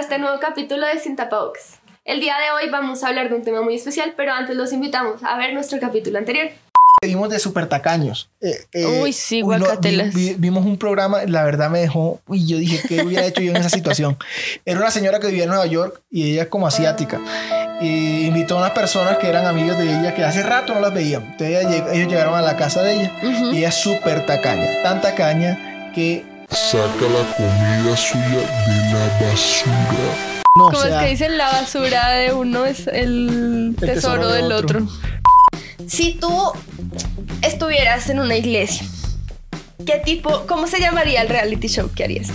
a 0.00 0.02
este 0.02 0.18
nuevo 0.18 0.40
capítulo 0.40 0.86
de 0.86 0.98
Sin 0.98 1.14
Tapabocas. 1.14 1.78
El 2.06 2.20
día 2.20 2.34
de 2.38 2.50
hoy 2.52 2.70
vamos 2.70 3.04
a 3.04 3.08
hablar 3.08 3.28
de 3.28 3.34
un 3.34 3.42
tema 3.44 3.60
muy 3.60 3.74
especial, 3.74 4.14
pero 4.16 4.32
antes 4.32 4.56
los 4.56 4.72
invitamos 4.72 5.22
a 5.22 5.36
ver 5.36 5.52
nuestro 5.52 5.78
capítulo 5.78 6.16
anterior. 6.18 6.48
Vimos 7.02 7.28
de 7.28 7.38
super 7.38 7.66
tacaños. 7.68 8.30
Eh, 8.40 8.54
eh, 8.72 8.86
Uy, 9.02 9.12
sí, 9.12 9.42
uy, 9.42 9.56
no, 9.58 9.66
guacatelas. 9.66 10.14
vi- 10.14 10.30
vi- 10.30 10.34
vimos 10.38 10.64
un 10.64 10.78
programa, 10.78 11.22
la 11.26 11.44
verdad 11.44 11.68
me 11.68 11.80
dejó. 11.80 12.18
Uy, 12.26 12.46
yo 12.46 12.56
dije, 12.56 12.80
¿qué 12.88 13.02
hubiera 13.02 13.26
hecho 13.26 13.42
yo 13.42 13.50
en 13.50 13.58
esa 13.58 13.68
situación? 13.68 14.16
Era 14.64 14.78
una 14.80 14.90
señora 14.90 15.20
que 15.20 15.26
vivía 15.26 15.44
en 15.44 15.50
Nueva 15.50 15.66
York 15.66 16.00
y 16.10 16.32
ella 16.32 16.42
es 16.44 16.48
como 16.48 16.66
asiática. 16.66 17.20
Y 17.82 18.24
invitó 18.26 18.56
a 18.56 18.60
unas 18.62 18.70
personas 18.72 19.18
que 19.18 19.28
eran 19.28 19.44
amigos 19.46 19.76
de 19.76 19.84
ella 19.84 20.14
que 20.14 20.24
hace 20.24 20.42
rato 20.42 20.72
no 20.74 20.80
las 20.80 20.94
veían. 20.94 21.22
Entonces 21.32 21.66
ella 21.66 21.92
ellos 21.92 22.08
llegaron 22.08 22.34
a 22.34 22.40
la 22.42 22.56
casa 22.56 22.82
de 22.82 22.94
ella 22.94 23.12
y 23.52 23.58
ella 23.58 23.68
es 23.68 23.74
súper 23.74 24.24
tacaña. 24.24 24.66
Tan 24.82 25.00
tacaña 25.02 25.92
que. 25.94 26.24
Saca 26.52 27.06
la 27.08 27.36
comida 27.36 27.96
suya 27.96 28.40
de 28.66 28.92
la 28.92 29.26
basura. 29.26 30.40
No, 30.58 30.64
Como 30.66 30.78
o 30.78 30.82
sea, 30.82 30.98
es 30.98 31.04
que 31.04 31.10
dicen, 31.10 31.38
la 31.38 31.48
basura 31.50 32.08
de 32.10 32.32
uno 32.32 32.64
es 32.66 32.86
el, 32.88 33.74
El 33.74 33.76
tesoro, 33.76 33.94
tesoro 33.94 34.28
de 34.28 34.42
del 34.42 34.52
otro. 34.52 34.80
otro. 34.84 34.92
Si 35.86 36.14
tú 36.14 36.52
estuvieras 37.42 38.08
en 38.10 38.20
una 38.20 38.36
iglesia, 38.36 38.86
¿qué 39.86 40.00
tipo, 40.04 40.46
cómo 40.46 40.66
se 40.66 40.80
llamaría 40.80 41.22
el 41.22 41.28
reality 41.28 41.68
show 41.68 41.90
que 41.94 42.04
harías? 42.04 42.28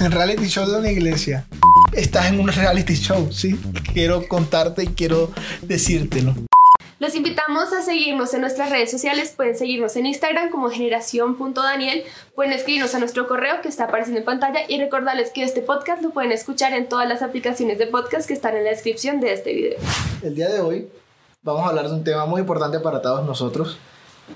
en 0.00 0.10
reality 0.10 0.46
show 0.48 0.68
de 0.68 0.78
una 0.78 0.90
iglesia. 0.90 1.44
Estás 1.92 2.26
en 2.26 2.40
un 2.40 2.48
reality 2.48 2.94
show, 2.94 3.30
¿sí? 3.32 3.58
Quiero 3.92 4.26
contarte 4.26 4.84
y 4.84 4.86
quiero 4.88 5.30
decírtelo. 5.62 6.34
Los 7.04 7.14
invitamos 7.14 7.70
a 7.74 7.82
seguirnos 7.82 8.32
en 8.32 8.40
nuestras 8.40 8.70
redes 8.70 8.90
sociales. 8.90 9.34
Pueden 9.36 9.58
seguirnos 9.58 9.94
en 9.96 10.06
Instagram 10.06 10.48
como 10.48 10.70
generación.daniel. 10.70 12.02
Pueden 12.34 12.54
escribirnos 12.54 12.94
a 12.94 12.98
nuestro 12.98 13.28
correo 13.28 13.60
que 13.60 13.68
está 13.68 13.84
apareciendo 13.84 14.20
en 14.20 14.24
pantalla. 14.24 14.60
Y 14.68 14.78
recordarles 14.78 15.30
que 15.30 15.44
este 15.44 15.60
podcast 15.60 16.00
lo 16.00 16.12
pueden 16.12 16.32
escuchar 16.32 16.72
en 16.72 16.88
todas 16.88 17.06
las 17.06 17.20
aplicaciones 17.20 17.78
de 17.78 17.88
podcast 17.88 18.26
que 18.26 18.32
están 18.32 18.56
en 18.56 18.64
la 18.64 18.70
descripción 18.70 19.20
de 19.20 19.34
este 19.34 19.52
video. 19.52 19.78
El 20.22 20.34
día 20.34 20.48
de 20.48 20.60
hoy 20.60 20.88
vamos 21.42 21.66
a 21.66 21.68
hablar 21.68 21.88
de 21.88 21.94
un 21.94 22.04
tema 22.04 22.24
muy 22.24 22.40
importante 22.40 22.80
para 22.80 23.02
todos 23.02 23.26
nosotros, 23.26 23.76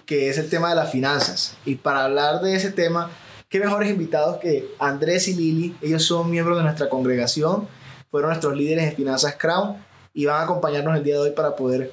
que 0.05 0.28
es 0.28 0.36
el 0.36 0.50
tema 0.50 0.69
de 0.69 0.75
las 0.77 0.92
finanzas. 0.92 1.56
Y 1.64 1.77
para 1.77 2.05
hablar 2.05 2.42
de 2.42 2.55
ese 2.55 2.70
tema, 2.70 3.10
qué 3.48 3.60
mejores 3.60 3.88
invitados 3.88 4.41
que 4.41 4.69
Andrés 4.78 5.27
y 5.28 5.34
Lili. 5.34 5.75
Ellos 5.80 6.05
son 6.05 6.30
miembros 6.30 6.58
de 6.58 6.64
nuestra 6.64 6.91
congregación, 6.91 7.66
fueron 8.10 8.28
nuestros 8.28 8.55
líderes 8.55 8.91
en 8.91 8.94
Finanzas 8.94 9.36
Crown 9.38 9.82
y 10.12 10.27
van 10.27 10.42
a 10.42 10.44
acompañarnos 10.44 10.94
el 10.98 11.03
día 11.03 11.14
de 11.14 11.20
hoy 11.20 11.30
para 11.30 11.56
poder 11.56 11.92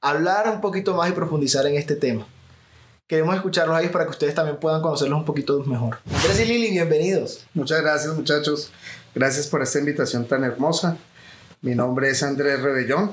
hablar 0.00 0.48
un 0.48 0.60
poquito 0.60 0.94
más 0.94 1.08
y 1.08 1.12
profundizar 1.12 1.66
en 1.66 1.76
este 1.76 1.96
tema. 1.96 2.26
Queremos 3.06 3.36
escucharlos 3.36 3.76
a 3.76 3.80
ellos 3.80 3.92
para 3.92 4.04
que 4.04 4.10
ustedes 4.10 4.34
también 4.34 4.56
puedan 4.56 4.82
conocerlos 4.82 5.18
un 5.18 5.24
poquito 5.24 5.62
mejor. 5.64 5.98
Andrés 6.12 6.40
y 6.40 6.44
Lili, 6.44 6.70
bienvenidos. 6.70 7.46
Muchas 7.54 7.80
gracias 7.80 8.14
muchachos. 8.14 8.72
Gracias 9.14 9.46
por 9.46 9.62
esta 9.62 9.78
invitación 9.78 10.26
tan 10.26 10.44
hermosa. 10.44 10.96
Mi 11.62 11.74
nombre 11.74 12.10
es 12.10 12.22
Andrés 12.22 12.60
Rebellón. 12.60 13.12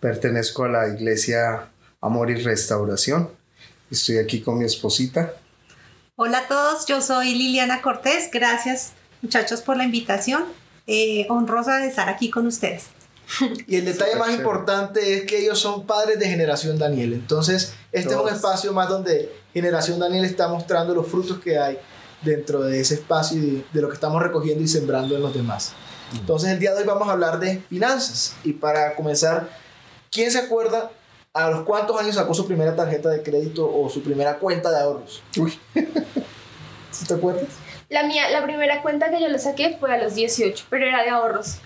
Pertenezco 0.00 0.64
a 0.64 0.68
la 0.68 0.88
iglesia 0.88 1.70
Amor 2.00 2.30
y 2.30 2.34
Restauración. 2.36 3.30
Estoy 3.90 4.18
aquí 4.18 4.42
con 4.42 4.58
mi 4.58 4.66
esposita. 4.66 5.32
Hola 6.16 6.40
a 6.40 6.48
todos, 6.48 6.86
yo 6.86 7.00
soy 7.00 7.34
Liliana 7.34 7.80
Cortés. 7.80 8.30
Gracias 8.30 8.92
muchachos 9.22 9.62
por 9.62 9.76
la 9.76 9.84
invitación. 9.84 10.44
Eh, 10.86 11.26
honrosa 11.28 11.78
de 11.78 11.88
estar 11.88 12.08
aquí 12.08 12.30
con 12.30 12.46
ustedes. 12.46 12.86
Y 13.66 13.76
el 13.76 13.84
detalle 13.84 14.16
más 14.16 14.28
chévere. 14.28 14.42
importante 14.42 15.14
es 15.14 15.24
que 15.24 15.38
ellos 15.38 15.58
son 15.58 15.86
padres 15.86 16.18
de 16.18 16.28
Generación 16.28 16.78
Daniel. 16.78 17.12
Entonces, 17.12 17.74
este 17.92 18.14
es 18.14 18.16
un 18.16 18.28
espacio 18.28 18.72
más 18.72 18.88
donde 18.88 19.32
Generación 19.52 19.98
Daniel 19.98 20.24
está 20.24 20.48
mostrando 20.48 20.94
los 20.94 21.06
frutos 21.06 21.38
que 21.38 21.58
hay 21.58 21.78
dentro 22.22 22.62
de 22.62 22.80
ese 22.80 22.94
espacio 22.94 23.38
y 23.38 23.40
de, 23.40 23.64
de 23.72 23.82
lo 23.82 23.88
que 23.88 23.94
estamos 23.94 24.22
recogiendo 24.22 24.62
y 24.64 24.68
sembrando 24.68 25.14
en 25.14 25.22
los 25.22 25.34
demás. 25.34 25.72
Entonces, 26.14 26.50
el 26.50 26.58
día 26.58 26.72
de 26.72 26.80
hoy 26.80 26.86
vamos 26.86 27.08
a 27.08 27.12
hablar 27.12 27.38
de 27.38 27.60
finanzas. 27.68 28.34
Y 28.44 28.54
para 28.54 28.94
comenzar, 28.94 29.48
¿quién 30.10 30.30
se 30.30 30.38
acuerda 30.38 30.90
a 31.34 31.50
los 31.50 31.64
cuántos 31.64 32.00
años 32.00 32.14
sacó 32.14 32.34
su 32.34 32.46
primera 32.46 32.74
tarjeta 32.74 33.10
de 33.10 33.22
crédito 33.22 33.70
o 33.70 33.88
su 33.90 34.02
primera 34.02 34.38
cuenta 34.38 34.70
de 34.70 34.80
ahorros? 34.80 35.22
Uy. 35.36 35.58
¿Sí 36.90 37.06
te 37.06 37.14
acuerdas? 37.14 37.44
La 37.88 38.02
mía, 38.02 38.28
la 38.30 38.42
primera 38.42 38.82
cuenta 38.82 39.10
que 39.10 39.20
yo 39.20 39.28
le 39.28 39.38
saqué 39.38 39.76
fue 39.78 39.92
a 39.92 40.02
los 40.02 40.14
18, 40.14 40.66
pero 40.68 40.86
era 40.86 41.02
de 41.02 41.10
ahorros. 41.10 41.58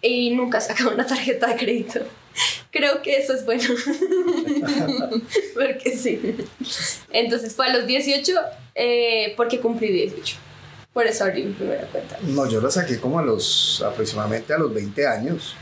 Y 0.00 0.30
nunca 0.30 0.60
sacaba 0.60 0.92
una 0.92 1.06
tarjeta 1.06 1.48
de 1.48 1.56
crédito. 1.56 2.00
Creo 2.70 3.02
que 3.02 3.16
eso 3.16 3.34
es 3.34 3.44
bueno. 3.44 3.64
porque 5.54 5.96
sí. 5.96 6.36
Entonces 7.10 7.54
fue 7.54 7.66
a 7.66 7.76
los 7.76 7.86
18 7.86 8.32
eh, 8.74 9.34
porque 9.36 9.58
cumplí 9.60 9.88
18. 9.88 10.36
Por 10.92 11.06
eso 11.06 11.24
abrí 11.24 11.44
mi 11.44 11.52
primera 11.52 11.86
cuenta. 11.86 12.18
No, 12.22 12.48
yo 12.48 12.60
la 12.60 12.70
saqué 12.70 12.98
como 12.98 13.18
a 13.18 13.22
los 13.22 13.82
aproximadamente 13.86 14.52
a 14.52 14.58
los 14.58 14.72
20 14.72 15.06
años. 15.06 15.54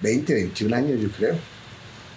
20, 0.00 0.34
21 0.34 0.76
años 0.76 1.00
yo 1.00 1.10
creo. 1.10 1.34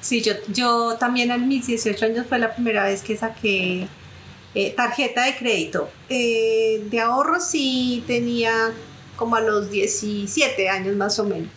Sí, 0.01 0.21
yo, 0.21 0.33
yo 0.47 0.97
también 0.99 1.31
a 1.31 1.37
mis 1.37 1.67
18 1.67 2.05
años 2.05 2.25
fue 2.27 2.39
la 2.39 2.53
primera 2.53 2.85
vez 2.85 3.01
que 3.01 3.15
saqué 3.15 3.87
eh, 4.55 4.73
tarjeta 4.75 5.25
de 5.25 5.35
crédito. 5.35 5.89
Eh, 6.09 6.83
de 6.89 6.99
ahorro 6.99 7.39
sí 7.39 8.03
tenía 8.05 8.73
como 9.23 9.37
a 9.37 9.41
los 9.41 9.69
17 9.71 10.67
años 10.69 10.95
más 10.97 11.17
o 11.19 11.23
menos. 11.23 11.49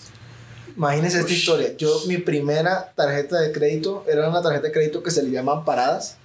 Imagínense 0.76 1.18
esta 1.18 1.32
historia. 1.32 1.76
Yo, 1.76 2.02
mi 2.06 2.18
primera 2.18 2.92
tarjeta 2.94 3.40
de 3.40 3.50
crédito 3.50 4.04
era 4.06 4.28
una 4.28 4.40
tarjeta 4.42 4.66
de 4.68 4.72
crédito 4.72 5.02
que 5.02 5.10
se 5.10 5.22
le 5.22 5.30
llaman 5.30 5.64
paradas, 5.64 6.16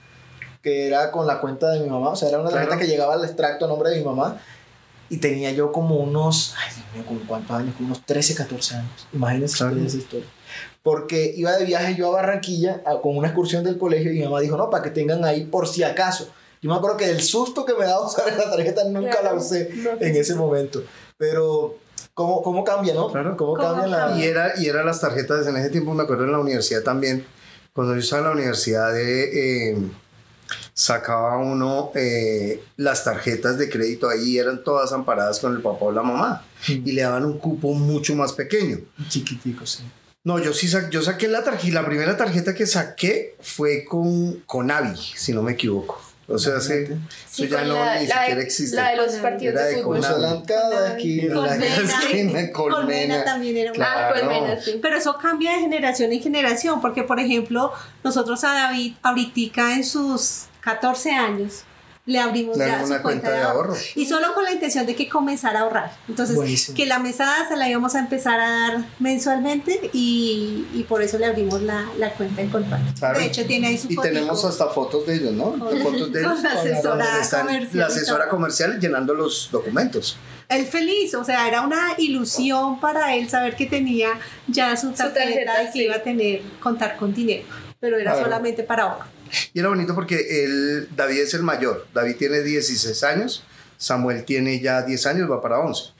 que 0.61 0.85
era 0.87 1.09
con 1.11 1.25
la 1.25 1.39
cuenta 1.41 1.69
de 1.71 1.79
mi 1.79 1.89
mamá. 1.89 2.09
O 2.09 2.15
sea, 2.15 2.29
era 2.29 2.39
una 2.39 2.49
tarjeta 2.49 2.73
Claro. 2.73 2.81
que 2.81 2.87
llegaba 2.87 3.13
al 3.15 3.23
extracto 3.23 3.65
a 3.65 3.67
nombre 3.67 3.89
de 3.89 3.97
mi 3.97 4.03
mamá. 4.03 4.39
Y 5.09 5.17
tenía 5.17 5.51
yo 5.51 5.71
como 5.71 5.95
unos, 5.95 6.53
ay 6.57 6.73
Dios 6.75 6.85
mío, 6.93 7.03
¿como 7.07 7.19
cuántos 7.27 7.57
años? 7.57 7.73
Como 7.75 7.87
unos 7.87 8.05
13, 8.05 8.35
14 8.35 8.75
años. 8.75 9.07
Imagínense 9.13 9.57
Claro. 9.57 9.77
esa 9.85 9.97
historia. 9.97 10.27
Porque 10.83 11.33
iba 11.35 11.51
de 11.57 11.65
viaje 11.65 11.95
yo 11.95 12.07
a 12.09 12.11
Barranquilla 12.21 12.81
a- 12.85 12.99
con 13.01 13.17
una 13.17 13.27
excursión 13.29 13.63
del 13.63 13.77
colegio 13.77 14.11
y 14.11 14.19
mi 14.19 14.23
mamá 14.25 14.39
dijo, 14.41 14.57
no, 14.57 14.69
para 14.69 14.83
que 14.83 14.89
tengan 14.91 15.23
ahí 15.25 15.45
por 15.45 15.67
si 15.67 15.83
acaso. 15.83 16.29
Yo 16.61 16.69
me 16.69 16.75
acuerdo 16.75 16.95
que 16.97 17.09
el 17.09 17.21
susto 17.23 17.65
que 17.65 17.73
me 17.73 17.85
daba 17.85 18.05
usar 18.07 18.27
esa 18.29 18.49
tarjeta 18.51 18.83
nunca 18.85 19.11
Claro. 19.19 19.35
la 19.35 19.41
usé 19.41 19.69
No, 19.75 19.91
en 19.99 20.15
ese 20.15 20.35
momento. 20.35 20.83
Pero, 21.21 21.77
¿cómo, 22.15 22.41
cómo 22.41 22.63
cambia, 22.63 22.95
no? 22.95 23.11
Claro. 23.11 23.37
¿Cómo, 23.37 23.53
¿Cómo 23.55 23.63
cambia 23.75 23.85
la...? 23.87 24.17
Y 24.17 24.23
era, 24.23 24.59
y 24.59 24.65
era 24.65 24.83
las 24.83 24.99
tarjetas, 24.99 25.45
en 25.45 25.55
ese 25.55 25.69
tiempo 25.69 25.93
me 25.93 26.01
acuerdo 26.01 26.23
en 26.25 26.31
la 26.31 26.39
universidad 26.39 26.81
también, 26.81 27.23
cuando 27.73 27.93
yo 27.93 27.99
estaba 27.99 28.21
en 28.23 28.27
la 28.29 28.33
universidad 28.33 28.91
de, 28.91 29.69
eh, 29.73 29.77
sacaba 30.73 31.37
uno 31.37 31.91
eh, 31.95 32.63
las 32.77 33.03
tarjetas 33.03 33.57
de 33.59 33.69
crédito 33.69 34.09
ahí, 34.09 34.39
eran 34.39 34.63
todas 34.63 34.91
amparadas 34.93 35.39
con 35.39 35.53
el 35.55 35.61
papá 35.61 35.85
o 35.85 35.91
la 35.91 36.01
mamá, 36.01 36.43
Mm. 36.67 36.87
y 36.87 36.91
le 36.91 37.01
daban 37.03 37.25
un 37.25 37.37
cupo 37.39 37.73
mucho 37.73 38.15
más 38.15 38.33
pequeño. 38.33 38.79
Chiquitico, 39.07 39.65
sí. 39.65 39.83
No, 40.23 40.37
yo 40.39 40.53
sí 40.53 40.67
sa- 40.67 40.89
yo 40.89 41.01
saqué 41.01 41.27
la 41.27 41.43
tarjeta, 41.43 41.81
la 41.81 41.85
primera 41.85 42.17
tarjeta 42.17 42.53
que 42.53 42.65
saqué 42.67 43.35
fue 43.41 43.85
con, 43.85 44.41
con 44.45 44.69
Avi, 44.71 44.95
si 44.97 45.33
no 45.33 45.41
me 45.43 45.53
equivoco. 45.53 45.99
O 46.33 46.37
sea, 46.39 46.57
eso 46.57 46.73
Sí, 47.29 47.47
ya 47.47 47.63
no 47.63 47.75
la, 47.83 47.99
ni 47.99 48.07
la 48.07 48.15
siquiera 48.15 48.35
de, 48.35 48.41
existe. 48.43 48.75
la 48.75 48.89
de 48.91 48.97
los 48.97 49.11
partidos 49.13 49.55
Era 49.55 49.65
de 49.65 49.75
de 49.75 49.83
fútbol. 49.83 50.01
Cada 50.47 50.97
esquina. 50.97 51.35
La 51.35 51.55
esquina, 51.55 52.51
Colmena 52.51 52.51
Colmena. 52.51 53.23
también 53.23 53.57
era 53.57 53.71
una 53.73 53.85
Ah, 53.85 54.11
Claro. 54.13 54.27
Colmena, 54.27 54.61
sí. 54.61 54.79
Pero 54.81 54.97
eso 54.97 55.17
cambia 55.17 55.53
de 55.53 55.59
generación 55.59 56.11
en 56.11 56.21
generación, 56.21 56.81
porque 56.81 57.03
por 57.03 57.19
ejemplo, 57.19 57.71
nosotros 58.03 58.43
a 58.43 58.53
David 58.53 58.93
ahorita 59.01 59.73
en 59.73 59.83
sus 59.83 60.43
14 60.61 61.11
años 61.11 61.63
le 62.05 62.19
abrimos 62.19 62.57
Le 62.57 62.65
ya 62.65 62.79
su 62.81 62.87
cuenta, 62.87 63.01
cuenta 63.03 63.29
de 63.31 63.37
de 63.37 63.43
ahorro. 63.43 63.75
Y 63.95 64.05
solo 64.05 64.33
con 64.33 64.43
la 64.43 64.51
intención 64.51 64.85
de 64.85 64.95
que 64.95 65.07
comenzara 65.07 65.59
a 65.59 65.63
ahorrar. 65.63 65.91
Entonces, 66.09 66.35
Buenísimo. 66.35 66.75
que 66.75 66.85
la 66.87 66.97
mesada 66.99 67.47
se 67.47 67.55
la 67.55 67.69
íbamos 67.69 67.93
a 67.95 67.99
empezar 67.99 68.39
a 68.39 68.49
dar 68.49 68.85
mensualmente 68.99 69.89
y, 69.93 70.65
y 70.73 70.83
por 70.89 71.01
eso 71.03 71.17
le 71.19 71.27
abrimos 71.27 71.61
la, 71.61 71.85
la 71.97 72.11
cuenta 72.13 72.41
en. 72.41 72.49
Claro. 72.49 73.19
De 73.19 73.25
hecho, 73.25 73.45
tiene 73.45 73.67
ahí 73.67 73.77
su 73.77 73.85
Y 73.91 73.95
fotico 73.95 74.01
tenemos 74.13 74.43
hasta 74.45 74.67
fotos 74.69 75.05
de 75.05 75.15
ellos, 75.15 75.33
¿no? 75.33 75.51
Con- 75.57 75.77
fotos 75.79 76.11
de 76.11 76.19
ellos. 76.21 76.33
con 76.33 76.43
la 76.43 76.51
asesora 76.53 77.21
están 77.21 77.45
comercial 77.45 77.79
La 77.79 77.85
asesora 77.85 78.29
comercial 78.29 78.79
llenando 78.79 79.13
los 79.13 79.49
documentos. 79.51 80.17
Él 80.49 80.65
feliz, 80.65 81.13
o 81.15 81.23
sea, 81.23 81.47
era 81.47 81.61
una 81.61 81.93
ilusión 81.97 82.79
para 82.81 83.15
él 83.15 83.29
saber 83.29 83.55
que 83.55 83.67
tenía 83.67 84.09
ya 84.47 84.75
su 84.75 84.91
tarjeta, 84.91 85.19
tarjeta, 85.21 85.63
y 85.63 85.65
que 85.67 85.71
sí. 85.71 85.83
iba 85.85 85.95
a 85.95 86.03
tener, 86.03 86.41
contar 86.59 86.97
con 86.97 87.13
dinero, 87.13 87.45
pero 87.79 87.97
era 87.97 88.21
solamente 88.21 88.63
para 88.63 88.83
ahorro. 88.83 89.05
Y 89.53 89.59
era 89.59 89.69
bonito 89.69 89.95
porque 89.95 90.43
él, 90.43 90.89
David 90.95 91.19
es 91.19 91.33
el 91.33 91.43
mayor. 91.43 91.87
David 91.93 92.15
tiene 92.17 92.41
16 92.41 93.03
años, 93.03 93.43
Samuel 93.77 94.23
tiene 94.25 94.59
ya 94.59 94.81
10 94.81 95.05
años, 95.07 95.31
va 95.31 95.41
para 95.41 95.59
11. 95.59 95.93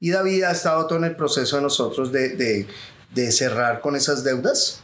Y 0.00 0.10
David 0.10 0.44
ha 0.44 0.52
estado 0.52 0.86
todo 0.86 0.98
en 0.98 1.04
el 1.04 1.16
proceso 1.16 1.56
de 1.56 1.62
nosotros 1.62 2.12
de, 2.12 2.30
de, 2.30 2.66
de 3.14 3.32
cerrar 3.32 3.80
con 3.80 3.96
esas 3.96 4.24
deudas 4.24 4.82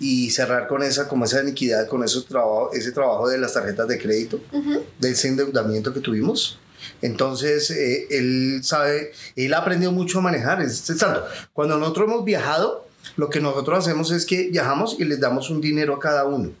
y 0.00 0.30
cerrar 0.30 0.66
con 0.66 0.82
esa, 0.82 1.06
como 1.06 1.26
esa 1.26 1.42
iniquidad, 1.42 1.86
con 1.86 2.02
esos 2.02 2.26
trabajo, 2.26 2.70
ese 2.72 2.90
trabajo 2.90 3.28
de 3.28 3.38
las 3.38 3.52
tarjetas 3.52 3.86
de 3.86 3.98
crédito, 3.98 4.40
de 4.98 5.10
ese 5.10 5.28
endeudamiento 5.28 5.92
que 5.92 6.00
tuvimos. 6.00 6.58
Entonces, 7.02 7.70
eh, 7.70 8.06
él 8.10 8.60
sabe, 8.64 9.12
él 9.36 9.52
ha 9.52 9.58
aprendido 9.58 9.92
mucho 9.92 10.18
a 10.18 10.22
manejar. 10.22 10.62
Es, 10.62 10.88
es 10.88 10.96
tanto, 10.96 11.24
cuando 11.52 11.76
nosotros 11.78 12.08
hemos 12.08 12.24
viajado, 12.24 12.86
lo 13.16 13.28
que 13.28 13.40
nosotros 13.40 13.78
hacemos 13.78 14.10
es 14.10 14.24
que 14.24 14.48
viajamos 14.48 14.96
y 14.98 15.04
les 15.04 15.20
damos 15.20 15.50
un 15.50 15.60
dinero 15.60 15.94
a 15.94 16.00
cada 16.00 16.24
uno. 16.24 16.52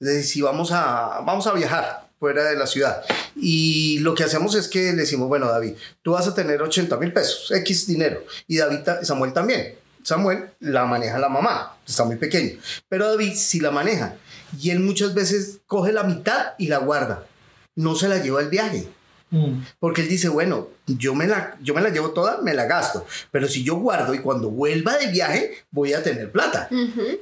Es 0.00 0.08
decir, 0.08 0.24
si 0.24 0.42
vamos 0.42 0.72
a, 0.72 1.20
vamos 1.24 1.46
a 1.46 1.52
viajar, 1.52 2.08
fuera 2.20 2.44
de 2.44 2.56
la 2.56 2.66
ciudad. 2.66 3.02
Y 3.34 3.98
lo 4.00 4.14
que 4.14 4.24
hacemos 4.24 4.54
es 4.54 4.68
que 4.68 4.92
le 4.92 5.02
decimos, 5.02 5.28
bueno, 5.28 5.46
David, 5.46 5.74
tú 6.02 6.12
vas 6.12 6.28
a 6.28 6.34
tener 6.34 6.62
80 6.62 6.96
mil 6.98 7.12
pesos, 7.12 7.50
X 7.50 7.86
dinero. 7.86 8.22
Y 8.46 8.58
David, 8.58 8.80
Samuel 9.02 9.32
también. 9.32 9.74
Samuel 10.02 10.50
la 10.60 10.84
maneja 10.84 11.18
la 11.18 11.28
mamá, 11.28 11.76
está 11.86 12.04
muy 12.04 12.16
pequeño. 12.16 12.58
Pero 12.88 13.08
David 13.08 13.32
sí 13.34 13.60
la 13.60 13.70
maneja. 13.70 14.16
Y 14.58 14.70
él 14.70 14.80
muchas 14.80 15.14
veces 15.14 15.60
coge 15.66 15.92
la 15.92 16.04
mitad 16.04 16.54
y 16.58 16.68
la 16.68 16.78
guarda. 16.78 17.24
No 17.74 17.94
se 17.94 18.08
la 18.08 18.18
lleva 18.18 18.40
al 18.40 18.48
viaje. 18.48 18.88
Mm. 19.30 19.62
Porque 19.78 20.02
él 20.02 20.08
dice, 20.08 20.28
bueno, 20.28 20.68
yo 20.86 21.14
me, 21.14 21.26
la, 21.26 21.56
yo 21.62 21.74
me 21.74 21.80
la 21.80 21.90
llevo 21.90 22.10
toda, 22.10 22.40
me 22.42 22.52
la 22.52 22.66
gasto. 22.66 23.06
Pero 23.30 23.48
si 23.48 23.62
yo 23.62 23.76
guardo 23.76 24.12
y 24.14 24.18
cuando 24.18 24.50
vuelva 24.50 24.96
de 24.96 25.06
viaje, 25.06 25.64
voy 25.70 25.92
a 25.92 26.02
tener 26.02 26.32
plata. 26.32 26.68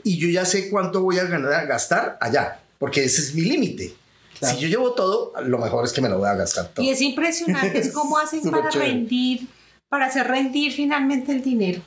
Y 0.04 0.18
yo 0.18 0.28
ya 0.28 0.44
sé 0.44 0.70
cuánto 0.70 1.02
voy 1.02 1.18
a 1.18 1.24
ganar, 1.24 1.66
gastar 1.66 2.16
allá. 2.20 2.60
Porque 2.78 3.04
ese 3.04 3.20
es 3.20 3.34
mi 3.34 3.42
límite. 3.42 3.94
Claro. 4.38 4.54
Si 4.56 4.62
yo 4.62 4.68
llevo 4.68 4.92
todo, 4.92 5.32
lo 5.44 5.58
mejor 5.58 5.84
es 5.84 5.92
que 5.92 6.00
me 6.00 6.08
lo 6.08 6.18
voy 6.18 6.28
a 6.28 6.34
gastar 6.34 6.68
todo. 6.68 6.84
Y 6.84 6.90
es 6.90 7.00
impresionante 7.00 7.78
es 7.78 7.92
cómo 7.92 8.18
hacen 8.22 8.40
para 8.50 8.68
chévere. 8.68 8.92
rendir, 8.92 9.48
para 9.88 10.06
hacer 10.06 10.26
rendir 10.28 10.72
finalmente 10.72 11.32
el 11.32 11.42
dinero. 11.42 11.80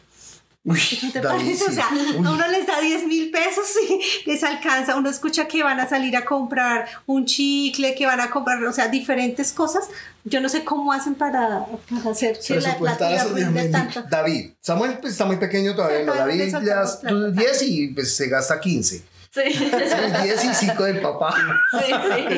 Uy, 0.64 0.80
¿No 1.02 1.12
te 1.12 1.22
David, 1.22 1.40
parece? 1.44 1.64
O 1.64 1.72
sea, 1.72 1.88
Uy. 1.92 2.18
a 2.18 2.20
uno 2.20 2.48
les 2.50 2.68
da 2.68 2.80
10 2.80 3.08
mil 3.08 3.32
pesos 3.32 3.66
y 3.90 4.00
les 4.30 4.44
alcanza. 4.44 4.96
Uno 4.96 5.10
escucha 5.10 5.48
que 5.48 5.64
van 5.64 5.80
a 5.80 5.90
salir 5.90 6.16
a 6.16 6.24
comprar 6.24 6.88
un 7.08 7.26
chicle, 7.26 7.96
que 7.96 8.06
van 8.06 8.20
a 8.20 8.30
comprar, 8.30 8.64
o 8.66 8.72
sea, 8.74 8.88
diferentes 8.90 9.54
cosas. 9.54 9.86
Yo 10.24 10.40
no 10.40 10.50
sé 10.50 10.64
cómo 10.64 10.92
hacen 10.92 11.16
para, 11.16 11.66
para 11.90 12.12
hacer 12.12 12.38
que 12.46 12.60
la 12.60 12.78
plata 12.78 13.08
Presupuestar 13.08 13.12
les 13.12 13.22
esos 13.22 13.36
10 13.36 13.48
rinde 13.48 13.62
mil. 13.64 13.72
tanto. 13.72 14.04
David, 14.08 14.52
Samuel 14.60 14.98
pues, 15.00 15.14
está 15.14 15.26
muy 15.26 15.38
pequeño 15.38 15.74
todavía, 15.74 16.02
Sí, 16.02 16.06
no, 16.06 16.14
David 16.14 16.52
plata. 16.52 17.32
10 17.32 17.62
y 17.64 17.88
pues, 17.88 18.16
se 18.16 18.28
gasta 18.28 18.60
15. 18.60 19.04
Sí. 19.34 19.42
10 20.24 20.44
y 20.44 20.54
5 20.54 20.84
del 20.84 21.00
papá. 21.00 21.34
Sí, 21.72 21.94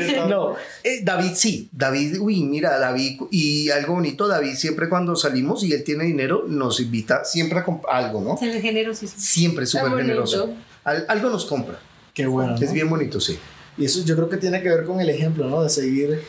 sí. 0.08 0.16
No, 0.28 0.56
eh, 0.84 1.00
David 1.04 1.32
sí, 1.34 1.70
David, 1.72 2.20
uy, 2.22 2.44
mira, 2.44 2.78
David, 2.78 3.22
y 3.32 3.72
algo 3.72 3.96
bonito, 3.96 4.28
David 4.28 4.54
siempre 4.56 4.88
cuando 4.90 5.16
salimos 5.16 5.64
y 5.64 5.74
él 5.74 5.84
tiene 5.84 6.04
dinero, 6.04 6.44
nos 6.48 6.80
invita 6.80 7.26
siempre 7.26 7.60
a 7.60 7.64
comprar 7.64 7.96
algo, 8.06 8.22
¿no? 8.22 8.38
Se 8.38 8.46
les 8.46 8.62
generosísimo. 8.62 9.20
Siempre 9.20 9.66
súper 9.66 9.92
generoso. 9.98 10.54
Al- 10.84 11.06
algo 11.08 11.30
nos 11.32 11.46
compra. 11.46 11.80
Qué 12.14 12.28
bueno. 12.28 12.54
Es 12.56 12.62
¿no? 12.68 12.74
bien 12.74 12.90
bonito, 12.90 13.20
sí. 13.20 13.40
Y 13.76 13.86
eso 13.86 14.04
yo 14.06 14.16
creo 14.16 14.30
que 14.30 14.38
tiene 14.38 14.62
que 14.62 14.70
ver 14.70 14.86
con 14.86 15.02
el 15.02 15.10
ejemplo, 15.10 15.50
¿no? 15.50 15.64
De 15.64 15.70
seguir. 15.72 16.22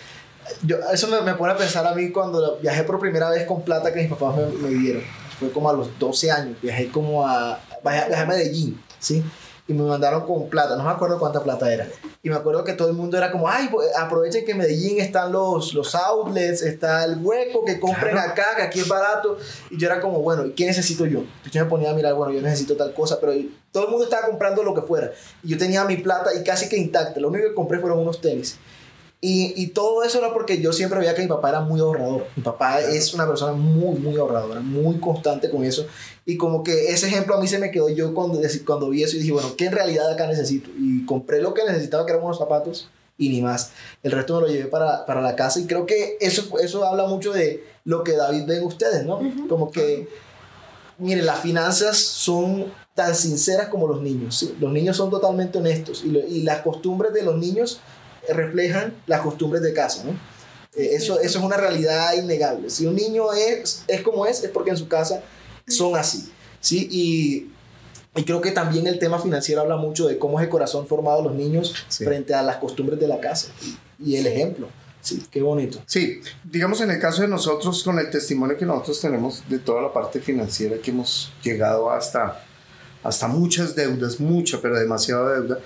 Yo, 0.63 0.77
eso 0.93 1.09
me, 1.09 1.21
me 1.21 1.35
pone 1.35 1.53
a 1.53 1.57
pensar 1.59 1.87
a 1.87 1.95
mí 1.95 2.11
cuando 2.11 2.59
viajé 2.63 2.85
por 2.85 2.99
primera 2.99 3.29
vez 3.29 3.45
con 3.47 3.63
plata 3.65 3.93
que 3.93 4.01
mis 4.01 4.09
papás 4.11 4.35
me, 4.37 4.69
me 4.69 4.75
dieron. 4.75 5.03
Fue 5.39 5.51
como 5.51 5.69
a 5.69 5.75
los 5.75 5.99
12 5.99 6.31
años. 6.31 6.57
Viajé 6.63 6.89
como 6.89 7.27
a. 7.27 7.61
Viajé, 7.83 8.09
viajé 8.09 8.23
a 8.23 8.27
Medellín, 8.27 8.81
¿sí? 8.99 9.23
Y 9.67 9.73
me 9.73 9.83
mandaron 9.83 10.27
con 10.27 10.49
plata. 10.51 10.77
No 10.77 10.85
me 10.85 10.91
acuerdo 10.91 11.19
cuánta 11.19 11.43
plata 11.43 11.73
era. 11.73 11.89
Y 12.23 12.29
me 12.29 12.37
acuerdo 12.37 12.65
que 12.65 12.75
todo 12.75 12.89
el 12.89 12.95
mundo 12.95 13.17
era 13.17 13.33
como, 13.33 13.49
ay, 13.49 13.69
pues, 13.71 13.89
aprovechen 13.97 14.45
que 14.45 14.53
en 14.53 14.59
Medellín 14.59 15.01
están 15.01 15.33
los, 15.33 15.73
los 15.73 15.95
outlets, 15.95 16.61
está 16.61 17.05
el 17.05 17.17
hueco, 17.23 17.65
que 17.65 17.81
compren 17.81 18.13
Claro. 18.13 18.31
acá, 18.33 18.45
que 18.57 18.63
aquí 18.63 18.81
es 18.81 18.89
barato. 18.89 19.39
Y 19.71 19.79
yo 19.79 19.87
era 19.87 20.01
como, 20.03 20.21
bueno, 20.21 20.45
¿y 20.45 20.53
qué 20.53 20.67
necesito 20.67 21.07
yo? 21.07 21.25
Yo 21.51 21.65
me 21.65 21.71
ponía 21.71 21.91
a 21.91 21.95
mirar, 21.95 22.13
bueno, 22.15 22.33
yo 22.35 22.43
necesito 22.43 22.77
tal 22.77 22.93
cosa, 22.93 23.19
pero 23.21 23.33
todo 23.73 23.85
el 23.85 23.91
mundo 23.91 24.05
estaba 24.05 24.27
comprando 24.27 24.63
lo 24.63 24.75
que 24.75 24.83
fuera. 24.83 25.13
Y 25.43 25.49
yo 25.49 25.57
tenía 25.59 25.83
mi 25.85 25.97
plata 25.97 26.31
y 26.39 26.45
casi 26.45 26.69
que 26.69 26.77
intacta. 26.77 27.19
Lo 27.21 27.29
único 27.29 27.49
que 27.49 27.55
compré 27.55 27.79
fueron 27.79 28.01
unos 28.01 28.21
tenis. 28.21 28.59
Y, 29.27 29.55
y 29.57 29.69
todo 29.69 30.03
eso 30.03 30.19
era 30.19 30.35
porque 30.35 30.61
yo 30.61 30.71
siempre 30.75 30.99
veía 30.99 31.15
que 31.15 31.23
mi 31.23 31.29
papá 31.29 31.49
era 31.49 31.61
muy 31.61 31.81
ahorrador. 31.81 32.27
Mi 32.37 32.43
papá 32.43 32.81
es 32.83 33.15
una 33.15 33.27
persona 33.27 33.53
muy, 33.53 33.99
muy 33.99 34.17
ahorradora, 34.19 34.61
muy 34.61 34.99
constante 34.99 35.49
con 35.49 35.65
eso. 35.65 35.87
Y 36.27 36.37
como 36.37 36.63
que 36.63 36.89
ese 36.91 37.07
ejemplo 37.07 37.35
a 37.35 37.41
mí 37.41 37.49
se 37.49 37.59
me 37.59 37.71
quedó 37.71 37.89
yo 37.89 38.13
cuando, 38.13 38.39
cuando 38.67 38.91
vi 38.91 39.03
eso 39.03 39.17
y 39.17 39.21
dije, 39.21 39.33
bueno, 39.33 39.55
¿qué 39.57 39.65
en 39.67 39.73
realidad 39.73 40.11
acá 40.13 40.27
necesito? 40.27 40.69
Y 40.79 41.07
compré 41.07 41.41
lo 41.41 41.55
que 41.55 41.65
necesitaba, 41.65 42.05
que 42.05 42.13
eran 42.13 42.23
unos 42.25 42.37
zapatos 42.37 42.91
y 43.17 43.31
ni 43.31 43.41
más. 43.41 43.71
El 44.03 44.13
resto 44.13 44.35
me 44.35 44.43
lo 44.43 44.49
llevé 44.53 44.67
para, 44.67 45.07
para 45.07 45.23
la 45.23 45.35
casa 45.37 45.59
y 45.59 45.65
creo 45.67 45.87
que 45.87 46.19
eso, 46.21 46.59
eso 46.59 46.85
habla 46.85 47.07
mucho 47.07 47.33
de 47.33 47.65
lo 47.85 48.05
que 48.05 48.13
David 48.17 48.45
ve 48.47 48.59
en 48.59 48.65
ustedes, 48.65 49.07
¿no? 49.07 49.21
Como 49.49 49.71
que, 49.71 50.07
miren, 50.99 51.25
las 51.25 51.41
finanzas 51.41 51.97
son 51.97 52.67
tan 52.95 53.15
sinceras 53.15 53.69
como 53.69 53.89
los 53.89 54.03
niños. 54.03 54.37
¿sí? 54.37 54.55
Los 54.61 54.71
niños 54.71 54.97
son 54.99 55.09
totalmente 55.11 55.59
honestos 55.59 56.03
y, 56.05 56.11
lo- 56.11 56.27
y 56.27 56.43
las 56.43 56.61
costumbres 56.61 57.13
de 57.15 57.23
los 57.23 57.37
niños 57.37 57.81
reflejan 58.33 58.95
las 59.07 59.21
costumbres 59.21 59.63
de 59.63 59.73
casa, 59.73 60.05
¿no? 60.05 60.13
Eh, 60.77 60.91
eso, 60.95 61.21
eso 61.21 61.39
es 61.39 61.45
una 61.45 61.57
realidad 61.57 62.15
innegable. 62.15 62.71
Si 62.71 62.87
un 62.87 62.97
niño 62.97 63.33
es, 63.33 63.85
es 63.87 64.03
como 64.03 64.27
es, 64.27 64.43
es 64.43 64.51
porque 64.51 64.71
en 64.71 64.77
su 64.77 64.89
casa 64.89 65.23
son 65.69 65.97
así, 65.97 66.31
¿sí? 66.61 66.89
Y, 66.91 67.51
y 68.19 68.25
creo 68.25 68.41
que 68.41 68.51
también 68.53 68.87
el 68.87 68.99
tema 68.99 69.19
financiero 69.19 69.61
habla 69.61 69.77
mucho 69.77 70.07
de 70.07 70.19
cómo 70.19 70.39
es 70.41 70.45
el 70.45 70.51
corazón 70.51 70.87
formado 70.87 71.19
de 71.19 71.25
los 71.29 71.35
niños 71.35 71.75
Sí. 71.89 72.05
frente 72.05 72.35
a 72.35 72.43
las 72.43 72.57
costumbres 72.57 72.99
de 73.01 73.09
la 73.09 73.21
casa 73.21 73.49
y, 74.01 74.13
y 74.13 74.17
el 74.17 74.27
ejemplo. 74.27 74.69
Sí, 75.01 75.23
qué 75.31 75.43
bonito. 75.43 75.81
Sí, 75.87 76.21
digamos 76.45 76.81
en 76.81 76.91
el 76.91 76.99
caso 76.99 77.21
de 77.23 77.29
nosotros, 77.29 77.83
con 77.85 77.99
el 77.99 78.09
testimonio 78.11 78.57
que 78.57 78.65
nosotros 78.65 79.01
tenemos 79.03 79.43
de 79.51 79.59
toda 79.59 79.83
la 79.83 79.93
parte 79.93 80.19
financiera, 80.19 80.79
que 80.79 80.91
hemos 80.93 81.31
llegado 81.43 81.91
hasta, 81.91 82.43
hasta 83.03 83.29
muchas 83.29 83.75
deudas, 83.77 84.19
mucha, 84.19 84.61
pero 84.63 84.79
demasiada 84.79 85.35
deuda. 85.35 85.59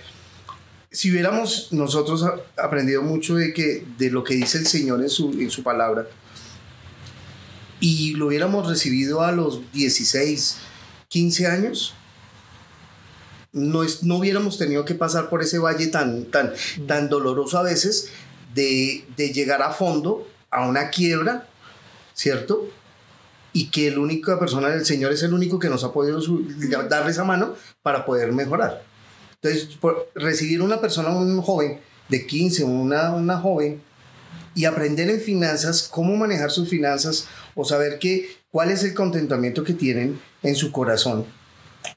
Si 0.90 1.10
hubiéramos 1.10 1.68
nosotros 1.72 2.24
aprendido 2.56 3.02
mucho 3.02 3.34
de, 3.34 3.52
que, 3.52 3.84
de 3.98 4.10
lo 4.10 4.24
que 4.24 4.34
dice 4.34 4.58
el 4.58 4.66
Señor 4.66 5.00
en 5.02 5.10
su, 5.10 5.32
en 5.32 5.50
su 5.50 5.62
palabra 5.62 6.06
y 7.80 8.14
lo 8.14 8.26
hubiéramos 8.26 8.66
recibido 8.68 9.22
a 9.22 9.32
los 9.32 9.70
16, 9.72 10.56
15 11.08 11.46
años, 11.46 11.94
no, 13.52 13.82
es, 13.82 14.02
no 14.02 14.16
hubiéramos 14.16 14.58
tenido 14.58 14.84
que 14.84 14.94
pasar 14.94 15.28
por 15.28 15.42
ese 15.42 15.58
valle 15.58 15.86
tan, 15.88 16.24
tan, 16.26 16.52
tan 16.86 17.08
doloroso 17.08 17.58
a 17.58 17.62
veces 17.62 18.08
de, 18.54 19.04
de 19.16 19.32
llegar 19.32 19.62
a 19.62 19.70
fondo, 19.72 20.26
a 20.50 20.66
una 20.66 20.90
quiebra, 20.90 21.46
¿cierto? 22.14 22.68
Y 23.52 23.70
que 23.70 23.90
la 23.90 24.00
única 24.00 24.38
persona 24.38 24.68
del 24.70 24.84
Señor 24.84 25.12
es 25.12 25.22
el 25.22 25.32
único 25.34 25.58
que 25.58 25.68
nos 25.68 25.84
ha 25.84 25.92
podido 25.92 26.20
su- 26.20 26.44
darle 26.88 27.10
esa 27.10 27.24
mano 27.24 27.54
para 27.82 28.04
poder 28.04 28.32
mejorar. 28.32 28.87
Entonces, 29.42 29.76
por 29.76 30.10
recibir 30.14 30.62
una 30.62 30.80
persona, 30.80 31.10
un 31.10 31.40
joven 31.42 31.78
de 32.08 32.26
15, 32.26 32.64
una, 32.64 33.14
una 33.14 33.38
joven, 33.38 33.80
y 34.54 34.64
aprender 34.64 35.08
en 35.10 35.20
finanzas, 35.20 35.88
cómo 35.88 36.16
manejar 36.16 36.50
sus 36.50 36.68
finanzas, 36.68 37.28
o 37.54 37.64
saber 37.64 37.98
que, 38.00 38.28
cuál 38.50 38.70
es 38.70 38.82
el 38.82 38.94
contentamiento 38.94 39.62
que 39.62 39.74
tienen 39.74 40.20
en 40.42 40.54
su 40.56 40.72
corazón 40.72 41.24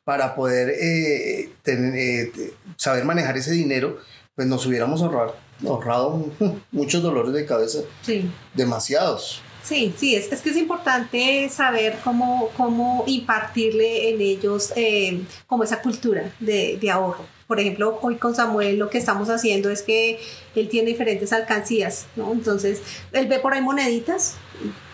para 0.03 0.35
poder 0.35 0.69
eh, 0.69 1.49
tener, 1.63 1.95
eh, 1.95 2.53
saber 2.77 3.05
manejar 3.05 3.38
ese 3.38 3.51
dinero, 3.51 3.97
pues 4.35 4.47
nos 4.47 4.65
hubiéramos 4.67 5.01
ahorrado, 5.01 5.35
ahorrado 5.65 6.25
muchos 6.71 7.01
dolores 7.01 7.33
de 7.33 7.45
cabeza, 7.45 7.79
Sí. 8.03 8.29
demasiados. 8.53 9.42
Sí, 9.63 9.94
sí, 9.97 10.15
es, 10.15 10.31
es 10.31 10.41
que 10.41 10.49
es 10.49 10.57
importante 10.57 11.47
saber 11.49 11.97
cómo, 12.03 12.49
cómo 12.57 13.03
impartirle 13.07 14.09
en 14.09 14.21
ellos 14.21 14.73
eh, 14.75 15.21
como 15.47 15.63
esa 15.63 15.81
cultura 15.81 16.31
de, 16.39 16.77
de 16.81 16.91
ahorro. 16.91 17.25
Por 17.47 17.59
ejemplo, 17.59 17.99
hoy 18.01 18.15
con 18.15 18.33
Samuel 18.33 18.77
lo 18.77 18.89
que 18.89 18.97
estamos 18.97 19.30
haciendo 19.30 19.69
es 19.69 19.81
que 19.81 20.19
él 20.56 20.69
tiene 20.69 20.89
diferentes 20.89 21.33
alcancías, 21.33 22.06
¿no? 22.15 22.31
Entonces, 22.31 22.81
él 23.11 23.27
ve 23.27 23.39
por 23.39 23.53
ahí 23.53 23.61
moneditas, 23.61 24.35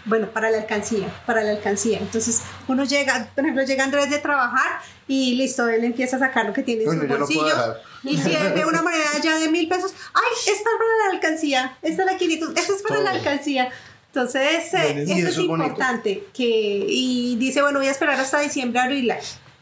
bueno, 0.05 0.27
para 0.31 0.49
la 0.49 0.57
alcancía, 0.57 1.07
para 1.25 1.43
la 1.43 1.51
alcancía. 1.51 1.99
Entonces, 1.99 2.41
uno 2.67 2.83
llega, 2.83 3.29
por 3.35 3.43
ejemplo, 3.43 3.63
llega 3.63 3.83
Andrés 3.83 4.09
de 4.09 4.17
trabajar 4.19 4.81
y 5.07 5.35
listo, 5.35 5.67
él 5.67 5.83
empieza 5.83 6.15
a 6.15 6.19
sacar 6.19 6.45
lo 6.45 6.53
que 6.53 6.63
tiene 6.63 6.83
en 6.83 6.87
Bueno, 6.87 7.01
sus 7.01 7.09
no 7.09 7.17
bolsillos. 7.19 7.77
Y 8.03 8.17
si 8.17 8.33
él 8.33 8.53
ve 8.53 8.65
una 8.65 8.81
moneda 8.81 9.05
ya 9.21 9.37
de 9.37 9.49
mil 9.49 9.67
pesos, 9.67 9.93
¡ay! 10.13 10.31
Esta 10.39 10.51
es 10.51 10.61
para 10.61 11.05
la 11.05 11.15
alcancía, 11.15 11.77
esta 11.81 12.03
es 12.03 12.11
la 12.11 12.17
500, 12.17 12.49
esta 12.55 12.73
es 12.73 12.81
para 12.81 13.01
la 13.01 13.11
alcancía. 13.11 13.69
Entonces, 14.17 14.73
eh, 14.73 15.03
eso 15.03 15.13
es 15.13 15.19
eso 15.19 15.41
es 15.41 15.47
bonito. 15.47 15.67
importante. 15.69 16.23
Que, 16.33 16.85
y 16.89 17.35
dice, 17.35 17.61
bueno, 17.61 17.77
voy 17.77 17.87
a 17.87 17.91
esperar 17.91 18.19
hasta 18.19 18.39
diciembre 18.39 18.79
a 18.79 18.85
abrirla. 18.85 19.19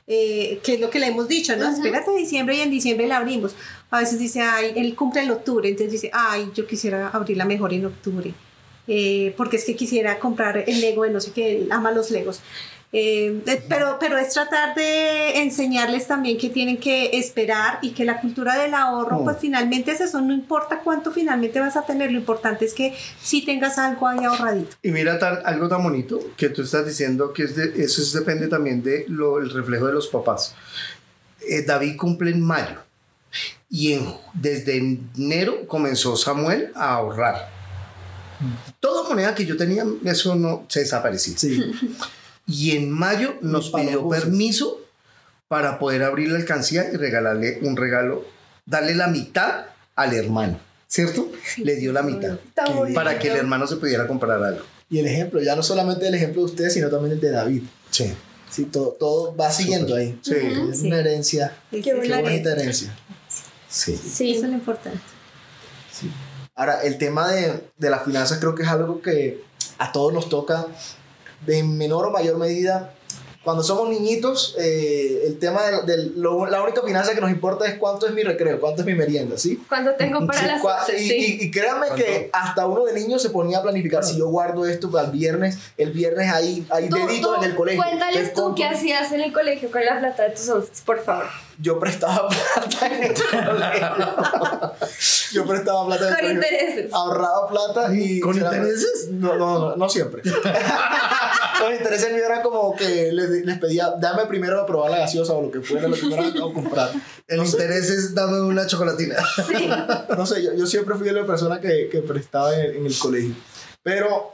Eh, 0.07 0.59
que 0.63 0.75
es 0.75 0.79
lo 0.79 0.89
que 0.89 0.99
le 0.99 1.07
hemos 1.07 1.27
dicho, 1.27 1.55
¿no? 1.55 1.65
Ujú. 1.65 1.75
Espérate 1.75 2.11
a 2.11 2.13
diciembre 2.13 2.55
y 2.55 2.61
en 2.61 2.69
diciembre 2.69 3.07
la 3.07 3.17
abrimos. 3.17 3.55
A 3.89 3.99
veces 3.99 4.19
dice, 4.19 4.41
ay, 4.41 4.71
él 4.75 4.95
cumple 4.95 5.23
en 5.23 5.31
octubre, 5.31 5.67
entonces 5.67 5.91
dice, 5.91 6.11
ay, 6.13 6.51
yo 6.53 6.67
quisiera 6.67 7.09
abrirla 7.09 7.43
mejor 7.43 7.73
en 7.73 7.85
octubre. 7.85 8.33
Eh, 8.87 9.33
porque 9.35 9.57
es 9.57 9.65
que 9.65 9.75
quisiera 9.75 10.19
comprar 10.19 10.63
el 10.67 10.79
Lego 10.79 11.03
de 11.03 11.09
no 11.09 11.19
sé 11.19 11.31
qué, 11.31 11.57
él 11.57 11.67
ama 11.71 11.91
los 11.91 12.11
Legos. 12.11 12.39
Eh, 12.97 13.41
pero, 13.67 13.97
pero 13.99 14.17
es 14.17 14.29
tratar 14.33 14.73
de 14.73 15.41
enseñarles 15.41 16.07
también 16.07 16.37
que 16.37 16.47
tienen 16.49 16.77
que 16.77 17.09
esperar 17.17 17.79
y 17.81 17.89
que 17.91 18.05
la 18.05 18.21
cultura 18.21 18.55
del 18.57 18.73
ahorro, 18.73 19.19
Mm. 19.19 19.23
pues 19.25 19.37
finalmente 19.41 19.91
es 19.91 19.99
eso, 19.99 20.21
no 20.21 20.33
importa 20.33 20.79
cuánto 20.81 21.11
finalmente 21.11 21.59
vas 21.59 21.75
a 21.75 21.85
tener, 21.85 22.09
lo 22.13 22.19
importante 22.19 22.63
es 22.63 22.73
que 22.73 22.95
si 23.21 23.43
tengas 23.43 23.77
algo 23.79 24.07
ahí 24.07 24.23
ahorradito. 24.23 24.77
Y 24.81 24.91
mira 24.91 25.19
tan, 25.19 25.39
algo 25.45 25.67
tan 25.67 25.83
bonito 25.83 26.21
que 26.37 26.47
tú 26.47 26.61
estás 26.61 26.85
diciendo 26.85 27.33
que 27.33 27.43
es 27.43 27.57
de- 27.57 27.73
eso 27.83 28.01
es- 28.01 28.13
depende 28.13 28.47
también 28.47 28.81
del 28.81 29.05
el 29.09 29.49
reflejo 29.49 29.87
de 29.87 29.93
los 29.93 30.07
papás. 30.07 30.55
Eh, 31.49 31.63
David 31.63 31.97
cumple 31.97 32.31
en 32.31 32.41
mayo 32.41 32.77
y 33.69 33.91
en- 33.91 34.07
desde 34.33 34.77
enero 34.77 35.67
comenzó 35.67 36.15
Samuel 36.15 36.71
a 36.75 36.93
ahorrar. 36.93 37.49
Toda 38.79 39.07
moneda 39.09 39.35
que 39.35 39.45
yo 39.45 39.57
tenía, 39.57 39.83
eso 40.05 40.35
no 40.35 40.65
se 40.69 40.79
desapareció. 40.81 41.33
Sí. 41.37 41.61
Y 42.47 42.75
en 42.77 42.91
mayo 42.91 43.35
nos 43.41 43.71
pidió 43.71 44.01
buses. 44.01 44.23
permiso 44.23 44.81
para 45.47 45.79
poder 45.79 46.03
abrir 46.03 46.29
la 46.29 46.37
alcancía 46.37 46.85
y 46.91 46.97
regalarle 46.97 47.59
un 47.61 47.75
regalo, 47.75 48.25
darle 48.65 48.95
la 48.95 49.07
mitad 49.07 49.65
al 49.95 50.13
hermano. 50.13 50.59
¿cierto? 50.87 51.29
Le 51.57 51.75
dio 51.75 51.91
la 51.91 52.03
mitad 52.03 52.37
para 52.93 53.19
que 53.19 53.29
el 53.29 53.37
hermano 53.37 53.67
se 53.67 53.75
pudiera 53.77 54.07
comprar 54.07 54.41
algo. 54.41 54.63
Y 54.89 54.99
el 54.99 55.07
ejemplo, 55.07 55.41
ya 55.41 55.55
no 55.55 55.63
solamente 55.63 56.07
el 56.07 56.15
ejemplo 56.15 56.41
de 56.41 56.45
ustedes, 56.45 56.73
sino 56.73 56.89
también 56.89 57.13
el 57.13 57.19
de 57.19 57.31
David. 57.31 57.63
Sí. 57.89 58.13
Sí, 58.49 58.65
todo, 58.65 58.95
todo 58.99 59.35
va 59.35 59.51
siguiendo 59.51 59.95
ahí. 59.95 60.17
Sí. 60.21 60.35
Es 60.71 60.81
una 60.81 60.99
herencia. 60.99 61.53
Sí, 61.71 61.77
Qué 61.77 61.81
Qué 61.81 61.95
buena 61.95 62.21
bonita 62.21 62.51
herencia. 62.51 62.95
Sí. 63.67 63.97
Sí. 63.97 64.31
Eso 64.31 64.45
es 64.45 64.49
lo 64.51 64.55
importante. 64.55 64.99
Ahora, 66.53 66.81
el 66.83 66.97
tema 66.97 67.29
de, 67.31 67.61
de 67.77 67.89
las 67.89 68.05
finanzas 68.05 68.39
creo 68.39 68.55
que 68.55 68.63
es 68.63 68.69
algo 68.69 69.01
que 69.01 69.43
a 69.77 69.91
todos 69.91 70.13
nos 70.13 70.29
toca 70.29 70.67
de 71.45 71.63
menor 71.63 72.05
o 72.07 72.11
mayor 72.11 72.37
medida. 72.37 72.91
Cuando 73.43 73.61
somos 73.61 73.89
niñitos, 73.89 74.55
eh, 74.57 75.25
el 75.27 75.37
tema 75.37 75.61
de, 75.61 75.83
de 75.83 76.09
lo- 76.15 76.47
la 76.47 76.63
única 76.63 76.81
finanza 76.81 77.13
que 77.13 77.21
nos 77.21 77.29
importa 77.29 77.67
es 77.67 77.75
cuánto 77.75 78.07
es 78.07 78.13
mi 78.15 78.23
recreo, 78.23 78.59
cuánto 78.59 78.81
es 78.81 78.87
mi 78.87 78.95
merienda, 78.95 79.37
¿sí? 79.37 79.63
Cuando 79.69 79.91
tengo 79.91 80.25
para 80.25 80.39
Sí, 80.39 80.45
las 80.47 80.61
cua- 80.63 80.79
y, 80.97 81.07
sí. 81.07 81.37
y- 81.39 81.43
y 81.45 81.51
créanme 81.51 81.85
que 81.95 82.31
hasta 82.33 82.65
uno 82.65 82.85
de 82.85 82.93
niños 82.99 83.21
se 83.21 83.29
ponía 83.29 83.59
a 83.59 83.61
planificar 83.61 84.03
si 84.03 84.17
yo 84.17 84.29
guardo 84.29 84.65
esto 84.65 84.89
para 84.89 85.05
el 85.05 85.11
viernes, 85.11 85.59
el 85.77 85.91
viernes 85.91 86.31
hay, 86.33 86.65
hay 86.71 86.89
deditos 86.89 87.37
en 87.37 87.43
el 87.51 87.55
colegio. 87.55 87.83
Cuéntales 87.83 88.33
tú 88.33 88.55
qué 88.55 88.65
hacías 88.65 89.11
en 89.11 89.21
el 89.21 89.31
colegio 89.31 89.69
con 89.69 89.85
la 89.85 89.99
plata 89.99 90.23
de 90.23 90.31
tus 90.31 90.49
once, 90.49 90.71
por 90.83 91.03
favor. 91.03 91.25
Yo 91.59 91.79
prestaba 91.79 92.27
plata 92.55 92.87
en 92.87 93.03
el 93.03 93.13
colegio. 93.13 93.95
yo 95.31 95.45
prestaba 95.45 95.85
plata 95.87 96.07
en 96.07 96.13
el 96.13 96.15
Con 96.19 96.19
colegio. 96.19 96.33
intereses. 96.33 96.93
ahorraba 96.93 97.47
plata 97.47 97.95
y 97.95 98.19
¿Con 98.19 98.37
intereses? 98.37 99.07
no 99.11 99.35
no 99.37 99.59
no, 99.59 99.75
no 99.75 99.89
siempre 99.89 100.21
los 101.61 101.71
intereses 101.71 102.11
míos 102.11 102.23
eran 102.25 102.41
como 102.41 102.75
que 102.75 103.11
les, 103.11 103.29
les 103.29 103.57
pedía 103.59 103.91
dame 103.99 104.25
primero 104.25 104.59
a 104.61 104.65
probar 104.65 104.91
la 104.91 104.99
gaseosa 104.99 105.33
o 105.33 105.41
lo 105.43 105.51
que 105.51 105.61
fuera 105.61 105.87
lo 105.87 105.95
que 105.95 106.01
fuera 106.01 106.27
a 106.27 106.33
comprar 106.53 106.89
El 107.27 107.43
interés 107.45 107.89
es 107.89 108.13
dame 108.13 108.41
una 108.41 108.67
chocolatina. 108.67 109.15
Sí. 109.47 109.69
no 110.17 110.25
sé 110.25 110.43
yo, 110.43 110.53
yo 110.53 110.65
siempre 110.67 110.95
fui 110.95 111.09
la 111.11 111.25
persona 111.25 111.59
que, 111.61 111.87
que 111.89 111.99
prestaba 112.01 112.53
en 112.55 112.75
en 112.75 112.85
el 112.85 112.97
colegio 112.99 113.33
pero 113.81 114.33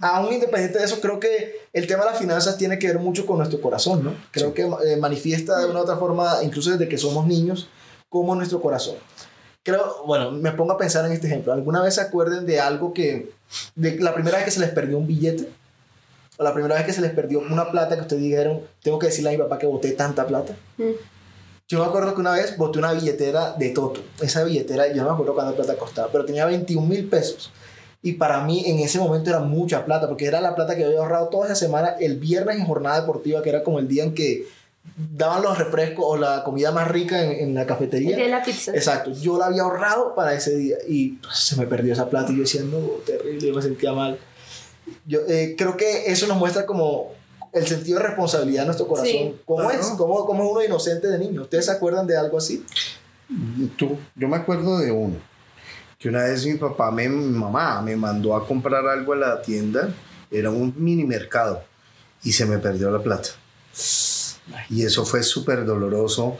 aún 0.00 0.32
independiente 0.34 0.78
de 0.78 0.84
eso 0.84 1.00
creo 1.00 1.18
que 1.18 1.62
el 1.72 1.86
tema 1.86 2.04
de 2.04 2.10
las 2.10 2.18
finanzas 2.18 2.56
tiene 2.56 2.78
que 2.78 2.86
ver 2.86 2.98
mucho 2.98 3.26
con 3.26 3.38
nuestro 3.38 3.60
corazón 3.60 4.04
no 4.04 4.14
creo 4.30 4.54
que 4.54 4.62
eh, 4.62 4.96
manifiesta 4.96 5.58
de 5.58 5.66
una 5.66 5.80
u 5.80 5.82
otra 5.82 5.96
forma 5.96 6.38
incluso 6.42 6.70
desde 6.70 6.88
que 6.88 6.98
somos 6.98 7.26
niños 7.26 7.68
como 8.08 8.34
nuestro 8.34 8.60
corazón 8.60 8.96
creo, 9.62 10.02
bueno, 10.06 10.30
me 10.30 10.52
pongo 10.52 10.72
a 10.72 10.78
pensar 10.78 11.04
en 11.06 11.12
este 11.12 11.26
ejemplo. 11.26 11.52
¿Alguna 11.52 11.82
vez 11.82 11.94
se 11.94 12.00
acuerden 12.00 12.46
de 12.46 12.60
algo 12.60 12.92
que, 12.92 13.30
de 13.74 13.98
la 14.00 14.14
primera 14.14 14.36
vez 14.36 14.44
que 14.44 14.50
se 14.50 14.60
les 14.60 14.70
perdió 14.70 14.98
un 14.98 15.06
billete? 15.06 15.48
O 16.36 16.44
la 16.44 16.54
primera 16.54 16.74
vez 16.74 16.84
que 16.84 16.92
se 16.92 17.00
les 17.00 17.12
perdió 17.12 17.40
una 17.40 17.70
plata 17.70 17.94
que 17.94 18.02
ustedes 18.02 18.22
dijeron, 18.22 18.62
tengo 18.82 18.98
que 18.98 19.06
decirle 19.06 19.30
a 19.30 19.32
mi 19.32 19.38
papá 19.38 19.58
que 19.58 19.66
boté 19.66 19.92
tanta 19.92 20.26
plata. 20.26 20.56
Mm. 20.78 20.92
Yo 21.68 21.78
me 21.78 21.86
acuerdo 21.86 22.14
que 22.14 22.20
una 22.20 22.32
vez 22.32 22.56
boté 22.56 22.78
una 22.78 22.92
billetera 22.92 23.52
de 23.52 23.70
Toto. 23.70 24.02
Esa 24.20 24.44
billetera, 24.44 24.88
yo 24.92 25.02
no 25.02 25.08
me 25.08 25.14
acuerdo 25.14 25.34
cuánta 25.34 25.54
plata 25.54 25.76
costaba, 25.76 26.08
pero 26.10 26.24
tenía 26.24 26.44
21 26.46 26.86
mil 26.86 27.08
pesos. 27.08 27.50
Y 28.02 28.14
para 28.14 28.42
mí 28.42 28.64
en 28.66 28.80
ese 28.80 28.98
momento 28.98 29.30
era 29.30 29.40
mucha 29.40 29.84
plata, 29.84 30.08
porque 30.08 30.26
era 30.26 30.40
la 30.40 30.54
plata 30.54 30.74
que 30.74 30.80
yo 30.82 30.88
había 30.88 30.98
ahorrado 31.00 31.28
toda 31.28 31.46
esa 31.46 31.54
semana, 31.54 31.94
el 32.00 32.18
viernes 32.18 32.56
en 32.56 32.66
jornada 32.66 33.00
deportiva, 33.00 33.42
que 33.42 33.48
era 33.50 33.62
como 33.62 33.78
el 33.78 33.86
día 33.86 34.02
en 34.04 34.12
que 34.14 34.44
daban 34.96 35.42
los 35.42 35.56
refrescos 35.56 36.04
o 36.08 36.16
la 36.16 36.42
comida 36.42 36.72
más 36.72 36.88
rica 36.88 37.22
en, 37.22 37.30
en 37.30 37.54
la 37.54 37.64
cafetería. 37.66 38.16
De 38.16 38.26
la 38.28 38.42
pizza. 38.42 38.72
Exacto, 38.74 39.12
yo 39.12 39.38
la 39.38 39.46
había 39.46 39.62
ahorrado 39.62 40.14
para 40.16 40.34
ese 40.34 40.56
día 40.56 40.76
y 40.88 41.10
pues, 41.10 41.38
se 41.38 41.56
me 41.56 41.66
perdió 41.66 41.92
esa 41.92 42.10
plata 42.10 42.32
y 42.32 42.36
yo 42.36 42.42
decía, 42.42 42.62
no, 42.62 42.78
terrible, 43.06 43.46
yo 43.48 43.54
me 43.54 43.62
sentía 43.62 43.92
mal. 43.92 44.18
Yo 45.06 45.20
eh, 45.28 45.54
creo 45.56 45.76
que 45.76 46.06
eso 46.10 46.26
nos 46.26 46.36
muestra 46.36 46.66
como 46.66 47.12
el 47.52 47.66
sentido 47.68 47.98
de 48.00 48.06
responsabilidad 48.06 48.62
de 48.62 48.66
nuestro 48.66 48.88
corazón. 48.88 49.10
Sí. 49.12 49.34
¿Cómo, 49.44 49.60
Claro. 49.68 49.80
es? 49.80 49.86
¿Cómo, 49.96 50.26
¿Cómo 50.26 50.42
es 50.44 50.50
uno 50.50 50.64
inocente 50.64 51.06
de 51.06 51.18
niño? 51.20 51.42
¿Ustedes 51.42 51.66
se 51.66 51.70
acuerdan 51.70 52.06
de 52.08 52.16
algo 52.16 52.38
así? 52.38 52.64
Tú, 53.76 53.96
yo 54.16 54.26
me 54.28 54.36
acuerdo 54.36 54.78
de 54.78 54.90
uno, 54.90 55.14
que 56.02 56.08
una 56.08 56.24
vez 56.24 56.44
mi 56.44 56.54
papá, 56.54 56.90
me, 56.90 57.08
mi 57.08 57.38
mamá, 57.38 57.80
me 57.80 57.94
mandó 57.94 58.34
a 58.34 58.44
comprar 58.44 58.84
algo 58.88 59.12
a 59.12 59.16
la 59.16 59.40
tienda, 59.40 59.94
era 60.32 60.50
un 60.50 60.74
mini 60.76 61.04
mercado, 61.04 61.62
y 62.24 62.32
se 62.32 62.44
me 62.44 62.58
perdió 62.58 62.90
la 62.90 63.00
plata. 63.00 63.28
Y 64.68 64.84
eso 64.84 65.06
fue 65.06 65.22
súper 65.22 65.64
doloroso. 65.64 66.36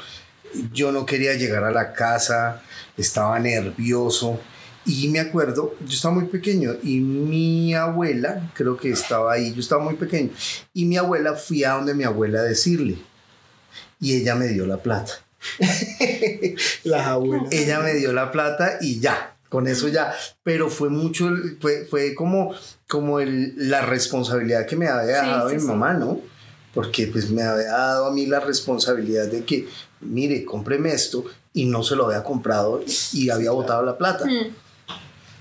Yo 0.73 0.91
no 0.91 1.07
quería 1.07 1.35
llegar 1.35 1.63
a 1.63 1.71
la 1.71 1.93
casa, 1.93 2.61
estaba 2.97 3.39
nervioso. 3.39 4.41
Y 4.85 5.09
me 5.11 5.21
acuerdo, 5.21 5.77
yo 5.79 5.95
estaba 5.95 6.15
muy 6.15 6.25
pequeño 6.25 6.73
y 6.83 6.99
mi 6.99 7.73
abuela, 7.73 8.51
creo 8.55 8.77
que 8.77 8.91
estaba 8.91 9.33
ahí, 9.33 9.55
yo 9.55 9.61
estaba 9.61 9.85
muy 9.85 9.95
pequeño, 9.95 10.31
y 10.75 10.87
mi 10.87 10.97
abuela 10.97 11.35
fui 11.35 11.63
a 11.63 11.75
donde 11.75 11.95
mi 11.95 12.03
abuela 12.03 12.41
a 12.41 12.43
decirle, 12.43 12.99
y 14.01 14.17
ella 14.17 14.35
me 14.35 14.49
dio 14.49 14.67
la 14.67 14.79
plata. 14.79 15.13
Las 16.83 17.07
abuelas. 17.07 17.53
Ella 17.53 17.79
me 17.79 17.95
dio 17.95 18.13
la 18.13 18.33
plata 18.33 18.79
y 18.81 18.99
ya, 18.99 19.32
con 19.53 19.69
eso 19.69 19.87
ya. 19.89 20.15
Pero 20.43 20.71
fue 20.71 20.89
mucho, 20.89 21.29
fue, 21.61 21.85
fue 21.85 22.15
como, 22.15 22.55
como 22.89 23.21
el, 23.21 23.53
la 23.69 23.83
responsabilidad 23.83 24.65
que 24.65 24.77
me 24.77 24.89
había 24.89 25.21
Sí, 25.23 25.27
dado 25.29 25.49
sí, 25.51 25.57
mi 25.57 25.61
sí. 25.61 25.67
mamá, 25.67 25.93
¿no? 25.93 26.19
Porque 26.73 27.07
pues 27.09 27.31
me 27.31 27.43
había 27.43 27.69
dado 27.71 28.07
a 28.07 28.13
mí 28.13 28.25
la 28.25 28.41
responsabilidad 28.41 29.27
de 29.27 29.45
que, 29.45 29.69
mire, 30.01 30.43
cómpreme 30.47 30.91
esto 30.95 31.23
y 31.53 31.67
no 31.67 31.83
se 31.83 31.97
lo 31.97 32.07
había 32.07 32.25
comprado 32.25 32.83
y 33.13 33.29
había 33.29 33.51
botado 33.51 33.83
la 33.85 33.99
plata. 33.99 34.25
Mm. 34.25 34.55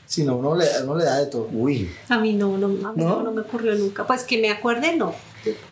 Si 0.05 0.25
no, 0.25 0.35
uno 0.35 0.57
le, 0.57 0.65
uno 0.83 0.97
le 0.97 1.05
da 1.05 1.19
de 1.19 1.27
todo. 1.27 1.47
Uy, 1.53 1.89
A 2.09 2.19
mí 2.19 2.33
no, 2.33 2.57
no, 2.57 2.65
a 2.65 2.91
mí 2.91 3.01
¿No? 3.01 3.09
no, 3.15 3.23
no 3.23 3.31
me 3.31 3.41
ocurrió 3.41 3.73
nunca. 3.75 4.05
Pues 4.05 4.23
que 4.23 4.41
me 4.41 4.49
acuerde, 4.51 4.97
no. 4.97 5.15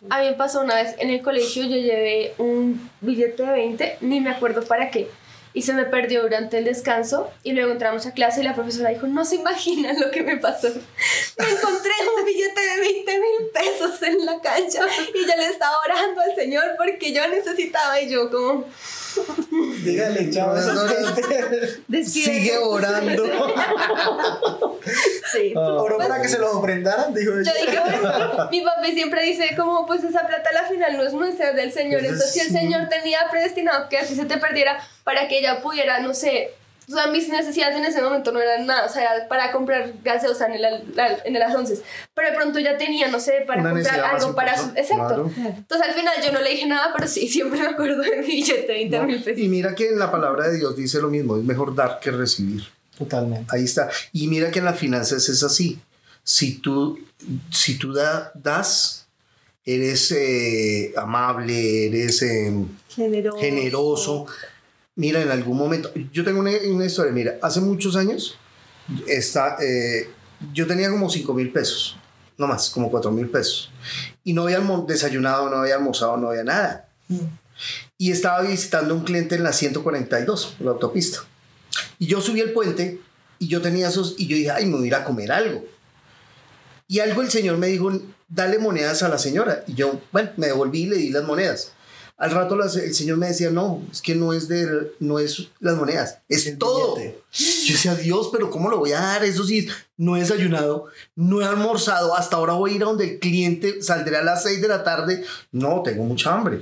A 0.08 0.20
mí 0.20 0.26
me 0.30 0.32
pasó 0.32 0.62
una 0.62 0.76
vez 0.76 0.94
en 0.98 1.10
el 1.10 1.20
colegio, 1.20 1.62
yo 1.64 1.76
llevé 1.76 2.32
un 2.38 2.88
billete 3.02 3.42
de 3.42 3.50
20, 3.52 3.98
ni 4.00 4.20
me 4.22 4.30
acuerdo 4.30 4.62
para 4.64 4.90
qué, 4.90 5.10
y 5.52 5.62
se 5.62 5.72
me 5.72 5.84
perdió 5.84 6.22
durante 6.22 6.58
el 6.58 6.64
descanso, 6.64 7.30
y 7.42 7.52
luego 7.52 7.72
entramos 7.72 8.06
a 8.06 8.12
clase 8.12 8.40
y 8.40 8.44
la 8.44 8.54
profesora 8.54 8.90
dijo, 8.90 9.06
no 9.06 9.24
se 9.24 9.36
imaginan 9.36 9.98
lo 10.00 10.10
que 10.10 10.22
me 10.22 10.36
pasó. 10.36 10.68
Me 10.68 11.50
encontré 11.50 11.92
un 12.16 12.24
billete 12.24 12.60
de 12.60 12.80
20 12.80 13.12
mil 13.12 13.50
pesos 13.52 14.02
en 14.02 14.24
la 14.24 14.40
cancha, 14.40 14.80
y 15.14 15.26
yo 15.26 15.36
le 15.36 15.46
estaba 15.46 15.76
orando 15.84 16.20
al 16.20 16.34
Señor 16.36 16.64
porque 16.76 17.12
yo 17.12 17.26
necesitaba, 17.28 18.00
y 18.00 18.10
yo 18.10 18.30
como, 18.30 18.64
Dígale, 19.84 20.28
esa 20.28 20.46
No, 20.46 20.54
no, 20.54 22.04
sigue 22.04 22.58
orando. 22.58 23.24
sí. 25.32 25.52
Oró 25.56 25.98
para 25.98 26.20
que 26.20 26.28
se 26.28 26.38
los 26.38 26.54
ofrendaran, 26.54 27.14
dijo 27.14 27.32
Yo 27.32 27.38
dije, 27.38 27.80
pues, 27.84 28.50
mi 28.50 28.60
papi 28.62 28.92
siempre 28.92 29.22
dice 29.22 29.54
como, 29.56 29.86
pues 29.86 30.04
esa 30.04 30.26
plata 30.26 30.50
a 30.50 30.52
la 30.52 30.64
final 30.64 30.96
no 30.96 31.04
es 31.04 31.12
nuestra, 31.12 31.50
es 31.50 31.56
del 31.56 31.72
Señor. 31.72 32.00
Entonces, 32.04 32.36
Entonces, 32.36 32.42
si 32.42 32.56
el. 32.56 32.60
Señor 32.60 32.88
tenía 32.88 33.20
predestinado 33.30 33.88
que 33.88 33.98
a 33.98 34.06
ti 34.06 34.14
se 34.14 34.24
te 34.24 34.38
perdiera 34.38 34.78
para 35.04 35.28
que 35.28 35.38
ella 35.38 35.60
pudiera, 35.62 36.00
no 36.00 36.14
sé, 36.14 36.54
o 36.90 36.94
sea, 36.96 37.06
mis 37.08 37.28
necesidades 37.28 37.76
en 37.76 37.84
ese 37.84 38.02
momento 38.02 38.32
no 38.32 38.40
eran 38.40 38.66
nada, 38.66 38.86
o 38.86 38.88
sea, 38.88 39.02
era 39.16 39.28
para 39.28 39.52
comprar 39.52 39.92
gaseosa 40.02 40.46
en 40.46 40.54
el, 40.54 40.64
al- 40.64 41.22
en 41.24 41.32
las 41.38 41.54
11. 41.54 41.80
Pero 42.14 42.30
de 42.30 42.34
pronto 42.36 42.58
ya 42.58 42.76
tenía, 42.76 43.08
no 43.08 43.20
sé, 43.20 43.44
para 43.46 43.60
Una 43.60 43.70
comprar 43.72 44.00
algo 44.00 44.34
para 44.34 44.56
su... 44.58 44.68
Exacto. 44.76 45.30
claro. 45.34 45.54
Entonces 45.56 45.86
al 45.88 45.94
final 45.94 46.14
yo 46.24 46.32
no 46.32 46.40
le 46.40 46.50
dije 46.50 46.66
nada, 46.66 46.92
pero 46.94 47.06
sí, 47.08 47.28
siempre 47.32 47.60
me 47.60 47.68
acuerdo 47.68 48.02
de 48.02 48.16
mi 48.18 48.26
billete 48.26 48.66
de 48.66 48.72
20 48.74 49.00
mil 49.02 49.22
pesos. 49.22 49.38
Y 49.40 49.48
mira 49.48 49.74
que 49.74 49.88
en 49.88 49.98
la 49.98 50.10
palabra 50.10 50.48
de 50.48 50.56
Dios 50.58 50.76
dice 50.76 51.00
lo 51.00 51.08
mismo, 51.08 51.36
es 51.36 51.44
mejor 51.44 51.74
dar 51.74 52.00
que 52.00 52.10
recibir. 52.10 52.62
Totalmente. 52.98 53.46
Ahí 53.54 53.64
está. 53.64 53.88
Y 54.12 54.26
mira 54.28 54.50
que 54.50 54.58
en 54.58 54.64
las 54.66 54.78
finanzas 54.78 55.28
es 55.28 55.42
así. 55.42 55.78
Si 56.22 56.58
tú, 56.58 56.98
si 57.50 57.78
tú 57.78 57.92
da- 57.94 58.30
das, 58.34 59.06
eres 59.64 60.10
eh, 60.12 60.92
amable, 60.96 61.86
eres 61.86 62.22
eh, 62.22 62.52
Generoso. 62.94 63.38
generoso. 63.38 64.26
Mira, 65.00 65.22
en 65.22 65.30
algún 65.30 65.56
momento, 65.56 65.90
yo 66.12 66.22
tengo 66.24 66.40
una, 66.40 66.50
una 66.68 66.84
historia, 66.84 67.10
mira, 67.10 67.38
hace 67.40 67.58
muchos 67.62 67.96
años, 67.96 68.36
está, 69.06 69.56
eh, 69.58 70.10
yo 70.52 70.66
tenía 70.66 70.90
como 70.90 71.08
5 71.08 71.32
mil 71.32 71.50
pesos, 71.50 71.96
no 72.36 72.46
más, 72.46 72.68
como 72.68 72.90
4 72.90 73.10
mil 73.10 73.30
pesos. 73.30 73.72
Y 74.24 74.34
no 74.34 74.42
había 74.42 74.60
desayunado, 74.86 75.48
no 75.48 75.56
había 75.56 75.76
almorzado, 75.76 76.18
no 76.18 76.28
había 76.28 76.44
nada. 76.44 76.86
Y 77.96 78.12
estaba 78.12 78.42
visitando 78.42 78.94
un 78.94 79.04
cliente 79.04 79.36
en 79.36 79.42
la 79.42 79.54
142, 79.54 80.56
la 80.60 80.72
autopista. 80.72 81.20
Y 81.98 82.06
yo 82.06 82.20
subí 82.20 82.40
el 82.40 82.52
puente 82.52 83.00
y 83.38 83.48
yo 83.48 83.62
tenía 83.62 83.88
esos, 83.88 84.16
y 84.18 84.26
yo 84.26 84.36
dije, 84.36 84.50
ay, 84.50 84.66
me 84.66 84.76
voy 84.76 84.84
a 84.84 84.86
ir 84.88 84.94
a 84.96 85.04
comer 85.04 85.32
algo. 85.32 85.64
Y 86.88 87.00
algo 87.00 87.22
el 87.22 87.30
señor 87.30 87.56
me 87.56 87.68
dijo, 87.68 87.90
dale 88.28 88.58
monedas 88.58 89.02
a 89.02 89.08
la 89.08 89.16
señora. 89.16 89.64
Y 89.66 89.72
yo, 89.76 89.98
bueno, 90.12 90.28
me 90.36 90.48
devolví 90.48 90.82
y 90.82 90.86
le 90.88 90.96
di 90.96 91.08
las 91.08 91.24
monedas. 91.24 91.72
Al 92.20 92.30
rato 92.32 92.54
la- 92.54 92.66
el 92.66 92.94
señor 92.94 93.16
me 93.16 93.28
decía, 93.28 93.50
no, 93.50 93.82
es 93.90 94.02
que 94.02 94.14
no 94.14 94.32
es, 94.34 94.46
de, 94.46 94.92
no 95.00 95.18
es 95.18 95.48
las 95.58 95.76
monedas, 95.76 96.18
es 96.28 96.46
El 96.46 96.58
todo. 96.58 96.96
billete. 96.96 97.18
Yo 97.32 97.72
decía, 97.74 97.94
Dios, 97.94 98.28
pero 98.30 98.50
¿cómo 98.50 98.68
lo 98.68 98.78
voy 98.78 98.92
a 98.92 99.00
dar? 99.00 99.24
Eso 99.24 99.42
sí, 99.44 99.66
no 99.96 100.16
he 100.16 100.20
desayunado, 100.20 100.84
no 101.16 101.40
he 101.40 101.44
almorzado, 101.46 102.14
hasta 102.14 102.36
ahora 102.36 102.52
voy 102.52 102.72
a 102.72 102.74
ir 102.76 102.82
a 102.82 102.86
donde 102.86 103.04
el 103.14 103.18
cliente 103.20 103.82
saldrá 103.82 104.18
a 104.20 104.22
las 104.22 104.42
6 104.42 104.60
de 104.60 104.68
la 104.68 104.84
tarde. 104.84 105.24
No, 105.50 105.82
tengo 105.82 106.04
mucha 106.04 106.34
hambre. 106.34 106.60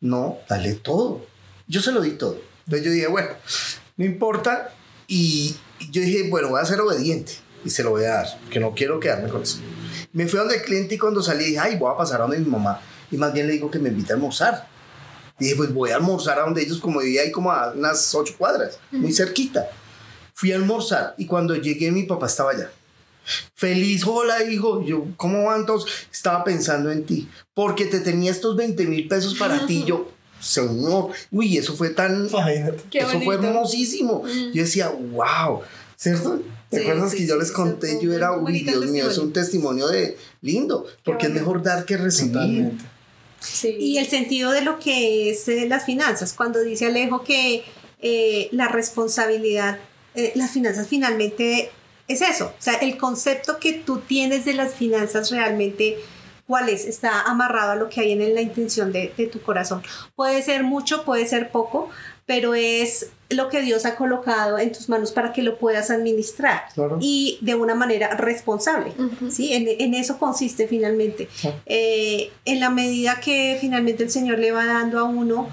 No, 0.00 0.36
dale 0.50 0.74
todo. 0.74 1.24
Yo 1.66 1.80
se 1.80 1.90
lo 1.90 2.02
di 2.02 2.10
todo. 2.12 2.38
Entonces 2.66 2.84
yo 2.86 2.92
dije, 2.92 3.06
bueno, 3.06 3.30
no 3.96 4.04
importa. 4.04 4.70
Y 5.08 5.56
yo 5.90 6.02
dije, 6.02 6.28
bueno, 6.28 6.50
voy 6.50 6.60
a 6.60 6.64
ser 6.66 6.80
obediente 6.80 7.32
y 7.64 7.70
se 7.70 7.82
lo 7.82 7.90
voy 7.90 8.04
a 8.04 8.08
dar, 8.10 8.26
que 8.50 8.60
no 8.60 8.74
quiero 8.74 9.00
quedarme 9.00 9.30
con 9.30 9.42
eso. 9.42 9.58
Me 10.12 10.26
fui 10.28 10.38
a 10.38 10.42
donde 10.42 10.56
el 10.56 10.62
cliente 10.62 10.94
y 10.94 10.98
cuando 10.98 11.22
salí 11.22 11.44
dije, 11.46 11.58
ay, 11.58 11.76
voy 11.76 11.90
a 11.92 11.96
pasar 11.96 12.20
a 12.20 12.24
donde 12.24 12.38
mi 12.38 12.50
mamá. 12.50 12.80
Y 13.10 13.16
más 13.16 13.32
bien 13.32 13.46
le 13.46 13.54
digo 13.54 13.70
que 13.70 13.78
me 13.78 13.88
invite 13.88 14.12
a 14.12 14.16
almorzar. 14.16 14.73
Dije, 15.38 15.56
pues 15.56 15.72
voy 15.74 15.90
a 15.90 15.96
almorzar 15.96 16.38
a 16.38 16.42
donde 16.42 16.62
ellos, 16.62 16.78
como 16.78 17.00
vivía 17.00 17.22
ahí 17.22 17.32
como 17.32 17.50
a 17.50 17.72
unas 17.72 18.14
ocho 18.14 18.34
cuadras, 18.38 18.78
muy 18.92 19.12
cerquita. 19.12 19.68
Fui 20.34 20.52
a 20.52 20.56
almorzar 20.56 21.14
y 21.18 21.26
cuando 21.26 21.54
llegué 21.56 21.90
mi 21.90 22.04
papá 22.04 22.26
estaba 22.26 22.52
allá. 22.52 22.70
Feliz, 23.54 24.04
hola 24.06 24.44
hijo, 24.44 24.84
yo, 24.84 25.06
¿cómo 25.16 25.44
van 25.44 25.64
todos? 25.64 25.86
Estaba 26.12 26.44
pensando 26.44 26.90
en 26.92 27.04
ti, 27.04 27.28
porque 27.54 27.86
te 27.86 28.00
tenía 28.00 28.30
estos 28.30 28.54
20 28.56 28.84
mil 28.86 29.08
pesos 29.08 29.34
para 29.34 29.64
ti, 29.66 29.82
yo, 29.86 30.10
señor, 30.40 31.10
uy, 31.30 31.56
eso 31.56 31.74
fue 31.74 31.90
tan. 31.90 32.28
Qué 32.90 32.98
eso 32.98 33.08
fue 33.20 33.36
bonito. 33.36 33.44
hermosísimo. 33.44 34.24
Yo 34.52 34.62
decía, 34.62 34.88
wow, 34.90 35.60
¿cierto? 35.96 36.40
¿Te 36.68 36.78
Sí, 36.78 36.82
acuerdas 36.82 37.12
sí, 37.12 37.16
que 37.18 37.26
yo 37.26 37.36
les 37.36 37.50
conté? 37.52 37.94
fue 37.94 38.02
Yo 38.04 38.12
era, 38.12 38.36
uy, 38.36 38.60
Dios 38.60 38.86
mío, 38.86 39.08
es 39.08 39.16
un 39.18 39.32
testimonio 39.32 39.86
de 39.88 40.18
lindo, 40.42 40.86
porque 41.04 41.26
es 41.26 41.32
mejor 41.32 41.62
dar 41.62 41.84
que 41.86 41.96
recibir. 41.96 42.32
Totalmente. 42.32 42.84
Y 43.62 43.98
el 43.98 44.06
sentido 44.06 44.50
de 44.50 44.62
lo 44.62 44.78
que 44.78 45.30
es 45.30 45.48
eh, 45.48 45.66
las 45.68 45.84
finanzas, 45.84 46.32
cuando 46.32 46.62
dice 46.62 46.86
Alejo 46.86 47.22
que 47.22 47.64
eh, 48.00 48.48
la 48.52 48.68
responsabilidad, 48.68 49.78
eh, 50.14 50.32
las 50.34 50.50
finanzas 50.50 50.86
finalmente 50.88 51.70
es 52.06 52.20
eso, 52.20 52.46
o 52.46 52.62
sea, 52.62 52.74
el 52.74 52.98
concepto 52.98 53.58
que 53.58 53.72
tú 53.72 53.98
tienes 54.00 54.44
de 54.44 54.52
las 54.52 54.74
finanzas 54.74 55.30
realmente, 55.30 55.96
¿cuál 56.46 56.68
es? 56.68 56.84
Está 56.84 57.22
amarrado 57.22 57.72
a 57.72 57.76
lo 57.76 57.88
que 57.88 58.00
hay 58.02 58.12
en 58.12 58.34
la 58.34 58.42
intención 58.42 58.92
de, 58.92 59.12
de 59.16 59.26
tu 59.26 59.40
corazón. 59.40 59.82
Puede 60.14 60.42
ser 60.42 60.64
mucho, 60.64 61.04
puede 61.04 61.26
ser 61.26 61.50
poco, 61.50 61.88
pero 62.26 62.54
es 62.54 63.10
lo 63.30 63.48
que 63.48 63.60
Dios 63.62 63.84
ha 63.84 63.96
colocado 63.96 64.58
en 64.58 64.72
tus 64.72 64.88
manos 64.88 65.12
para 65.12 65.32
que 65.32 65.42
lo 65.42 65.58
puedas 65.58 65.90
administrar 65.90 66.62
Claro. 66.74 66.98
y 67.00 67.38
de 67.40 67.54
una 67.54 67.74
manera 67.74 68.16
responsable. 68.16 68.92
¿sí? 69.30 69.52
En, 69.52 69.66
en 69.68 69.94
eso 69.94 70.18
consiste 70.18 70.66
finalmente. 70.68 71.28
Eh, 71.66 72.30
en 72.44 72.60
la 72.60 72.70
medida 72.70 73.20
que 73.20 73.58
finalmente 73.60 74.04
el 74.04 74.10
Señor 74.10 74.38
le 74.38 74.52
va 74.52 74.64
dando 74.66 74.98
a 74.98 75.04
uno, 75.04 75.48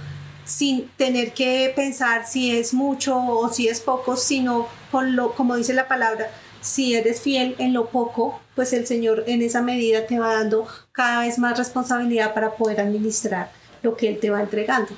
sin 0.46 0.88
tener 0.98 1.34
que 1.34 1.72
pensar 1.75 2.25
si 2.28 2.56
es 2.56 2.74
mucho 2.74 3.18
o 3.18 3.50
si 3.51 3.68
es 3.68 3.80
poco, 3.80 4.16
sino 4.16 4.68
con 4.92 5.16
lo, 5.16 5.34
como 5.34 5.56
dice 5.56 5.74
la 5.74 5.88
palabra, 5.88 6.30
si 6.62 6.94
eres 6.96 7.22
fiel 7.22 7.56
en 7.58 7.74
lo 7.74 7.88
poco, 7.90 8.40
pues 8.56 8.74
el 8.74 8.86
Señor 8.86 9.24
en 9.28 9.42
esa 9.42 9.62
medida 9.62 10.06
te 10.06 10.20
va 10.20 10.34
dando 10.36 10.68
cada 10.92 11.22
vez 11.22 11.40
más 11.40 11.58
responsabilidad 11.58 12.34
para 12.34 12.51
poder 12.56 12.80
administrar 12.82 13.51
lo 13.82 13.96
que 13.98 14.10
Él 14.10 14.20
te 14.20 14.30
va 14.30 14.42
entregando. 14.42 14.92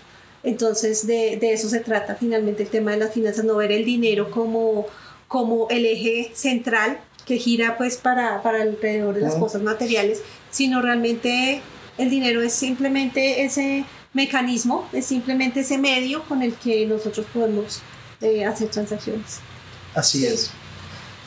Entonces 0.44 1.08
de, 1.08 1.38
de 1.38 1.54
eso 1.54 1.70
se 1.70 1.80
trata 1.80 2.16
finalmente 2.16 2.64
el 2.64 2.70
tema 2.70 2.92
de 2.92 2.98
las 2.98 3.14
finanzas, 3.14 3.46
no 3.46 3.56
ver 3.56 3.72
el 3.72 3.86
dinero 3.86 4.30
como, 4.30 4.86
como 5.28 5.68
el 5.70 5.86
eje 5.86 6.32
central 6.34 7.00
que 7.26 7.38
gira 7.38 7.78
pues 7.78 7.96
para, 7.98 8.42
para 8.44 8.62
alrededor 8.62 9.16
de 9.16 9.22
las 9.22 9.36
cosas 9.36 9.62
materiales, 9.62 10.22
sino 10.52 10.82
realmente 10.82 11.62
el 11.98 12.10
dinero 12.10 12.42
es 12.42 12.52
simplemente 12.54 13.44
ese 13.46 13.86
mecanismo, 14.14 14.88
es 14.92 15.06
simplemente 15.06 15.62
ese 15.62 15.78
medio 15.78 16.24
con 16.24 16.42
el 16.42 16.54
que 16.56 16.86
nosotros 16.86 17.26
podemos 17.34 17.82
eh, 18.22 18.44
hacer 18.46 18.68
transacciones. 18.70 19.40
Así 19.96 20.20
Sí. 20.20 20.26
es. 20.28 20.52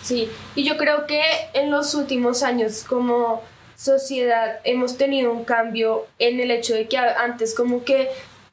Sí, 0.05 0.29
y 0.55 0.63
yo 0.65 0.77
creo 0.77 1.07
que 1.07 1.21
en 1.55 1.71
los 1.71 1.95
últimos 1.95 2.43
años 2.45 2.85
como 2.87 3.43
sociedad 3.77 4.61
hemos 4.65 4.97
tenido 4.97 5.33
un 5.33 5.45
cambio 5.45 6.07
en 6.19 6.39
el 6.41 6.51
hecho 6.51 6.75
de 6.75 6.87
que 6.89 6.97
antes 6.97 7.55
como 7.55 7.83
que 7.85 8.09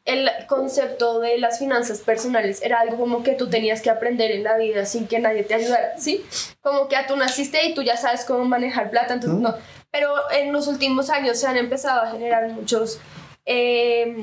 el 0.05 0.29
concepto 0.48 1.19
de 1.19 1.38
las 1.38 1.60
finanzas 1.60 2.00
personales 2.00 2.62
era 2.62 2.79
algo 2.81 2.98
como 2.98 3.24
que 3.24 3.33
tú 3.33 3.50
tenías 3.50 3.81
que 3.81 3.89
aprender 3.89 4.31
en 4.31 4.43
la 4.43 4.57
vida 4.57 4.86
sin 4.86 5.07
que 5.07 5.19
nadie 5.19 5.43
te 5.43 5.53
ayudara, 5.53 5.98
¿sí? 5.98 6.25
Como 6.62 6.88
que 6.89 6.95
a 6.98 7.07
tú 7.07 7.15
naciste 7.15 7.63
y 7.65 7.74
tú 7.74 7.83
ya 7.83 7.95
sabes 7.95 8.25
cómo 8.25 8.43
manejar 8.45 8.89
plata, 8.91 9.13
entonces 9.13 9.39
no. 9.39 9.55
Pero 9.91 10.13
en 10.31 10.51
los 10.51 10.67
últimos 10.67 11.10
años 11.10 11.39
se 11.39 11.48
han 11.48 11.57
empezado 11.57 12.01
a 12.01 12.12
generar 12.12 12.50
muchos... 12.50 13.00
eh, 13.45 14.15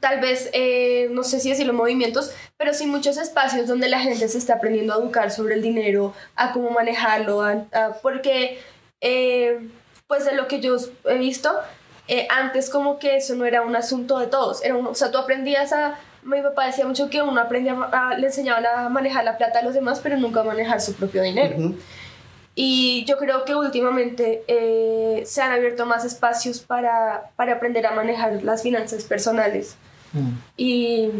tal 0.00 0.20
vez, 0.20 0.48
eh, 0.52 1.08
no 1.10 1.24
sé 1.24 1.40
si 1.40 1.50
decirlo 1.50 1.72
movimientos, 1.74 2.32
pero 2.56 2.72
sí 2.74 2.86
muchos 2.86 3.16
espacios 3.18 3.66
donde 3.66 3.88
la 3.88 4.00
gente 4.00 4.28
se 4.28 4.38
está 4.38 4.54
aprendiendo 4.54 4.94
a 4.94 4.98
educar 4.98 5.30
sobre 5.30 5.54
el 5.54 5.62
dinero, 5.62 6.14
a 6.36 6.52
cómo 6.52 6.70
manejarlo, 6.70 7.42
a- 7.42 7.64
a- 7.72 7.92
porque 8.02 8.58
eh, 9.00 9.60
pues 10.06 10.24
de 10.24 10.32
lo 10.34 10.48
que 10.48 10.60
yo 10.60 10.76
he 11.06 11.18
visto, 11.18 11.54
eh, 12.08 12.26
antes 12.30 12.68
como 12.70 12.98
que 12.98 13.16
eso 13.16 13.34
no 13.34 13.44
era 13.44 13.62
un 13.62 13.74
asunto 13.76 14.18
de 14.18 14.26
todos, 14.26 14.62
era 14.64 14.74
un- 14.76 14.86
o 14.86 14.94
sea, 14.94 15.10
tú 15.10 15.18
aprendías 15.18 15.72
a... 15.72 15.98
Mi 16.22 16.40
papá 16.40 16.66
decía 16.66 16.86
mucho 16.86 17.10
que 17.10 17.20
uno 17.20 17.38
aprendía, 17.40 17.76
a- 17.92 18.16
le 18.16 18.26
enseñaban 18.28 18.64
a 18.64 18.88
manejar 18.88 19.24
la 19.24 19.36
plata 19.36 19.58
a 19.58 19.62
los 19.62 19.74
demás, 19.74 20.00
pero 20.02 20.16
nunca 20.16 20.40
a 20.40 20.44
manejar 20.44 20.80
su 20.80 20.94
propio 20.94 21.22
dinero. 21.22 21.56
Ujú. 21.58 21.76
Y 22.54 23.04
yo 23.06 23.18
creo 23.18 23.44
que 23.44 23.54
últimamente 23.54 24.42
eh, 24.46 25.22
se 25.26 25.42
han 25.42 25.50
abierto 25.52 25.86
más 25.86 26.04
espacios 26.04 26.60
para, 26.60 27.30
para 27.36 27.54
aprender 27.54 27.84
a 27.86 27.90
manejar 27.90 28.42
las 28.42 28.62
finanzas 28.62 29.04
personales. 29.04 29.74
Mm. 30.12 30.30
Y 30.56 31.10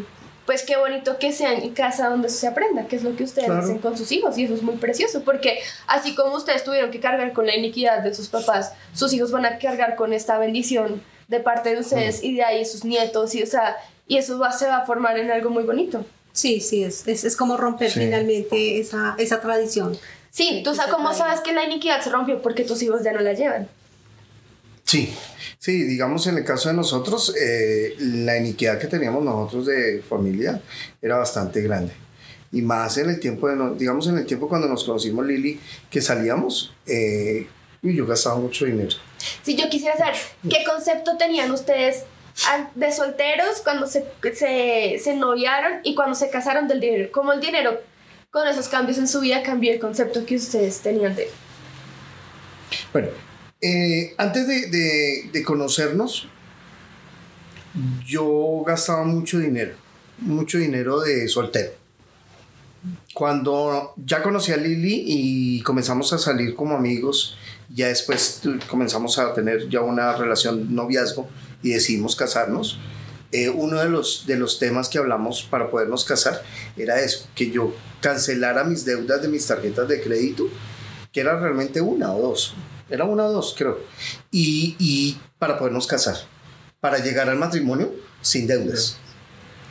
pues 0.47 0.63
qué 0.63 0.77
bonito 0.77 1.19
que 1.19 1.33
sea 1.33 1.53
en 1.55 1.71
casa 1.75 2.09
donde 2.09 2.29
se 2.29 2.47
aprenda, 2.47 2.87
que 2.87 2.97
es 2.97 3.03
lo 3.03 3.17
que 3.17 3.25
ustedes 3.25 3.47
Claro. 3.47 3.63
hacen 3.63 3.79
con 3.79 3.97
sus 3.97 4.13
hijos. 4.13 4.37
Y 4.39 4.45
eso 4.45 4.55
es 4.55 4.63
muy 4.63 4.77
precioso, 4.77 5.23
porque 5.25 5.61
así 5.87 6.15
como 6.15 6.35
ustedes 6.37 6.65
tuvieron 6.65 6.91
que 6.91 7.01
cargar 7.01 7.33
con 7.33 7.47
la 7.47 7.57
iniquidad 7.57 8.03
de 8.03 8.15
sus 8.15 8.29
papás, 8.29 8.73
sus 8.95 9.13
hijos 9.15 9.31
van 9.31 9.47
a 9.47 9.59
cargar 9.59 9.97
con 9.97 10.13
esta 10.13 10.39
bendición 10.39 11.03
de 11.29 11.41
parte 11.41 11.75
de 11.75 11.81
ustedes 11.81 12.23
y 12.23 12.35
de 12.35 12.45
ahí 12.45 12.65
sus 12.67 12.85
nietos. 12.85 13.35
Y, 13.35 13.43
o 13.43 13.47
sea, 13.47 13.77
y 14.07 14.19
eso 14.19 14.39
va, 14.39 14.53
se 14.53 14.67
va 14.67 14.79
a 14.79 14.87
formar 14.87 15.19
en 15.19 15.31
algo 15.31 15.49
muy 15.51 15.65
bonito. 15.65 16.05
Sí, 16.33 16.61
sí, 16.61 16.83
es, 16.85 17.07
es, 17.09 17.25
es 17.25 17.37
como 17.37 17.57
romper 17.57 17.91
Sí. 17.91 18.01
finalmente 18.01 18.79
esa, 18.81 19.15
esa 19.19 19.41
tradición. 19.41 19.97
Sí, 20.31 20.63
tú 20.65 20.73
que 20.73 20.77
sabes 20.77 20.93
cómo 20.93 21.15
sabes 21.15 21.41
que 21.41 21.53
la 21.53 21.63
iniquidad 21.65 22.01
se 22.03 22.11
rompió 22.11 22.43
porque 22.43 22.65
tus 22.65 22.83
hijos 22.83 23.03
ya 23.05 23.13
no 23.13 23.21
la 23.21 23.33
llevan. 23.35 23.69
Sí, 24.85 25.13
sí, 25.59 25.83
digamos 25.85 26.27
en 26.27 26.37
el 26.39 26.45
caso 26.45 26.69
de 26.69 26.75
nosotros, 26.75 27.35
eh, 27.41 27.95
la 27.99 28.37
iniquidad 28.37 28.79
que 28.79 28.87
teníamos 28.87 29.25
nosotros 29.25 29.67
de 29.67 30.03
familia 30.09 30.61
era 31.01 31.17
bastante 31.17 31.63
grande. 31.63 31.93
Y 32.53 32.63
más 32.63 32.97
en 32.99 33.11
el 33.11 33.19
tiempo, 33.19 33.49
de 33.49 33.57
no- 33.57 33.75
digamos 33.75 34.07
en 34.07 34.19
el 34.19 34.27
tiempo 34.27 34.49
cuando 34.49 34.69
nos 34.69 34.85
conocimos 34.85 35.27
Lili, 35.27 35.59
que 35.91 36.01
salíamos, 36.01 36.73
eh, 36.87 37.47
yo 37.83 38.07
gastaba 38.07 38.37
mucho 38.37 38.65
dinero. 38.67 38.95
Si 39.43 39.57
yo 39.57 39.69
quisiera 39.69 39.97
saber 39.97 40.15
qué 40.49 40.63
concepto 40.65 41.17
tenían 41.17 41.51
ustedes 41.51 42.05
de 42.75 42.93
solteros 42.93 43.61
cuando 43.63 43.87
se, 43.87 44.05
se, 44.35 44.99
se 45.03 45.17
noviaron 45.17 45.81
y 45.83 45.95
cuando 45.95 46.15
se 46.15 46.31
casaron 46.31 46.69
del 46.69 46.81
dinero. 46.81 47.11
Como 47.13 47.33
el 47.33 47.41
dinero, 47.41 47.81
con 48.31 48.47
esos 48.49 48.69
cambios 48.69 48.99
en 48.99 49.09
su 49.09 49.21
vida, 49.21 49.43
cambió 49.43 49.73
el 49.73 49.79
concepto 49.81 50.25
que 50.27 50.37
ustedes 50.37 50.79
tenían 50.81 51.15
de 51.17 51.25
él. 51.25 51.29
Bueno, 52.93 53.09
eh, 53.61 54.15
antes 54.19 54.47
de, 54.47 54.67
de- 54.69 55.31
de 55.33 55.43
conocernos, 55.43 56.29
yo 58.07 58.63
gastaba 58.67 59.05
mucho 59.05 59.39
dinero, 59.39 59.75
mucho 60.19 60.59
dinero 60.59 61.01
de 61.01 61.27
soltero. 61.29 61.73
Cuando 63.15 63.95
ya 63.97 64.23
conocí 64.23 64.53
a 64.53 64.57
Lili 64.57 65.05
y 65.07 65.63
comenzamos 65.63 66.13
a 66.13 66.19
salir 66.19 66.55
como 66.55 66.77
amigos, 66.77 67.37
ya 67.75 67.89
después 67.89 68.43
comenzamos 68.69 69.19
a 69.19 69.33
tener 69.33 69.69
ya 69.69 69.81
una 69.81 70.15
relación 70.17 70.75
noviazgo 70.75 71.29
y 71.63 71.71
decidimos 71.71 72.17
casarnos. 72.17 72.79
eh, 73.33 73.49
uno 73.49 73.81
de 73.81 73.89
los, 73.89 74.27
de 74.29 74.37
los 74.37 74.61
temas 74.61 74.89
que 74.89 74.99
hablamos 74.99 75.43
para 75.43 75.69
podernos 75.69 76.05
casar 76.05 76.41
era 76.77 77.01
eso, 77.01 77.27
que 77.35 77.51
yo 77.51 77.75
cancelara 78.01 78.63
mis 78.63 78.85
deudas 78.85 79.23
de 79.23 79.29
mis 79.29 79.45
tarjetas 79.47 79.89
de 79.89 80.01
crédito, 80.01 80.47
que 81.13 81.21
era 81.21 81.41
realmente 81.41 81.81
una 81.81 82.13
o 82.13 82.21
dos, 82.23 82.55
era 82.91 83.05
una 83.05 83.27
o 83.27 83.33
dos 83.33 83.55
creo, 83.57 83.79
y, 84.31 84.77
y 84.79 85.19
para 85.39 85.59
podernos 85.59 85.87
casar, 85.87 86.17
para 86.81 86.99
llegar 86.99 87.29
al 87.29 87.39
matrimonio 87.39 87.93
sin 88.21 88.47
deudas. 88.47 88.99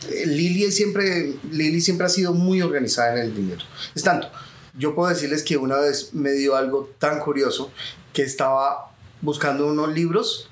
Eh, 0.10 0.26
Lili 0.26 0.72
siempre, 0.72 1.34
Lili 1.52 1.82
siempre 1.82 2.06
ha 2.06 2.10
sido 2.10 2.34
muy 2.34 2.62
organizada 2.62 3.14
en 3.14 3.20
el 3.20 3.36
dinero. 3.36 3.64
Es 3.96 4.04
tanto, 4.04 4.30
yo 4.78 4.96
puedo 4.96 5.10
decirles 5.10 5.44
que 5.44 5.58
una 5.58 5.78
vez 5.78 6.14
me 6.14 6.32
dio 6.32 6.56
algo 6.56 6.90
tan 7.00 7.20
curioso 7.20 7.72
que 8.12 8.24
estaba 8.24 8.92
buscando 9.22 9.68
unos 9.68 9.94
libros 9.94 10.50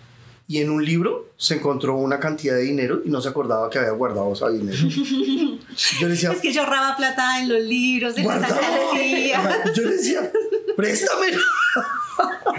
y 0.48 0.60
en 0.60 0.70
un 0.70 0.84
libro 0.84 1.30
se 1.38 1.56
encontró 1.56 1.96
una 1.96 2.20
cantidad 2.20 2.56
de 2.56 2.64
dinero 2.64 3.02
y 3.06 3.10
no 3.10 3.22
se 3.22 3.30
acordaba 3.30 3.70
que 3.70 3.80
había 3.80 3.92
guardado 3.92 4.34
ese 4.34 4.50
dinero. 4.52 4.78
Yo 6.00 6.08
le 6.08 6.14
decía, 6.14 6.32
Es 6.34 6.42
que 6.42 6.52
yo 6.52 6.62
ahorraba 6.64 6.98
plata 6.98 7.40
en 7.40 7.48
los 7.48 7.62
libros 7.62 8.16
guardado. 8.22 8.56
Santa 8.56 9.72
Yo 9.74 9.84
le 9.84 9.96
decía, 9.96 10.32
préstamelo. 10.76 11.40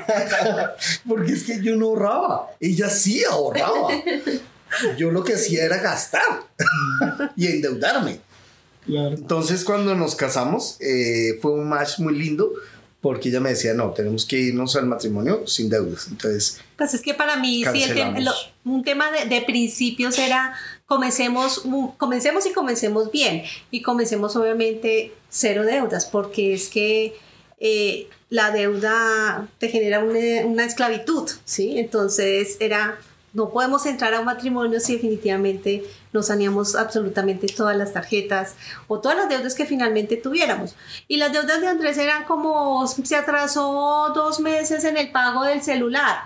Porque 1.09 1.33
es 1.33 1.45
que 1.45 1.63
yo 1.63 1.77
no 1.77 1.87
ahorraba. 1.87 2.47
Ella 2.61 2.89
sí 2.91 3.23
ahorraba. 3.25 3.89
Yo 4.97 5.11
lo 5.11 5.23
que 5.25 5.35
hacía 5.35 5.65
era 5.65 5.79
gastar 5.79 6.23
y 7.37 7.47
endeudarme. 7.47 8.21
Claro. 8.87 9.15
Entonces 9.15 9.65
cuando 9.65 9.95
nos 9.95 10.15
casamos 10.15 10.77
eh, 10.81 11.39
fue 11.41 11.53
un 11.53 11.69
match 11.69 11.99
muy 11.99 12.17
lindo 12.19 12.51
porque 13.01 13.31
ella 13.31 13.41
me 13.41 13.51
decía, 13.51 13.75
no, 13.75 13.91
tenemos 13.91 14.25
que 14.25 14.39
irnos 14.39 14.77
al 14.77 14.87
matrimonio 14.87 15.45
sin 15.49 15.69
deudas. 15.69 16.07
Entonces, 16.09 16.61
Pues 16.79 16.95
es 16.95 17.03
que 17.03 17.15
para 17.15 17.37
mí, 17.37 17.65
sí, 17.73 17.83
el 17.83 18.25
lo- 18.25 18.33
un 18.65 18.85
tema 18.85 19.11
de, 19.11 19.25
de 19.27 19.43
principios 19.43 20.17
era 20.21 20.55
comencemos, 20.87 21.63
comencemos 21.97 22.47
y 22.47 22.53
comencemos 22.53 23.11
bien. 23.11 23.43
Y 23.73 23.83
comencemos 23.83 24.37
obviamente 24.37 25.13
cero 25.29 25.65
deudas, 25.65 26.07
porque 26.07 26.55
es 26.55 26.69
que 26.69 27.15
eh, 27.65 28.09
la 28.29 28.51
deuda 28.51 29.47
te 29.59 29.69
genera 29.69 30.01
una, 30.01 30.65
esclavitud, 30.65 31.31
¿sí? 31.45 31.79
Entonces 31.79 32.57
era, 32.59 32.99
no 33.35 33.51
podemos 33.51 33.87
entrar 33.87 34.13
a 34.15 34.19
un 34.19 34.25
matrimonio 34.25 34.81
si 34.81 34.95
definitivamente 34.95 35.85
nos 36.13 36.27
saneamos 36.27 36.75
absolutamente 36.75 37.47
todas 37.47 37.77
las 37.77 37.93
tarjetas 37.93 38.57
o 38.89 38.99
todas 38.99 39.17
las 39.17 39.29
deudas 39.29 39.55
que 39.55 39.65
finalmente 39.65 40.17
tuviéramos. 40.17 40.75
Y 41.07 41.19
las 41.19 41.33
deudas 41.33 41.61
de 41.61 41.69
Andrés 41.69 41.99
eran 41.99 42.25
como 42.25 42.85
se 42.89 43.15
atrasó 43.15 44.11
dos 44.13 44.41
meses 44.41 44.83
en 44.83 44.97
el 44.97 45.13
pago 45.13 45.45
del 45.45 45.63
celular 45.63 46.25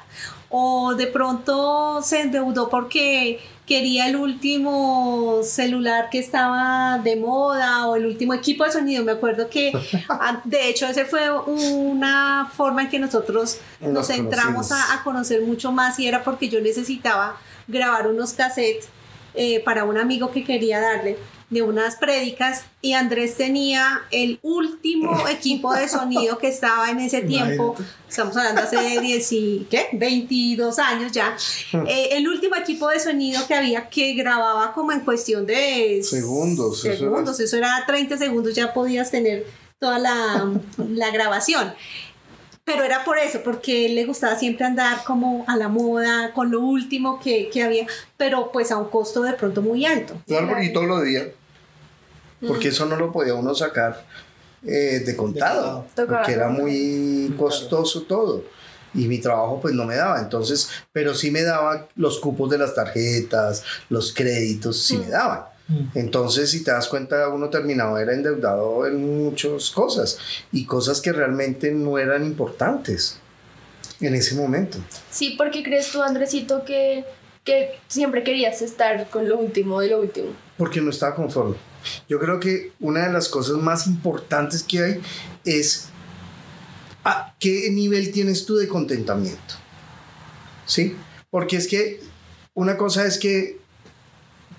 o 0.48 0.94
de 0.94 1.06
pronto 1.06 2.00
se 2.02 2.22
endeudó 2.22 2.70
porque 2.70 3.40
quería 3.66 4.08
el 4.08 4.16
último 4.16 5.40
celular 5.42 6.08
que 6.10 6.18
estaba 6.18 6.98
de 7.02 7.16
moda 7.16 7.88
o 7.88 7.96
el 7.96 8.06
último 8.06 8.32
equipo 8.32 8.64
de 8.64 8.72
sonido. 8.72 9.04
Me 9.04 9.12
acuerdo 9.12 9.50
que, 9.50 9.72
ah, 10.08 10.40
de 10.44 10.68
hecho, 10.68 10.86
ese 10.86 11.04
fue 11.04 11.30
una 11.30 12.50
forma 12.56 12.82
en 12.82 12.88
que 12.88 12.98
nosotros 12.98 13.58
nos, 13.80 13.92
Nos 13.92 14.10
entramos 14.10 14.70
a 14.72 15.02
conocer 15.04 15.42
mucho 15.42 15.72
más 15.72 15.98
y 15.98 16.06
era 16.06 16.22
porque 16.22 16.48
yo 16.48 16.60
necesitaba 16.60 17.36
grabar 17.66 18.06
unos 18.06 18.32
cassettes 18.32 18.88
eh, 19.34 19.60
para 19.60 19.84
un 19.84 19.98
amigo 19.98 20.30
que 20.30 20.44
quería 20.44 20.80
darle 20.80 21.18
de 21.48 21.62
unas 21.62 21.94
prédicas 21.96 22.62
y 22.82 22.94
Andrés 22.94 23.36
tenía 23.36 24.02
el 24.10 24.40
último 24.42 25.28
equipo 25.28 25.72
de 25.74 25.88
sonido 25.88 26.38
que 26.38 26.48
estaba 26.48 26.90
en 26.90 26.98
ese 26.98 27.22
tiempo, 27.22 27.76
estamos 28.08 28.36
hablando 28.36 28.62
hace 28.62 29.00
10 29.00 29.32
y, 29.32 29.66
¿qué? 29.70 29.86
22 29.92 30.78
años 30.80 31.12
ya, 31.12 31.36
eh, 31.86 32.08
el 32.12 32.26
último 32.28 32.56
equipo 32.56 32.88
de 32.88 32.98
sonido 32.98 33.46
que 33.46 33.54
había 33.54 33.88
que 33.88 34.14
grababa 34.14 34.72
como 34.72 34.90
en 34.92 35.00
cuestión 35.00 35.46
de 35.46 36.00
Segundos, 36.02 36.78
eso 36.80 36.88
era- 36.88 36.98
segundos, 36.98 37.38
eso 37.40 37.56
era 37.56 37.84
30 37.86 38.18
segundos, 38.18 38.54
ya 38.54 38.72
podías 38.74 39.10
tener 39.12 39.46
toda 39.78 39.98
la, 39.98 40.52
la 40.78 41.10
grabación. 41.10 41.74
Pero 42.66 42.82
era 42.82 43.04
por 43.04 43.16
eso, 43.16 43.42
porque 43.44 43.86
él 43.86 43.94
le 43.94 44.04
gustaba 44.04 44.36
siempre 44.36 44.66
andar 44.66 45.04
como 45.04 45.44
a 45.46 45.56
la 45.56 45.68
moda, 45.68 46.32
con 46.34 46.50
lo 46.50 46.60
último 46.60 47.20
que, 47.20 47.48
que 47.48 47.62
había, 47.62 47.86
pero 48.16 48.50
pues 48.50 48.72
a 48.72 48.76
un 48.76 48.90
costo 48.90 49.22
de 49.22 49.34
pronto 49.34 49.62
muy 49.62 49.86
alto. 49.86 50.20
Claro, 50.26 50.48
porque 50.48 50.70
todo 50.70 50.84
lo 50.84 50.98
debía. 50.98 51.28
Porque 52.44 52.68
eso 52.68 52.84
no 52.86 52.96
lo 52.96 53.12
podía 53.12 53.34
uno 53.34 53.54
sacar 53.54 54.04
eh, 54.66 55.00
de 55.06 55.16
contado. 55.16 55.86
Porque 55.94 56.32
era 56.32 56.48
muy 56.48 57.32
costoso 57.38 58.02
todo. 58.02 58.42
Y 58.92 59.06
mi 59.06 59.20
trabajo 59.20 59.60
pues 59.60 59.72
no 59.72 59.84
me 59.84 59.94
daba. 59.94 60.18
Entonces, 60.18 60.68
pero 60.92 61.14
sí 61.14 61.30
me 61.30 61.42
daba 61.42 61.86
los 61.94 62.18
cupos 62.18 62.50
de 62.50 62.58
las 62.58 62.74
tarjetas, 62.74 63.62
los 63.90 64.12
créditos, 64.12 64.82
sí 64.82 64.98
me 64.98 65.06
daban. 65.06 65.44
Entonces, 65.94 66.50
si 66.50 66.62
te 66.62 66.70
das 66.70 66.86
cuenta, 66.86 67.28
uno 67.28 67.48
terminaba, 67.48 68.00
era 68.00 68.14
endeudado 68.14 68.86
en 68.86 69.24
muchas 69.24 69.70
cosas 69.70 70.18
y 70.52 70.64
cosas 70.64 71.00
que 71.00 71.12
realmente 71.12 71.72
no 71.72 71.98
eran 71.98 72.24
importantes 72.24 73.18
en 74.00 74.14
ese 74.14 74.36
momento. 74.36 74.78
Sí, 75.10 75.34
porque 75.36 75.62
crees 75.64 75.90
tú, 75.90 76.02
Andresito, 76.02 76.64
que, 76.64 77.04
que 77.42 77.80
siempre 77.88 78.22
querías 78.22 78.62
estar 78.62 79.10
con 79.10 79.28
lo 79.28 79.38
último 79.38 79.80
de 79.80 79.88
lo 79.88 80.00
último. 80.00 80.28
porque 80.56 80.80
no 80.80 80.90
estaba 80.90 81.14
conforme. 81.16 81.56
Yo 82.08 82.18
creo 82.18 82.40
que 82.40 82.72
una 82.80 83.06
de 83.06 83.12
las 83.12 83.28
cosas 83.28 83.56
más 83.56 83.86
importantes 83.86 84.62
que 84.62 84.80
hay 84.80 85.00
es 85.44 85.88
a 87.04 87.34
qué 87.38 87.70
nivel 87.70 88.12
tienes 88.12 88.46
tú 88.46 88.56
de 88.56 88.68
contentamiento. 88.68 89.54
¿Sí? 90.64 90.96
Porque 91.30 91.56
es 91.56 91.66
que 91.68 92.00
una 92.54 92.76
cosa 92.76 93.06
es 93.06 93.18
que 93.18 93.58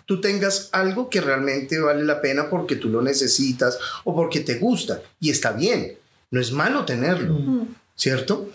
tú 0.08 0.22
tengas 0.22 0.70
algo 0.72 1.10
que 1.10 1.22
realmente 1.22 1.78
vale 1.80 2.04
la 2.04 2.22
pena 2.22 2.50
porque 2.50 2.78
tú 2.78 2.90
lo 2.90 3.02
necesitas 3.02 3.78
o 4.06 4.16
porque 4.16 4.40
te 4.40 4.56
gusta 4.56 5.02
y 5.20 5.30
está 5.30 5.52
bien. 5.52 5.96
No 6.32 6.42
es 6.42 6.52
malo 6.52 6.86
tenerlo, 6.86 7.68
¿cierto? 7.96 8.50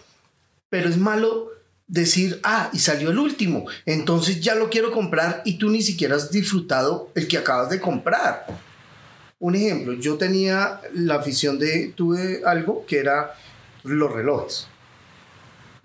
Pero 0.70 0.88
es 0.88 0.96
malo 0.96 1.50
decir, 1.86 2.40
ah, 2.42 2.70
y 2.72 2.78
salió 2.78 3.10
el 3.10 3.18
último, 3.18 3.66
entonces 3.84 4.40
ya 4.40 4.54
lo 4.54 4.70
quiero 4.70 4.90
comprar 4.92 5.42
y 5.44 5.58
tú 5.58 5.68
ni 5.68 5.82
siquiera 5.82 6.16
has 6.16 6.30
disfrutado 6.30 7.10
el 7.14 7.28
que 7.28 7.36
acabas 7.36 7.68
de 7.68 7.80
comprar. 7.80 8.46
Un 9.38 9.54
ejemplo, 9.54 9.92
yo 9.92 10.16
tenía 10.16 10.80
la 10.94 11.16
afición 11.16 11.58
de, 11.58 11.92
tuve 11.94 12.42
algo 12.46 12.86
que 12.86 12.98
era 12.98 13.34
los 13.84 14.10
relojes. 14.10 14.68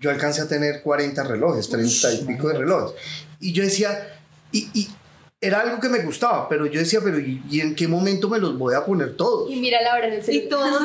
Yo 0.00 0.10
alcancé 0.10 0.40
a 0.40 0.48
tener 0.48 0.80
40 0.82 1.24
relojes, 1.24 1.68
30 1.68 2.12
y 2.14 2.24
pico 2.24 2.48
de 2.48 2.58
relojes. 2.58 2.96
Y 3.40 3.52
yo 3.52 3.64
decía, 3.64 4.18
y, 4.52 4.68
y 4.72 4.88
era 5.40 5.60
algo 5.60 5.78
que 5.78 5.88
me 5.88 6.00
gustaba, 6.00 6.48
pero 6.48 6.66
yo 6.66 6.80
decía, 6.80 6.98
pero 7.02 7.20
¿y, 7.20 7.40
y 7.48 7.60
en 7.60 7.76
qué 7.76 7.86
momento 7.86 8.28
me 8.28 8.40
los 8.40 8.58
voy 8.58 8.74
a 8.74 8.84
poner 8.84 9.16
todos? 9.16 9.48
Y 9.48 9.60
mira 9.60 9.80
la 9.82 9.94
hora 9.94 10.08
en 10.08 10.14
el 10.14 10.18
Y 10.18 10.22
celular. 10.22 10.48
todos, 10.48 10.82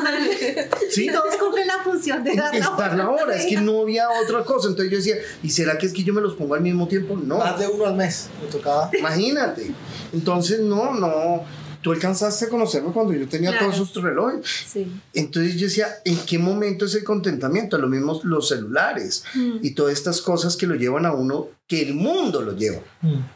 ¿Sí? 0.92 1.08
y 1.08 1.12
todos 1.12 1.34
cumplen 1.36 1.66
la 1.66 1.78
función 1.82 2.22
de 2.22 2.36
dar 2.36 2.52
la 2.54 2.60
Estar 2.60 2.96
la 2.96 3.10
hora, 3.10 3.34
es 3.34 3.46
que 3.46 3.56
no 3.60 3.80
había 3.82 4.06
otra 4.22 4.44
cosa. 4.44 4.68
Entonces 4.68 4.92
yo 4.92 4.98
decía, 4.98 5.16
¿y 5.42 5.50
será 5.50 5.76
que 5.76 5.86
es 5.86 5.92
que 5.92 6.04
yo 6.04 6.14
me 6.14 6.20
los 6.20 6.34
pongo 6.34 6.54
al 6.54 6.60
mismo 6.60 6.86
tiempo? 6.86 7.16
No. 7.16 7.38
Más 7.38 7.58
de 7.58 7.66
uno 7.66 7.84
al 7.86 7.96
mes. 7.96 8.28
Me 8.40 8.48
tocaba. 8.48 8.90
Imagínate. 8.96 9.72
Entonces, 10.12 10.60
no, 10.60 10.92
no. 10.94 11.42
Tú 11.84 11.92
alcanzaste 11.92 12.46
a 12.46 12.48
conocerme 12.48 12.92
cuando 12.92 13.12
yo 13.12 13.28
tenía 13.28 13.50
Claro. 13.50 13.66
todos 13.70 13.90
esos 13.90 14.02
relojes. 14.02 14.40
Sí. 14.72 14.90
Entonces 15.12 15.54
yo 15.56 15.66
decía, 15.66 15.86
¿en 16.06 16.16
qué 16.24 16.38
momento 16.38 16.86
es 16.86 16.94
el 16.94 17.04
contentamiento? 17.04 17.76
Lo 17.76 17.88
mismo 17.88 18.18
los 18.24 18.48
celulares 18.48 19.22
y 19.62 19.72
todas 19.72 19.92
estas 19.92 20.22
cosas 20.22 20.56
que 20.56 20.66
lo 20.66 20.76
llevan 20.76 21.04
a 21.04 21.12
uno, 21.12 21.48
que 21.68 21.82
el 21.82 21.92
mundo 21.94 22.40
lo 22.40 22.56
lleva. 22.56 22.80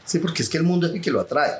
Sí, 0.07 0.19
porque 0.19 0.43
es 0.43 0.49
que 0.49 0.57
el 0.57 0.63
mundo 0.65 0.87
es 0.87 0.95
el 0.95 1.01
que 1.03 1.11
lo 1.11 1.21
atrae. 1.21 1.53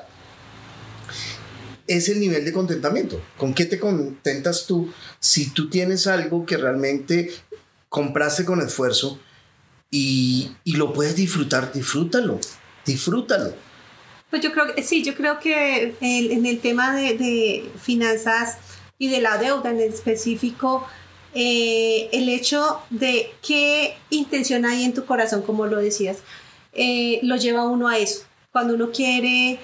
Es 1.87 2.09
el 2.09 2.19
nivel 2.19 2.43
de 2.43 2.51
contentamiento. 2.53 3.21
¿Con 3.37 3.53
qué 3.53 3.65
te 3.65 3.79
contentas 3.79 4.65
tú 4.65 4.91
si 5.19 5.51
tú 5.51 5.69
tienes 5.69 6.07
algo 6.07 6.45
que 6.45 6.57
realmente 6.57 7.31
compraste 7.87 8.45
con 8.45 8.61
esfuerzo 8.61 9.19
y, 9.91 10.51
y 10.63 10.73
lo 10.73 10.91
puedes 10.93 11.15
disfrutar? 11.15 11.71
Disfrútalo, 11.71 12.39
disfrútalo. 12.85 13.53
Pues 14.29 14.43
yo 14.43 14.51
creo 14.51 14.73
que 14.73 14.83
sí, 14.83 15.03
yo 15.03 15.15
creo 15.15 15.39
que 15.39 15.95
en 16.01 16.45
el 16.45 16.59
tema 16.59 16.95
de, 16.95 17.69
finanzas 17.81 18.57
y 18.97 19.09
de 19.09 19.21
la 19.21 19.37
deuda 19.37 19.71
en 19.71 19.79
específico, 19.79 20.85
eh, 21.33 22.09
el 22.11 22.29
hecho 22.29 22.79
de 22.89 23.31
qué 23.45 23.95
intención 24.09 24.65
hay 24.65 24.83
en 24.83 24.93
tu 24.93 25.05
corazón, 25.05 25.41
como 25.41 25.65
lo 25.65 25.77
decías, 25.77 26.19
eh, 26.73 27.19
lo 27.23 27.37
lleva 27.37 27.65
uno 27.65 27.87
a 27.87 27.97
eso. 27.97 28.25
Cuando 28.51 28.75
uno 28.75 28.91
quiere 28.91 29.59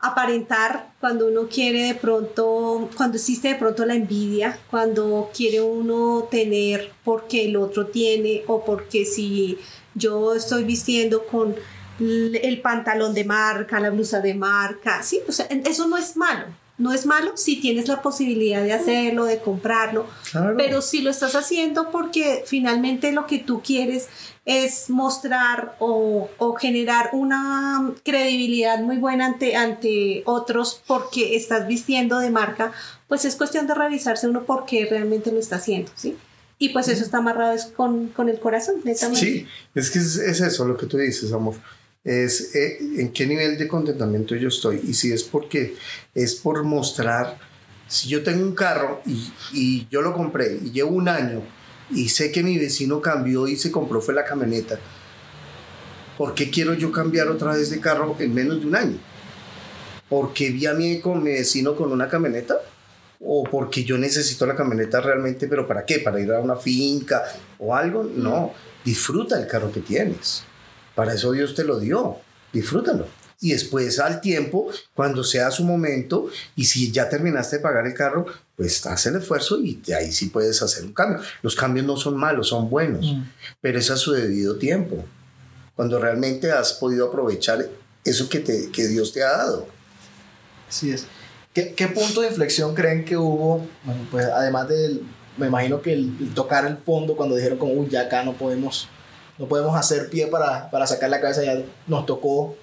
aparentar, 0.00 0.92
cuando 1.00 1.26
uno 1.26 1.48
quiere 1.48 1.82
de 1.82 1.94
pronto, 1.94 2.88
cuando 2.96 3.16
existe 3.16 3.48
de 3.48 3.54
pronto 3.54 3.84
la 3.84 3.94
envidia, 3.94 4.58
cuando 4.70 5.30
quiere 5.34 5.60
uno 5.60 6.28
tener 6.30 6.92
porque 7.04 7.46
el 7.46 7.56
otro 7.56 7.86
tiene 7.86 8.42
o 8.46 8.64
porque 8.64 9.04
si 9.04 9.58
yo 9.94 10.34
estoy 10.34 10.64
vistiendo 10.64 11.26
con 11.26 11.56
el 11.98 12.60
pantalón 12.60 13.14
de 13.14 13.24
marca, 13.24 13.80
la 13.80 13.90
blusa 13.90 14.20
de 14.20 14.34
marca, 14.34 15.02
sí, 15.02 15.20
o 15.28 15.32
sea, 15.32 15.46
eso 15.46 15.88
no 15.88 15.96
es 15.96 16.16
malo. 16.16 16.46
No 16.78 16.92
es 16.92 17.06
malo 17.06 17.32
si 17.36 17.56
tienes 17.60 17.88
la 17.88 18.02
posibilidad 18.02 18.62
de 18.62 18.72
hacerlo, 18.72 19.24
de 19.24 19.40
comprarlo, 19.40 20.06
Claro. 20.30 20.54
pero 20.56 20.80
si 20.80 21.02
lo 21.02 21.10
estás 21.10 21.34
haciendo 21.34 21.90
porque 21.90 22.44
finalmente 22.46 23.10
lo 23.10 23.26
que 23.26 23.40
tú 23.40 23.62
quieres 23.64 24.06
es 24.44 24.88
mostrar 24.88 25.74
o, 25.80 26.30
o 26.38 26.54
generar 26.54 27.10
una 27.14 27.90
credibilidad 28.04 28.78
muy 28.80 28.96
buena 28.98 29.26
ante, 29.26 29.56
ante 29.56 30.22
otros 30.24 30.80
porque 30.86 31.34
estás 31.34 31.66
vistiendo 31.66 32.20
de 32.20 32.30
marca, 32.30 32.70
pues 33.08 33.24
es 33.24 33.34
cuestión 33.34 33.66
de 33.66 33.74
revisarse 33.74 34.28
uno 34.28 34.44
por 34.44 34.64
qué 34.64 34.86
realmente 34.88 35.32
lo 35.32 35.40
está 35.40 35.56
haciendo, 35.56 35.90
¿sí? 35.96 36.16
Y 36.60 36.68
pues 36.68 36.86
eso 36.86 37.02
está 37.02 37.18
amarrado 37.18 37.54
es 37.54 37.66
con, 37.66 38.08
con 38.10 38.28
el 38.28 38.38
corazón, 38.38 38.76
netamente. 38.84 39.20
Sí, 39.20 39.46
es 39.74 39.90
que 39.90 39.98
es, 39.98 40.16
es 40.16 40.40
eso 40.40 40.64
lo 40.64 40.76
que 40.76 40.86
tú 40.86 40.96
dices, 40.96 41.32
amor. 41.32 41.56
Es 42.04 42.54
eh, 42.54 42.78
en 42.98 43.12
qué 43.12 43.26
nivel 43.26 43.58
de 43.58 43.68
contentamiento 43.68 44.34
yo 44.36 44.48
estoy. 44.48 44.80
Y 44.86 44.94
si 44.94 45.12
es 45.12 45.24
porque 45.24 45.76
es 46.14 46.34
por 46.36 46.62
mostrar, 46.64 47.38
si 47.86 48.08
yo 48.08 48.22
tengo 48.22 48.42
un 48.42 48.54
carro 48.54 49.02
y, 49.06 49.32
y 49.52 49.88
yo 49.90 50.02
lo 50.02 50.14
compré 50.14 50.58
y 50.62 50.70
llevo 50.70 50.90
un 50.90 51.08
año 51.08 51.42
y 51.90 52.08
sé 52.08 52.30
que 52.30 52.42
mi 52.42 52.58
vecino 52.58 53.00
cambió 53.00 53.48
y 53.48 53.56
se 53.56 53.70
compró 53.70 54.00
fue 54.00 54.14
la 54.14 54.24
camioneta, 54.24 54.78
¿por 56.16 56.34
qué 56.34 56.50
quiero 56.50 56.74
yo 56.74 56.92
cambiar 56.92 57.28
otra 57.28 57.54
vez 57.54 57.70
de 57.70 57.80
carro 57.80 58.16
en 58.18 58.34
menos 58.34 58.60
de 58.60 58.66
un 58.66 58.76
año? 58.76 58.98
¿Porque 60.08 60.50
vi 60.50 60.66
a 60.66 60.74
mi, 60.74 61.00
con 61.00 61.22
mi 61.22 61.30
vecino 61.30 61.76
con 61.76 61.92
una 61.92 62.08
camioneta? 62.08 62.56
¿O 63.20 63.44
porque 63.44 63.84
yo 63.84 63.98
necesito 63.98 64.46
la 64.46 64.54
camioneta 64.54 65.00
realmente, 65.00 65.48
pero 65.48 65.66
para 65.66 65.84
qué? 65.84 65.98
¿Para 65.98 66.20
ir 66.20 66.30
a 66.32 66.40
una 66.40 66.56
finca 66.56 67.24
o 67.58 67.74
algo? 67.74 68.04
No, 68.04 68.52
disfruta 68.84 69.38
el 69.38 69.46
carro 69.46 69.72
que 69.72 69.80
tienes. 69.80 70.44
Para 70.98 71.14
eso 71.14 71.30
Dios 71.30 71.54
te 71.54 71.62
lo 71.62 71.78
dio, 71.78 72.16
disfrútalo. 72.52 73.06
Y 73.40 73.52
después 73.52 74.00
al 74.00 74.20
tiempo, 74.20 74.68
cuando 74.94 75.22
sea 75.22 75.52
su 75.52 75.62
momento, 75.62 76.28
y 76.56 76.64
si 76.64 76.90
ya 76.90 77.08
terminaste 77.08 77.58
de 77.58 77.62
pagar 77.62 77.86
el 77.86 77.94
carro, 77.94 78.26
pues 78.56 78.84
haz 78.84 79.06
el 79.06 79.14
esfuerzo 79.14 79.60
y 79.60 79.76
de 79.76 79.94
ahí 79.94 80.10
sí 80.10 80.26
puedes 80.26 80.60
hacer 80.60 80.84
un 80.84 80.92
cambio. 80.92 81.22
Los 81.40 81.54
cambios 81.54 81.86
no 81.86 81.96
son 81.96 82.16
malos, 82.16 82.48
son 82.48 82.68
buenos, 82.68 83.14
pero 83.60 83.78
es 83.78 83.92
a 83.92 83.96
su 83.96 84.10
debido 84.10 84.56
tiempo. 84.58 85.04
Cuando 85.76 86.00
realmente 86.00 86.50
has 86.50 86.72
podido 86.72 87.06
aprovechar 87.06 87.64
eso 88.04 88.28
que, 88.28 88.40
te, 88.40 88.72
que 88.72 88.88
Dios 88.88 89.12
te 89.12 89.22
ha 89.22 89.30
dado. 89.30 89.68
Así 90.68 90.90
es. 90.90 91.06
¿Qué, 91.54 91.74
qué 91.74 91.86
punto 91.86 92.22
de 92.22 92.26
inflexión 92.26 92.74
creen 92.74 93.04
que 93.04 93.16
hubo? 93.16 93.64
Bueno, 93.84 94.04
pues 94.10 94.26
además 94.26 94.68
del, 94.68 95.02
me 95.36 95.46
imagino 95.46 95.80
que 95.80 95.92
el, 95.92 96.16
el 96.18 96.34
tocar 96.34 96.66
el 96.66 96.76
fondo 96.76 97.16
cuando 97.16 97.36
dijeron 97.36 97.56
como, 97.56 97.74
uy, 97.74 97.88
ya 97.88 98.00
acá 98.00 98.24
no 98.24 98.32
podemos, 98.32 98.88
no 99.38 99.46
podemos 99.46 99.76
hacer 99.76 100.10
pie 100.10 100.26
para, 100.26 100.70
para 100.70 100.86
sacar 100.86 101.10
la 101.10 101.20
cabeza, 101.20 101.44
ya 101.44 101.62
nos 101.86 102.06
tocó 102.06 102.56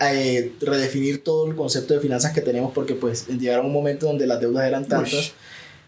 eh, 0.00 0.52
redefinir 0.60 1.22
todo 1.22 1.46
el 1.46 1.54
concepto 1.54 1.94
de 1.94 2.00
finanzas 2.00 2.32
que 2.32 2.40
tenemos 2.40 2.72
porque 2.72 2.94
pues 2.94 3.28
llegaron 3.28 3.66
un 3.66 3.72
momento 3.72 4.06
donde 4.06 4.26
las 4.26 4.40
deudas 4.40 4.66
eran 4.66 4.86
tantas. 4.86 5.12
Uy. 5.12 5.32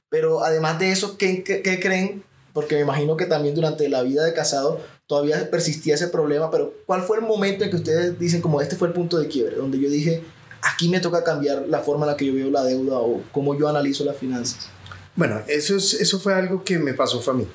Pero 0.09 0.45
además 0.45 0.79
de 0.79 0.93
eso, 0.93 1.19
¿qué, 1.19 1.43
qué, 1.43 1.63
qué 1.63 1.81
creen? 1.81 2.23
Porque 2.53 2.77
me 2.77 2.83
imagino 2.83 3.17
que 3.17 3.27
también 3.27 3.57
durante 3.57 3.89
la 3.89 4.03
vida 4.03 4.25
de 4.25 4.33
casado 4.33 4.81
todavía 5.09 5.51
persistía 5.51 5.95
ese 5.97 6.09
problema, 6.09 6.51
pero 6.51 6.73
¿cuál 6.87 7.03
fue 7.03 7.19
el 7.19 7.25
momento 7.25 7.65
en 7.65 7.71
que 7.71 7.77
ustedes 7.77 8.19
dicen 8.19 8.41
como 8.41 8.61
este 8.61 8.77
fue 8.77 8.89
el 8.89 8.95
punto 8.95 9.19
de 9.19 9.27
quiebre? 9.27 9.57
Donde 9.57 9.81
yo 9.81 9.91
dije, 9.91 10.23
aquí 10.63 10.89
me 10.89 11.01
toca 11.01 11.25
cambiar 11.25 11.65
la 11.69 11.81
forma 11.81 12.07
en 12.07 12.13
la 12.13 12.17
que 12.17 12.27
yo 12.27 12.35
veo 12.35 12.51
la 12.51 12.63
deuda 12.63 12.99
o 12.99 13.23
cómo 13.33 13.59
yo 13.59 13.69
analizo 13.69 14.05
las 14.05 14.17
finanzas. 14.17 14.69
Bueno, 15.17 15.43
eso, 15.49 15.77
es, 15.77 15.95
eso 15.95 16.21
fue 16.21 16.35
algo 16.35 16.63
que 16.63 16.79
me 16.79 16.95
pasó 16.95 17.21
fue 17.21 17.35
a 17.35 17.37
mí. 17.37 17.47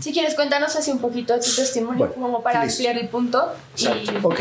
Si 0.00 0.12
quieres, 0.12 0.34
cuéntanos 0.34 0.76
así 0.76 0.90
un 0.90 0.98
poquito 1.00 1.32
de 1.32 1.40
tu 1.40 1.50
testimonio, 1.54 1.98
Bueno, 1.98 2.14
como 2.14 2.42
para 2.42 2.64
listo. 2.64 2.78
ampliar 2.82 2.98
el 3.02 3.08
punto. 3.08 3.52
Y, 3.76 3.86
Ok. 4.22 4.40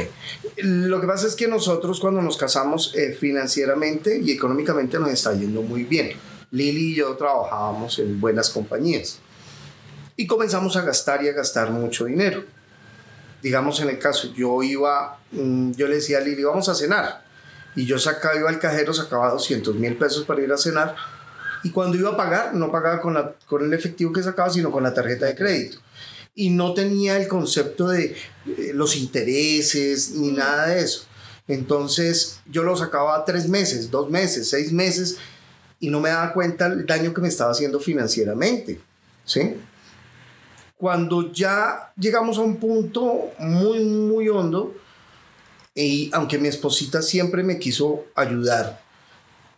Lo 0.58 1.00
que 1.00 1.08
pasa 1.08 1.28
es 1.28 1.36
que 1.36 1.48
nosotros 1.48 2.00
cuando 2.00 2.22
nos 2.22 2.36
casamos 2.38 2.94
eh, 2.96 3.14
financieramente 3.14 4.20
y 4.22 4.32
económicamente 4.32 5.00
nos 5.00 5.10
está 5.10 5.34
yendo 5.34 5.62
muy 5.62 5.84
bien. 5.84 6.12
Lili 6.52 6.92
y 6.92 6.96
yo 6.96 7.16
trabajábamos 7.16 8.00
en 8.00 8.20
buenas 8.20 8.50
compañías 8.50 9.20
y 10.16 10.26
comenzamos 10.28 10.76
a 10.76 10.82
gastar 10.82 11.24
y 11.24 11.30
a 11.30 11.34
gastar 11.34 11.72
mucho 11.72 12.06
dinero. 12.06 12.44
Digamos 13.42 13.80
en 13.82 13.90
el 13.90 14.00
caso, 14.00 14.34
yo 14.34 14.64
iba, 14.64 15.20
mm, 15.32 15.72
yo 15.74 15.88
le 15.88 15.96
decía 15.96 16.18
a 16.18 16.22
Lili, 16.22 16.44
vamos 16.44 16.68
a 16.70 16.76
cenar. 16.76 17.24
Y 17.76 17.86
yo 17.86 18.00
sacaba, 18.00 18.36
iba 18.36 18.50
al 18.50 18.60
cajero, 18.60 18.94
sacaba 18.94 19.30
200 19.30 19.76
mil 19.76 19.96
pesos 19.96 20.26
para 20.26 20.42
ir 20.42 20.52
a 20.52 20.58
cenar. 20.58 20.96
Y 21.68 21.72
cuando 21.72 21.98
iba 21.98 22.12
a 22.12 22.16
pagar, 22.16 22.56
no 22.56 22.72
pagaba 22.72 23.02
con, 23.02 23.14
la, 23.14 23.34
con 23.46 23.62
el 23.62 23.74
efectivo 23.74 24.14
que 24.14 24.24
sacaba, 24.24 24.50
sino 24.50 24.72
con 24.72 24.84
la 24.84 24.94
tarjeta 24.94 25.26
de 25.26 25.36
crédito. 25.36 25.80
Y 26.34 26.50
no 26.50 26.74
tenía 26.74 27.18
el 27.18 27.28
concepto 27.28 27.90
de 27.90 28.16
eh, 28.46 28.72
los 28.74 28.96
intereses 28.96 30.12
ni 30.12 30.32
nada 30.32 30.68
de 30.68 30.80
eso. 30.80 31.02
Entonces 31.46 32.40
yo 32.50 32.64
lo 32.64 32.78
sacaba 32.78 33.26
tres 33.26 33.50
meses, 33.50 33.92
dos 33.92 34.10
meses, 34.10 34.50
seis 34.50 34.72
meses 34.72 35.18
y 35.82 35.90
no 35.90 36.00
me 36.00 36.08
daba 36.08 36.32
cuenta 36.32 36.68
el 36.68 36.86
daño 36.86 37.14
que 37.14 37.20
me 37.20 37.28
estaba 37.28 37.52
haciendo 37.52 37.82
financieramente. 37.82 38.80
¿sí? 39.26 39.58
Cuando 40.78 41.34
ya 41.34 41.92
llegamos 41.98 42.38
a 42.38 42.42
un 42.44 42.56
punto 42.56 43.32
muy, 43.40 43.84
muy 43.84 44.30
hondo, 44.30 44.74
y 45.76 46.10
aunque 46.14 46.38
mi 46.38 46.48
esposita 46.48 47.02
siempre 47.02 47.44
me 47.44 47.60
quiso 47.60 48.06
ayudar, 48.16 48.87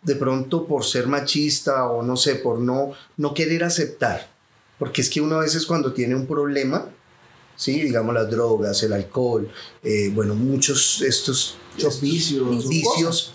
de 0.02 0.16
pronto 0.16 0.66
por 0.66 0.84
ser 0.84 1.06
machista 1.06 1.86
o 1.86 2.02
no 2.02 2.16
sé, 2.16 2.36
por 2.36 2.58
no, 2.58 2.92
no 3.16 3.34
querer 3.34 3.64
aceptar, 3.64 4.30
porque 4.78 5.02
es 5.02 5.10
que 5.10 5.20
uno 5.20 5.36
a 5.36 5.40
veces 5.40 5.66
cuando 5.66 5.92
tiene 5.92 6.14
un 6.14 6.26
problema, 6.26 6.86
¿sí? 7.56 7.80
digamos 7.80 8.14
las 8.14 8.30
drogas, 8.30 8.82
el 8.82 8.92
alcohol, 8.92 9.50
eh, 9.82 10.10
bueno, 10.14 10.34
muchos 10.34 11.02
estos, 11.02 11.56
estos 11.76 12.00
vicios. 12.00 12.68
vicios, 12.68 13.34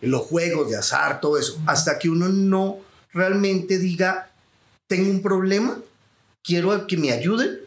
los 0.00 0.22
juegos 0.22 0.70
de 0.70 0.76
azar, 0.76 1.20
todo 1.20 1.38
eso, 1.38 1.60
hasta 1.66 1.98
que 1.98 2.08
uno 2.08 2.28
no 2.28 2.78
realmente 3.12 3.78
diga, 3.78 4.32
tengo 4.86 5.10
un 5.10 5.22
problema, 5.22 5.78
quiero 6.42 6.86
que 6.86 6.96
me 6.96 7.12
ayuden, 7.12 7.58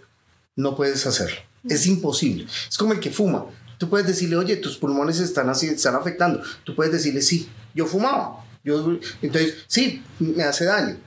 no 0.55 0.75
puedes 0.75 1.05
hacerlo. 1.05 1.37
Es 1.67 1.87
imposible. 1.87 2.45
Es 2.69 2.77
como 2.77 2.93
el 2.93 2.99
que 2.99 3.09
fuma. 3.09 3.45
Tú 3.77 3.89
puedes 3.89 4.07
decirle, 4.07 4.37
oye, 4.37 4.55
tus 4.57 4.77
pulmones 4.77 5.19
están 5.19 5.49
así, 5.49 5.67
están 5.67 5.95
afectando. 5.95 6.41
Tú 6.63 6.75
puedes 6.75 6.93
decirle, 6.93 7.21
sí, 7.21 7.49
yo 7.75 7.85
fumaba. 7.85 8.43
Yo, 8.63 8.97
entonces, 9.21 9.63
sí, 9.67 10.01
me 10.17 10.43
hace 10.43 10.65
daño. 10.65 10.97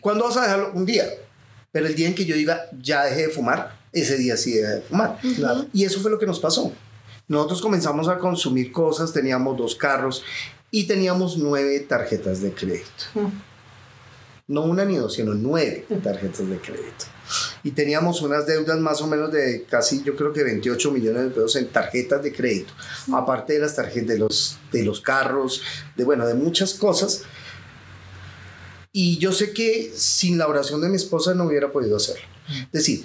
¿Cuándo 0.00 0.24
vas 0.24 0.36
a 0.36 0.42
dejarlo? 0.42 0.72
Un 0.74 0.86
día. 0.86 1.06
Pero 1.72 1.88
el 1.88 1.94
día 1.96 2.06
en 2.06 2.14
que 2.14 2.24
yo 2.24 2.36
diga, 2.36 2.68
ya 2.80 3.04
dejé 3.04 3.26
de 3.26 3.28
fumar, 3.30 3.80
ese 3.92 4.16
día 4.16 4.36
sí 4.36 4.52
dejé 4.52 4.74
de 4.74 4.80
fumar. 4.82 5.18
Y 5.72 5.84
eso 5.84 5.98
fue 6.00 6.10
lo 6.10 6.18
que 6.20 6.26
nos 6.26 6.38
pasó. 6.38 6.72
Nosotros 7.26 7.62
comenzamos 7.62 8.06
a 8.08 8.18
consumir 8.18 8.70
cosas, 8.70 9.12
teníamos 9.12 9.56
dos 9.56 9.74
carros 9.74 10.22
y 10.70 10.84
teníamos 10.84 11.38
nueve 11.38 11.80
tarjetas 11.80 12.42
de 12.42 12.52
crédito. 12.52 13.32
No 14.46 14.62
una 14.62 14.84
ni 14.84 14.96
dos, 14.96 15.14
sino 15.14 15.34
nueve 15.34 15.86
tarjetas 16.02 16.48
de 16.48 16.58
crédito. 16.58 17.06
Y 17.64 17.70
teníamos 17.70 18.20
unas 18.22 18.46
deudas 18.46 18.78
más 18.78 19.00
o 19.00 19.06
menos 19.06 19.32
de 19.32 19.64
casi, 19.64 20.02
yo 20.04 20.14
creo 20.14 20.32
que 20.32 20.44
28 20.44 20.90
millones 20.92 21.24
de 21.24 21.30
pesos 21.30 21.56
en 21.56 21.68
tarjetas 21.68 22.22
de 22.22 22.32
crédito. 22.32 22.72
Aparte 23.12 23.54
de 23.54 23.58
las 23.60 23.74
tarjetas 23.74 24.08
de 24.08 24.18
los, 24.18 24.58
de 24.70 24.84
los 24.84 25.00
carros, 25.00 25.62
de 25.96 26.04
bueno, 26.04 26.26
de 26.26 26.34
muchas 26.34 26.74
cosas. 26.74 27.22
Y 28.92 29.18
yo 29.18 29.32
sé 29.32 29.52
que 29.52 29.90
sin 29.96 30.38
la 30.38 30.46
oración 30.46 30.80
de 30.80 30.88
mi 30.88 30.96
esposa 30.96 31.34
no 31.34 31.44
hubiera 31.44 31.72
podido 31.72 31.96
hacerlo. 31.96 32.26
Es 32.66 32.72
decir, 32.72 33.04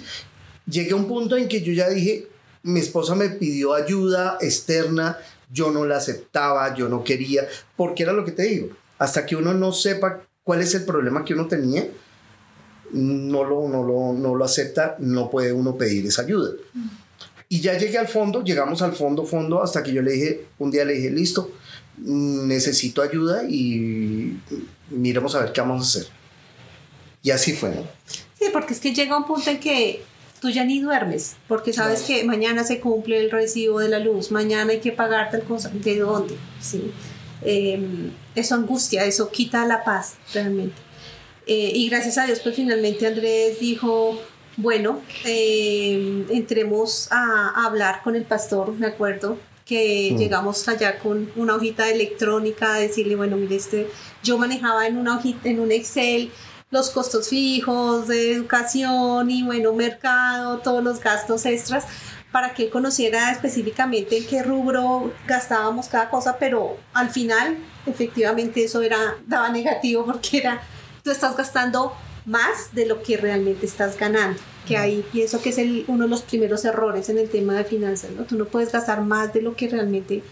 llegué 0.66 0.92
a 0.92 0.96
un 0.96 1.08
punto 1.08 1.36
en 1.36 1.48
que 1.48 1.62
yo 1.62 1.72
ya 1.72 1.88
dije, 1.88 2.28
mi 2.62 2.80
esposa 2.80 3.14
me 3.14 3.30
pidió 3.30 3.74
ayuda 3.74 4.38
externa, 4.40 5.18
yo 5.50 5.70
no 5.70 5.86
la 5.86 5.96
aceptaba, 5.96 6.74
yo 6.74 6.88
no 6.88 7.02
quería, 7.02 7.48
porque 7.76 8.02
era 8.02 8.12
lo 8.12 8.24
que 8.24 8.32
te 8.32 8.42
digo, 8.42 8.68
hasta 8.98 9.26
que 9.26 9.36
uno 9.36 9.54
no 9.54 9.72
sepa 9.72 10.22
cuál 10.44 10.60
es 10.60 10.74
el 10.74 10.84
problema 10.84 11.24
que 11.24 11.34
uno 11.34 11.48
tenía, 11.48 11.88
no 12.92 13.44
lo, 13.44 13.68
no 13.68 13.82
lo, 13.82 14.12
no 14.12 14.34
lo 14.34 14.44
acepta, 14.44 14.96
no 14.98 15.30
puede 15.30 15.52
uno 15.52 15.76
pedir 15.76 16.06
esa 16.06 16.22
ayuda. 16.22 16.52
Y 17.48 17.60
ya 17.60 17.76
llegué 17.76 17.98
al 17.98 18.08
fondo, 18.08 18.44
llegamos 18.44 18.80
al 18.82 18.92
fondo, 18.92 19.24
fondo, 19.24 19.62
hasta 19.62 19.82
que 19.82 19.92
yo 19.92 20.02
le 20.02 20.12
dije, 20.12 20.46
un 20.58 20.70
día 20.70 20.84
le 20.84 20.94
dije, 20.94 21.10
listo, 21.10 21.50
necesito 21.98 23.02
ayuda 23.02 23.42
y 23.48 24.38
miremos 24.90 25.34
a 25.34 25.40
ver 25.40 25.52
qué 25.52 25.60
vamos 25.60 25.82
a 25.82 25.98
hacer. 25.98 26.12
Y 27.22 27.30
así 27.30 27.52
fue, 27.52 27.70
¿no? 27.70 27.82
Sí, 28.38 28.46
porque 28.52 28.72
es 28.72 28.80
que 28.80 28.94
llega 28.94 29.16
un 29.16 29.26
punto 29.26 29.50
en 29.50 29.60
que 29.60 30.02
tú 30.40 30.48
ya 30.48 30.64
ni 30.64 30.80
duermes, 30.80 31.36
porque 31.48 31.72
sabes 31.72 32.02
que 32.02 32.24
mañana 32.24 32.64
se 32.64 32.80
cumple 32.80 33.20
el 33.20 33.30
recibo 33.30 33.80
de 33.80 33.88
la 33.88 33.98
luz, 33.98 34.30
mañana 34.30 34.72
hay 34.72 34.80
que 34.80 34.92
pagar 34.92 35.30
tal 35.30 35.42
cosa, 35.42 35.70
¿de 35.70 35.98
dónde? 35.98 36.36
Sí. 36.60 36.90
Eh, 37.42 38.10
eso 38.34 38.54
angustia, 38.54 39.04
eso 39.04 39.30
quita 39.30 39.66
la 39.66 39.84
paz 39.84 40.14
realmente. 40.32 40.76
Eh, 41.52 41.72
y 41.74 41.88
gracias 41.88 42.16
a 42.16 42.26
Dios, 42.26 42.38
pues 42.38 42.54
finalmente 42.54 43.08
Andrés 43.08 43.58
dijo, 43.58 44.16
bueno, 44.56 45.00
eh, 45.24 46.24
entremos 46.30 47.08
a, 47.10 47.48
a 47.56 47.66
hablar 47.66 48.02
con 48.04 48.14
el 48.14 48.22
pastor, 48.22 48.72
me 48.74 48.86
acuerdo, 48.86 49.36
que 49.66 50.10
Mm. 50.12 50.18
llegamos 50.18 50.68
allá 50.68 51.00
con 51.00 51.28
una 51.34 51.56
hojita 51.56 51.88
electrónica, 51.90 52.74
a 52.74 52.78
decirle, 52.78 53.16
bueno, 53.16 53.36
mire, 53.36 53.56
este, 53.56 53.88
yo 54.22 54.38
manejaba 54.38 54.86
en 54.86 54.96
una 54.96 55.16
hojita, 55.16 55.48
en 55.48 55.58
un 55.58 55.72
Excel, 55.72 56.30
los 56.70 56.90
costos 56.90 57.28
fijos 57.28 58.06
de 58.06 58.32
educación 58.32 59.28
y 59.28 59.42
bueno, 59.42 59.72
mercado, 59.72 60.58
todos 60.58 60.84
los 60.84 61.00
gastos 61.00 61.46
extras, 61.46 61.84
para 62.30 62.54
que 62.54 62.64
él 62.66 62.70
conociera 62.70 63.32
específicamente 63.32 64.18
en 64.18 64.24
qué 64.28 64.44
rubro 64.44 65.12
gastábamos 65.26 65.88
cada 65.88 66.10
cosa, 66.10 66.36
pero 66.38 66.76
al 66.92 67.10
final 67.10 67.56
efectivamente 67.86 68.62
eso 68.62 68.82
era, 68.82 69.16
daba 69.26 69.48
negativo 69.50 70.04
porque 70.06 70.38
era, 70.38 70.62
tú 71.02 71.10
estás 71.10 71.36
gastando 71.36 71.92
más 72.26 72.74
de 72.74 72.86
lo 72.86 73.02
que 73.02 73.16
realmente 73.16 73.66
estás 73.66 73.96
ganando, 73.98 74.38
que 74.66 74.76
ahí 74.76 75.04
pienso 75.10 75.40
que 75.40 75.48
es 75.50 75.58
el, 75.58 75.84
uno 75.88 76.04
de 76.04 76.10
los 76.10 76.22
primeros 76.22 76.64
errores 76.64 77.08
en 77.08 77.18
el 77.18 77.28
tema 77.30 77.54
de 77.54 77.64
finanzas, 77.64 78.10
¿no? 78.12 78.24
Tú 78.24 78.36
no 78.36 78.44
puedes 78.44 78.70
gastar 78.72 79.00
más 79.02 79.32
de 79.32 79.42
lo 79.42 79.56
que 79.56 79.68
realmente 79.68 80.22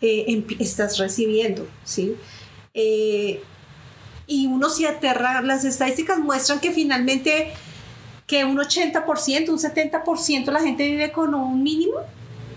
eh, 0.00 0.24
empi- 0.28 0.56
estás 0.60 0.98
recibiendo, 0.98 1.66
¿sí? 1.84 2.14
Eh, 2.74 3.42
y 4.26 4.46
uno 4.46 4.70
se 4.70 4.86
aterra, 4.86 5.42
las 5.42 5.64
estadísticas 5.64 6.18
muestran 6.20 6.60
que 6.60 6.70
finalmente 6.72 7.52
que 8.26 8.44
un 8.44 8.56
80%, 8.56 9.48
un 9.50 9.58
70% 9.58 10.50
la 10.52 10.60
gente 10.60 10.86
vive 10.86 11.12
con 11.12 11.34
un 11.34 11.62
mínimo, 11.62 11.96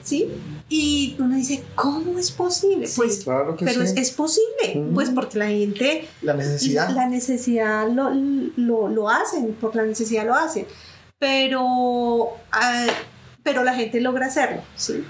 ¿sí? 0.04 0.28
Y 0.68 1.16
uno 1.20 1.36
dice, 1.36 1.64
¿cómo 1.76 2.18
es 2.18 2.32
posible? 2.32 2.88
Pues, 2.96 3.24
Claro 3.24 3.56
que 3.56 3.66
pero 3.66 3.84
es, 3.84 3.92
sí. 3.92 4.00
es 4.00 4.12
posible, 4.12 4.74
Mm. 4.76 4.94
pues 4.96 5.10
porque 5.12 5.38
la 5.38 5.48
gente, 5.48 6.08
La 6.24 6.34
necesidad. 6.34 6.90
la 6.90 7.08
necesidad 7.08 7.88
lo, 7.90 8.10
lo, 8.58 8.88
lo 8.90 9.10
hacen, 9.10 9.54
por 9.54 9.76
la 9.76 9.84
necesidad 9.84 10.26
lo 10.26 10.34
hacen, 10.34 10.66
pero, 11.20 12.30
ah, 12.52 12.88
pero 13.44 13.64
la 13.64 13.76
gente 13.76 14.02
logra 14.02 14.26
hacerlo, 14.28 14.62
¿sí? 14.76 15.04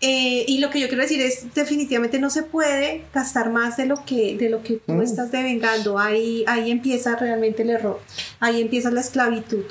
Eh, 0.00 0.44
y 0.46 0.58
lo 0.58 0.70
que 0.70 0.78
yo 0.78 0.86
quiero 0.86 1.02
decir 1.02 1.20
es, 1.20 1.52
definitivamente 1.54 2.20
no 2.20 2.30
se 2.30 2.44
puede 2.44 3.02
gastar 3.12 3.50
más 3.50 3.76
de 3.76 3.86
lo 3.86 4.04
que, 4.04 4.36
de 4.36 4.48
lo 4.48 4.62
que 4.62 4.74
tú 4.74 4.92
Mm. 4.92 5.02
estás 5.02 5.32
devengando. 5.32 5.98
Ahí, 5.98 6.44
ahí 6.46 6.70
empieza 6.70 7.16
realmente 7.16 7.62
el 7.62 7.70
error. 7.70 8.00
Ahí 8.38 8.60
empieza 8.60 8.92
la 8.92 9.00
esclavitud. 9.00 9.64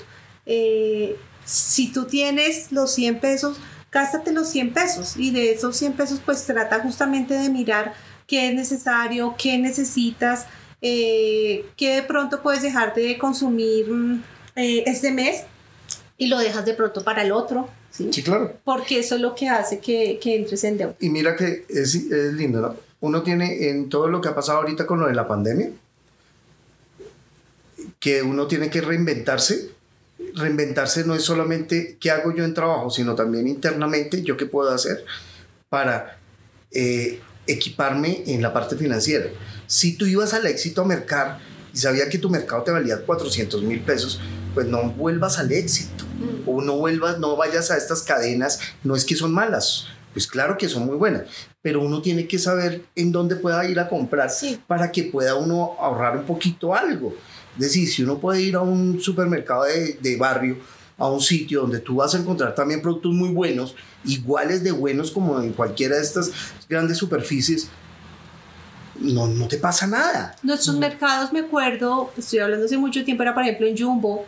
Eh, 0.45 1.15
si 1.45 1.93
tú 1.93 2.05
tienes 2.07 2.73
los 2.73 2.93
100 2.93 3.21
pesos, 3.21 3.57
gástate 3.91 4.31
los 4.31 4.49
100 4.49 4.73
pesos. 4.73 5.17
Y 5.17 5.31
de 5.31 5.51
esos 5.51 5.75
100 5.77 5.93
pesos, 5.93 6.21
pues 6.23 6.45
trata 6.45 6.79
justamente 6.79 7.33
de 7.33 7.49
mirar 7.49 7.93
qué 8.27 8.49
es 8.49 8.55
necesario, 8.55 9.35
qué 9.37 9.57
necesitas, 9.57 10.45
eh, 10.81 11.65
qué 11.75 11.95
de 11.95 12.03
pronto 12.03 12.41
puedes 12.41 12.61
dejar 12.61 12.93
de 12.93 13.17
consumir 13.17 13.89
mm, 13.89 14.23
eh, 14.55 14.83
este 14.85 15.11
mes 15.11 15.43
y 16.17 16.27
lo 16.27 16.37
dejas 16.37 16.65
de 16.65 16.73
pronto 16.73 17.03
para 17.03 17.23
el 17.23 17.31
otro. 17.31 17.69
¿sí? 17.91 18.09
Sí, 18.11 18.23
claro. 18.23 18.53
Porque 18.63 18.99
eso 18.99 19.15
es 19.15 19.21
lo 19.21 19.33
que 19.35 19.49
hace 19.49 19.79
que, 19.79 20.19
que 20.21 20.35
entres 20.35 20.63
en 20.63 20.77
deuda. 20.77 20.95
Y 20.99 21.09
mira 21.09 21.35
que 21.35 21.65
es, 21.69 21.95
es 21.95 22.33
lindo, 22.33 22.61
¿no? 22.61 22.75
Uno 22.99 23.21
tiene 23.21 23.69
en 23.69 23.89
todo 23.89 24.07
lo 24.07 24.21
que 24.21 24.29
ha 24.29 24.35
pasado 24.35 24.59
ahorita 24.59 24.87
con 24.87 24.99
lo 24.99 25.07
de 25.07 25.13
la 25.13 25.27
pandemia, 25.27 25.69
que 27.99 28.23
uno 28.23 28.47
tiene 28.47 28.69
que 28.69 28.81
reinventarse. 28.81 29.69
Reinventarse 30.33 31.05
no 31.05 31.15
es 31.15 31.23
solamente 31.23 31.97
qué 31.99 32.11
hago 32.11 32.33
yo 32.35 32.43
en 32.43 32.53
trabajo, 32.53 32.89
sino 32.89 33.15
también 33.15 33.47
internamente, 33.47 34.21
yo 34.23 34.35
qué 34.37 34.45
puedo 34.45 34.71
hacer 34.71 35.05
para 35.69 36.17
eh, 36.71 37.19
equiparme 37.45 38.23
en 38.27 38.41
la 38.41 38.53
parte 38.53 38.75
financiera. 38.75 39.27
Si 39.67 39.95
tú 39.95 40.05
ibas 40.05 40.33
al 40.33 40.45
éxito 40.47 40.81
a 40.81 40.85
mercar 40.85 41.39
y 41.73 41.77
sabía 41.77 42.09
que 42.09 42.17
tu 42.17 42.29
mercado 42.29 42.63
te 42.63 42.71
valía 42.71 42.97
400 43.05 43.61
mil 43.63 43.81
pesos, 43.81 44.19
pues 44.53 44.65
no 44.67 44.91
vuelvas 44.91 45.37
al 45.39 45.51
éxito. 45.51 46.05
O 46.47 46.61
no 46.61 46.77
vuelvas, 46.77 47.19
no 47.19 47.35
vayas 47.35 47.69
a 47.69 47.77
estas 47.77 48.01
cadenas. 48.01 48.59
No 48.83 48.95
es 48.95 49.05
que 49.05 49.15
son 49.15 49.31
malas, 49.31 49.85
pues 50.13 50.25
claro 50.25 50.57
que 50.57 50.67
son 50.67 50.85
muy 50.87 50.95
buenas, 50.95 51.23
pero 51.61 51.79
uno 51.81 52.01
tiene 52.01 52.27
que 52.27 52.39
saber 52.39 52.83
en 52.95 53.11
dónde 53.11 53.35
pueda 53.35 53.63
ir 53.69 53.79
a 53.79 53.87
comprar 53.87 54.31
Sí. 54.31 54.59
para 54.65 54.91
que 54.91 55.03
pueda 55.03 55.35
uno 55.35 55.75
ahorrar 55.79 56.17
un 56.17 56.25
poquito 56.25 56.73
algo. 56.73 57.15
Es 57.57 57.59
decir, 57.59 57.87
si 57.89 58.03
uno 58.03 58.19
puede 58.19 58.41
ir 58.41 58.55
a 58.55 58.61
un 58.61 58.99
supermercado 58.99 59.63
de, 59.63 59.93
de 60.01 60.15
barrio, 60.15 60.57
a 60.97 61.09
un 61.09 61.21
sitio 61.21 61.61
donde 61.61 61.79
tú 61.79 61.95
vas 61.95 62.15
a 62.15 62.17
encontrar 62.17 62.55
también 62.55 62.81
productos 62.81 63.13
muy 63.13 63.29
buenos, 63.29 63.75
iguales 64.05 64.63
de 64.63 64.71
buenos 64.71 65.11
como 65.11 65.39
en 65.41 65.53
cualquiera 65.53 65.95
de 65.95 66.01
estas 66.01 66.31
grandes 66.67 66.97
superficies, 66.97 67.69
no, 68.99 69.27
no 69.27 69.47
te 69.47 69.57
pasa 69.57 69.85
nada. 69.85 70.35
Nuestros 70.41 70.77
mercados, 70.77 71.31
me 71.31 71.41
acuerdo, 71.41 72.11
estoy 72.17 72.39
hablando 72.39 72.65
hace 72.65 72.77
mucho 72.77 73.03
tiempo, 73.05 73.23
era 73.23 73.33
por 73.33 73.43
ejemplo 73.43 73.67
en 73.67 73.77
Jumbo, 73.77 74.25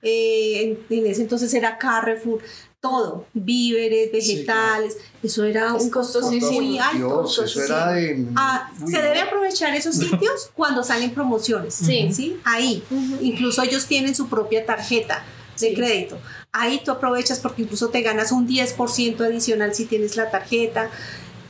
eh, 0.00 0.78
en, 0.88 0.98
en 0.98 1.06
ese 1.06 1.22
entonces 1.22 1.52
era 1.52 1.76
Carrefour, 1.76 2.40
todo, 2.80 3.26
víveres, 3.34 4.12
vegetales, 4.12 4.96
eso 5.22 5.44
era 5.44 5.74
Es 5.76 5.82
un 5.82 5.90
costo 5.90 6.20
muy 6.30 6.78
alto. 6.78 6.96
Dios, 6.96 7.38
eso 7.44 7.62
era 7.64 7.92
de... 7.92 8.24
Ah, 8.36 8.70
se 8.86 9.02
debe 9.02 9.20
aprovechar 9.20 9.74
esos 9.74 9.96
sitios 9.96 10.50
cuando 10.54 10.84
salen 10.84 11.12
promociones. 11.12 11.74
Sí. 11.74 12.36
Ahí. 12.44 12.82
Incluso 13.20 13.62
ellos 13.62 13.86
tienen 13.86 14.14
su 14.14 14.28
propia 14.28 14.64
tarjeta 14.64 15.24
de 15.58 15.68
Sí. 15.70 15.74
crédito. 15.74 16.18
Ahí 16.52 16.80
tú 16.84 16.92
aprovechas 16.92 17.40
porque 17.40 17.62
incluso 17.62 17.88
te 17.88 18.00
ganas 18.02 18.30
un 18.30 18.46
10% 18.46 19.20
adicional 19.24 19.74
si 19.74 19.84
tienes 19.86 20.16
la 20.16 20.30
tarjeta. 20.30 20.88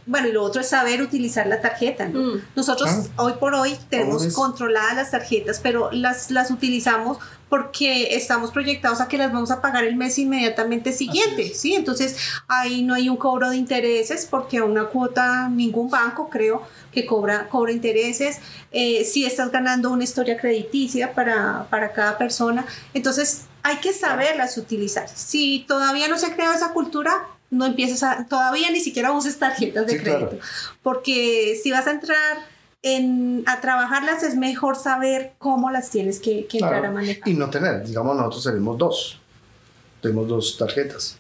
Bueno, 0.08 0.28
y 0.28 0.32
lo 0.32 0.42
otro 0.42 0.62
es 0.62 0.68
saber 0.68 1.02
utilizar 1.02 1.46
la 1.46 1.60
tarjeta. 1.60 2.08
¿no? 2.08 2.20
Mm. 2.20 2.42
Nosotros 2.56 2.90
Ah. 2.90 3.04
hoy 3.16 3.34
por 3.38 3.54
hoy 3.54 3.76
tenemos 3.90 4.24
es? 4.24 4.34
controladas 4.34 4.96
las 4.96 5.10
tarjetas, 5.10 5.60
pero 5.62 5.90
las, 5.92 6.30
las 6.30 6.50
utilizamos 6.50 7.18
porque 7.50 8.14
estamos 8.16 8.50
proyectados 8.50 9.00
a 9.00 9.08
que 9.08 9.16
las 9.18 9.32
vamos 9.32 9.50
a 9.50 9.60
pagar 9.62 9.84
el 9.84 9.96
mes 9.96 10.18
inmediatamente 10.18 10.92
siguiente, 10.92 11.54
¿sí? 11.54 11.74
Entonces 11.74 12.16
ahí 12.46 12.82
no 12.82 12.94
hay 12.94 13.08
un 13.08 13.16
cobro 13.16 13.50
de 13.50 13.56
intereses 13.56 14.26
porque 14.26 14.58
a 14.58 14.64
una 14.64 14.84
cuota 14.86 15.48
ningún 15.48 15.88
banco 15.88 16.28
creo 16.28 16.62
que 16.92 17.06
cobra, 17.06 17.48
cobra 17.48 17.72
intereses. 17.72 18.38
Eh, 18.70 19.04
si 19.04 19.24
estás 19.24 19.50
ganando 19.50 19.90
una 19.90 20.04
historia 20.04 20.36
crediticia 20.38 21.14
para, 21.14 21.66
para 21.70 21.92
cada 21.92 22.18
persona, 22.18 22.66
entonces 22.92 23.42
hay 23.62 23.76
que 23.76 23.92
saberlas 23.92 24.56
utilizar. 24.58 25.08
Si 25.08 25.64
todavía 25.68 26.08
no 26.08 26.18
se 26.18 26.26
ha 26.26 26.34
creado 26.34 26.54
esa 26.54 26.72
cultura, 26.72 27.12
no 27.50 27.66
empieces 27.66 28.02
a, 28.02 28.26
todavía 28.28 28.70
ni 28.70 28.80
siquiera 28.80 29.12
uses 29.12 29.38
tarjetas 29.38 29.86
de 29.86 29.92
Sí, 29.92 29.98
claro. 30.00 30.28
crédito, 30.28 30.46
porque 30.82 31.58
si 31.62 31.70
vas 31.70 31.86
a 31.86 31.92
entrar 31.92 32.38
en, 32.82 33.42
a 33.46 33.60
trabajarlas 33.60 34.22
es 34.22 34.36
mejor 34.36 34.76
saber 34.76 35.32
cómo 35.38 35.70
las 35.70 35.90
tienes 35.90 36.20
que, 36.20 36.46
que 36.46 36.58
entrar 36.58 36.80
Claro. 36.80 36.88
a 36.88 36.90
manejar. 37.00 37.28
Y 37.28 37.34
no 37.34 37.50
tener, 37.50 37.84
digamos, 37.86 38.16
nosotros 38.16 38.44
tenemos 38.44 38.78
dos. 38.78 39.18
Tenemos 40.00 40.28
dos 40.28 40.56
tarjetas. 40.56 41.16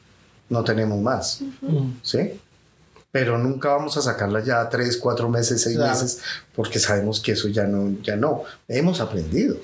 No 0.48 0.62
tenemos 0.64 1.00
más. 1.00 1.40
¿Sí? 2.02 2.18
Pero 3.10 3.38
nunca 3.38 3.70
vamos 3.70 3.96
a 3.96 4.02
sacarla 4.02 4.42
ya 4.44 4.68
tres, 4.68 4.96
cuatro 4.98 5.28
meses, 5.28 5.62
seis 5.62 5.76
Claro. 5.76 5.92
meses, 5.92 6.20
porque 6.54 6.78
sabemos 6.78 7.20
que 7.20 7.32
eso 7.32 7.48
ya 7.48 7.64
no, 7.64 7.96
ya 8.02 8.16
no. 8.16 8.44
Hemos 8.68 9.00
aprendido. 9.00 9.56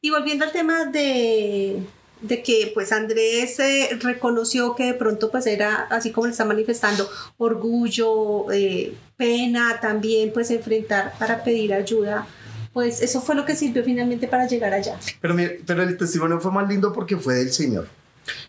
Y 0.00 0.10
volviendo 0.10 0.44
al 0.44 0.50
tema 0.52 0.86
de, 0.86 1.80
de 2.22 2.42
que 2.42 2.70
pues 2.74 2.92
Andrés 2.92 3.58
eh, 3.60 3.98
reconoció 4.00 4.74
que 4.74 4.84
de 4.84 4.94
pronto 4.94 5.30
pues 5.30 5.46
era 5.46 5.86
así 5.90 6.10
como 6.10 6.26
le 6.26 6.32
está 6.32 6.44
manifestando 6.44 7.08
orgullo, 7.38 8.50
eh, 8.52 8.94
pena 9.16 9.80
también 9.80 10.32
pues 10.32 10.50
enfrentar 10.50 11.14
para 11.18 11.42
pedir 11.42 11.72
ayuda, 11.72 12.26
pues 12.72 13.00
eso 13.02 13.20
fue 13.20 13.34
lo 13.34 13.44
que 13.44 13.56
sirvió 13.56 13.82
finalmente 13.82 14.28
para 14.28 14.46
llegar 14.46 14.72
allá. 14.72 14.98
Pero, 15.20 15.34
mire, 15.34 15.60
pero 15.66 15.82
el 15.82 15.96
testimonio 15.96 16.40
fue 16.40 16.52
más 16.52 16.68
lindo 16.68 16.92
porque 16.92 17.16
fue 17.16 17.34
del 17.34 17.52
Señor. 17.52 17.88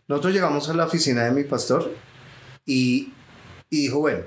Nosotros 0.07 0.33
llegamos 0.33 0.69
a 0.69 0.73
la 0.73 0.85
oficina 0.85 1.23
de 1.23 1.31
mi 1.31 1.43
pastor 1.43 1.93
y, 2.65 3.13
y 3.69 3.81
dijo, 3.83 3.99
bueno, 3.99 4.21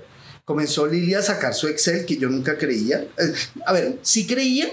comenzó 0.44 0.86
Lilia 0.86 1.20
a 1.20 1.22
sacar 1.22 1.54
su 1.54 1.68
Excel 1.68 2.06
que 2.06 2.16
yo 2.16 2.28
nunca 2.28 2.58
creía. 2.58 3.06
Eh, 3.18 3.34
A 3.66 3.72
ver, 3.72 3.98
sí 4.02 4.26
creía, 4.26 4.68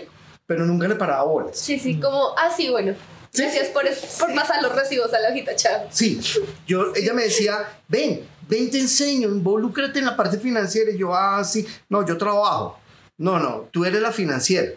pero 0.45 0.65
nunca 0.65 0.87
le 0.87 0.95
paraba 0.95 1.23
bolas. 1.23 1.57
Sí, 1.57 1.77
sí, 1.77 1.99
como, 1.99 2.29
ah, 2.37 2.49
sí, 2.55 2.69
bueno. 2.69 2.93
Sí, 3.33 3.43
Gracias 3.43 3.67
por, 3.69 3.83
por 4.19 4.35
pasar 4.35 4.61
los 4.61 4.75
recibos 4.75 5.13
a 5.13 5.19
la 5.19 5.29
hojita, 5.29 5.55
chao. 5.55 5.87
Sí, 5.89 6.19
yo, 6.67 6.93
ella 6.95 7.13
me 7.13 7.23
decía, 7.23 7.79
ven, 7.87 8.27
ven, 8.49 8.69
te 8.69 8.79
enseño, 8.79 9.29
involúcrate 9.29 9.99
en 9.99 10.05
la 10.05 10.17
parte 10.17 10.37
financiera. 10.37 10.91
Y 10.91 10.97
yo, 10.97 11.15
ah, 11.15 11.41
sí, 11.43 11.65
no, 11.87 12.05
yo 12.05 12.17
trabajo. 12.17 12.77
No, 13.17 13.39
no, 13.39 13.69
tú 13.71 13.85
eres 13.85 14.01
la 14.01 14.11
financiera. 14.11 14.71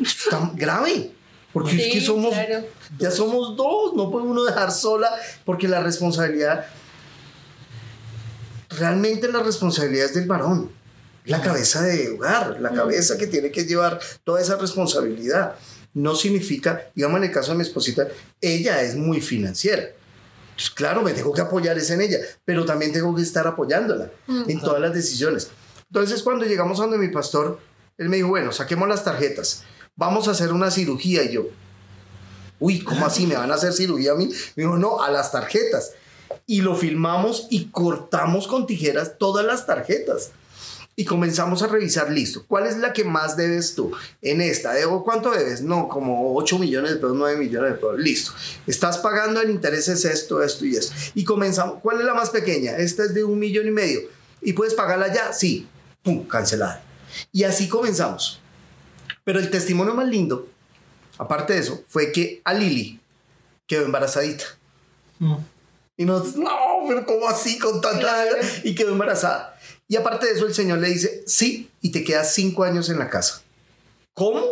Está 0.00 0.50
grave, 0.54 1.10
porque 1.52 1.70
es 1.76 1.92
que 1.92 2.00
Sí, 2.00 2.06
somos, 2.06 2.32
claro. 2.34 2.64
ya 2.98 3.10
somos 3.10 3.56
dos, 3.56 3.94
no 3.94 4.10
puede 4.10 4.26
uno 4.26 4.44
dejar 4.44 4.70
sola, 4.70 5.10
porque 5.44 5.66
la 5.66 5.80
responsabilidad, 5.80 6.66
realmente 8.70 9.30
la 9.30 9.42
responsabilidad 9.42 10.06
es 10.06 10.14
del 10.14 10.26
varón, 10.26 10.70
la 11.24 11.40
cabeza 11.40 11.82
de 11.82 12.10
hogar, 12.10 12.60
la 12.60 12.70
cabeza 12.70 13.16
que 13.18 13.26
tiene 13.26 13.50
que 13.50 13.64
llevar 13.64 13.98
toda 14.24 14.40
esa 14.40 14.56
responsabilidad. 14.56 15.54
No 15.98 16.14
significa, 16.14 16.90
digamos 16.94 17.18
en 17.18 17.24
el 17.24 17.32
caso 17.32 17.50
de 17.50 17.56
mi 17.56 17.62
esposita, 17.62 18.06
ella 18.40 18.82
es 18.82 18.94
muy 18.94 19.20
financiera. 19.20 19.88
Pues 20.54 20.70
claro, 20.70 21.02
me 21.02 21.12
tengo 21.12 21.32
que 21.32 21.40
apoyar 21.40 21.76
es 21.76 21.90
en 21.90 22.00
ella, 22.00 22.18
pero 22.44 22.64
también 22.64 22.92
tengo 22.92 23.12
que 23.16 23.22
estar 23.22 23.48
apoyándola 23.48 24.08
en 24.46 24.60
todas 24.60 24.80
las 24.80 24.94
decisiones. 24.94 25.50
Entonces, 25.88 26.22
cuando 26.22 26.44
llegamos 26.44 26.78
a 26.78 26.82
donde 26.82 26.98
mi 26.98 27.08
pastor, 27.08 27.58
él 27.96 28.08
me 28.08 28.16
dijo, 28.16 28.28
bueno, 28.28 28.52
saquemos 28.52 28.88
las 28.88 29.02
tarjetas, 29.02 29.64
vamos 29.96 30.28
a 30.28 30.30
hacer 30.30 30.52
una 30.52 30.70
cirugía. 30.70 31.24
Y 31.24 31.32
yo, 31.32 31.48
uy, 32.60 32.84
¿cómo 32.84 33.04
así? 33.04 33.26
¿Me 33.26 33.34
van 33.34 33.50
a 33.50 33.54
hacer 33.54 33.72
cirugía 33.72 34.12
a 34.12 34.14
mí? 34.14 34.28
Me 34.54 34.62
dijo, 34.62 34.76
no, 34.76 35.02
a 35.02 35.10
las 35.10 35.32
tarjetas. 35.32 35.94
Y 36.46 36.60
lo 36.60 36.76
filmamos 36.76 37.48
y 37.50 37.70
cortamos 37.70 38.46
con 38.46 38.68
tijeras 38.68 39.18
todas 39.18 39.44
las 39.44 39.66
tarjetas. 39.66 40.30
Y 40.98 41.04
comenzamos 41.04 41.62
a 41.62 41.68
revisar, 41.68 42.10
listo, 42.10 42.44
¿cuál 42.48 42.66
es 42.66 42.76
la 42.76 42.92
que 42.92 43.04
más 43.04 43.36
debes 43.36 43.76
tú? 43.76 43.92
En 44.20 44.40
esta, 44.40 44.72
¿debo 44.72 45.04
cuánto 45.04 45.30
debes? 45.30 45.62
No, 45.62 45.86
como 45.86 46.34
8 46.34 46.58
millones 46.58 46.90
de 46.90 46.96
pesos, 46.96 47.14
9 47.14 47.38
millones 47.38 47.70
de 47.70 47.76
pesos, 47.76 48.00
listo. 48.00 48.32
Estás 48.66 48.98
pagando 48.98 49.40
en 49.40 49.50
intereses 49.50 50.04
esto, 50.04 50.42
esto 50.42 50.66
y 50.66 50.74
esto. 50.74 50.92
Y 51.14 51.22
comenzamos, 51.22 51.78
¿cuál 51.82 52.00
es 52.00 52.04
la 52.04 52.14
más 52.14 52.30
pequeña? 52.30 52.76
Esta 52.78 53.04
es 53.04 53.14
de 53.14 53.22
un 53.22 53.38
millón 53.38 53.68
y 53.68 53.70
medio. 53.70 54.00
¿Y 54.42 54.54
puedes 54.54 54.74
pagarla 54.74 55.14
ya? 55.14 55.32
Sí. 55.32 55.68
Pum, 56.02 56.26
cancelada. 56.26 56.82
Y 57.30 57.44
así 57.44 57.68
comenzamos. 57.68 58.40
Pero 59.22 59.38
el 59.38 59.50
testimonio 59.50 59.94
más 59.94 60.08
lindo, 60.08 60.48
aparte 61.16 61.52
de 61.52 61.60
eso, 61.60 61.80
fue 61.86 62.10
que 62.10 62.42
a 62.44 62.52
Lili 62.52 62.98
quedó 63.68 63.84
embarazadita. 63.84 64.46
Mm. 65.20 65.36
Y 65.96 66.04
nosotros, 66.04 66.34
no, 66.34 66.50
pero 66.86 67.04
¿cómo 67.06 67.28
así 67.28 67.58
con 67.58 67.80
tanta... 67.80 68.24
Y 68.64 68.74
quedó 68.74 68.92
embarazada. 68.92 69.58
Y 69.88 69.96
aparte 69.96 70.26
de 70.26 70.32
eso, 70.32 70.46
el 70.46 70.54
Señor 70.54 70.78
le 70.78 70.88
dice, 70.88 71.22
sí, 71.26 71.70
y 71.80 71.90
te 71.90 72.04
quedas 72.04 72.34
cinco 72.34 72.64
años 72.64 72.90
en 72.90 72.98
la 72.98 73.08
casa. 73.08 73.42
¿Cómo? 74.12 74.42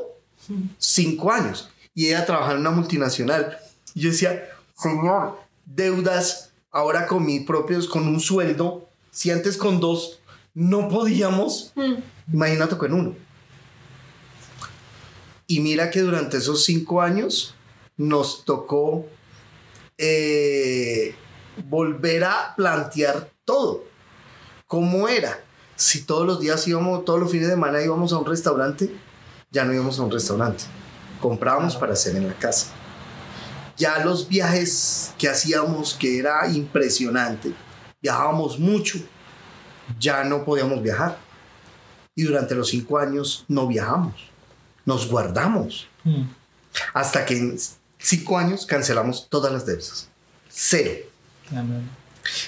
Cinco 0.78 1.30
años. 1.30 1.70
Y 1.94 2.06
ella 2.08 2.24
trabaja 2.24 2.52
en 2.52 2.58
una 2.58 2.70
multinacional. 2.70 3.58
Y 3.94 4.00
yo 4.00 4.10
decía, 4.10 4.48
Señor, 4.76 5.38
deudas 5.64 6.50
ahora 6.70 7.06
con 7.06 7.24
mis 7.24 7.44
propios, 7.46 7.86
con 7.86 8.06
un 8.06 8.20
sueldo, 8.20 8.88
si 9.10 9.30
antes 9.30 9.56
con 9.56 9.80
dos 9.80 10.20
no 10.54 10.88
podíamos, 10.88 11.72
imagínate 12.32 12.76
con 12.76 12.92
uno. 12.92 13.16
Y 15.46 15.60
mira 15.60 15.90
que 15.90 16.00
durante 16.00 16.38
esos 16.38 16.64
cinco 16.64 17.00
años 17.00 17.54
nos 17.96 18.44
tocó 18.44 19.06
eh, 19.96 21.14
volver 21.68 22.24
a 22.24 22.54
plantear 22.56 23.30
todo. 23.44 23.84
¿Cómo 24.66 25.08
era? 25.08 25.40
Si 25.76 26.02
todos 26.02 26.26
los 26.26 26.40
días 26.40 26.66
íbamos, 26.66 27.04
todos 27.04 27.20
los 27.20 27.30
fines 27.30 27.48
de 27.48 27.54
semana 27.54 27.82
íbamos 27.82 28.12
a 28.12 28.18
un 28.18 28.26
restaurante, 28.26 28.94
ya 29.50 29.64
no 29.64 29.72
íbamos 29.72 29.98
a 29.98 30.02
un 30.02 30.10
restaurante. 30.10 30.64
Comprábamos 31.20 31.76
para 31.76 31.92
hacer 31.92 32.16
en 32.16 32.28
la 32.28 32.34
casa. 32.34 32.68
Ya 33.76 33.98
los 34.04 34.28
viajes 34.28 35.12
que 35.18 35.28
hacíamos, 35.28 35.94
que 35.94 36.18
era 36.18 36.48
impresionante, 36.48 37.52
viajábamos 38.00 38.58
mucho, 38.58 38.98
ya 39.98 40.24
no 40.24 40.44
podíamos 40.44 40.82
viajar. 40.82 41.18
Y 42.14 42.22
durante 42.22 42.54
los 42.54 42.68
cinco 42.68 42.98
años 42.98 43.44
no 43.48 43.66
viajamos, 43.66 44.14
nos 44.86 45.08
guardamos. 45.08 45.88
Mm. 46.04 46.22
Hasta 46.94 47.26
que 47.26 47.36
en 47.36 47.58
cinco 47.98 48.38
años 48.38 48.64
cancelamos 48.64 49.28
todas 49.28 49.52
las 49.52 49.66
deudas. 49.66 50.08
Cero. 50.48 51.15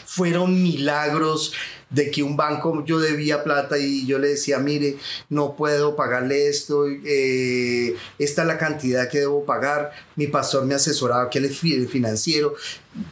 Fueron 0.07 0.63
milagros 0.63 1.53
de 1.91 2.11
que 2.11 2.23
un 2.23 2.37
banco 2.37 2.85
yo 2.85 2.99
debía 2.99 3.45
plata 3.45 3.79
y 3.79 4.05
yo 4.07 4.19
le 4.19 4.29
decía, 4.29 4.59
mire, 4.59 4.97
no 5.31 5.55
puedo 5.57 5.97
pagarle 5.97 6.49
esto, 6.49 6.85
eh, 6.87 7.95
esta 8.19 8.43
es 8.43 8.49
la 8.49 8.59
cantidad 8.59 9.09
que 9.09 9.21
debo 9.21 9.45
pagar. 9.47 9.93
Mi 10.17 10.27
pastor 10.27 10.67
me 10.67 10.75
asesoraba, 10.75 11.31
que 11.31 11.39
él 11.39 11.47
es 11.47 11.59
fi- 11.59 11.87
financiero, 11.87 12.55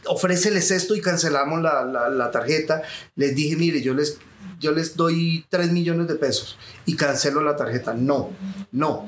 ofréceles 0.05 0.69
esto 0.71 0.95
y 0.95 1.01
cancelamos 1.01 1.61
la, 1.61 1.83
la- 1.85 2.09
la 2.09 2.29
tarjeta. 2.31 2.83
Les 3.15 3.33
dije, 3.35 3.55
mire, 3.55 3.81
yo 3.81 3.93
les 3.93 4.17
yo 4.59 4.71
les 4.71 4.95
doy 4.95 5.45
3 5.49 5.71
millones 5.71 6.07
de 6.07 6.15
pesos 6.15 6.57
y 6.85 6.95
cancelo 6.95 7.41
la 7.41 7.55
tarjeta. 7.55 7.93
No, 7.93 8.31
no. 8.71 9.07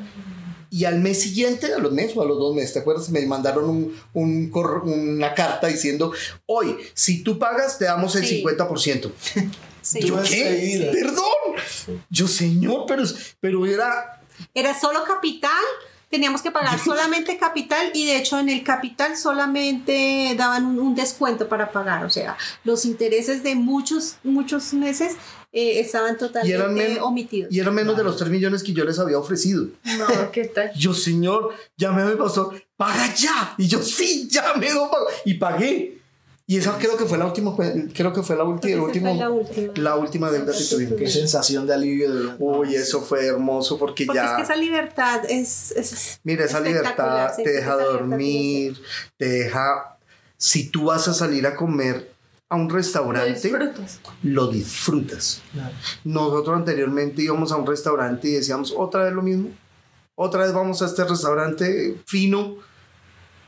Y 0.72 0.86
al 0.86 1.00
mes 1.00 1.22
siguiente, 1.22 1.74
a 1.74 1.80
los 1.80 1.92
meses 1.92 2.16
o 2.16 2.22
a 2.22 2.26
los 2.26 2.38
dos 2.38 2.54
meses, 2.56 2.74
¿te 2.74 2.80
acuerdas? 2.80 3.10
Me 3.10 3.26
mandaron 3.26 3.70
un, 3.70 3.96
un 4.14 4.52
una 4.84 5.34
carta 5.34 5.68
diciendo, 5.68 6.12
hoy, 6.46 6.76
si 6.94 7.24
tú 7.24 7.40
pagas, 7.40 7.78
te 7.80 7.86
damos 7.86 8.16
el 8.16 8.26
Sí. 8.26 8.44
50%. 8.44 9.12
Sí. 9.82 10.02
¿Yo 10.02 10.22
qué? 10.22 10.90
Perdón. 10.92 12.04
Yo, 12.10 12.28
señor, 12.28 12.84
pero, 12.86 13.04
pero 13.40 13.66
era... 13.66 14.22
Era 14.54 14.78
solo 14.78 15.04
capital, 15.06 15.50
teníamos 16.10 16.42
que 16.42 16.52
pagar 16.52 16.78
solamente 16.84 17.38
capital 17.38 17.90
y 17.94 18.06
de 18.06 18.18
hecho 18.18 18.40
en 18.40 18.50
el 18.50 18.64
capital 18.64 19.16
solamente 19.18 20.36
daban 20.38 20.66
un, 20.66 20.80
un 20.80 20.96
descuento 20.96 21.48
para 21.48 21.72
pagar, 21.72 22.04
o 22.06 22.10
sea, 22.10 22.38
los 22.66 22.86
intereses 22.86 23.42
de 23.42 23.56
muchos, 23.56 24.18
muchos 24.24 24.74
meses 24.74 25.16
eh, 25.52 25.80
estaban 25.80 26.16
Y 26.44 26.52
eran, 26.52 26.68
totalmente 26.68 26.90
men- 26.94 27.02
omitidos. 27.02 27.52
y 27.52 27.60
eran 27.60 27.74
menos 27.74 27.98
de 27.98 28.04
los 28.04 28.18
3 28.18 28.30
millones 28.30 28.64
que 28.64 28.74
yo 28.74 28.86
les 28.86 29.00
había 29.00 29.18
ofrecido. 29.18 29.66
No, 29.98 30.08
¿qué 30.32 30.46
tal? 30.46 30.72
Yo, 30.76 30.94
señor, 30.94 31.54
llamé 31.78 32.04
a 32.04 32.06
mi 32.06 32.16
pastor, 32.16 32.62
paga 32.78 33.14
ya. 33.16 33.56
Y 33.58 33.68
yo, 33.68 33.82
sí, 33.82 34.28
ya 34.30 34.54
me 34.56 34.72
lo 34.74 34.90
pago. 34.92 35.06
Y 35.26 35.34
pagué. 35.36 35.96
Y 36.46 36.58
esa 36.58 36.76
creo 36.80 36.98
que 36.98 37.06
fue 37.06 37.20
la 37.20 37.28
última, 37.28 37.56
creo 37.94 38.12
que 38.12 38.24
fue 38.24 38.36
la 38.36 38.44
última, 38.44 38.82
último, 38.82 39.10
fue 39.12 39.20
la 39.20 39.30
última. 39.30 39.74
la 39.76 39.96
última 39.98 40.32
deuda 40.32 40.52
que 40.52 40.64
tuvimos. 40.64 40.98
Qué 40.98 41.08
sensación 41.08 41.68
de 41.68 41.76
alivio. 41.76 42.12
De 42.12 42.36
Uy, 42.40 42.74
eso 42.74 43.02
fue 43.02 43.28
hermoso 43.28 43.78
porque, 43.78 44.08
Porque 44.08 44.20
es 44.20 44.26
ya, 44.26 44.36
que 44.36 44.42
esa 44.42 44.56
libertad 44.56 45.22
es... 45.30 45.70
es 45.74 46.20
mira, 46.24 46.46
esa 46.46 46.60
libertad 46.60 47.34
sí, 47.36 47.44
te 47.44 47.52
deja 47.52 47.76
dormir, 47.76 48.82
te 49.18 49.26
deja, 49.30 49.96
si 50.38 50.70
tú 50.72 50.86
vas 50.86 51.08
a 51.08 51.14
salir 51.14 51.46
a 51.46 51.56
comer 51.56 52.10
a 52.52 52.56
un 52.56 52.68
Lo 52.68 52.76
restaurante, 52.76 53.32
disfrutas. 53.34 54.00
lo 54.24 54.48
disfrutas. 54.48 55.42
Nosotros 56.04 56.58
anteriormente 56.58 57.22
íbamos 57.22 57.52
a 57.52 57.58
un 57.58 57.68
restaurante 57.68 58.28
y 58.28 58.32
decíamos, 58.32 58.74
otra 58.76 59.04
vez 59.04 59.14
lo 59.14 59.22
mismo, 59.22 59.50
otra 60.16 60.44
vez 60.44 60.54
vamos 60.54 60.82
a 60.82 60.88
este 60.88 61.04
restaurante 61.04 62.02
fino. 62.08 62.56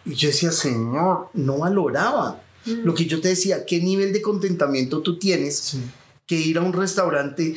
Y 0.06 0.14
yo 0.16 0.30
decía, 0.30 0.52
Señor, 0.52 1.30
no 1.34 1.58
valoraba. 1.60 2.42
Lo 2.66 2.94
que 2.94 3.06
yo 3.06 3.20
te 3.22 3.30
decía, 3.30 3.66
¿qué 3.66 3.80
nivel 3.82 4.14
de 4.14 4.22
contentamiento 4.22 5.02
tú 5.02 5.18
tienes 5.18 5.58
Sí. 5.58 5.82
que 6.28 6.36
ir 6.36 6.60
a 6.60 6.62
un 6.62 6.74
restaurante 6.74 7.56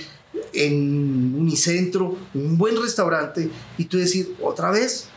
en 0.55 1.35
Unicentro, 1.39 2.17
un 2.33 2.57
buen 2.59 2.81
restaurante, 2.81 3.51
y 3.79 3.85
tú 3.85 3.99
decir, 3.99 4.35
otra 4.43 4.71
vez, 4.71 5.09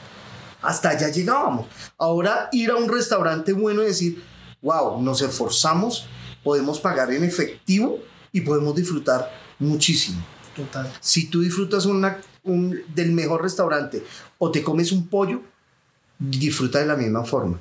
hasta 0.61 0.89
allá 0.89 1.09
llegábamos. 1.09 1.67
Ahora 1.97 2.49
ir 2.51 2.69
a 2.71 2.75
un 2.75 2.89
restaurante 2.89 3.53
bueno 3.53 3.81
y 3.81 3.87
decir, 3.87 4.21
wow, 4.61 5.01
nos 5.01 5.21
esforzamos, 5.21 6.05
podemos 6.47 6.79
pagar 6.79 7.11
en 7.11 7.25
efectivo 7.25 7.99
y 8.31 8.39
podemos 8.39 8.73
disfrutar 8.73 9.29
muchísimo. 9.59 10.25
Total. 10.55 10.89
Si 11.01 11.27
tú 11.29 11.41
disfrutas 11.41 11.85
una, 11.85 12.21
un, 12.45 12.83
del 12.95 13.11
mejor 13.11 13.41
restaurante 13.41 14.01
o 14.37 14.49
te 14.49 14.63
comes 14.63 14.93
un 14.93 15.07
pollo, 15.07 15.41
disfruta 16.17 16.79
de 16.79 16.85
la 16.85 16.95
misma 16.95 17.25
forma. 17.25 17.59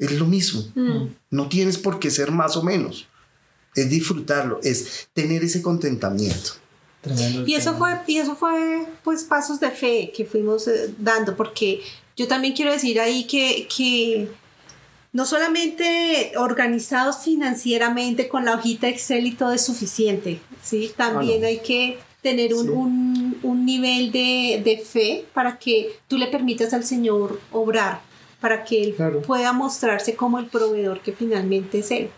Es 0.00 0.18
lo 0.18 0.26
mismo. 0.26 0.64
Mm. 0.74 1.14
No 1.30 1.48
tienes 1.48 1.78
por 1.78 2.00
qué 2.00 2.10
ser 2.10 2.32
más 2.32 2.56
o 2.56 2.64
menos. 2.64 3.06
Es 3.76 3.88
disfrutarlo, 3.88 4.58
es 4.64 5.08
tener 5.12 5.44
ese 5.44 5.62
contentamiento. 5.62 6.54
Tremendo. 7.02 7.44
Y 7.46 7.54
eso 7.54 7.76
fue, 7.76 8.00
y 8.08 8.18
eso 8.18 8.34
fue 8.34 8.84
pues 9.04 9.22
pasos 9.22 9.60
de 9.60 9.70
fe 9.70 10.12
que 10.12 10.24
fuimos 10.24 10.66
eh, 10.66 10.92
dando, 10.98 11.36
porque 11.36 11.82
yo 12.16 12.26
también 12.26 12.56
quiero 12.56 12.72
decir 12.72 12.98
ahí 12.98 13.28
que, 13.28 13.68
que 13.68 14.28
no 15.12 15.24
solamente 15.26 16.32
organizados 16.36 17.18
financieramente 17.18 18.28
con 18.28 18.44
la 18.44 18.54
hojita 18.54 18.88
Excel 18.88 19.26
y 19.26 19.32
todo 19.32 19.52
es 19.52 19.64
suficiente, 19.64 20.40
¿sí? 20.62 20.92
También 20.96 21.38
Ah, 21.38 21.42
no. 21.42 21.46
hay 21.48 21.58
que 21.58 21.98
tener 22.22 22.54
un, 22.54 22.64
Sí. 22.66 22.68
un- 22.72 23.38
un 23.42 23.64
nivel 23.66 24.10
de, 24.12 24.60
de 24.64 24.78
fe 24.78 25.24
para 25.32 25.58
que 25.58 25.92
tú 26.08 26.18
le 26.18 26.26
permitas 26.26 26.72
al 26.74 26.84
Señor 26.84 27.40
obrar, 27.52 28.00
para 28.40 28.64
que 28.64 28.82
Él 28.82 28.94
Claro. 28.94 29.22
pueda 29.22 29.52
mostrarse 29.52 30.14
como 30.16 30.38
el 30.38 30.46
proveedor 30.46 31.00
que 31.00 31.12
finalmente 31.12 31.78
es 31.78 31.90
Él. 31.90 32.10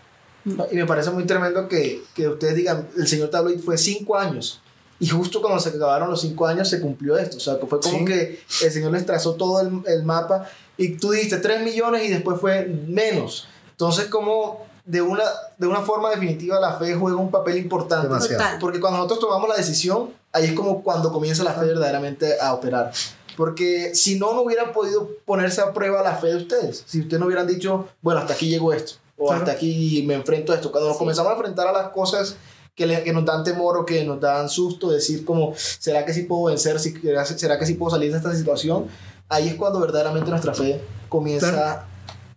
Y 0.43 0.75
me 0.75 0.85
parece 0.87 1.11
muy 1.11 1.25
tremendo 1.25 1.67
que, 1.67 2.01
que 2.15 2.27
ustedes 2.27 2.55
digan, 2.55 2.87
el 2.97 3.07
señor 3.07 3.29
te 3.29 3.37
habló 3.37 3.51
y 3.51 3.59
fue 3.59 3.77
cinco 3.77 4.17
años. 4.17 4.59
Y 4.99 5.07
justo 5.07 5.39
cuando 5.41 5.59
se 5.59 5.69
acabaron 5.69 6.09
los 6.09 6.21
cinco 6.21 6.45
años 6.47 6.67
se 6.69 6.79
cumplió 6.81 7.17
esto. 7.17 7.37
O 7.37 7.39
sea, 7.39 7.59
que 7.59 7.65
fue 7.67 7.79
como 7.79 7.99
Sí. 7.99 8.05
que 8.05 8.39
el 8.63 8.71
señor 8.71 8.91
les 8.91 9.05
trazó 9.05 9.35
todo 9.35 9.61
el, 9.61 9.81
el 9.87 10.03
mapa 10.03 10.47
y 10.77 10.97
tú 10.97 11.11
dijiste 11.11 11.37
3 11.37 11.61
millones 11.63 12.03
y 12.05 12.09
después 12.09 12.39
fue 12.39 12.65
menos. 12.87 13.47
Entonces, 13.71 14.05
como 14.07 14.65
de 14.85 15.01
una, 15.01 15.23
de 15.57 15.67
una 15.67 15.81
forma 15.81 16.09
definitiva 16.09 16.59
la 16.59 16.73
fe 16.73 16.95
juega 16.95 17.17
un 17.17 17.29
papel 17.31 17.57
importante. 17.57 18.07
Demasiado. 18.07 18.59
Porque 18.59 18.79
cuando 18.79 18.97
nosotros 18.97 19.19
tomamos 19.19 19.47
la 19.49 19.55
decisión, 19.55 20.09
ahí 20.33 20.45
es 20.45 20.53
como 20.53 20.83
cuando 20.83 21.11
comienza 21.11 21.43
la 21.43 21.53
fe 21.53 21.65
verdaderamente 21.65 22.39
a 22.41 22.53
operar. 22.53 22.91
Porque 23.37 23.95
si 23.95 24.19
no, 24.19 24.33
no 24.33 24.41
hubieran 24.41 24.71
podido 24.73 25.09
ponerse 25.25 25.61
a 25.61 25.71
prueba 25.73 26.01
la 26.03 26.15
fe 26.15 26.27
de 26.27 26.35
ustedes. 26.37 26.83
Si 26.85 26.99
ustedes 27.01 27.19
no 27.19 27.27
hubieran 27.27 27.47
dicho, 27.47 27.87
bueno, 28.01 28.19
hasta 28.19 28.33
aquí 28.33 28.49
llegó 28.49 28.73
esto. 28.73 28.93
O 29.17 29.25
Claro. 29.27 29.39
hasta 29.41 29.51
aquí 29.53 30.03
me 30.07 30.15
enfrento 30.15 30.51
a 30.51 30.55
esto. 30.55 30.71
Cuando 30.71 30.87
nos 30.89 30.97
Sí. 30.97 30.99
comenzamos 30.99 31.31
a 31.31 31.35
enfrentar 31.35 31.67
a 31.67 31.71
las 31.71 31.89
cosas 31.89 32.35
que, 32.75 32.85
le- 32.85 33.03
que 33.03 33.13
nos 33.13 33.23
dan 33.25 33.43
temor 33.43 33.77
o 33.77 33.85
que 33.85 34.03
nos 34.03 34.19
dan 34.19 34.49
susto, 34.49 34.89
decir 34.89 35.23
como, 35.23 35.53
¿será 35.55 36.05
que 36.05 36.13
sí 36.13 36.23
puedo 36.23 36.45
vencer? 36.45 36.79
Si- 36.79 36.93
¿Será 37.37 37.57
que 37.59 37.65
sí 37.65 37.75
puedo 37.75 37.91
salir 37.91 38.11
de 38.11 38.17
esta 38.17 38.33
situación? 38.35 38.87
Ahí 39.31 39.47
es 39.47 39.55
cuando 39.55 39.79
verdaderamente 39.79 40.29
nuestra 40.29 40.53
fe 40.53 40.81
comienza 41.09 41.51
Claro. 41.51 41.81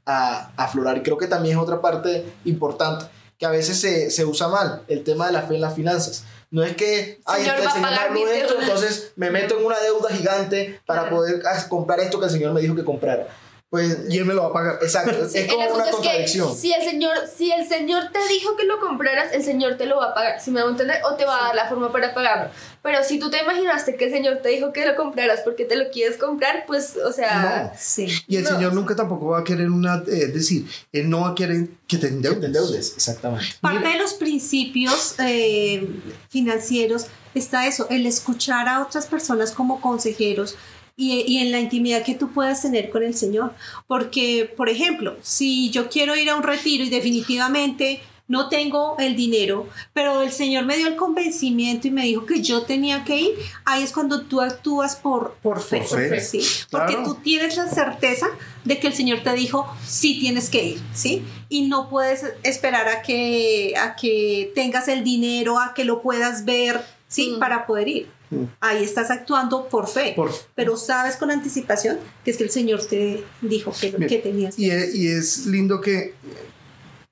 a, 0.07 0.51
a 0.57 0.65
aflorar. 0.65 0.97
Y 0.99 1.03
creo 1.03 1.19
que 1.19 1.27
también 1.27 1.57
es 1.57 1.63
otra 1.63 1.81
parte 1.81 2.25
importante, 2.45 3.07
que 3.39 3.47
a 3.47 3.51
veces 3.51 3.81
se, 3.81 4.11
se 4.11 4.25
usa 4.25 4.47
mal, 4.49 4.83
el 4.89 5.03
tema 5.03 5.27
de 5.27 5.33
la 5.33 5.43
fe 5.43 5.57
en 5.57 5.61
las 5.63 5.75
finanzas. 5.75 6.25
No 6.51 6.63
es 6.63 6.77
que, 6.77 7.21
ay, 7.27 7.43
Señor, 7.43 7.57
el 7.59 7.69
Señor 7.71 7.91
me 7.91 7.97
habló 7.97 8.29
esto, 8.29 8.55
entonces 8.61 9.13
me 9.17 9.31
meto 9.33 9.59
en 9.59 9.67
una 9.67 9.81
deuda 9.81 10.09
gigante 10.11 10.81
para 10.87 11.01
Claro. 11.03 11.17
poder 11.17 11.43
comprar 11.69 11.99
esto 11.99 12.21
que 12.21 12.27
el 12.27 12.31
Señor 12.31 12.53
me 12.53 12.61
dijo 12.61 12.77
que 12.77 12.85
comprara. 12.85 13.27
Pues, 13.75 13.99
Y 14.09 14.19
él 14.19 14.25
me 14.25 14.35
lo 14.35 14.43
va 14.43 14.49
a 14.51 14.53
pagar. 14.53 14.79
exacto, 14.83 15.29
Sí, 15.29 15.39
es 15.39 15.53
como 15.53 15.65
una 15.67 15.83
es 15.83 15.91
que 15.91 15.91
contradicción. 15.97 16.57
si 16.57 16.73
el 16.73 16.83
señor 16.85 17.17
si 17.37 17.51
el 17.51 17.67
señor 17.67 18.05
te 18.13 18.21
dijo 18.29 18.57
que 18.57 18.65
lo 18.67 18.79
compraras 18.79 19.33
el 19.33 19.43
señor 19.43 19.77
te 19.77 19.87
lo 19.87 19.97
va 19.97 20.11
a 20.11 20.15
pagar 20.15 20.41
si 20.41 20.53
me 20.53 20.61
va 20.63 20.69
a 20.69 20.71
entender 20.71 20.99
o 21.11 21.15
te 21.17 21.25
va 21.25 21.39
a 21.41 21.47
dar 21.47 21.55
la 21.57 21.69
forma 21.69 21.91
para 21.91 22.15
pagarlo 22.15 22.51
pero 22.83 23.03
si 23.03 23.19
tú 23.19 23.31
te 23.31 23.43
imaginaste 23.43 23.97
que 23.97 24.05
el 24.05 24.13
señor 24.13 24.39
te 24.43 24.51
dijo 24.51 24.73
que 24.73 24.87
lo 24.87 24.95
compraras 24.95 25.41
porque 25.41 25.65
te 25.65 25.75
lo 25.75 25.91
quieres 25.91 26.19
comprar 26.19 26.65
pues 26.69 26.97
o 27.05 27.11
sea 27.13 27.73
No. 27.73 27.79
Sí. 27.81 28.07
Y 28.29 28.37
el 28.37 28.45
No. 28.45 28.51
Señor 28.51 28.75
nunca 28.75 28.95
tampoco 28.95 29.27
va 29.31 29.41
a 29.41 29.45
querer 29.45 29.69
una, 29.71 29.97
eh, 30.07 30.27
es 30.29 30.35
decir, 30.35 30.67
Él 30.93 31.11
no 31.11 31.23
va 31.23 31.31
a 31.31 31.35
querer 31.35 31.67
que 31.89 31.99
te 31.99 32.07
endeudes. 32.07 32.41
te 32.41 32.47
endeudes, 32.47 32.93
exactamente. 32.95 33.47
Parte 33.61 33.89
de 33.89 33.99
los 33.99 34.15
principios 34.15 35.17
eh, 35.19 35.89
financieros 36.29 37.07
está 37.35 37.67
eso, 37.67 37.87
el 37.91 38.07
escuchar 38.07 38.69
a 38.69 38.83
otras 38.83 39.07
personas 39.07 39.51
como 39.51 39.81
consejeros 39.81 40.57
y, 40.97 41.21
y 41.27 41.39
en 41.39 41.51
la 41.53 41.61
intimidad 41.61 42.03
que 42.05 42.15
tú 42.15 42.33
puedas 42.33 42.63
tener 42.63 42.91
con 42.91 43.03
el 43.03 43.15
Señor. 43.15 43.55
Porque, 43.87 44.53
por 44.57 44.69
ejemplo, 44.69 45.17
si 45.23 45.71
yo 45.71 45.89
quiero 45.89 46.15
ir 46.17 46.31
a 46.31 46.37
un 46.37 46.43
retiro 46.43 46.85
y 46.85 46.91
definitivamente 46.91 48.01
no 48.27 48.49
tengo 48.49 48.97
el 48.99 49.17
dinero, 49.17 49.69
pero 49.93 50.23
el 50.23 50.33
Señor 50.33 50.65
me 50.65 50.79
dio 50.79 50.87
el 50.87 50.97
convencimiento 50.97 51.89
y 51.89 51.91
me 51.91 52.05
dijo 52.05 52.25
que 52.25 52.41
yo 52.41 52.63
tenía 52.63 53.05
que 53.05 53.19
ir, 53.21 53.31
ahí 53.67 53.83
es 53.83 53.93
cuando 53.93 54.23
tú 54.23 54.41
actúas 54.41 54.97
por, 54.97 55.35
por 55.43 55.61
fe. 55.61 55.85
Por 55.87 55.99
fe. 56.09 56.21
¿sí? 56.23 56.41
Porque 56.71 56.95
Claro. 56.95 57.05
tú 57.05 57.15
tienes 57.17 57.57
la 57.59 57.69
certeza 57.69 58.27
de 58.65 58.79
que 58.79 58.87
el 58.87 58.95
Señor 58.95 59.21
te 59.23 59.35
dijo, 59.35 59.67
sí 59.87 60.19
tienes 60.21 60.49
que 60.49 60.65
ir, 60.65 60.81
¿sí? 60.95 61.23
Y 61.51 61.69
no 61.69 61.91
puedes 61.91 62.25
esperar 62.45 62.89
a 62.89 63.03
que, 63.03 63.75
a 63.77 63.95
que 63.95 64.51
tengas 64.55 64.89
el 64.89 65.05
dinero, 65.05 65.59
a 65.59 65.75
que 65.75 65.85
lo 65.85 66.01
puedas 66.01 66.47
ver, 66.47 66.81
¿sí? 67.09 67.33
Mm. 67.37 67.39
Para 67.41 67.67
poder 67.67 67.89
ir. 67.89 68.09
Mm. 68.31 68.45
Ahí 68.61 68.83
estás 68.83 69.11
actuando 69.11 69.69
por 69.69 69.87
fe, 69.89 70.13
Por- 70.17 70.33
pero 70.55 70.77
sabes 70.77 71.17
con 71.17 71.31
anticipación 71.31 71.99
que 72.25 72.31
es 72.31 72.37
que 72.37 72.45
el 72.45 72.51
Señor 72.51 72.85
te 72.85 73.23
dijo 73.43 73.73
que, 73.79 73.91
Bien. 73.91 74.09
que 74.09 74.19
tenías. 74.19 74.59
Y 74.59 74.71
es, 74.71 74.95
y 74.95 75.09
es 75.09 75.47
lindo 75.47 75.81
que 75.81 76.15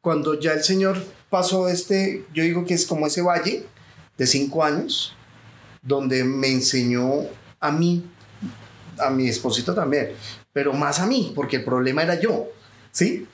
cuando 0.01 0.39
ya 0.41 0.53
el 0.53 0.63
Señor 0.65 0.97
pasó 1.31 1.69
este, 1.69 2.25
yo 2.35 2.43
digo 2.43 2.65
que 2.65 2.75
es 2.75 2.87
como 2.87 3.07
ese 3.07 3.23
valle 3.23 3.65
de 4.19 4.27
cinco 4.27 4.65
años, 4.65 5.15
donde 5.83 6.25
me 6.25 6.49
enseñó 6.49 7.25
a 7.61 7.71
mí, 7.71 8.05
a 8.99 9.11
mi 9.11 9.29
esposito 9.29 9.75
también, 9.75 10.11
pero 10.53 10.73
más 10.73 10.99
a 11.01 11.07
mí, 11.07 11.33
porque 11.35 11.57
el 11.57 11.65
problema 11.65 12.03
era 12.03 12.21
yo, 12.21 12.47
¿sí? 12.91 13.27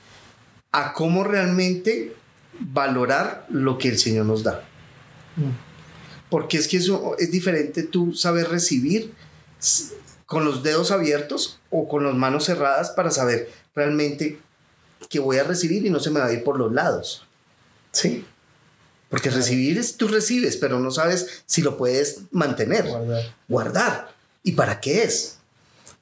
A 0.71 0.93
cómo 0.93 1.23
realmente 1.23 2.15
valorar 2.59 3.45
lo 3.49 3.77
que 3.77 3.87
el 3.89 3.97
Señor 3.97 4.25
nos 4.25 4.43
da. 4.43 4.63
Porque 6.29 6.57
es 6.57 6.67
que 6.67 6.77
eso 6.77 7.15
es 7.17 7.31
diferente 7.31 7.83
tú 7.83 8.13
saber 8.13 8.49
recibir 8.49 9.13
con 10.25 10.45
los 10.45 10.61
dedos 10.61 10.91
abiertos 10.91 11.59
o 11.69 11.87
con 11.87 12.03
las 12.03 12.13
manos 12.15 12.45
cerradas 12.45 12.91
para 12.91 13.09
saber 13.11 13.51
realmente 13.75 14.39
que 15.09 15.19
voy 15.19 15.37
a 15.37 15.43
recibir 15.43 15.85
y 15.85 15.89
no 15.89 15.99
se 15.99 16.11
me 16.11 16.19
va 16.19 16.27
a 16.27 16.33
ir 16.33 16.43
por 16.43 16.57
los 16.57 16.71
lados. 16.71 17.25
¿Sí? 17.91 18.25
Porque 19.09 19.31
recibir 19.31 19.77
es 19.79 19.97
tú 19.97 20.07
recibes, 20.07 20.55
pero 20.57 20.79
no 20.79 20.91
sabes 20.91 21.43
si 21.47 21.63
lo 21.63 21.77
puedes 21.77 22.21
mantener, 22.31 22.85
Guardar. 22.85 23.35
guardar. 23.47 24.15
¿Y 24.43 24.51
para 24.51 24.79
qué 24.79 25.03
es? 25.03 25.39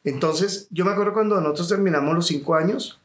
Entonces, 0.04 0.68
yo 0.72 0.84
me 0.84 0.92
acuerdo 0.92 1.14
cuando 1.14 1.40
nosotros 1.40 1.70
terminamos 1.70 2.14
los 2.14 2.28
cinco 2.28 2.56
años, 2.56 3.00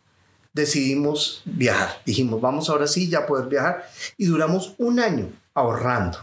decidimos 0.52 1.42
viajar. 1.44 2.02
Dijimos, 2.04 2.40
vamos 2.40 2.68
ahora 2.68 2.86
sí, 2.86 3.08
ya 3.08 3.26
poder 3.26 3.48
viajar. 3.48 3.88
Y 4.16 4.26
duramos 4.26 4.74
un 4.78 4.98
año 4.98 5.30
ahorrando. 5.54 6.18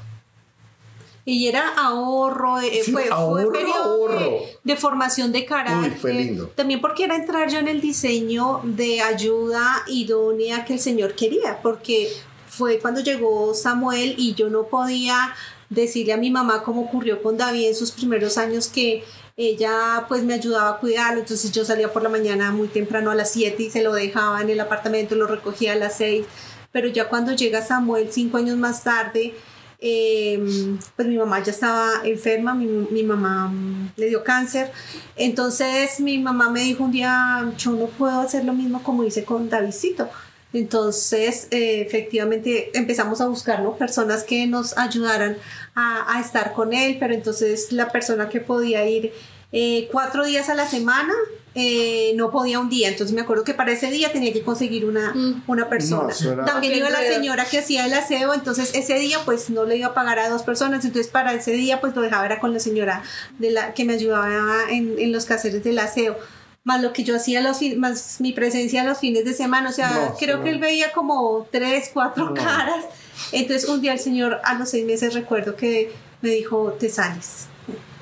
Y 1.29 1.47
era 1.47 1.75
ahorro, 1.77 2.59
eh, 2.59 2.81
Sí, 2.83 2.91
fue, 2.91 3.03
fue 3.03 3.11
ahorro, 3.11 3.51
de- 3.51 3.71
ahorro. 3.71 4.39
De, 4.63 4.75
formación 4.75 5.31
de 5.31 5.45
carácter. 5.45 5.91
Uy, 5.91 5.97
fue 5.99 6.13
lindo. 6.13 6.47
También 6.55 6.81
porque 6.81 7.03
era 7.03 7.15
entrar 7.15 7.47
yo 7.51 7.59
en 7.59 7.67
el 7.67 7.81
diseño 7.81 8.61
de 8.63 9.01
ayuda 9.01 9.83
idónea 9.87 10.65
que 10.65 10.73
el 10.73 10.79
Señor 10.79 11.13
quería, 11.13 11.61
porque 11.61 12.11
fue 12.47 12.79
cuando 12.79 13.01
llegó 13.01 13.53
Samuel 13.53 14.15
y 14.17 14.33
yo 14.33 14.49
no 14.49 14.63
podía 14.63 15.35
decirle 15.69 16.13
a 16.13 16.17
mi 16.17 16.31
mamá 16.31 16.63
cómo 16.63 16.81
ocurrió 16.81 17.21
con 17.21 17.37
David 17.37 17.67
en 17.67 17.75
sus 17.75 17.91
primeros 17.91 18.39
años 18.39 18.67
que 18.67 19.03
ella 19.37 20.05
pues 20.07 20.23
me 20.23 20.33
ayudaba 20.33 20.69
a 20.71 20.77
cuidarlo, 20.79 21.19
entonces 21.21 21.51
yo 21.51 21.63
salía 21.63 21.93
por 21.93 22.01
la 22.01 22.09
mañana 22.09 22.51
muy 22.51 22.67
temprano 22.69 23.11
a 23.11 23.15
las 23.15 23.31
7 23.33 23.61
y 23.61 23.69
se 23.69 23.83
lo 23.83 23.93
dejaba 23.93 24.41
en 24.41 24.49
el 24.49 24.59
apartamento, 24.59 25.13
lo 25.13 25.27
recogía 25.27 25.73
a 25.73 25.75
las 25.75 25.95
6, 25.97 26.25
pero 26.71 26.87
ya 26.87 27.07
cuando 27.07 27.33
llega 27.33 27.61
Samuel 27.61 28.09
cinco 28.11 28.37
años 28.37 28.57
más 28.57 28.83
tarde, 28.83 29.33
eh, 29.81 30.77
pues 30.95 31.07
mi 31.07 31.17
mamá 31.17 31.41
ya 31.43 31.51
estaba 31.51 32.01
enferma, 32.03 32.53
mi, 32.53 32.65
mi 32.65 33.03
mamá 33.03 33.51
le 33.95 34.07
dio 34.07 34.23
cáncer, 34.23 34.71
entonces 35.15 35.99
mi 35.99 36.17
mamá 36.19 36.49
me 36.49 36.61
dijo 36.61 36.83
un 36.83 36.91
día, 36.91 37.51
yo 37.57 37.71
no 37.71 37.85
puedo 37.85 38.19
hacer 38.19 38.45
lo 38.45 38.53
mismo 38.53 38.83
como 38.83 39.03
hice 39.03 39.23
con 39.23 39.49
Davidcito. 39.49 40.09
Entonces, 40.51 41.47
eh, 41.51 41.81
efectivamente, 41.81 42.71
empezamos 42.73 43.21
a 43.21 43.27
buscar 43.27 43.61
¿no? 43.61 43.77
personas 43.77 44.23
que 44.23 44.47
nos 44.47 44.75
ayudaran 44.79 45.37
a, 45.75 46.17
a 46.17 46.21
estar 46.21 46.53
con 46.53 46.73
él, 46.73 46.97
pero 46.99 47.13
entonces 47.13 47.71
la 47.71 47.91
persona 47.91 48.29
que 48.29 48.39
podía 48.39 48.87
ir 48.89 49.13
eh, 49.51 49.87
cuatro 49.91 50.25
días 50.25 50.47
a 50.49 50.55
la 50.55 50.67
semana 50.67 51.13
eh, 51.55 52.13
no 52.15 52.29
podía 52.31 52.59
un 52.59 52.69
día. 52.69 52.87
Entonces 52.89 53.13
me 53.15 53.21
acuerdo 53.21 53.43
que 53.43 53.53
para 53.53 53.71
ese 53.71 53.89
día 53.91 54.11
tenía 54.11 54.31
que 54.31 54.41
conseguir 54.43 54.85
una, 54.85 55.13
Mm. 55.13 55.43
una 55.47 55.67
persona. 55.69 56.13
No, 56.35 56.45
También 56.45 56.75
iba 56.77 56.89
la 56.89 57.01
señora 57.01 57.45
que 57.45 57.59
hacía 57.59 57.85
el 57.85 57.93
aseo, 57.93 58.33
entonces 58.33 58.71
ese 58.75 58.95
día 58.99 59.19
pues 59.25 59.49
no 59.49 59.65
le 59.65 59.77
iba 59.77 59.87
a 59.87 59.93
pagar 59.93 60.19
a 60.19 60.29
dos 60.29 60.43
personas, 60.43 60.85
entonces 60.85 61.11
para 61.11 61.33
ese 61.33 61.51
día 61.51 61.81
pues 61.81 61.95
lo 61.95 62.01
dejaba 62.01 62.25
era 62.25 62.39
con 62.39 62.53
la 62.53 62.59
señora 62.59 63.01
de 63.39 63.51
la 63.51 63.73
que 63.73 63.83
me 63.85 63.93
ayudaba 63.93 64.69
en, 64.69 64.95
en 64.99 65.11
los 65.11 65.25
caseres 65.25 65.63
del 65.63 65.79
aseo. 65.79 66.17
Más 66.65 66.81
lo 66.83 66.93
que 66.93 67.03
yo 67.03 67.15
hacía 67.15 67.41
los 67.41 67.57
fin- 67.57 67.79
más 67.79 68.17
mi 68.19 68.33
presencia 68.33 68.83
los 68.83 68.99
fines 68.99 69.25
de 69.25 69.33
semana, 69.33 69.69
o 69.69 69.73
sea, 69.73 69.89
No, 69.89 70.15
creo 70.19 70.43
que 70.43 70.49
él 70.49 70.59
veía 70.59 70.91
como 70.91 71.47
tres, 71.51 71.89
cuatro 71.93 72.25
No. 72.25 72.33
caras. 72.35 72.85
Entonces 73.31 73.67
un 73.67 73.81
día 73.81 73.93
el 73.93 73.99
señor 73.99 74.39
a 74.43 74.53
los 74.55 74.69
seis 74.69 74.85
meses 74.85 75.13
recuerdo 75.13 75.55
que 75.55 75.91
me 76.21 76.29
dijo, 76.29 76.73
te 76.79 76.89
sales, 76.89 77.45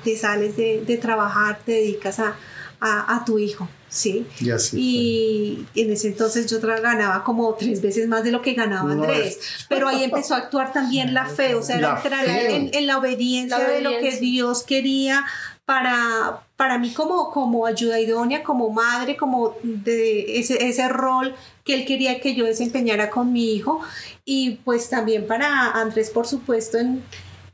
te 0.04 0.16
sales 0.16 0.56
de, 0.56 0.82
de 0.84 0.96
trabajar, 0.98 1.60
te 1.64 1.72
dedicas 1.72 2.18
a, 2.18 2.34
a, 2.80 3.16
a 3.16 3.24
tu 3.24 3.38
hijo, 3.38 3.68
¿sí? 3.88 4.26
Y 4.40 4.50
así. 4.50 5.66
Y 5.74 5.80
en 5.80 5.90
ese 5.92 6.08
entonces 6.08 6.50
yo 6.50 6.60
ganaba 6.60 7.24
como 7.24 7.54
tres 7.54 7.80
veces 7.82 8.08
más 8.08 8.24
de 8.24 8.30
lo 8.30 8.42
que 8.42 8.54
ganaba 8.54 8.94
No, 8.94 9.02
Andrés. 9.02 9.38
Pero 9.68 9.88
ahí 9.88 10.04
empezó 10.04 10.34
a 10.34 10.38
actuar 10.38 10.72
también 10.72 11.14
la 11.14 11.26
fe, 11.26 11.54
o 11.54 11.62
sea, 11.62 11.80
La 11.80 11.96
entrar 11.96 12.24
fe. 12.24 12.54
en, 12.56 12.70
en 12.72 12.86
la 12.86 12.98
obediencia 12.98 13.58
La 13.58 13.68
de 13.68 13.80
lo 13.80 13.90
que. 13.90 14.18
Dios 14.18 14.62
quería 14.62 15.24
para, 15.68 16.44
para 16.56 16.78
mí 16.78 16.94
como, 16.94 17.30
como 17.30 17.66
ayuda 17.66 18.00
idónea, 18.00 18.42
como 18.42 18.70
madre, 18.70 19.18
como 19.18 19.54
de 19.62 20.38
ese, 20.38 20.66
ese 20.66 20.88
rol 20.88 21.34
que 21.62 21.74
él 21.74 21.84
quería 21.84 22.20
que 22.20 22.34
yo 22.34 22.46
desempeñara 22.46 23.10
con 23.10 23.32
mi 23.34 23.52
hijo. 23.52 23.82
Y 24.24 24.52
pues 24.64 24.88
también 24.88 25.26
para 25.26 25.72
Andrés, 25.72 26.08
por 26.08 26.26
supuesto, 26.26 26.78
en, 26.78 27.02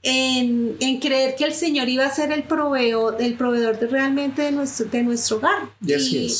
en, 0.04 0.76
en 0.80 1.00
creer 1.00 1.34
que 1.34 1.44
el 1.44 1.54
Señor 1.54 1.88
iba 1.88 2.04
a 2.06 2.14
ser 2.14 2.30
el 2.30 2.44
proveedor, 2.44 3.16
el 3.20 3.34
proveedor 3.34 3.78
de 3.78 3.86
realmente 3.88 4.42
de 4.42 4.52
nuestro, 4.52 4.86
de 4.86 5.02
nuestro 5.02 5.38
hogar. 5.38 5.70
Y 5.84 5.92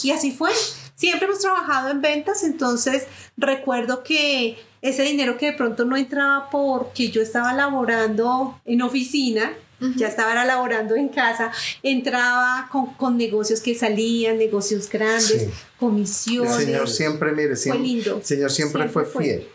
y 0.05 0.11
así 0.13 0.31
fue. 0.31 0.51
Siempre 0.95 1.27
hemos 1.27 1.41
trabajado 1.41 1.89
en 1.91 2.01
ventas, 2.01 2.45
entonces 2.45 3.05
recuerdo 3.37 4.05
que 4.05 4.57
ese 4.81 5.03
dinero 5.03 5.37
que 5.39 5.47
de 5.47 5.53
pronto 5.55 5.85
no 5.87 5.97
entraba 5.97 6.51
porque 6.51 7.11
yo 7.11 7.21
estaba 7.21 7.53
laborando 7.53 8.61
en 8.65 8.83
oficina, 8.83 9.53
ya 9.97 10.09
estaba 10.09 10.45
laborando 10.47 10.95
en 10.95 11.09
casa, 11.09 11.51
entraba 11.83 12.69
con, 12.71 12.95
con 12.95 13.17
negocios 13.19 13.61
que 13.61 13.75
salían, 13.75 14.39
negocios 14.39 14.89
grandes, 14.89 15.27
Sí. 15.27 15.35
El 15.45 15.51
comisiones. 15.79 16.55
Señor 16.57 16.89
siempre, 16.89 17.33
mire, 17.33 17.57
siempre, 17.57 17.83
lindo. 17.87 18.17
el 18.19 18.25
Señor 18.25 18.51
siempre, 18.51 18.83
Siempre 18.85 18.89
fue 18.89 19.05
fue. 19.05 19.49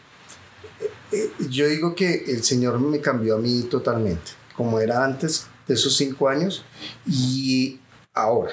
Eh, 1.11 1.31
Yo 1.49 1.67
digo 1.67 1.95
que 1.95 2.25
el 2.27 2.43
Señor 2.43 2.79
me 2.79 2.99
cambió 3.01 3.35
a 3.35 3.39
mí 3.39 3.63
totalmente, 3.63 4.31
como 4.55 4.79
era 4.79 5.03
antes 5.03 5.47
de 5.67 5.73
esos 5.73 5.95
cinco 5.95 6.27
años 6.29 6.63
y 7.07 7.79
ahora. 8.13 8.51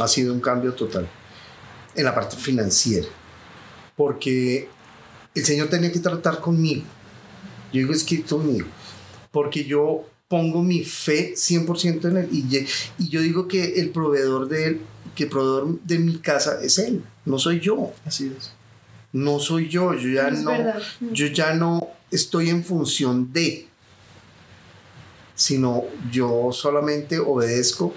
Ha 0.00 0.08
sido 0.08 0.32
un 0.34 0.40
cambio 0.40 0.72
total 0.74 1.08
en 1.94 2.04
la 2.04 2.14
parte 2.14 2.36
financiera, 2.36 3.06
porque 3.96 4.68
el 5.34 5.44
Señor 5.44 5.68
tenía 5.68 5.92
que 5.92 6.00
tratar 6.00 6.40
conmigo. 6.40 6.82
Yo 7.72 7.80
digo, 7.80 7.92
es 7.92 8.02
que 8.04 8.22
conmigo, 8.22 8.66
porque 9.30 9.64
yo 9.64 10.04
pongo 10.28 10.62
mi 10.62 10.82
fe 10.84 11.34
100% 11.34 12.08
en 12.08 12.16
Él 12.16 12.28
y, 12.32 12.66
y 12.98 13.08
yo 13.08 13.20
digo 13.20 13.46
que 13.46 13.80
el 13.80 13.90
proveedor 13.90 14.48
de 14.48 14.66
Él, 14.66 14.80
que 15.14 15.24
el 15.24 15.30
proveedor 15.30 15.80
de 15.82 15.98
mi 15.98 16.18
casa 16.18 16.58
es 16.62 16.78
Él, 16.78 17.04
no 17.24 17.38
soy 17.38 17.60
yo 17.60 17.92
Así 18.04 18.32
es. 18.36 18.52
No 19.14 19.38
soy 19.38 19.68
yo, 19.68 19.94
yo 19.94 20.08
ya 20.10 20.30
no, 20.30 20.52
yo 21.12 21.26
ya 21.28 21.54
no 21.54 21.88
estoy 22.10 22.50
en 22.50 22.62
función 22.64 23.32
de, 23.32 23.68
sino 25.34 25.84
yo 26.10 26.50
solamente 26.52 27.18
obedezco 27.18 27.94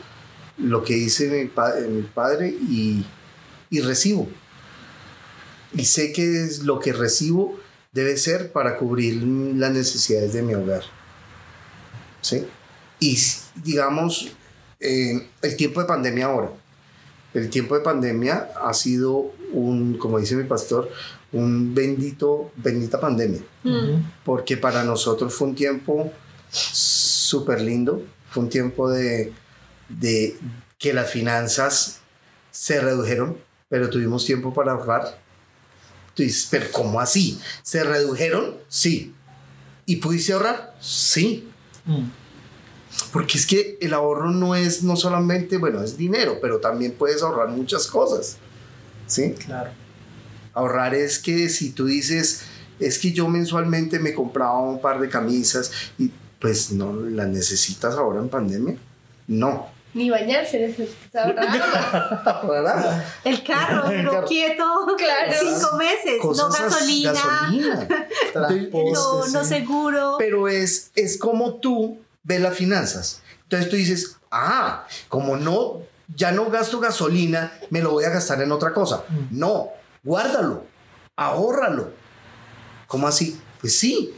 lo 0.58 0.84
que 0.84 0.96
dice 0.96 1.28
mi, 1.30 1.46
pa- 1.50 1.76
mi 1.90 2.02
padre 2.04 2.50
y, 2.50 3.06
y 3.70 3.82
recibo. 3.82 4.28
Y 5.74 5.86
sé 5.86 6.14
que 6.14 6.44
es 6.44 6.60
lo 6.64 6.80
que 6.80 6.94
recibo 6.94 7.60
debe 7.92 8.16
ser 8.18 8.52
para 8.52 8.78
cubrir 8.78 9.22
las 9.24 9.72
necesidades 9.72 10.34
de 10.34 10.42
mi 10.44 10.54
hogar. 10.54 10.84
¿Sí? 12.22 12.46
Y 13.00 13.18
digamos, 13.64 14.32
eh, 14.80 15.28
el 15.42 15.56
tiempo 15.56 15.82
de 15.82 15.88
pandemia 15.88 16.28
ahora. 16.28 16.52
El 17.34 17.50
tiempo 17.50 17.76
de 17.76 17.82
pandemia 17.82 18.50
ha 18.64 18.74
sido 18.74 19.32
un, 19.52 19.98
como 19.98 20.20
dice 20.20 20.36
mi 20.36 20.44
pastor, 20.44 20.90
un 21.32 21.74
bendito, 21.74 22.52
bendita 22.56 23.00
pandemia. 23.00 23.42
Porque 24.24 24.58
para 24.58 24.84
nosotros 24.84 25.34
fue 25.34 25.50
un 25.50 25.56
tiempo 25.56 26.12
súper 26.50 27.62
lindo. 27.62 28.02
Fue 28.30 28.44
un 28.44 28.50
tiempo 28.50 28.90
de, 28.90 29.34
de 29.90 30.38
que 30.78 30.94
las 30.94 31.10
finanzas 31.10 32.00
se 32.52 32.80
redujeron, 32.82 33.38
pero 33.70 33.90
tuvimos 33.90 34.26
tiempo 34.26 34.54
para 34.54 34.74
ahorrar. 34.74 35.20
Tú 36.14 36.24
dices, 36.24 36.48
pero 36.50 36.66
¿cómo 36.72 37.00
así? 37.00 37.40
¿Se 37.62 37.84
redujeron? 37.84 38.56
Sí. 38.68 39.14
¿Y 39.86 39.98
pudiste 39.98 40.34
ahorrar? 40.34 40.76
Sí. 40.80 41.48
Mm. 41.86 42.10
Porque 43.12 43.38
es 43.38 43.46
que 43.46 43.78
el 43.80 43.94
ahorro 43.94 44.32
no 44.32 44.56
es 44.56 44.84
no 44.84 44.96
solamente, 44.96 45.58
bueno, 45.58 45.84
es 45.84 45.98
dinero, 45.98 46.40
pero 46.42 46.60
también 46.60 46.94
puedes 46.94 47.22
ahorrar 47.22 47.50
muchas 47.50 47.88
cosas. 47.88 48.38
¿Sí? 49.08 49.34
Claro. 49.34 49.72
Ahorrar 50.54 50.94
es 50.96 51.20
que 51.20 51.50
si 51.50 51.72
tú 51.72 51.86
dices, 51.86 52.44
es 52.80 53.00
que 53.00 53.12
yo 53.12 53.28
mensualmente 53.28 54.00
me 54.00 54.14
compraba 54.14 54.60
un 54.60 54.80
par 54.82 55.00
de 55.00 55.10
camisas 55.10 55.72
y 55.98 56.12
pues 56.40 56.72
no 56.72 56.94
las 56.94 57.28
necesitas 57.28 57.96
ahora 57.96 58.20
en 58.20 58.30
pandemia. 58.30 58.78
No. 59.28 59.68
Ni 59.94 60.10
bañarse 60.10 60.60
necesitas 60.60 61.16
ahorrar. 61.26 62.22
Ahorrar 62.26 63.06
El 63.24 63.44
carro, 63.44 63.90
El 63.90 64.06
carro. 64.06 64.26
quieto 64.28 64.64
Claro. 64.98 65.34
cinco 65.40 65.76
meses, 65.78 66.18
no 66.22 66.28
cosas 66.30 66.60
gasolina, 66.60 67.14
gasolina. 67.14 67.88
No, 68.94 69.28
no 69.28 69.44
seguro. 69.44 70.16
Pero 70.20 70.48
es, 70.48 70.92
es 70.96 71.18
como 71.18 71.56
tú 71.56 72.00
ves 72.24 72.42
las 72.42 72.56
finanzas. 72.56 73.22
Entonces 73.44 73.70
tú 73.70 73.76
dices, 73.76 74.18
ah, 74.30 74.86
como 75.08 75.38
no, 75.38 75.82
ya 76.16 76.32
no 76.32 76.50
gasto 76.50 76.80
gasolina, 76.80 77.52
me 77.70 77.82
lo 77.82 77.92
voy 77.92 78.06
a 78.06 78.10
gastar 78.10 78.42
en 78.42 78.52
otra 78.52 78.74
cosa. 78.74 79.04
No, 79.32 79.70
guárdalo, 80.04 80.64
ahórralo. 81.16 81.92
¿Cómo 82.88 83.08
así? 83.08 83.40
Pues 83.60 83.78
sí. 83.78 84.14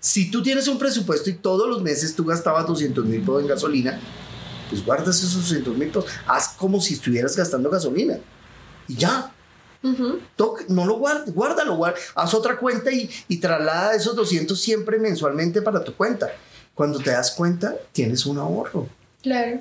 Si 0.00 0.30
tú 0.30 0.42
tienes 0.42 0.68
un 0.68 0.78
presupuesto 0.78 1.28
y 1.30 1.34
todos 1.34 1.68
los 1.68 1.82
meses 1.82 2.14
tú 2.14 2.24
gastabas 2.24 2.66
200 2.66 3.04
mil 3.04 3.20
pesos 3.20 3.42
en 3.42 3.48
gasolina, 3.48 4.00
pues 4.68 4.84
guardas 4.84 5.16
esos 5.18 5.34
200 5.34 5.76
mil 5.76 5.88
pesos. 5.88 6.04
Haz 6.26 6.48
como 6.56 6.80
si 6.80 6.94
estuvieras 6.94 7.34
gastando 7.36 7.70
gasolina. 7.70 8.18
Y 8.86 8.94
ya. 8.96 9.32
No 10.68 10.84
lo 10.84 10.98
guardes, 10.98 11.32
guárdalo, 11.34 11.76
guar- 11.76 11.94
haz 12.14 12.34
otra 12.34 12.58
cuenta 12.58 12.90
y, 12.90 13.08
y 13.28 13.38
traslada 13.38 13.94
esos 13.94 14.14
200 14.16 14.60
siempre 14.60 14.98
mensualmente 14.98 15.62
para 15.62 15.82
tu 15.82 15.94
cuenta. 15.94 16.28
Cuando 16.74 16.98
te 16.98 17.10
das 17.10 17.30
cuenta, 17.32 17.74
tienes 17.92 18.26
un 18.26 18.38
ahorro. 18.38 18.88
Claro. 19.22 19.60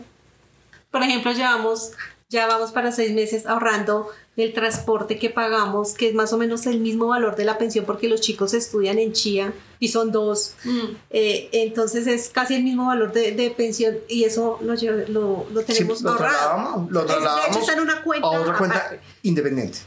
Por 0.91 1.03
ejemplo, 1.03 1.31
llevamos, 1.31 1.91
ya 2.29 2.47
vamos 2.47 2.71
para 2.71 2.91
seis 2.91 3.13
meses 3.13 3.45
ahorrando 3.45 4.07
el 4.35 4.53
transporte 4.53 5.17
que 5.17 5.31
pagamos, 5.31 5.93
que 5.95 6.09
es 6.09 6.13
más 6.13 6.31
o 6.31 6.37
menos 6.37 6.67
el 6.67 6.79
mismo 6.79 7.07
valor 7.07 7.35
de 7.35 7.43
la 7.43 7.57
pensión 7.57 7.85
porque 7.85 8.07
los 8.07 8.21
chicos 8.21 8.53
estudian 8.53 8.99
en 8.99 9.11
Chía 9.13 9.51
y 9.79 9.87
son 9.87 10.11
dos. 10.11 10.53
Mm. 10.63 10.79
Eh, 11.09 11.49
entonces 11.53 12.05
es 12.05 12.29
casi 12.29 12.53
el 12.55 12.63
mismo 12.63 12.85
valor 12.85 13.11
de, 13.13 13.31
de 13.31 13.49
pensión 13.49 13.97
y 14.07 14.25
eso 14.25 14.59
lo, 14.61 14.75
lo, 14.75 15.45
lo 15.51 15.63
tenemos 15.63 15.97
Sí, 15.97 16.03
lo 16.03 16.11
ahorrado. 16.11 16.17
trasladamos, 16.37 16.91
lo 16.91 17.05
trasladamos 17.05 17.57
está 17.57 17.73
en 17.73 17.79
una 17.79 18.03
cuenta 18.03 18.27
a 18.27 18.41
otra 18.41 18.57
cuenta 18.57 18.77
aparte. 18.77 18.99
independiente. 19.23 19.79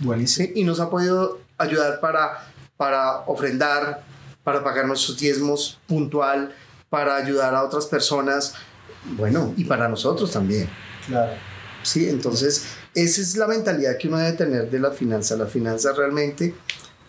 Buenísimo. 0.00 0.46
¿sí? 0.48 0.52
y 0.56 0.64
nos 0.64 0.80
ha 0.80 0.88
podido 0.88 1.40
ayudar 1.58 2.00
para, 2.00 2.50
para 2.78 3.18
ofrendar, 3.26 4.02
para 4.42 4.64
pagar 4.64 4.86
nuestros 4.86 5.18
diezmos 5.18 5.78
puntual, 5.86 6.54
para 6.88 7.16
ayudar 7.16 7.54
a 7.54 7.62
otras 7.62 7.86
personas, 7.86 8.54
bueno, 9.16 9.54
y 9.56 9.64
para 9.64 9.88
nosotros 9.88 10.30
también. 10.30 10.68
Claro. 11.06 11.32
¿sí? 11.82 12.08
Entonces, 12.08 12.64
esa 12.94 13.20
es 13.20 13.36
la 13.36 13.46
mentalidad 13.46 13.96
que 13.98 14.08
uno 14.08 14.18
debe 14.18 14.32
tener 14.32 14.70
de 14.70 14.78
la 14.78 14.90
finanza. 14.90 15.36
Las 15.36 15.50
finanzas 15.50 15.96
realmente 15.96 16.54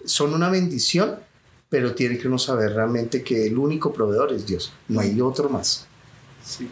son 0.06 0.34
una 0.34 0.50
bendición, 0.50 1.16
pero 1.70 1.94
tiene 1.96 2.18
que 2.18 2.28
uno 2.28 2.38
saber 2.38 2.74
realmente 2.74 3.24
que 3.24 3.48
el 3.48 3.58
único 3.58 3.94
proveedor 3.94 4.34
es 4.34 4.46
Dios, 4.46 4.74
no 4.88 5.00
hay 5.00 5.20
otro 5.22 5.50
más. 5.50 5.88
Sí. 6.44 6.70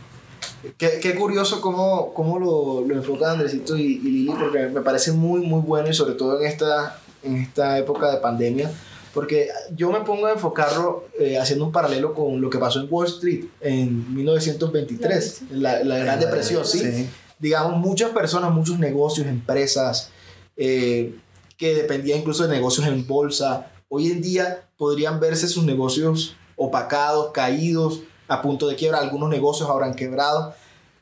Qué, 0.78 1.00
qué 1.02 1.16
curioso 1.16 1.60
cómo, 1.60 2.14
cómo 2.14 2.38
lo, 2.38 2.86
lo 2.86 2.96
enfocan 2.96 3.32
Andresito 3.32 3.76
y, 3.76 3.82
y 3.82 4.00
Lili, 4.00 4.34
porque 4.38 4.68
me 4.68 4.82
parece 4.82 5.12
muy, 5.12 5.42
muy 5.42 5.62
bueno 5.62 5.90
y 5.90 5.94
sobre 5.94 6.14
todo 6.14 6.40
en 6.40 6.46
esta, 6.46 7.00
en 7.24 7.38
esta 7.38 7.80
época 7.80 8.12
de 8.12 8.18
pandemia, 8.18 8.72
porque 9.14 9.50
yo 9.76 9.92
me 9.92 10.02
pongo 10.02 10.28
a 10.28 10.34
enfocarlo 10.34 11.06
eh, 11.20 11.38
haciendo 11.38 11.66
un 11.66 11.72
paralelo 11.72 12.14
con 12.14 12.40
lo 12.40 12.50
que 12.50 12.58
pasó 12.58 12.80
en 12.80 12.88
Wall 12.90 13.08
Street 13.08 13.46
en 13.60 14.14
1923, 14.14 15.42
en 15.52 15.64
la, 15.64 15.84
la 15.84 15.98
Gran 15.98 16.20
Depresión, 16.20 16.66
¿sí? 16.66 17.10
digamos, 17.40 17.78
muchas 17.78 18.12
personas, 18.12 18.52
muchos 18.52 18.80
negocios, 18.80 19.28
empresas, 19.28 20.12
eh, 20.56 21.16
que 21.58 21.76
dependían 21.76 22.20
incluso 22.20 22.48
de 22.48 22.56
negocios 22.56 22.88
en 22.88 23.06
bolsa, 23.08 23.72
hoy 23.90 24.12
en 24.12 24.22
día 24.22 24.68
podrían 24.78 25.20
verse 25.20 25.48
sus 25.48 25.64
negocios 25.64 26.36
opacados, 26.56 27.32
caídos, 27.32 28.02
a 28.28 28.42
punto 28.42 28.68
de 28.68 28.76
quiebra. 28.76 29.00
Algunos 29.00 29.30
negocios 29.30 29.70
habrán 29.70 29.94
quebrado. 29.94 30.54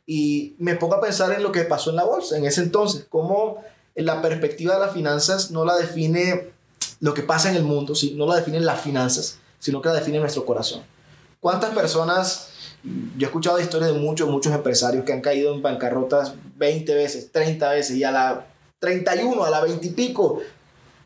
Y 0.05 0.55
me 0.57 0.75
pongo 0.75 0.95
a 0.95 1.01
pensar 1.01 1.31
en 1.31 1.43
lo 1.43 1.51
que 1.51 1.61
pasó 1.61 1.91
en 1.91 1.97
la 1.97 2.03
bolsa 2.03 2.35
en 2.37 2.45
ese 2.45 2.61
entonces, 2.61 3.05
cómo 3.09 3.57
la 3.95 4.21
perspectiva 4.21 4.73
de 4.73 4.79
las 4.79 4.93
finanzas 4.93 5.51
no 5.51 5.65
la 5.65 5.77
define 5.77 6.51
lo 6.99 7.13
que 7.13 7.23
pasa 7.23 7.49
en 7.49 7.55
el 7.55 7.63
mundo, 7.63 7.95
¿sí? 7.95 8.13
no 8.15 8.25
la 8.27 8.35
definen 8.35 8.65
las 8.65 8.81
finanzas, 8.81 9.39
sino 9.59 9.81
que 9.81 9.89
la 9.89 9.95
define 9.95 10.19
nuestro 10.19 10.45
corazón. 10.45 10.81
¿Cuántas 11.39 11.73
personas, 11.73 12.49
yo 12.83 13.25
he 13.25 13.29
escuchado 13.29 13.59
historias 13.59 13.93
de 13.93 13.99
muchos, 13.99 14.29
muchos 14.29 14.53
empresarios 14.53 15.05
que 15.05 15.13
han 15.13 15.21
caído 15.21 15.53
en 15.53 15.61
bancarrotas 15.61 16.33
20 16.57 16.93
veces, 16.95 17.31
30 17.31 17.69
veces 17.71 17.95
y 17.95 18.03
a 18.03 18.11
la 18.11 18.47
31, 18.79 19.43
a 19.43 19.49
la 19.49 19.61
20 19.61 19.87
y 19.87 19.89
pico, 19.91 20.41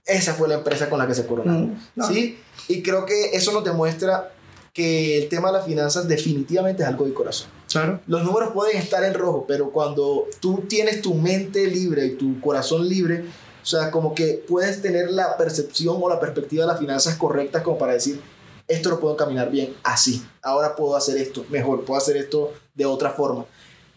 esa 0.05 0.33
fue 0.33 0.47
la 0.47 0.55
empresa 0.55 0.89
con 0.89 0.99
la 0.99 1.07
que 1.07 1.15
se 1.15 1.25
coronaron. 1.25 1.73
Mm, 1.73 1.77
no. 1.95 2.07
¿sí? 2.07 2.39
Y 2.67 2.81
creo 2.81 3.05
que 3.05 3.31
eso 3.33 3.51
nos 3.51 3.63
demuestra 3.63 4.31
que 4.73 5.19
el 5.19 5.29
tema 5.29 5.49
de 5.49 5.59
las 5.59 5.65
finanzas 5.65 6.07
definitivamente 6.07 6.81
es 6.81 6.89
algo 6.89 7.05
de 7.05 7.13
corazón. 7.13 7.47
Claro. 7.69 7.99
Los 8.07 8.23
números 8.23 8.51
pueden 8.53 8.77
estar 8.77 9.03
en 9.03 9.13
rojo, 9.13 9.45
pero 9.47 9.69
cuando 9.69 10.27
tú 10.39 10.63
tienes 10.67 11.01
tu 11.01 11.13
mente 11.13 11.67
libre 11.67 12.05
y 12.05 12.15
tu 12.15 12.39
corazón 12.41 12.87
libre, 12.87 13.25
o 13.63 13.65
sea, 13.65 13.91
como 13.91 14.13
que 14.13 14.43
puedes 14.45 14.81
tener 14.81 15.09
la 15.09 15.37
percepción 15.37 15.97
o 16.01 16.09
la 16.09 16.19
perspectiva 16.19 16.65
de 16.65 16.71
las 16.71 16.79
finanzas 16.79 17.15
correctas 17.15 17.63
como 17.63 17.77
para 17.77 17.93
decir, 17.93 18.21
esto 18.67 18.89
lo 18.89 18.99
puedo 18.99 19.15
caminar 19.15 19.49
bien 19.49 19.73
así, 19.83 20.21
ahora 20.41 20.75
puedo 20.75 20.97
hacer 20.97 21.17
esto 21.17 21.45
mejor, 21.49 21.85
puedo 21.85 21.97
hacer 21.97 22.17
esto 22.17 22.51
de 22.75 22.85
otra 22.85 23.11
forma. 23.11 23.45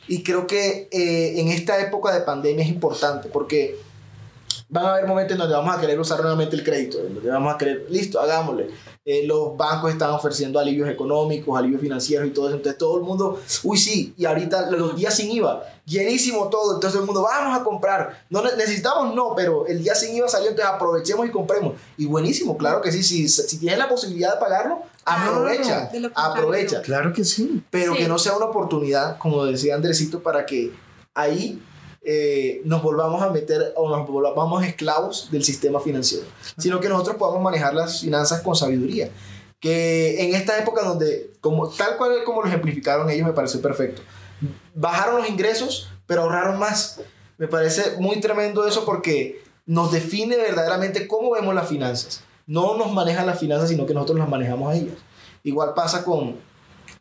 Y 0.07 0.23
creo 0.23 0.47
que 0.47 0.89
eh, 0.93 1.41
en 1.41 1.49
esta 1.49 1.81
época 1.81 2.15
de 2.15 2.21
pandemia 2.21 2.65
es 2.65 2.71
importante 2.71 3.29
porque 3.29 3.77
van 4.69 4.85
a 4.87 4.93
haber 4.95 5.07
momentos 5.07 5.33
en 5.33 5.39
donde 5.39 5.55
vamos 5.55 5.77
a 5.77 5.81
querer 5.81 5.99
usar 6.01 6.21
nuevamente 6.21 6.57
el 6.57 6.65
crédito, 6.65 6.99
en 7.07 7.15
donde 7.15 7.31
vamos 7.31 7.55
a 7.55 7.59
querer, 7.59 7.87
listo, 7.89 8.21
hagámosle. 8.21 8.69
Eh, 9.05 9.25
los 9.25 9.57
bancos 9.57 9.93
están 9.93 10.11
ofreciendo 10.11 10.59
alivios 10.59 10.89
económicos, 10.89 11.57
alivios 11.57 11.81
financieros 11.81 12.27
y 12.27 12.31
todo 12.31 12.49
eso. 12.49 12.57
Entonces 12.57 12.77
todo 12.77 12.97
el 12.97 13.05
mundo, 13.05 13.41
uy, 13.63 13.79
sí, 13.79 14.13
y 14.17 14.25
ahorita 14.25 14.69
los 14.73 14.97
días 14.97 15.15
sin 15.15 15.31
IVA, 15.31 15.63
llenísimo 15.85 16.49
todo. 16.49 16.75
Entonces 16.75 16.93
todo 16.95 17.03
el 17.03 17.07
mundo, 17.07 17.23
vamos 17.23 17.57
a 17.57 17.63
comprar. 17.63 18.25
No 18.31 18.43
ne- 18.43 18.57
necesitamos, 18.57 19.15
no, 19.15 19.35
pero 19.37 19.65
el 19.69 19.81
día 19.81 19.95
sin 19.95 20.17
IVA 20.17 20.29
salió, 20.29 20.49
entonces 20.51 20.75
aprovechemos 20.75 21.25
y 21.27 21.31
compremos. 21.31 21.75
Y 21.97 22.07
buenísimo, 22.07 22.57
claro 22.59 22.81
que 22.83 22.91
sí, 22.91 23.05
si, 23.05 23.29
si 23.29 23.59
tienes 23.59 23.79
la 23.79 23.89
posibilidad 23.89 24.35
de 24.35 24.41
pagarlo, 24.41 24.81
aprovecha, 25.05 25.89
aprovecha. 26.17 26.83
Claro 26.83 27.13
que 27.13 27.25
sí. 27.25 27.63
Pero 27.71 27.93
Sí. 27.93 27.99
que 27.99 28.09
no 28.09 28.19
sea 28.19 28.37
una 28.37 28.47
oportunidad, 28.47 29.19
como 29.19 29.45
decía 29.45 29.77
Andresito, 29.77 30.21
para 30.21 30.45
que 30.47 30.73
ahí 31.15 31.63
eh, 32.09 32.63
nos 32.65 32.85
volvamos 32.85 33.21
a 33.21 33.31
meter 33.31 33.73
o 33.75 33.89
nos 33.91 34.07
volvamos 34.07 34.65
esclavos 34.65 35.29
del 35.33 35.43
sistema 35.43 35.81
financiero, 35.81 36.25
sino 36.57 36.79
que 36.79 36.89
nosotros 36.89 37.17
podamos 37.17 37.43
manejar 37.43 37.75
las 37.75 38.01
finanzas 38.01 38.43
con 38.43 38.55
sabiduría. 38.55 39.11
Que 39.59 40.23
en 40.23 40.37
esta 40.37 40.57
época 40.57 40.85
donde, 40.85 41.33
como, 41.41 41.69
tal 41.69 41.97
cual 41.97 42.23
como 42.25 42.43
lo 42.43 42.47
ejemplificaron 42.47 43.11
ellos, 43.11 43.27
me 43.27 43.33
pareció 43.33 43.61
perfecto. 43.61 44.03
Bajaron 44.73 45.17
los 45.17 45.29
ingresos, 45.29 45.91
pero 46.07 46.23
ahorraron 46.23 46.61
más. 46.61 47.01
Me 47.39 47.49
parece 47.49 47.97
muy 47.99 48.21
tremendo 48.21 48.69
eso 48.69 48.85
porque 48.85 49.43
nos 49.65 49.91
define 49.91 50.37
verdaderamente 50.37 51.09
cómo 51.09 51.33
vemos 51.33 51.57
las 51.57 51.69
finanzas. 51.69 52.23
No 52.47 52.77
nos 52.79 52.93
manejan 52.93 53.27
las 53.27 53.41
finanzas, 53.41 53.69
sino 53.69 53.85
que 53.85 53.95
nosotros 53.95 54.21
las 54.21 54.29
manejamos 54.29 54.73
a 54.73 54.77
ellas. 54.77 54.95
Igual 55.43 55.75
pasa 55.75 56.05
con 56.05 56.37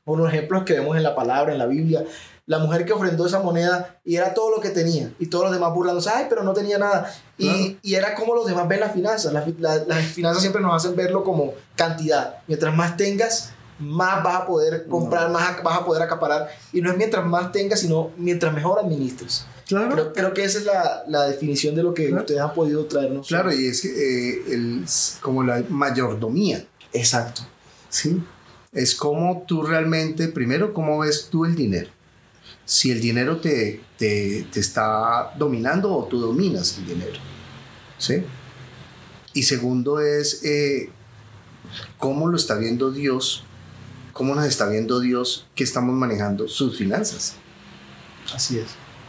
unos 0.03 0.33
ejemplos 0.33 0.63
que 0.63 0.73
vemos 0.73 0.97
en 0.97 1.03
la 1.03 1.13
palabra, 1.13 1.51
en 1.51 1.59
la 1.59 1.67
Biblia. 1.67 2.05
La 2.47 2.59
mujer 2.59 2.85
que 2.85 2.93
ofrendó 2.93 3.25
esa 3.25 3.39
moneda 3.39 3.99
y 4.05 4.17
era 4.17 4.33
todo 4.35 4.51
lo 4.55 4.61
que 4.61 4.69
tenía. 4.69 5.11
Y 5.17 5.27
todos 5.27 5.45
los 5.45 5.53
demás 5.53 5.73
burlándose, 5.73 6.09
ay, 6.13 6.25
pero 6.29 6.43
no 6.43 6.53
tenía 6.53 6.77
nada. 6.77 7.11
Y, 7.39 7.47
Claro. 7.47 7.79
y 7.81 7.93
era 7.95 8.13
como 8.15 8.35
los 8.35 8.45
demás 8.45 8.67
ven 8.67 8.79
las 8.81 8.93
finanzas. 8.93 9.33
Las, 9.33 9.47
la- 9.59 9.83
las 9.85 10.05
finanzas 10.05 10.41
siempre 10.41 10.61
nos 10.61 10.75
hacen 10.75 10.95
verlo 10.95 11.23
como 11.23 11.53
cantidad. 11.75 12.35
Mientras 12.47 12.75
más 12.75 12.97
tengas, 12.97 13.49
más 13.79 14.23
vas 14.23 14.41
a 14.41 14.45
poder 14.45 14.85
comprar, 14.87 15.31
más 15.31 15.63
vas 15.63 15.79
a 15.79 15.85
poder 15.85 16.03
acaparar. 16.03 16.47
Y 16.71 16.81
no 16.81 16.91
es 16.91 16.97
mientras 16.97 17.25
más 17.25 17.51
tengas, 17.51 17.79
sino 17.79 18.11
mientras 18.17 18.53
mejor 18.53 18.77
administres. 18.79 19.45
Claro. 19.65 19.89
Creo, 19.93 20.13
creo 20.13 20.33
que 20.35 20.43
esa 20.43 20.59
es 20.59 20.65
la, 20.65 21.03
la 21.07 21.23
definición 21.27 21.73
de 21.73 21.81
lo 21.81 21.95
que 21.95 22.05
Claro. 22.09 22.21
ustedes 22.21 22.41
han 22.41 22.53
podido 22.53 22.85
traernos. 22.85 23.27
Claro, 23.27 23.51
y 23.51 23.65
es 23.65 23.83
eh, 23.85 24.43
el, 24.53 24.85
como 25.21 25.41
la 25.43 25.63
mayordomía, 25.67 26.63
Exacto. 26.93 27.41
¿sí? 27.89 28.23
Es 28.71 28.93
como 28.93 29.43
tú 29.47 29.63
realmente, 29.63 30.27
primero, 30.27 30.71
cómo 30.73 30.99
ves 30.99 31.29
tú 31.31 31.45
el 31.45 31.55
dinero. 31.55 31.89
Si 32.65 32.91
el 32.91 32.99
dinero 32.99 33.37
te, 33.37 33.81
te, 33.97 34.45
te 34.51 34.59
está 34.59 35.33
dominando 35.37 35.93
o 35.95 36.05
tú 36.05 36.19
dominas 36.19 36.77
el 36.79 36.87
dinero, 36.87 37.19
¿sí? 37.97 38.23
Y 39.33 39.43
segundo 39.43 39.99
es 39.99 40.43
eh, 40.43 40.89
cómo 41.97 42.27
lo 42.27 42.37
está 42.37 42.55
viendo 42.55 42.91
Dios, 42.91 43.43
cómo 44.13 44.33
nos 44.33 44.45
está 44.45 44.67
viendo 44.67 44.99
Dios 44.99 45.45
que 45.55 45.63
estamos 45.63 45.93
manejando 45.95 46.47
sus 46.47 46.77
finanzas, 46.77 47.35
Así 48.33 48.57
es. 48.57 48.65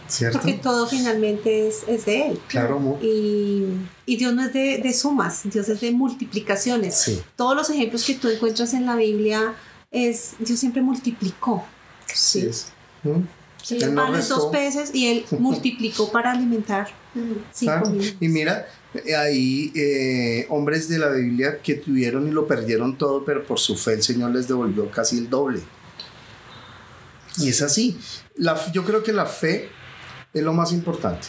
¿cierto? 0.08 0.38
Porque 0.38 0.54
todo 0.54 0.86
finalmente 0.86 1.66
es, 1.68 1.82
es 1.88 2.04
de 2.04 2.28
Él. 2.28 2.40
Claro, 2.48 2.78
mu- 2.78 2.98
Y, 3.02 3.64
y 4.04 4.16
Dios 4.16 4.34
no 4.34 4.44
es 4.44 4.52
de, 4.52 4.78
de 4.78 4.92
sumas, 4.92 5.40
Dios 5.44 5.68
es 5.70 5.80
de 5.80 5.90
multiplicaciones. 5.92 6.96
sí, 7.00 7.22
Todos 7.36 7.56
los 7.56 7.70
ejemplos 7.70 8.04
que 8.04 8.14
tú 8.14 8.28
encuentras 8.28 8.74
en 8.74 8.84
la 8.86 8.94
Biblia 8.96 9.54
es 9.90 10.32
Dios 10.38 10.60
siempre 10.60 10.82
multiplicó. 10.82 11.64
Así 12.12 12.40
Sí. 12.42 12.46
es. 12.46 12.66
¿Mm? 13.04 13.22
Sí, 13.66 13.78
Él 13.82 13.96
no 13.96 14.12
restó. 14.12 14.52
peces 14.52 14.94
y 14.94 15.08
Él 15.08 15.24
multiplicó 15.40 16.12
para 16.12 16.30
alimentar 16.30 16.88
mil. 17.14 18.16
Y 18.20 18.28
mira, 18.28 18.68
ahí 19.18 19.72
eh, 19.74 20.46
hombres 20.50 20.88
de 20.88 21.00
la 21.00 21.08
Biblia 21.08 21.58
que 21.60 21.74
tuvieron 21.74 22.28
y 22.28 22.30
lo 22.30 22.46
perdieron 22.46 22.96
todo, 22.96 23.24
pero 23.24 23.44
por 23.44 23.58
su 23.58 23.76
fe 23.76 23.94
el 23.94 24.04
Señor 24.04 24.30
les 24.30 24.46
devolvió 24.46 24.88
casi 24.92 25.18
el 25.18 25.28
doble. 25.28 25.60
Y 27.38 27.48
es 27.48 27.60
así. 27.60 27.98
La, 28.36 28.56
yo 28.70 28.84
creo 28.84 29.02
que 29.02 29.12
la 29.12 29.26
fe 29.26 29.68
es 30.32 30.44
lo 30.44 30.52
más 30.52 30.70
importante. 30.70 31.26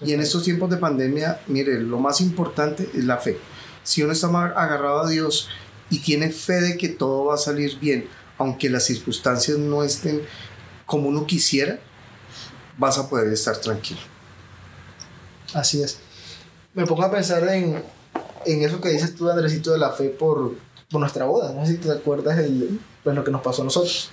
Y 0.00 0.12
en 0.12 0.20
estos 0.20 0.42
tiempos 0.42 0.68
de 0.68 0.78
pandemia, 0.78 1.40
mire, 1.46 1.78
lo 1.78 2.00
más 2.00 2.20
importante 2.20 2.90
es 2.94 3.04
la 3.04 3.18
fe. 3.18 3.38
Si 3.84 4.02
uno 4.02 4.12
está 4.12 4.26
agarrado 4.26 5.02
a 5.02 5.08
Dios 5.08 5.48
y 5.88 6.00
tiene 6.00 6.30
fe 6.30 6.60
de 6.60 6.76
que 6.76 6.88
todo 6.88 7.26
va 7.26 7.36
a 7.36 7.38
salir 7.38 7.78
bien, 7.78 8.08
aunque 8.38 8.68
las 8.68 8.82
circunstancias 8.82 9.56
no 9.56 9.84
estén 9.84 10.22
como 10.86 11.08
uno 11.08 11.26
quisiera, 11.26 11.78
vas 12.78 12.96
a 12.98 13.08
poder 13.08 13.32
estar 13.32 13.56
tranquilo. 13.58 14.00
Así 15.52 15.82
es. 15.82 15.98
Me 16.74 16.86
pongo 16.86 17.02
a 17.02 17.10
pensar 17.10 17.46
en, 17.48 17.82
en 18.44 18.62
eso 18.62 18.80
que 18.80 18.90
dices 18.90 19.14
tú, 19.14 19.28
Andresito, 19.28 19.72
de 19.72 19.78
la 19.78 19.90
fe 19.90 20.08
por, 20.08 20.54
por 20.90 21.00
nuestra 21.00 21.24
boda. 21.24 21.52
No 21.52 21.66
sé 21.66 21.72
si 21.72 21.78
te 21.78 21.90
acuerdas 21.90 22.38
el, 22.38 22.80
pues, 23.02 23.16
lo 23.16 23.24
que 23.24 23.30
nos 23.30 23.42
pasó 23.42 23.62
a 23.62 23.64
nosotros. 23.64 24.10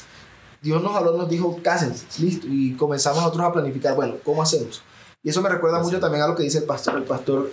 Dios 0.61 0.81
nos 0.81 0.95
habló, 0.95 1.17
nos 1.17 1.29
dijo, 1.29 1.59
cásense, 1.61 2.05
listo. 2.19 2.47
Y 2.49 2.75
comenzamos 2.75 3.19
nosotros 3.19 3.45
a 3.45 3.53
planificar, 3.53 3.95
bueno, 3.95 4.15
¿cómo 4.23 4.41
hacemos? 4.41 4.81
Y 5.21 5.29
eso 5.29 5.41
me 5.41 5.49
recuerda 5.49 5.79
mucho 5.79 5.99
también 5.99 6.23
a 6.23 6.27
lo 6.27 6.35
que 6.35 6.43
dice 6.43 6.59
el 6.59 6.63
pastor. 6.63 6.97
El 6.97 7.03
pastor 7.03 7.51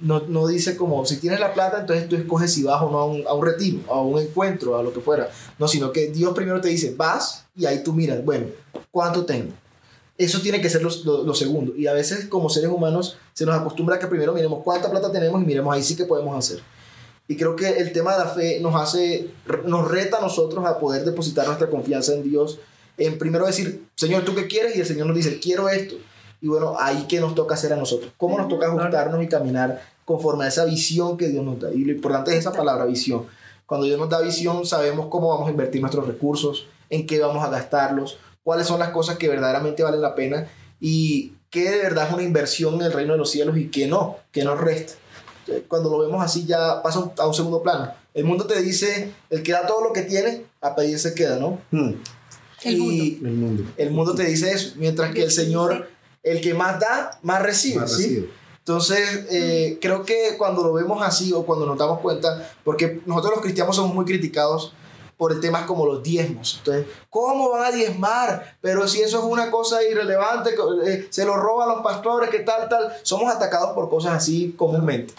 no, 0.00 0.20
no 0.28 0.46
dice 0.46 0.76
como, 0.76 1.04
si 1.06 1.16
tienes 1.18 1.40
la 1.40 1.52
plata, 1.54 1.80
entonces 1.80 2.08
tú 2.08 2.16
escoges 2.16 2.52
si 2.52 2.62
vas 2.62 2.82
o 2.82 2.90
no 2.90 2.98
a 2.98 3.04
un, 3.06 3.26
a 3.26 3.32
un 3.34 3.44
retiro, 3.44 3.80
a 3.88 4.00
un 4.00 4.18
encuentro, 4.20 4.76
a 4.78 4.82
lo 4.82 4.92
que 4.92 5.00
fuera. 5.00 5.30
No, 5.58 5.68
sino 5.68 5.92
que 5.92 6.08
Dios 6.08 6.34
primero 6.34 6.60
te 6.60 6.68
dice, 6.68 6.94
vas 6.96 7.46
y 7.56 7.66
ahí 7.66 7.82
tú 7.82 7.92
miras, 7.92 8.24
bueno, 8.24 8.46
¿cuánto 8.90 9.24
tengo? 9.24 9.52
Eso 10.18 10.40
tiene 10.42 10.60
que 10.60 10.68
ser 10.68 10.82
lo, 10.82 10.90
lo- 11.24 11.34
segundo. 11.34 11.74
Y 11.76 11.86
a 11.86 11.94
veces 11.94 12.26
como 12.26 12.50
seres 12.50 12.70
humanos 12.70 13.16
se 13.32 13.46
nos 13.46 13.58
acostumbra 13.58 13.98
que 13.98 14.06
primero 14.06 14.34
miremos 14.34 14.62
cuánta 14.62 14.90
plata 14.90 15.10
tenemos 15.10 15.40
y 15.42 15.46
miremos 15.46 15.74
ahí 15.74 15.82
sí 15.82 15.96
que 15.96 16.04
podemos 16.04 16.36
hacer. 16.36 16.60
Y 17.26 17.36
creo 17.36 17.56
que 17.56 17.68
el 17.68 17.92
tema 17.92 18.12
de 18.12 18.18
la 18.24 18.26
fe 18.30 18.58
nos 18.60 18.74
hace, 18.74 19.30
nos 19.64 19.88
reta 19.90 20.18
a 20.18 20.20
nosotros 20.20 20.64
a 20.66 20.78
poder 20.78 21.04
depositar 21.04 21.46
nuestra 21.46 21.70
confianza 21.70 22.12
en 22.12 22.22
Dios. 22.22 22.58
En 22.98 23.16
primero 23.18 23.46
decir, 23.46 23.84
Señor, 23.94 24.24
¿tú 24.24 24.34
qué 24.34 24.46
quieres? 24.46 24.76
Y 24.76 24.80
el 24.80 24.86
Señor 24.86 25.06
nos 25.06 25.16
dice, 25.16 25.38
quiero 25.40 25.68
esto. 25.70 25.94
Y 26.40 26.48
bueno, 26.48 26.74
ahí 26.78 27.06
que 27.08 27.20
nos 27.20 27.34
toca 27.34 27.54
hacer 27.54 27.72
a 27.72 27.76
nosotros. 27.76 28.12
¿Cómo 28.16 28.38
nos 28.38 28.48
toca 28.48 28.66
ajustarnos 28.66 29.22
y 29.22 29.28
caminar 29.28 29.80
conforme 30.10 30.44
a 30.44 30.48
esa 30.48 30.64
visión 30.64 31.16
que 31.16 31.28
Dios 31.28 31.44
nos 31.44 31.60
da. 31.60 31.70
Y 31.70 31.84
lo 31.84 31.92
importante 31.92 32.32
es 32.32 32.38
esa 32.38 32.50
palabra 32.50 32.84
visión. 32.84 33.26
Cuando 33.64 33.86
Dios 33.86 33.96
nos 33.96 34.08
da 34.08 34.20
visión, 34.20 34.66
sabemos 34.66 35.06
cómo 35.06 35.28
vamos 35.28 35.46
a 35.46 35.52
invertir 35.52 35.80
nuestros 35.80 36.04
recursos, 36.04 36.66
en 36.88 37.06
qué 37.06 37.20
vamos 37.20 37.44
a 37.44 37.48
gastarlos, 37.48 38.18
cuáles 38.42 38.66
son 38.66 38.80
las 38.80 38.88
cosas 38.88 39.18
que 39.18 39.28
verdaderamente 39.28 39.84
valen 39.84 40.02
la 40.02 40.16
pena 40.16 40.48
y 40.80 41.34
qué 41.48 41.70
de 41.70 41.78
verdad 41.78 42.08
es 42.08 42.14
una 42.14 42.24
inversión 42.24 42.74
en 42.74 42.82
el 42.82 42.92
reino 42.92 43.12
de 43.12 43.18
los 43.18 43.30
cielos 43.30 43.56
y 43.56 43.68
qué 43.68 43.86
no, 43.86 44.16
que 44.32 44.42
nos 44.42 44.60
resta. 44.60 44.94
Cuando 45.68 45.88
lo 45.88 46.00
vemos 46.00 46.20
así 46.24 46.44
ya 46.44 46.82
pasa 46.82 47.12
a 47.16 47.26
un 47.28 47.34
segundo 47.34 47.62
plano. 47.62 47.92
El 48.12 48.24
mundo 48.24 48.48
te 48.48 48.60
dice, 48.60 49.12
el 49.30 49.44
que 49.44 49.52
da 49.52 49.64
todo 49.64 49.84
lo 49.84 49.92
que 49.92 50.02
tiene, 50.02 50.44
a 50.60 50.74
pedir 50.74 50.98
se 50.98 51.14
queda, 51.14 51.38
¿no? 51.38 51.60
Hmm, 51.70 51.92
El 52.64 52.78
y 52.78 53.20
el 53.24 53.32
mundo. 53.32 53.62
el 53.76 53.90
mundo 53.92 54.16
te 54.16 54.24
dice 54.24 54.50
eso, 54.50 54.72
mientras 54.76 55.14
que 55.14 55.22
el 55.22 55.30
Señor, 55.30 55.88
el 56.22 56.40
que 56.40 56.54
más 56.54 56.80
da, 56.80 57.18
más 57.22 57.42
recibe. 57.42 57.80
Más 57.80 57.92
¿sí? 57.92 58.02
recibe. 58.02 58.30
Entonces, 58.58 59.26
eh, 59.30 59.78
creo 59.80 60.04
que 60.04 60.36
cuando 60.38 60.62
lo 60.62 60.72
vemos 60.72 61.02
así 61.02 61.32
o 61.32 61.44
cuando 61.44 61.66
nos 61.66 61.78
damos 61.78 62.00
cuenta, 62.00 62.52
porque 62.62 63.00
nosotros 63.06 63.32
los 63.34 63.42
cristianos 63.42 63.74
somos 63.74 63.94
muy 63.94 64.04
criticados 64.04 64.74
por 65.16 65.38
temas 65.40 65.64
como 65.66 65.84
los 65.86 66.02
diezmos. 66.02 66.56
Entonces, 66.58 66.86
¿cómo 67.10 67.50
van 67.50 67.64
a 67.64 67.72
diezmar? 67.72 68.56
Pero 68.60 68.86
si 68.86 69.02
eso 69.02 69.18
es 69.18 69.24
una 69.24 69.50
cosa 69.50 69.82
irrelevante, 69.82 70.50
eh, 70.86 71.08
se 71.10 71.24
lo 71.24 71.36
roban 71.36 71.68
los 71.68 71.82
pastores, 71.82 72.30
que 72.30 72.38
tal, 72.40 72.68
tal. 72.68 72.92
Somos 73.02 73.34
atacados 73.34 73.72
por 73.72 73.90
cosas 73.90 74.14
así 74.14 74.54
comúnmente. 74.56 75.14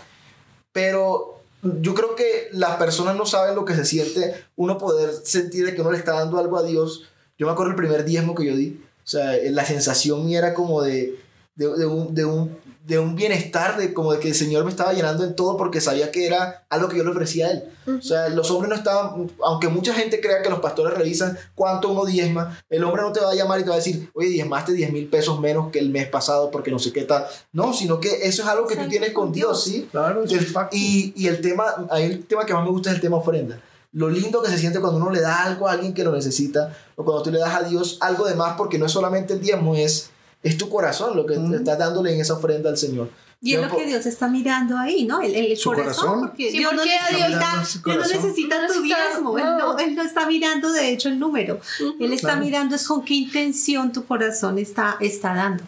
Pero 0.72 1.42
yo 1.62 1.94
creo 1.94 2.16
que 2.16 2.50
las 2.52 2.78
personas 2.78 3.16
no 3.16 3.26
saben 3.26 3.54
lo 3.54 3.66
que 3.66 3.76
se 3.76 3.86
siente 3.86 4.46
uno 4.56 4.78
poder 4.78 5.12
sentir 5.24 5.66
de 5.66 5.76
que 5.76 5.82
uno 5.82 5.92
le 5.92 5.98
está 5.98 6.14
dando 6.14 6.40
algo 6.40 6.58
a 6.58 6.64
Dios. 6.64 7.10
Yo 7.38 7.46
me 7.46 7.54
acuerdo 7.54 7.72
el 7.72 7.78
primer 7.78 8.04
diezmo 8.06 8.34
que 8.34 8.46
yo 8.46 8.56
di. 8.56 8.84
O 9.04 9.08
sea, 9.08 9.36
la 9.50 9.66
sensación 9.66 10.26
mía 10.26 10.40
era 10.40 10.54
como 10.54 10.82
de, 10.82 11.20
de, 11.56 11.68
de 11.78 11.86
un, 11.86 12.14
de, 12.14 12.26
un, 12.26 12.58
de 12.86 13.00
un 13.00 13.16
bienestar, 13.16 13.78
de 13.78 13.94
como 13.94 14.14
de 14.14 14.20
que 14.20 14.30
el 14.30 14.36
Señor 14.36 14.64
me 14.64 14.70
estaba 14.72 14.94
llenando 14.94 15.24
en 15.24 15.36
todo 15.36 15.58
porque 15.58 15.82
sabía 15.82 16.12
que 16.12 16.26
era 16.26 16.66
algo 16.70 16.88
que 16.88 16.98
yo 16.98 17.04
le 17.04 17.12
ofrecía 17.12 17.48
a 17.48 17.52
Él. 17.52 17.64
O 17.88 18.02
sea, 18.02 18.30
los 18.30 18.50
hombres 18.52 18.70
no 18.70 18.76
estaban, 18.76 19.30
aunque 19.44 19.68
mucha 19.68 19.94
gente 19.94 20.22
crea 20.22 20.42
que 20.42 20.50
los 20.50 20.60
pastores 20.60 20.98
revisan 20.98 21.38
cuánto 21.56 21.90
uno 21.90 22.06
diezma, 22.06 22.60
el 22.70 22.84
hombre 22.84 23.02
no 23.02 23.12
te 23.12 23.20
va 23.20 23.32
a 23.32 23.36
llamar 23.36 23.60
y 23.60 23.64
te 23.64 23.70
va 23.70 23.76
a 23.76 23.80
decir, 23.80 24.10
oye, 24.14 24.30
diezmaste 24.30 24.74
10 24.74 24.92
mil 24.94 25.08
pesos 25.08 25.40
menos 25.40 25.72
que 25.72 25.80
el 25.80 25.90
mes 25.90 26.08
pasado 26.08 26.52
porque 26.52 26.72
no 26.72 26.80
sé 26.80 26.92
qué 26.94 27.04
tal. 27.04 27.26
No, 27.52 27.74
sino 27.74 28.00
que 28.00 28.28
eso 28.28 28.44
es 28.44 28.48
algo 28.48 28.68
que 28.68 28.76
tú 28.76 28.88
tienes 28.88 29.12
con 29.12 29.32
Dios, 29.32 29.64
¿sí? 29.64 29.88
Claro. 29.92 30.24
Y, 30.72 31.14
y 31.16 31.28
el 31.28 31.42
tema, 31.42 31.88
ahí 31.90 32.04
el 32.06 32.26
tema 32.26 32.46
que 32.46 32.54
más 32.54 32.64
me 32.64 32.72
gusta 32.72 32.90
es 32.90 32.96
el 32.96 33.02
tema 33.02 33.18
ofrenda. 33.18 33.60
Lo 33.94 34.10
lindo 34.10 34.42
que 34.42 34.50
se 34.50 34.58
siente 34.58 34.80
cuando 34.80 34.98
uno 35.00 35.10
le 35.12 35.20
da 35.22 35.44
algo 35.44 35.68
a 35.68 35.74
alguien 35.74 35.94
que 35.94 36.04
lo 36.04 36.12
necesita, 36.14 36.76
o 36.96 37.04
cuando 37.04 37.24
tú 37.24 37.32
le 37.32 37.40
das 37.40 37.54
a 37.56 37.64
Dios 37.64 37.98
algo 38.02 38.26
de 38.26 38.36
más, 38.36 38.56
porque 38.58 38.78
no 38.78 38.86
es 38.86 38.92
solamente 38.92 39.34
el 39.34 39.42
diezmo, 39.42 39.76
es, 39.76 40.10
es 40.44 40.58
tu 40.58 40.70
corazón 40.70 41.16
lo 41.18 41.26
que 41.26 41.38
te 41.38 41.56
estás 41.58 41.78
dándole 41.78 42.14
en 42.14 42.22
esa 42.22 42.36
ofrenda 42.36 42.70
al 42.70 42.78
Señor. 42.78 43.10
Y 43.44 43.56
es 43.56 43.62
lo 43.62 43.76
que 43.76 43.88
Dios 43.88 44.06
está 44.06 44.28
mirando 44.28 44.78
ahí, 44.78 45.04
¿no? 45.06 45.20
El, 45.20 45.34
el 45.36 45.58
Su 45.58 45.72
corazón, 45.72 46.06
corazón. 46.06 46.20
porque 46.28 46.52
Sí, 46.52 46.60
Dios, 46.60 46.72
no 46.74 46.78
porque 46.78 46.96
a 46.96 47.12
necesita, 47.12 47.38
Dios- 47.56 47.70
su 47.70 47.82
Dios 47.82 47.98
no 47.98 48.22
necesita 48.22 48.62
No 48.62 48.68
tu 48.74 48.82
diezmo, 48.84 49.38
él, 49.40 49.44
no. 49.46 49.58
no, 49.74 49.80
él 49.80 49.96
no 49.96 50.04
está 50.04 50.28
mirando 50.28 50.72
de 50.72 50.90
hecho 50.92 51.10
el 51.10 51.18
número, 51.20 51.60
él 52.00 52.14
está 52.14 52.28
Claro. 52.30 52.46
mirando 52.46 52.76
es 52.76 52.88
con 52.88 53.04
qué 53.04 53.16
intención 53.16 53.92
tu 53.92 54.06
corazón 54.06 54.60
está, 54.60 54.96
está 55.00 55.34
dando. 55.34 55.64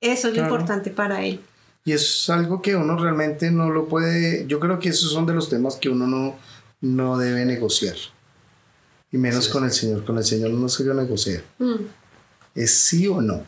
Eso 0.00 0.28
es 0.28 0.34
lo 0.34 0.40
Claro. 0.42 0.54
importante 0.54 0.90
para 0.90 1.24
él. 1.24 1.40
Y 1.84 1.92
es 1.92 2.30
algo 2.30 2.62
que 2.62 2.76
uno 2.76 2.96
realmente 2.96 3.50
no 3.50 3.70
lo 3.70 3.86
puede. 3.86 4.46
Yo 4.46 4.60
creo 4.60 4.78
que 4.78 4.88
esos 4.90 5.10
son 5.12 5.26
de 5.26 5.34
los 5.34 5.48
temas 5.48 5.74
que 5.76 5.88
uno 5.88 6.06
no, 6.06 6.36
no 6.80 7.18
debe 7.18 7.44
negociar. 7.44 7.96
Y 9.10 9.18
menos 9.18 9.46
Sí. 9.46 9.50
con 9.52 9.64
el 9.64 9.70
Señor. 9.72 10.04
Con 10.04 10.18
el 10.18 10.24
Señor 10.24 10.50
no 10.50 10.68
se 10.68 10.84
negocia. 10.84 11.42
Mm. 11.58 11.74
Es 12.54 12.74
sí 12.78 13.06
o 13.06 13.20
no. 13.20 13.46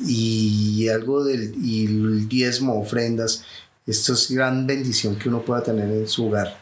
Y 0.00 0.88
algo 0.88 1.22
del 1.24 1.54
y 1.62 1.86
el 1.86 2.28
diezmo, 2.28 2.80
ofrendas, 2.80 3.44
esto 3.86 4.14
es 4.14 4.30
gran 4.30 4.66
bendición 4.66 5.16
que 5.16 5.28
uno 5.28 5.44
pueda 5.44 5.62
tener 5.62 5.88
en 5.90 6.08
su 6.08 6.26
hogar. 6.26 6.58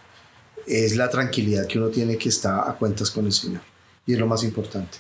Es 0.66 0.96
la 0.96 1.08
tranquilidad 1.08 1.66
que 1.66 1.78
uno 1.78 1.88
tiene 1.88 2.18
que 2.18 2.28
estar 2.28 2.68
a 2.68 2.74
cuentas 2.74 3.10
con 3.10 3.26
el 3.26 3.32
Señor. 3.32 3.62
Y 4.06 4.14
es 4.14 4.18
lo 4.18 4.26
más 4.26 4.42
importante. 4.44 4.98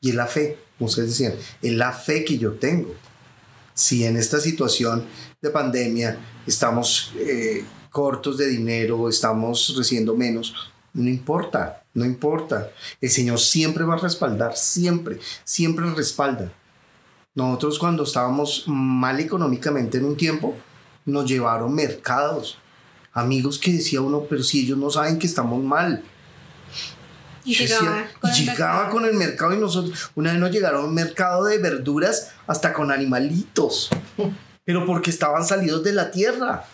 Y 0.00 0.10
es 0.10 0.14
la 0.14 0.26
fe, 0.26 0.58
como 0.78 0.88
ustedes 0.88 1.10
decían, 1.10 1.34
es 1.60 1.72
la 1.72 1.92
fe 1.92 2.24
que 2.24 2.38
yo 2.38 2.52
tengo. 2.52 2.94
Si 3.74 4.04
en 4.04 4.16
esta 4.16 4.38
situación 4.40 5.04
de 5.40 5.50
pandemia 5.50 6.18
estamos 6.46 7.12
eh, 7.16 7.64
cortos 7.92 8.36
de 8.38 8.48
dinero, 8.48 9.08
estamos 9.08 9.74
recibiendo 9.76 10.16
menos, 10.16 10.54
no 10.94 11.08
importa, 11.08 11.84
no 11.94 12.04
importa. 12.04 12.70
El 13.00 13.10
Señor 13.10 13.38
siempre 13.38 13.84
va 13.84 13.94
a 13.94 13.98
respaldar, 13.98 14.56
siempre, 14.56 15.20
siempre 15.44 15.88
respalda. 15.94 16.50
Nosotros 17.34 17.78
cuando 17.78 18.02
estábamos 18.02 18.64
mal 18.66 19.20
económicamente 19.20 19.98
en 19.98 20.04
un 20.06 20.16
tiempo, 20.16 20.56
nos 21.04 21.26
llevaron 21.30 21.74
mercados. 21.74 22.58
Amigos 23.12 23.58
que 23.58 23.72
decía 23.72 24.00
uno, 24.00 24.24
pero 24.28 24.42
si 24.42 24.62
ellos 24.64 24.78
no 24.78 24.90
saben 24.90 25.18
que 25.18 25.26
estamos 25.26 25.62
mal. 25.62 26.02
Y 27.44 27.54
llegaba 27.56 27.96
decía- 27.96 28.10
con 28.20 28.30
y 28.30 28.32
el 28.32 28.38
llegaba 28.46 28.74
mercado. 28.74 28.92
con 28.92 29.04
el 29.04 29.14
mercado 29.14 29.54
y 29.54 29.58
nosotros, 29.58 30.10
una 30.14 30.30
vez 30.32 30.40
nos 30.40 30.50
llegaron 30.50 30.84
a 30.84 30.88
un 30.88 30.94
mercado 30.94 31.44
de 31.44 31.58
verduras 31.58 32.30
hasta 32.46 32.72
con 32.72 32.90
animalitos, 32.92 33.90
pero 34.64 34.86
porque 34.86 35.10
estaban 35.10 35.44
salidos 35.44 35.82
de 35.82 35.92
la 35.92 36.10
tierra. 36.10 36.64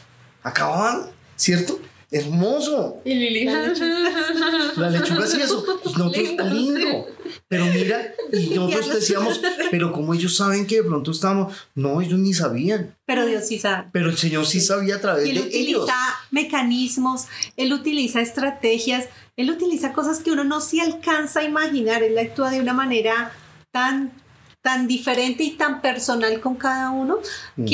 Acababan, 0.48 1.10
¿cierto? 1.36 1.78
Hermoso. 2.10 3.02
Y 3.04 3.12
Lili. 3.14 3.44
La 3.44 4.88
lechuga 4.90 5.26
sí 5.26 5.42
eso. 5.42 5.62
Pues 5.82 5.96
nosotros, 5.98 6.52
lindo. 6.52 7.06
Pero 7.48 7.66
mira, 7.66 8.14
y 8.32 8.46
nosotros 8.54 8.94
decíamos, 8.94 9.40
pero 9.70 9.92
como 9.92 10.14
ellos 10.14 10.34
saben 10.36 10.66
que 10.66 10.76
de 10.76 10.84
pronto 10.84 11.10
estamos, 11.10 11.54
no, 11.74 12.00
ellos 12.00 12.18
ni 12.18 12.32
sabían. 12.32 12.94
Pero 13.04 13.26
Dios 13.26 13.46
sí 13.46 13.58
sabe. 13.58 13.88
Pero 13.92 14.08
el 14.08 14.16
Señor 14.16 14.46
sí 14.46 14.60
sabía 14.60 14.96
a 14.96 15.00
través 15.00 15.26
Y 15.26 15.30
él 15.30 15.36
de 15.36 15.58
ellos. 15.58 15.82
utiliza 15.82 15.96
mecanismos, 16.30 17.26
él 17.58 17.72
utiliza 17.74 18.22
estrategias, 18.22 19.06
él 19.36 19.50
utiliza 19.50 19.92
cosas 19.92 20.20
que 20.20 20.30
uno 20.30 20.44
no 20.44 20.62
se 20.62 20.80
alcanza 20.80 21.40
a 21.40 21.44
imaginar. 21.44 22.02
Él 22.02 22.16
actúa 22.16 22.50
de 22.50 22.60
una 22.60 22.72
manera 22.72 23.32
tan, 23.70 24.12
tan 24.62 24.88
diferente 24.88 25.44
y 25.44 25.50
tan 25.52 25.82
personal 25.82 26.40
con 26.40 26.56
cada 26.56 26.90
uno 26.90 27.18
Mm. 27.56 27.64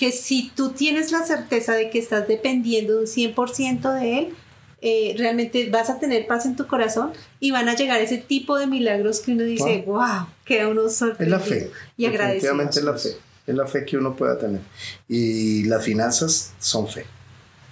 Que, 0.00 0.12
si 0.12 0.50
tú 0.56 0.70
tienes 0.70 1.12
la 1.12 1.22
certeza 1.26 1.74
de 1.74 1.90
que 1.90 1.98
estás 1.98 2.26
dependiendo 2.26 2.94
de 2.94 3.00
un 3.00 3.06
100% 3.06 4.00
de 4.00 4.18
él, 4.18 4.34
eh, 4.80 5.14
realmente 5.18 5.68
vas 5.68 5.90
a 5.90 6.00
tener 6.00 6.26
paz 6.26 6.46
en 6.46 6.56
tu 6.56 6.66
corazón 6.66 7.12
y 7.38 7.50
van 7.50 7.68
a 7.68 7.76
llegar 7.76 8.00
ese 8.00 8.16
tipo 8.16 8.56
de 8.56 8.66
milagros 8.66 9.20
que 9.20 9.32
uno 9.32 9.42
dice, 9.42 9.84
wow, 9.86 10.26
queda 10.46 10.68
uno 10.68 10.86
Es 10.86 10.96
sorprendido 10.96 11.36
la 11.36 11.44
fe. 11.44 11.70
y 11.98 12.06
agradecido. 12.06 12.54
Definitivamente 12.54 12.78
es 12.78 12.84
la 12.86 12.94
fe. 12.94 13.20
Es 13.46 13.54
la 13.54 13.66
fe 13.66 13.84
que 13.84 13.98
uno 13.98 14.16
pueda 14.16 14.38
tener. 14.38 14.62
Y 15.06 15.64
las 15.64 15.84
finanzas 15.84 16.54
son 16.58 16.88
fe. 16.88 17.04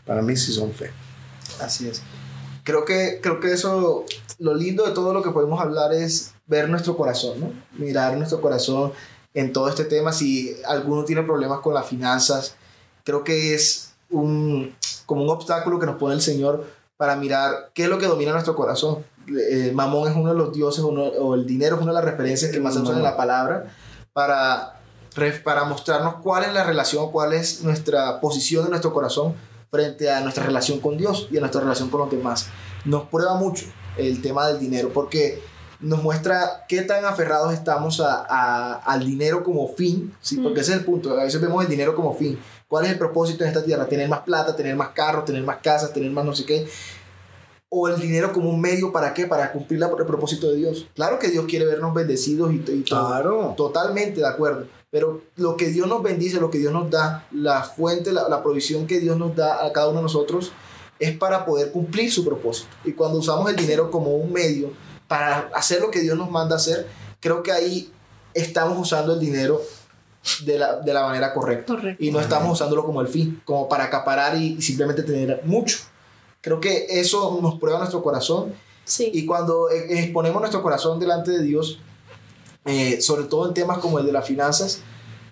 Para 0.04 0.20
mí 0.20 0.36
sí 0.36 0.52
son 0.52 0.74
fe. 0.74 0.90
Así 1.62 1.88
es. 1.88 2.02
Creo 2.62 2.84
que, 2.84 3.20
creo 3.22 3.40
que 3.40 3.52
eso, 3.54 4.04
lo 4.38 4.54
lindo 4.54 4.86
de 4.86 4.92
todo 4.92 5.14
lo 5.14 5.22
que 5.22 5.30
podemos 5.30 5.62
hablar 5.62 5.94
es 5.94 6.34
ver 6.46 6.68
nuestro 6.68 6.94
corazón, 6.94 7.40
¿no? 7.40 7.52
Mirar 7.78 8.18
nuestro 8.18 8.42
corazón 8.42 8.92
en 9.34 9.52
todo 9.52 9.68
este 9.68 9.84
tema. 9.84 10.12
Si 10.12 10.56
alguno 10.66 11.04
tiene 11.04 11.22
problemas 11.22 11.60
con 11.60 11.74
las 11.74 11.86
finanzas, 11.86 12.56
creo 13.04 13.24
que 13.24 13.54
es 13.54 13.92
un, 14.10 14.74
como 15.06 15.22
un 15.22 15.30
obstáculo 15.30 15.78
que 15.78 15.86
nos 15.86 15.96
pone 15.96 16.14
el 16.14 16.20
Señor 16.22 16.64
para 16.96 17.14
mirar 17.16 17.70
qué 17.74 17.84
es 17.84 17.88
lo 17.88 17.98
que 17.98 18.06
domina 18.06 18.32
nuestro 18.32 18.56
corazón. 18.56 19.04
Eh, 19.28 19.70
Mamón 19.74 20.08
es 20.10 20.16
uno 20.16 20.30
de 20.32 20.38
los 20.38 20.52
dioses, 20.52 20.82
uno- 20.82 21.04
o 21.04 21.34
el 21.34 21.46
dinero 21.46 21.76
es 21.76 21.82
una 21.82 21.92
de 21.92 21.96
las 21.96 22.04
referencias 22.04 22.50
que 22.50 22.60
más 22.60 22.74
se 22.74 22.80
usan 22.80 22.96
en 22.96 23.02
la 23.02 23.16
palabra 23.16 23.72
para, 24.12 24.80
para 25.44 25.64
mostrarnos 25.64 26.14
cuál 26.22 26.44
es 26.44 26.52
la 26.52 26.64
relación, 26.64 27.10
cuál 27.12 27.34
es 27.34 27.62
nuestra 27.62 28.20
posición 28.20 28.64
en 28.64 28.70
nuestro 28.70 28.92
corazón 28.92 29.34
frente 29.70 30.10
a 30.10 30.20
nuestra 30.20 30.44
relación 30.44 30.80
con 30.80 30.96
Dios 30.96 31.28
y 31.30 31.36
a 31.36 31.40
nuestra 31.40 31.60
relación 31.60 31.90
con 31.90 32.00
los 32.00 32.10
demás. 32.10 32.46
Nos 32.86 33.04
prueba 33.08 33.34
mucho 33.34 33.66
el 33.98 34.22
tema 34.22 34.46
del 34.48 34.58
dinero 34.58 34.90
porque 34.94 35.42
nos 35.80 36.02
muestra 36.02 36.64
qué 36.68 36.82
tan 36.82 37.04
aferrados 37.04 37.52
estamos 37.54 38.00
a, 38.00 38.24
a- 38.28 38.74
al 38.84 39.04
dinero 39.04 39.44
como 39.44 39.68
fin, 39.68 40.12
¿sí? 40.20 40.36
porque 40.38 40.60
ese 40.60 40.72
es 40.72 40.78
el 40.78 40.84
punto, 40.84 41.10
a 41.18 41.22
veces 41.24 41.40
vemos 41.40 41.62
el 41.64 41.70
dinero 41.70 41.94
como 41.94 42.14
fin. 42.14 42.38
¿Cuál 42.66 42.84
es 42.84 42.90
el 42.92 42.98
propósito 42.98 43.44
en 43.44 43.48
esta 43.48 43.64
tierra? 43.64 43.86
Tener 43.86 44.08
más 44.08 44.20
plata, 44.20 44.54
tener 44.56 44.74
más 44.76 44.88
carros, 44.90 45.24
tener 45.24 45.42
más 45.42 45.58
casas, 45.62 45.92
tener 45.92 46.10
más 46.10 46.24
no 46.24 46.34
sé 46.34 46.44
qué. 46.44 46.66
O 47.70 47.86
el 47.88 48.00
dinero 48.00 48.32
como 48.32 48.48
un 48.50 48.60
medio 48.60 48.92
para 48.92 49.12
qué? 49.14 49.26
Para 49.26 49.52
cumplir 49.52 49.78
la- 49.80 49.88
el 49.88 50.06
propósito 50.06 50.50
de 50.50 50.56
Dios. 50.56 50.86
Claro 50.94 51.18
que 51.18 51.28
Dios 51.28 51.44
quiere 51.46 51.64
vernos 51.66 51.94
bendecidos 51.94 52.52
y, 52.52 52.56
y 52.56 52.82
todo. 52.82 53.08
Claro. 53.08 53.54
Totalmente 53.56 54.20
de 54.20 54.26
acuerdo. 54.26 54.66
Pero 54.90 55.20
lo 55.36 55.56
que 55.56 55.68
Dios 55.68 55.86
nos 55.86 56.02
bendice, 56.02 56.40
lo 56.40 56.50
que 56.50 56.58
Dios 56.58 56.72
nos 56.72 56.90
da, 56.90 57.26
la 57.30 57.62
fuente, 57.62 58.10
la, 58.12 58.28
la 58.28 58.42
provisión 58.42 58.86
que 58.86 59.00
Dios 59.00 59.18
nos 59.18 59.36
da 59.36 59.64
a 59.66 59.72
cada 59.72 59.88
uno 59.88 59.98
de 59.98 60.04
nosotros 60.04 60.50
es 60.98 61.16
para 61.16 61.44
poder 61.44 61.70
cumplir 61.70 62.10
su 62.10 62.24
propósito. 62.24 62.68
Y 62.84 62.92
cuando 62.92 63.18
usamos 63.18 63.48
el 63.50 63.56
dinero 63.56 63.90
como 63.90 64.16
un 64.16 64.32
medio 64.32 64.70
para 65.08 65.50
hacer 65.54 65.80
lo 65.80 65.90
que 65.90 66.00
Dios 66.00 66.16
nos 66.16 66.30
manda 66.30 66.56
hacer, 66.56 66.86
creo 67.20 67.42
que 67.42 67.50
ahí 67.50 67.90
estamos 68.34 68.78
usando 68.78 69.14
el 69.14 69.20
dinero 69.20 69.60
de 70.44 70.58
la, 70.58 70.76
de 70.76 70.92
la 70.92 71.02
manera 71.04 71.32
correcta. 71.32 71.74
Correcto. 71.74 72.04
Y 72.04 72.10
no 72.10 72.20
estamos 72.20 72.52
usándolo 72.52 72.84
como 72.84 73.00
el 73.00 73.08
fin, 73.08 73.40
como 73.44 73.68
para 73.68 73.84
acaparar 73.84 74.36
y, 74.36 74.54
y 74.58 74.62
simplemente 74.62 75.02
tener 75.02 75.40
mucho. 75.44 75.78
Creo 76.40 76.60
que 76.60 76.86
eso 76.88 77.38
nos 77.42 77.58
prueba 77.58 77.78
nuestro 77.78 78.02
corazón 78.02 78.54
Sí. 78.84 79.10
y 79.12 79.26
cuando 79.26 79.68
eh, 79.70 79.98
exponemos 80.00 80.40
nuestro 80.40 80.62
corazón 80.62 80.98
delante 80.98 81.30
de 81.30 81.42
Dios, 81.42 81.78
eh, 82.64 83.00
sobre 83.02 83.24
todo 83.24 83.46
en 83.46 83.52
temas 83.54 83.78
como 83.78 83.98
el 83.98 84.06
de 84.06 84.12
las 84.12 84.26
finanzas, 84.26 84.80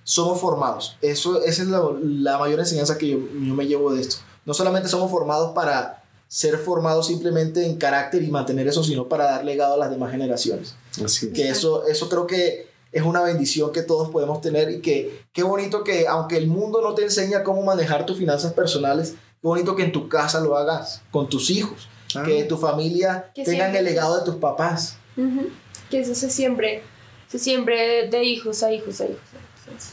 somos 0.05 0.39
formados. 0.41 0.97
Eso, 1.01 1.43
esa 1.43 1.62
es 1.62 1.68
la, 1.68 1.83
la 2.03 2.39
mayor 2.39 2.61
enseñanza 2.61 2.99
que 2.99 3.09
yo, 3.09 3.18
yo 3.18 3.55
me 3.55 3.66
llevo 3.66 3.95
de 3.95 4.03
esto. 4.03 4.16
No 4.45 4.53
solamente 4.55 4.89
somos 4.89 5.11
formados 5.11 5.53
para 5.55 6.03
ser 6.29 6.59
formados 6.59 7.07
simplemente 7.07 7.64
en 7.64 7.77
carácter 7.77 8.22
y 8.22 8.31
mantener 8.31 8.66
eso, 8.68 8.83
sino 8.83 9.09
para 9.09 9.24
dar 9.24 9.45
legado 9.45 9.74
a 9.74 9.77
las 9.77 9.91
demás 9.91 10.11
generaciones. 10.11 10.74
Así 11.05 11.27
es. 11.27 11.33
Que 11.33 11.49
eso, 11.49 11.87
eso 11.87 12.09
creo 12.09 12.27
que 12.27 12.68
es 12.93 13.03
una 13.03 13.22
bendición 13.22 13.72
que 13.72 13.83
todos 13.83 14.11
podemos 14.11 14.41
tener 14.41 14.70
y 14.70 14.81
que 14.81 15.22
qué 15.33 15.43
bonito 15.43 15.85
que 15.85 16.07
aunque 16.09 16.37
el 16.37 16.47
mundo 16.47 16.81
no 16.83 16.95
te 16.95 17.03
enseña 17.03 17.43
cómo 17.45 17.62
manejar 17.62 18.07
tus 18.07 18.18
finanzas 18.18 18.53
personales, 18.55 19.11
qué 19.41 19.47
bonito 19.49 19.77
que 19.77 19.85
en 19.85 19.93
tu 19.93 20.09
casa 20.09 20.41
lo 20.41 20.57
hagas 20.57 21.03
con 21.11 21.29
tus 21.29 21.51
hijos, 21.51 21.89
Ah. 22.14 22.22
que 22.24 22.45
tu 22.45 22.57
familia 22.57 23.31
Que 23.35 23.43
tengan 23.45 23.72
siempre 23.72 23.79
el 23.81 23.85
legado 23.85 24.18
de 24.18 24.24
tus 24.24 24.37
papás. 24.37 24.97
Ujú. 25.16 25.49
Que 25.91 26.01
eso 26.01 26.14
se 26.14 26.31
siembre, 26.31 26.83
se 27.29 27.39
siembre 27.39 28.09
de 28.09 28.22
hijos 28.24 28.62
a 28.62 28.72
hijos 28.72 29.01
a 29.01 29.05
hijos. 29.05 29.18
a 29.66 29.70
hijos. 29.70 29.85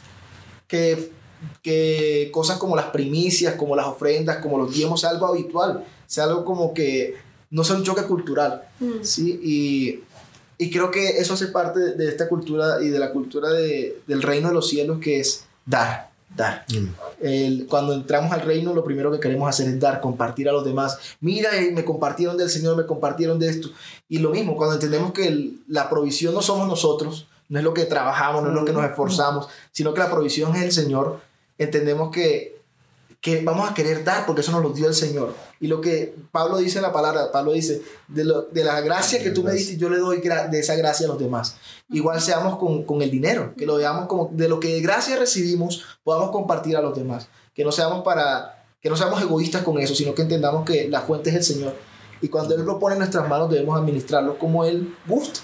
que, 0.67 1.11
que 1.61 2.29
cosas 2.31 2.57
como 2.57 2.75
las 2.75 2.87
primicias, 2.87 3.55
como 3.55 3.75
las 3.75 3.87
ofrendas, 3.87 4.37
como 4.37 4.57
los 4.57 4.73
diezmos, 4.73 5.01
sea 5.01 5.09
algo 5.11 5.27
habitual, 5.27 5.83
sea 6.07 6.25
algo 6.25 6.43
como 6.45 6.73
que 6.73 7.15
no 7.51 7.63
sea 7.63 7.75
un 7.75 7.83
choque 7.83 8.03
cultural, 8.03 8.63
Mm. 8.79 8.91
¿sí? 9.03 9.39
Y, 9.43 10.03
y 10.57 10.69
creo 10.71 10.91
que 10.91 11.17
eso 11.19 11.33
hace 11.35 11.47
parte 11.47 11.79
de, 11.79 12.07
esta 12.09 12.27
cultura 12.27 12.81
y 12.81 12.89
de 12.89 12.99
la 12.99 13.11
cultura 13.11 13.49
de- 13.49 14.01
del 14.07 14.21
reino 14.21 14.47
de 14.49 14.53
los 14.53 14.67
cielos 14.69 14.99
que 14.99 15.19
es 15.19 15.45
dar, 15.65 16.09
dar. 16.35 16.65
Mm. 16.69 16.87
El- 17.21 17.67
cuando 17.67 17.93
entramos 17.93 18.31
al 18.31 18.41
reino, 18.41 18.73
lo 18.73 18.83
primero 18.83 19.11
que 19.11 19.19
queremos 19.19 19.47
hacer 19.47 19.67
es 19.67 19.79
dar, 19.79 20.01
compartir 20.01 20.49
a 20.49 20.51
los 20.51 20.65
demás. 20.65 20.97
Mira, 21.21 21.55
eh, 21.59 21.71
me 21.71 21.85
compartieron 21.85 22.37
del 22.37 22.49
Señor, 22.49 22.75
me 22.75 22.85
compartieron 22.85 23.37
de 23.39 23.49
esto. 23.49 23.69
Y 24.09 24.17
lo 24.19 24.29
mismo, 24.31 24.55
cuando 24.55 24.75
entendemos 24.75 25.11
que 25.13 25.27
el- 25.27 25.59
la 25.67 25.89
provisión 25.89 26.33
no 26.33 26.41
somos 26.41 26.67
nosotros, 26.67 27.27
no 27.49 27.59
es 27.59 27.63
lo 27.65 27.73
que 27.73 27.85
trabajamos, 27.85 28.41
no 28.41 28.49
es 28.49 28.55
lo 28.55 28.65
que 28.65 28.73
nos 28.73 28.83
esforzamos, 28.85 29.47
sino 29.71 29.93
que 29.93 29.99
la 29.99 30.09
provisión 30.09 30.55
es 30.55 30.63
el 30.63 30.71
Señor, 30.71 31.19
entendemos 31.57 32.11
que, 32.11 32.61
que 33.21 33.41
vamos 33.41 33.69
a 33.69 33.73
querer 33.73 34.03
dar 34.03 34.25
porque 34.25 34.41
eso 34.41 34.51
nos 34.51 34.61
lo 34.63 34.69
dio 34.71 34.87
el 34.87 34.93
Señor. 34.93 35.33
Y 35.59 35.67
lo 35.67 35.79
que 35.81 36.13
Pablo 36.31 36.57
dice 36.57 36.79
en 36.79 36.83
la 36.83 36.91
palabra, 36.91 37.31
Pablo 37.31 37.53
dice, 37.53 37.81
de, 38.07 38.25
lo- 38.25 38.41
de 38.43 38.63
la 38.65 38.81
gracia 38.81 39.23
que 39.23 39.29
tú 39.31 39.43
me 39.43 39.51
diste, 39.53 39.77
yo 39.77 39.89
le 39.89 39.97
doy 39.97 40.19
de 40.21 40.59
esa 40.59 40.75
gracia 40.75 41.05
a 41.05 41.09
los 41.09 41.19
demás. 41.19 41.55
Igual 41.89 42.19
seamos 42.19 42.57
con, 42.57 42.83
con 42.83 43.01
el 43.01 43.09
dinero, 43.11 43.53
que 43.57 43.65
lo 43.65 43.75
veamos 43.77 44.07
como 44.07 44.29
de 44.33 44.49
lo 44.49 44.59
que 44.59 44.73
de 44.73 44.81
gracia 44.81 45.17
recibimos, 45.17 45.83
podamos 46.03 46.31
compartir 46.31 46.75
a 46.75 46.81
los 46.81 46.95
demás. 46.97 47.27
Que 47.55 47.63
no 47.63 47.71
seamos 47.71 48.03
para 48.03 48.59
que 48.81 48.89
no 48.89 48.97
seamos 48.97 49.21
egoístas 49.21 49.63
con 49.63 49.79
eso, 49.79 49.95
sino 49.95 50.13
que 50.13 50.23
entendamos 50.23 50.65
que 50.65 50.89
la 50.89 50.99
fuente 51.01 51.29
es 51.29 51.35
el 51.37 51.43
Señor. 51.43 51.73
Y 52.21 52.27
cuando 52.27 52.55
Él 52.55 52.63
lo 52.63 52.79
pone 52.79 52.95
en 52.95 52.99
nuestras 52.99 53.29
manos, 53.29 53.49
debemos 53.49 53.77
administrarlo 53.79 54.37
como 54.37 54.65
Él 54.65 54.93
gusta, 55.07 55.39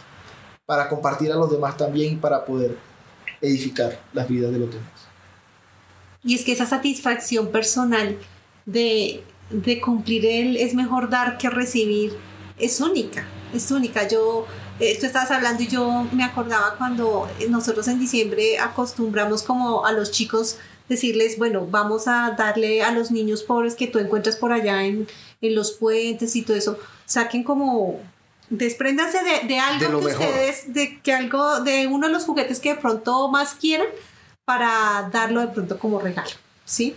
para 0.65 0.89
compartir 0.89 1.31
a 1.31 1.35
los 1.35 1.49
demás 1.49 1.77
también 1.77 2.13
y 2.13 2.15
para 2.17 2.43
poder 2.43 2.75
edificar 3.41 3.97
las 4.13 4.27
vidas 4.27 4.51
de 4.51 4.59
los 4.59 4.69
demás. 4.69 4.89
Y 6.23 6.35
es 6.35 6.43
que 6.43 6.51
esa 6.51 6.65
satisfacción 6.65 7.51
personal 7.51 8.17
de, 8.65 9.23
de 9.49 9.79
cumplir 9.81 10.25
el 10.25 10.57
es 10.57 10.73
mejor 10.73 11.09
dar 11.09 11.37
que 11.37 11.49
recibir 11.49 12.13
es 12.57 12.81
única, 12.81 13.25
es 13.53 13.71
única. 13.71 14.07
Yo, 14.07 14.45
eh, 14.79 14.97
tú 14.99 15.05
estabas 15.05 15.31
hablando 15.31 15.63
y 15.63 15.67
yo 15.67 16.05
me 16.11 16.23
acordaba 16.23 16.75
cuando 16.77 17.29
nosotros 17.49 17.87
en 17.87 17.99
diciembre 17.99 18.59
acostumbramos 18.59 19.43
como 19.43 19.85
a 19.85 19.93
los 19.93 20.11
chicos 20.11 20.57
decirles, 20.89 21.37
bueno, 21.37 21.67
vamos 21.69 22.07
a 22.07 22.35
darle 22.37 22.81
a 22.81 22.91
los 22.91 23.11
niños 23.11 23.43
pobres 23.43 23.75
que 23.75 23.87
tú 23.87 23.99
encuentras 23.99 24.35
por 24.35 24.51
allá 24.51 24.83
en, 24.83 25.07
en 25.41 25.55
los 25.55 25.71
puentes 25.71 26.35
y 26.35 26.41
todo 26.41 26.57
eso, 26.57 26.79
saquen 27.05 27.43
como 27.43 27.99
despréndanse 28.49 29.19
de, 29.23 29.47
de 29.47 29.59
algo 29.59 29.79
De 29.79 29.85
que 29.99 30.05
mejor. 30.05 30.25
ustedes, 30.25 30.73
de 30.73 30.99
que 31.01 31.13
algo, 31.13 31.61
de 31.61 31.87
uno 31.87 32.07
de 32.07 32.13
los 32.13 32.25
juguetes 32.25 32.59
que 32.59 32.73
de 32.73 32.81
pronto 32.81 33.29
más 33.29 33.53
quieran 33.53 33.87
para 34.49 35.07
darlo 35.13 35.41
de 35.41 35.49
pronto 35.49 35.77
como 35.77 35.99
regalo, 35.99 36.31
¿sí? 36.65 36.95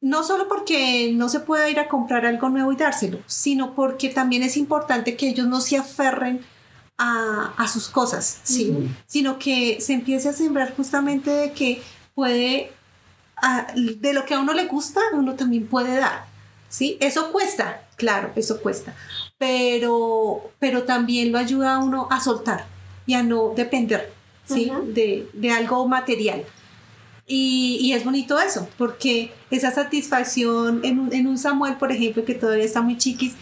No 0.00 0.24
solo 0.24 0.48
porque 0.48 1.12
no 1.12 1.28
se 1.28 1.40
pueda 1.40 1.68
ir 1.68 1.78
a 1.78 1.88
comprar 1.88 2.24
algo 2.24 2.48
nuevo 2.48 2.72
y 2.72 2.76
dárselo, 2.76 3.18
sino 3.26 3.74
porque 3.74 4.08
también 4.08 4.42
es 4.42 4.56
importante 4.56 5.14
que 5.14 5.28
ellos 5.28 5.46
no 5.46 5.60
se 5.60 5.76
aferren 5.76 6.40
a, 6.96 7.52
a 7.54 7.68
sus 7.68 7.88
cosas, 7.90 8.40
¿sí? 8.44 8.74
Sino 9.04 9.38
que 9.38 9.78
se 9.82 9.92
empiece 9.92 10.30
a 10.30 10.32
sembrar 10.32 10.74
justamente 10.74 11.30
de 11.30 11.52
que 11.52 11.82
puede, 12.14 12.72
de 13.74 14.12
lo 14.14 14.24
que 14.24 14.32
a 14.32 14.40
uno 14.40 14.54
le 14.54 14.64
gusta, 14.64 15.02
uno 15.12 15.34
también 15.34 15.66
puede 15.66 15.98
dar, 15.98 16.24
¿sí? 16.70 16.96
Eso 16.98 17.30
cuesta, 17.30 17.82
claro, 17.96 18.32
eso 18.36 18.62
cuesta, 18.62 18.94
pero, 19.36 20.50
pero 20.58 20.84
también 20.84 21.30
lo 21.30 21.36
ayuda 21.36 21.74
a 21.74 21.78
uno 21.80 22.08
a 22.10 22.22
soltar 22.22 22.64
y 23.04 23.12
a 23.12 23.22
no 23.22 23.52
depender, 23.54 24.16
¿sí? 24.48 24.70
De, 24.86 25.28
de 25.32 25.50
algo 25.50 25.86
material. 25.86 26.44
Y, 27.26 27.78
y 27.82 27.92
es 27.92 28.04
bonito 28.04 28.40
eso, 28.40 28.68
porque 28.78 29.30
esa 29.50 29.70
satisfacción 29.70 30.80
en 30.82 30.98
un, 30.98 31.12
en 31.12 31.26
un 31.26 31.36
Samuel, 31.36 31.76
por 31.76 31.92
ejemplo, 31.92 32.24
que 32.24 32.34
todavía 32.34 32.64
está 32.64 32.80
muy 32.80 32.96
chiquis, 32.96 33.34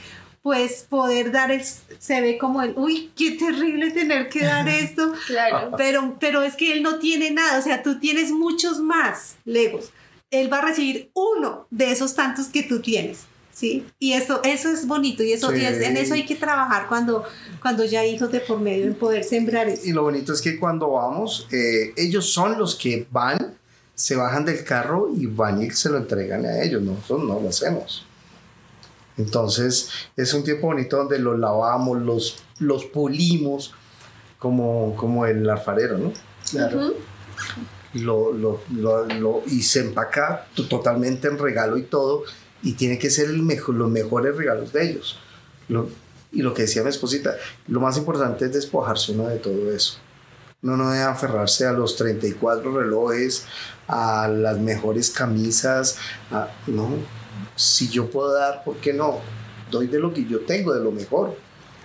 pues 0.42 0.86
poder 0.88 1.32
dar, 1.32 1.50
el, 1.50 1.62
se 1.64 2.20
ve 2.20 2.38
como 2.38 2.62
el, 2.62 2.72
uy, 2.76 3.10
qué 3.16 3.32
terrible 3.32 3.90
tener 3.90 4.28
que 4.28 4.44
dar 4.44 4.68
esto, 4.68 5.12
Claro. 5.26 5.72
pero, 5.76 6.16
pero 6.20 6.42
es 6.42 6.54
que 6.54 6.72
él 6.72 6.82
no 6.82 6.98
tiene 6.98 7.30
nada, 7.30 7.58
o 7.58 7.62
sea, 7.62 7.82
tú 7.82 7.98
tienes 7.98 8.30
muchos 8.30 8.80
más 8.80 9.36
Legos. 9.44 9.90
Él 10.30 10.52
va 10.52 10.58
a 10.58 10.62
recibir 10.62 11.10
uno 11.14 11.66
de 11.70 11.92
esos 11.92 12.14
tantos 12.14 12.46
que 12.46 12.64
tú 12.64 12.80
tienes, 12.80 13.20
¿sí? 13.56 13.86
Y 13.98 14.12
eso, 14.12 14.40
eso 14.44 14.68
es 14.68 14.86
bonito 14.86 15.22
y, 15.22 15.32
eso, 15.32 15.50
Sí. 15.50 15.58
y 15.60 15.64
es- 15.64 15.80
en 15.80 15.96
eso 15.96 16.12
hay 16.12 16.26
que 16.26 16.34
trabajar 16.36 16.88
cuando, 16.88 17.24
cuando 17.62 17.84
ya 17.84 18.00
hay 18.00 18.10
hijos 18.14 18.30
de 18.30 18.40
por 18.40 18.60
medio, 18.60 18.84
en 18.86 18.94
poder 18.94 19.24
sembrar 19.24 19.66
eso. 19.68 19.82
Y 19.86 19.92
lo 19.92 20.02
bonito 20.02 20.34
es 20.34 20.42
que 20.42 20.58
cuando 20.58 20.90
vamos, 20.90 21.48
eh, 21.50 21.94
ellos 21.96 22.30
son 22.32 22.58
los 22.58 22.74
que 22.74 23.06
van, 23.10 23.54
se 23.94 24.14
bajan 24.14 24.44
del 24.44 24.62
carro 24.62 25.08
y 25.16 25.24
van 25.24 25.62
y 25.62 25.70
se 25.70 25.88
lo 25.88 25.96
entregan 25.96 26.44
a 26.44 26.62
ellos. 26.62 26.82
Nosotros 26.82 27.24
no 27.24 27.40
lo 27.40 27.48
hacemos. 27.48 28.04
Entonces 29.16 29.88
es 30.16 30.34
un 30.34 30.44
tiempo 30.44 30.66
bonito 30.66 30.98
donde 30.98 31.18
los 31.18 31.38
lavamos, 31.38 32.02
los, 32.02 32.36
los 32.58 32.84
pulimos, 32.84 33.72
como, 34.38 34.94
como 34.96 35.24
el 35.24 35.48
alfarero, 35.48 35.96
¿no? 35.96 36.12
Claro. 36.50 36.78
Ujú. 36.88 36.94
Lo, 37.94 38.32
lo, 38.32 38.60
lo- 38.70 39.06
lo- 39.06 39.42
y 39.46 39.62
se 39.62 39.80
empaca 39.80 40.46
to- 40.54 40.68
totalmente 40.68 41.28
en 41.28 41.38
regalo 41.38 41.78
y 41.78 41.84
todo, 41.84 42.24
y 42.66 42.72
tiene 42.72 42.98
que 42.98 43.10
ser 43.10 43.26
el 43.30 43.42
mejor, 43.42 43.76
los 43.76 43.88
mejores 43.90 44.36
regalos 44.36 44.72
de 44.72 44.90
ellos. 44.90 45.18
Lo- 45.68 45.88
y 46.32 46.42
lo 46.42 46.52
que 46.52 46.62
decía 46.62 46.82
mi 46.82 46.90
esposita, 46.90 47.34
lo 47.68 47.80
más 47.80 47.96
importante 47.96 48.44
es 48.46 48.52
despojarse 48.52 49.12
uno 49.12 49.28
de 49.28 49.36
todo 49.38 49.70
eso. 49.72 49.98
Uno 50.62 50.76
no 50.76 50.90
debe 50.90 51.04
aferrarse 51.04 51.64
a 51.66 51.72
los 51.72 51.96
34 51.96 52.76
relojes, 52.76 53.44
a 53.86 54.26
las 54.28 54.58
mejores 54.58 55.10
camisas, 55.10 55.96
a- 56.32 56.48
no. 56.66 56.88
Si 57.54 57.88
yo 57.88 58.10
puedo 58.10 58.32
dar, 58.34 58.64
¿por 58.64 58.76
qué 58.78 58.92
no? 58.92 59.20
Doy 59.70 59.86
de 59.86 59.98
lo 60.00 60.12
que 60.12 60.24
yo 60.26 60.40
tengo, 60.40 60.74
de 60.74 60.80
lo 60.82 60.90
mejor. 60.90 61.36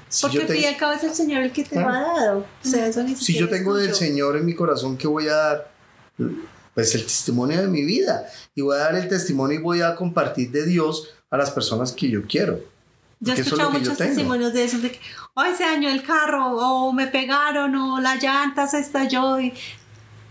Si 0.09 0.27
Porque 0.27 0.67
al 0.67 0.77
cabo 0.77 0.93
es 0.93 1.03
el 1.03 1.13
Señor 1.13 1.43
el 1.43 1.51
que 1.51 1.63
te 1.63 1.69
Claro. 1.69 1.89
lo 1.89 1.95
ha 1.95 2.19
dado. 2.25 2.39
O 2.39 2.67
sea, 2.67 2.87
eso 2.87 3.03
ni 3.03 3.15
si 3.15 3.37
yo 3.37 3.47
tengo 3.47 3.75
del. 3.75 3.93
Señor 3.93 4.35
en 4.35 4.45
mi 4.45 4.55
corazón, 4.55 4.97
¿qué 4.97 5.07
voy 5.07 5.27
a 5.27 5.35
dar? 5.35 5.71
Pues 6.73 6.95
el 6.95 7.03
testimonio 7.03 7.61
de 7.61 7.67
mi 7.67 7.83
vida. 7.83 8.25
Y 8.55 8.61
voy 8.61 8.75
a 8.75 8.79
dar 8.79 8.95
el 8.95 9.07
testimonio 9.09 9.59
y 9.59 9.61
voy 9.61 9.81
a 9.81 9.95
compartir 9.95 10.51
de 10.51 10.65
Dios 10.65 11.09
a 11.29 11.37
las 11.37 11.51
personas 11.51 11.91
que 11.91 12.09
yo 12.09 12.21
quiero. 12.27 12.59
Yo 13.19 13.33
he 13.33 13.35
es 13.35 13.41
escuchado 13.45 13.71
yo 13.73 13.79
muchos 13.79 13.97
testimonios 13.97 14.51
de 14.53 14.63
esos, 14.63 14.81
de 14.81 14.91
que, 14.91 14.99
ay, 15.35 15.53
se 15.55 15.63
dañó 15.63 15.89
el 15.89 16.01
carro, 16.03 16.55
o 16.57 16.91
me 16.91 17.07
pegaron, 17.07 17.75
o 17.75 17.99
la 18.01 18.15
llanta 18.15 18.67
se 18.67 18.79
estalló. 18.79 19.39
Y, 19.39 19.53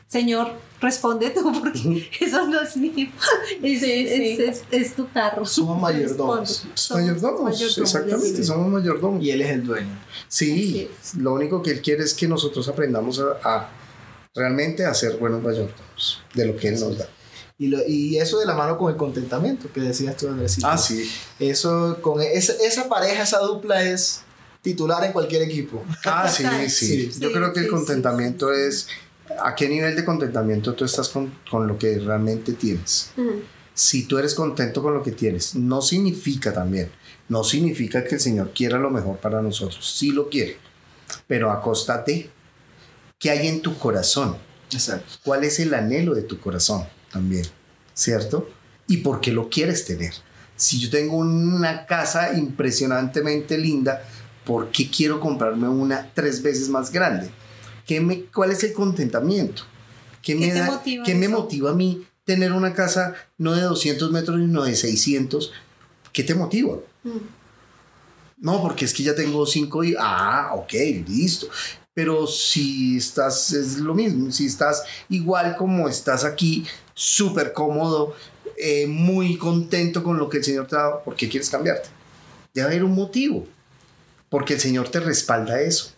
Señor, 0.09 0.55
responde 0.80 1.30
tú, 1.30 1.53
porque 1.61 2.09
eso 2.20 2.47
no 2.49 2.61
es 2.61 2.76
mío. 2.76 3.09
Es, 3.62 3.80
Sí, 3.80 3.93
es- 3.93 4.36
sí. 4.36 4.43
es- 4.43 4.62
es 4.70 4.95
tu 4.97 5.09
carro. 5.11 5.45
Somos 5.47 5.80
mayordomos. 5.80 6.66
Somos 6.74 7.03
Mayordomos, 7.05 7.43
mayordomos, 7.43 7.78
exactamente, 7.78 8.36
sí. 8.38 8.45
somos 8.45 8.68
mayordomos. 8.72 9.22
Y 9.22 9.30
Él 9.30 9.43
es 9.43 9.51
el 9.51 9.64
dueño. 9.64 9.97
Sí, 10.26 10.88
lo 11.18 11.34
único 11.34 11.62
que 11.62 11.70
Él 11.72 11.82
quiere 11.82 12.03
es 12.03 12.12
que 12.14 12.26
nosotros 12.26 12.66
aprendamos 12.68 13.20
a, 13.20 13.38
a 13.49 13.68
realmente 14.34 14.84
a 14.84 14.95
ser 14.95 15.16
buenos 15.18 15.43
mayordomos 15.43 15.89
de 16.34 16.46
lo 16.46 16.57
que 16.57 16.68
Él 16.68 16.80
nos 16.80 16.98
da. 16.98 17.09
Y, 17.59 17.66
lo- 17.68 17.86
y 17.86 18.16
eso 18.18 18.38
de 18.38 18.46
la 18.46 18.55
mano 18.55 18.78
con 18.78 18.90
el 18.90 18.96
contentamiento 18.96 19.70
que 19.72 19.80
decías 19.80 20.16
tú, 20.16 20.28
Andrés. 20.28 20.59
Ah, 20.62 20.78
sí. 20.78 21.11
Eso, 21.38 21.98
con 22.01 22.20
esa, 22.22 22.55
esa 22.64 22.88
pareja, 22.88 23.22
esa 23.22 23.38
dupla 23.40 23.82
es 23.84 24.22
titular 24.62 25.05
en 25.05 25.12
cualquier 25.12 25.42
equipo. 25.42 25.84
Ah, 26.05 26.28
sí, 26.28 26.44
sí. 26.68 27.11
Sí. 27.11 27.20
Yo 27.20 27.28
Sí, 27.28 27.34
creo 27.34 27.53
que 27.53 27.61
el 27.61 27.66
sí, 27.66 27.70
contentamiento 27.70 28.53
es 28.53 28.88
a 29.44 29.55
qué 29.55 29.68
nivel 29.68 29.94
de 29.94 30.05
contentamiento 30.05 30.74
tú 30.74 30.84
estás 30.86 31.09
con, 31.11 31.32
con 31.51 31.66
lo 31.66 31.78
que 31.78 31.98
realmente 31.98 32.55
tienes. 32.55 33.11
Si 33.74 34.05
tú 34.05 34.18
eres 34.18 34.34
contento 34.34 34.82
con 34.82 34.94
lo 34.94 35.03
que 35.03 35.12
tienes, 35.12 35.55
no 35.55 35.80
significa 35.82 36.53
también, 36.53 36.90
no 37.28 37.44
significa 37.44 38.03
que 38.05 38.16
el 38.16 38.20
Señor 38.20 38.53
quiera 38.55 38.78
lo 38.78 38.90
mejor 38.90 39.18
para 39.18 39.40
nosotros. 39.40 39.94
Sí 39.96 40.11
lo 40.12 40.28
quiere, 40.28 40.57
pero 41.26 41.51
a 41.53 41.61
costa 41.62 42.03
de 42.07 42.28
qué 43.18 43.30
hay 43.30 43.46
en 43.48 43.61
tu 43.62 43.78
corazón. 43.78 44.36
Exacto. 44.72 45.14
¿Cuál 45.24 45.44
es 45.44 45.58
el 45.60 45.74
anhelo 45.74 46.14
de 46.14 46.22
tu 46.22 46.38
corazón 46.40 46.84
también? 47.12 47.44
¿Cierto? 47.94 48.48
¿Y 48.86 48.98
por 48.98 49.20
qué 49.20 49.32
lo 49.32 49.48
quieres 49.48 49.84
tener? 49.84 50.12
Si 50.56 50.78
yo 50.80 50.90
tengo 50.90 51.16
una 51.16 51.86
casa 51.86 52.34
impresionantemente 52.36 53.56
linda, 53.58 54.02
¿por 54.44 54.70
qué 54.70 54.90
quiero 54.90 55.20
comprarme 55.20 55.68
una 55.68 56.10
tres 56.14 56.42
veces 56.42 56.68
más 56.68 56.92
grande? 56.92 57.30
¿Qué 57.86 58.00
me, 58.00 58.24
¿Cuál 58.26 58.50
es 58.52 58.62
el 58.64 58.72
contentamiento? 58.72 59.62
¿Qué, 60.22 60.34
¿Qué 60.38 60.46
me, 60.46 60.52
da- 60.52 60.66
motiva 60.66 61.04
qué 61.04 61.14
me 61.14 61.28
motiva 61.28 61.70
a 61.70 61.74
mí 61.74 62.04
tener 62.24 62.52
una 62.52 62.74
casa 62.74 63.14
no 63.38 63.54
de 63.54 63.62
200 63.62 64.10
metros, 64.12 64.38
sino 64.38 64.62
de 64.64 64.76
600? 64.76 65.52
¿Qué 66.12 66.22
te 66.22 66.34
motiva? 66.34 66.76
No, 68.38 68.62
porque 68.62 68.84
es 68.86 68.94
que 68.94 69.02
ya 69.02 69.14
tengo 69.14 69.44
cinco 69.46 69.84
y... 69.84 69.94
Ah, 69.98 70.52
ok, 70.54 70.72
listo. 71.08 71.48
Pero 71.95 72.26
si 72.26 72.97
estás, 72.97 73.53
es 73.53 73.78
lo 73.78 73.95
mismo, 73.95 74.30
si 74.30 74.47
estás 74.47 74.84
igual 75.09 75.57
como 75.57 75.88
estás 75.88 76.24
aquí, 76.24 76.64
súper 76.95 77.53
cómodo, 77.53 78.14
eh, 78.57 78.86
muy 78.86 79.36
contento 79.36 80.03
con 80.03 80.18
lo 80.18 80.28
que 80.28 80.38
el 80.38 80.45
Señor 80.45 80.66
te 80.66 80.76
ha 80.76 80.80
dado, 80.80 81.03
¿por 81.03 81.16
qué 81.16 81.28
quieres 81.28 81.51
cambiarte? 81.51 81.88
Debe 82.55 82.68
haber 82.68 82.84
un 82.84 82.95
motivo, 82.95 83.47
porque 84.28 84.55
el 84.55 84.61
Señor 84.61 84.88
te 84.88 85.01
respalda 85.01 85.61
eso. 85.61 85.93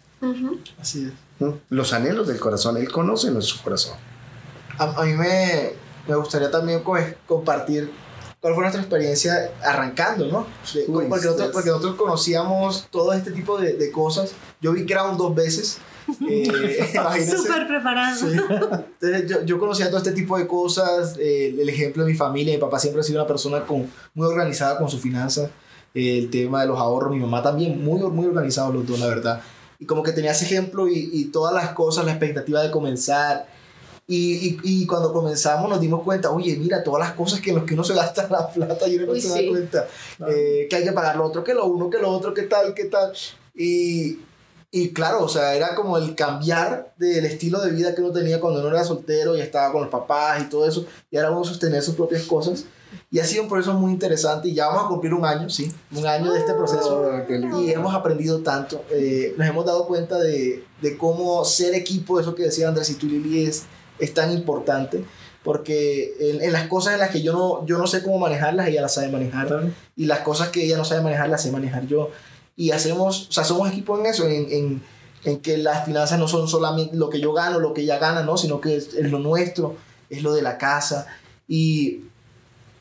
Así 0.81 1.05
es. 1.07 1.13
¿no? 1.41 1.59
Los 1.69 1.93
anhelos 1.93 2.29
del 2.29 2.39
corazón, 2.39 2.77
Él 2.77 2.91
conoce 2.91 3.31
nuestro 3.31 3.61
corazón. 3.63 3.97
A, 4.79 4.85
a 4.85 5.05
mí 5.05 5.13
me, 5.13 5.73
me 6.09 6.15
gustaría 6.15 6.51
también 6.51 6.83
pues, 6.83 7.15
compartir 7.27 7.91
cuál 8.43 8.55
fue 8.55 8.63
nuestra 8.65 8.83
experiencia 8.83 9.51
arrancando, 9.63 10.27
¿no? 10.27 10.47
De- 10.75 10.85
Uy, 10.89 11.07
porque, 11.09 11.27
nosotros, 11.27 11.51
porque 11.53 11.71
nosotros 11.71 11.95
conocíamos 11.95 12.89
todo 12.91 13.13
este 13.15 13.31
tipo 13.31 13.57
de, 13.57 13.75
de 13.75 13.91
cosas. 13.91 14.33
Yo 14.61 14.73
vi 14.73 14.85
Crown 14.85 15.17
dos 15.17 15.35
veces. 15.35 15.79
Eh. 16.29 16.93
Súper 17.31 17.69
preparado. 17.69 18.19
Sí. 18.19 18.37
Entonces, 18.37 19.31
yo, 19.31 19.45
yo 19.45 19.59
conocía 19.61 19.87
todo 19.87 19.99
este 19.99 20.11
tipo 20.11 20.37
de 20.37 20.49
cosas, 20.49 21.17
eh, 21.17 21.55
el 21.57 21.69
ejemplo 21.69 22.05
de 22.05 22.11
mi 22.11 22.17
familia, 22.17 22.53
mi 22.53 22.61
papá 22.61 22.81
siempre 22.81 23.01
ha 23.01 23.05
sido 23.05 23.21
una 23.21 23.29
persona 23.29 23.65
con, 23.65 23.89
muy 24.13 24.27
organizada 24.27 24.77
con 24.79 24.89
sus 24.91 25.01
finanzas, 25.01 25.49
eh, 25.95 26.19
el 26.19 26.29
tema 26.29 26.63
de 26.63 26.67
los 26.67 26.79
ahorros, 26.79 27.13
mi 27.13 27.21
mamá 27.21 27.41
también, 27.41 27.83
muy, 27.85 28.01
muy 28.11 28.27
organizados 28.27 28.75
los 28.75 28.85
dos, 28.85 28.99
la 28.99 29.07
verdad. 29.07 29.41
Y 29.79 29.87
como 29.87 30.03
que 30.03 30.11
tenía 30.11 30.33
ese 30.33 30.45
ejemplo 30.45 30.89
y, 30.89 31.09
y 31.13 31.27
todas 31.27 31.55
las 31.55 31.71
cosas, 31.71 32.05
la 32.05 32.11
expectativa 32.11 32.61
de 32.63 32.73
comenzar. 32.73 33.47
Y, 34.07 34.49
y, 34.49 34.61
y 34.63 34.87
cuando 34.87 35.13
comenzamos 35.13 35.71
nos 35.71 35.81
dimos 35.81 36.03
cuenta, 36.03 36.31
oye, 36.31 36.57
mira, 36.57 36.83
todas 36.83 37.01
las 37.09 37.17
cosas 37.17 37.41
que 37.41 37.51
en 37.51 37.57
las 37.57 37.65
que 37.65 37.75
uno 37.75 37.85
se 37.85 37.95
gasta 37.95 38.29
la 38.29 38.49
plata 38.53 38.89
y 38.89 38.97
uno 38.97 39.07
no 39.07 39.13
Uy, 39.13 39.21
se 39.21 39.29
sí. 39.29 39.47
da 39.47 39.51
cuenta. 39.51 39.87
Eh, 40.29 40.67
que 40.69 40.77
hay 40.77 40.85
que 40.85 40.93
pagar 40.93 41.17
lo 41.17 41.25
otro, 41.25 41.45
que 41.45 41.55
lo 41.55 41.67
uno, 41.67 41.89
que 41.89 41.99
lo 41.99 42.11
otro, 42.11 42.35
que 42.35 42.43
tal, 42.43 42.75
que 42.75 42.87
tal. 42.87 43.13
Y, 43.55 44.19
y 44.71 44.93
claro, 44.93 45.23
o 45.23 45.29
sea, 45.29 45.55
era 45.55 45.75
como 45.75 45.99
el 45.99 46.15
cambiar 46.15 46.95
del 46.97 47.25
estilo 47.27 47.61
de 47.61 47.71
vida 47.73 47.95
que 47.95 48.01
uno 48.01 48.13
tenía 48.13 48.41
cuando 48.41 48.61
uno 48.61 48.71
era 48.71 48.85
soltero 48.85 49.37
y 49.37 49.41
estaba 49.41 49.71
con 49.71 49.83
los 49.83 49.91
papás 49.91 50.43
y 50.43 50.49
todo 50.49 50.67
eso, 50.67 50.87
y 51.11 51.17
ahora 51.17 51.31
uno 51.31 51.45
sostener 51.45 51.83
sus 51.83 51.95
propias 51.95 52.23
cosas. 52.23 52.65
Y 53.11 53.19
ha 53.21 53.25
sido 53.25 53.43
un 53.43 53.49
proceso 53.49 53.75
muy 53.75 53.93
interesante 53.93 54.49
y 54.49 54.55
ya 54.55 54.67
vamos 54.69 54.85
a 54.85 54.89
cumplir 54.89 55.15
un 55.15 55.25
año, 55.25 55.49
sí, 55.49 55.71
un 55.95 56.07
año 56.07 56.33
de 56.33 56.39
este 56.41 56.55
proceso. 56.55 57.05
Y 57.61 57.71
hemos 57.71 57.95
aprendido 57.95 58.41
tanto, 58.41 58.83
eh, 58.91 59.35
nos 59.37 59.47
hemos 59.47 59.65
dado 59.67 59.87
cuenta 59.87 60.19
de, 60.19 60.65
de 60.81 60.97
cómo 60.99 61.45
ser 61.45 61.75
equipo, 61.75 62.21
eso 62.21 62.35
que 62.35 62.45
decía 62.45 62.69
Andrés 62.69 62.91
y 62.91 62.95
tú 62.95 63.07
Lili, 63.07 63.45
es, 63.45 63.65
es 64.03 64.13
tan 64.15 64.33
importante, 64.33 65.05
porque 65.45 66.13
en, 66.21 66.43
en 66.43 66.53
las 66.53 66.69
cosas 66.69 66.95
en 66.95 67.01
las 67.01 67.11
que 67.11 67.23
yo 67.23 67.33
no, 67.33 67.67
yo 67.67 67.79
no 67.79 67.87
sé 67.87 68.03
cómo 68.03 68.19
manejarlas, 68.19 68.69
ella 68.69 68.83
las 68.83 68.95
sabe 68.95 69.09
manejar, 69.09 69.73
y 69.97 70.07
las 70.07 70.21
cosas 70.21 70.49
que 70.51 70.65
ella 70.65 70.77
no 70.77 70.85
sabe 70.85 71.03
manejar, 71.03 71.29
las 71.29 71.43
sé 71.43 71.51
manejar 71.51 71.87
yo. 71.87 72.11
Y 72.57 72.71
hacemos, 72.73 73.29
o 73.29 73.33
sea, 73.33 73.45
somos 73.45 73.71
equipo 73.71 73.99
en 73.99 74.07
eso, 74.07 74.27
en, 74.29 74.47
en, 74.51 74.83
en 75.25 75.41
que 75.41 75.57
las 75.57 75.85
finanzas 75.85 76.19
no 76.19 76.29
son 76.29 76.49
solamente 76.49 76.97
lo 76.97 77.09
que 77.11 77.21
yo 77.21 77.33
gano, 77.33 77.59
lo 77.61 77.73
que 77.73 77.83
ella 77.83 77.99
gana, 77.99 78.23
¿no? 78.23 78.37
sino 78.37 78.61
que 78.61 78.77
es, 78.77 78.95
es 78.95 79.11
lo 79.11 79.19
nuestro, 79.19 79.77
es 80.11 80.23
lo 80.23 80.33
de 80.35 80.43
la 80.43 80.59
casa. 80.59 81.07
Y, 81.49 82.03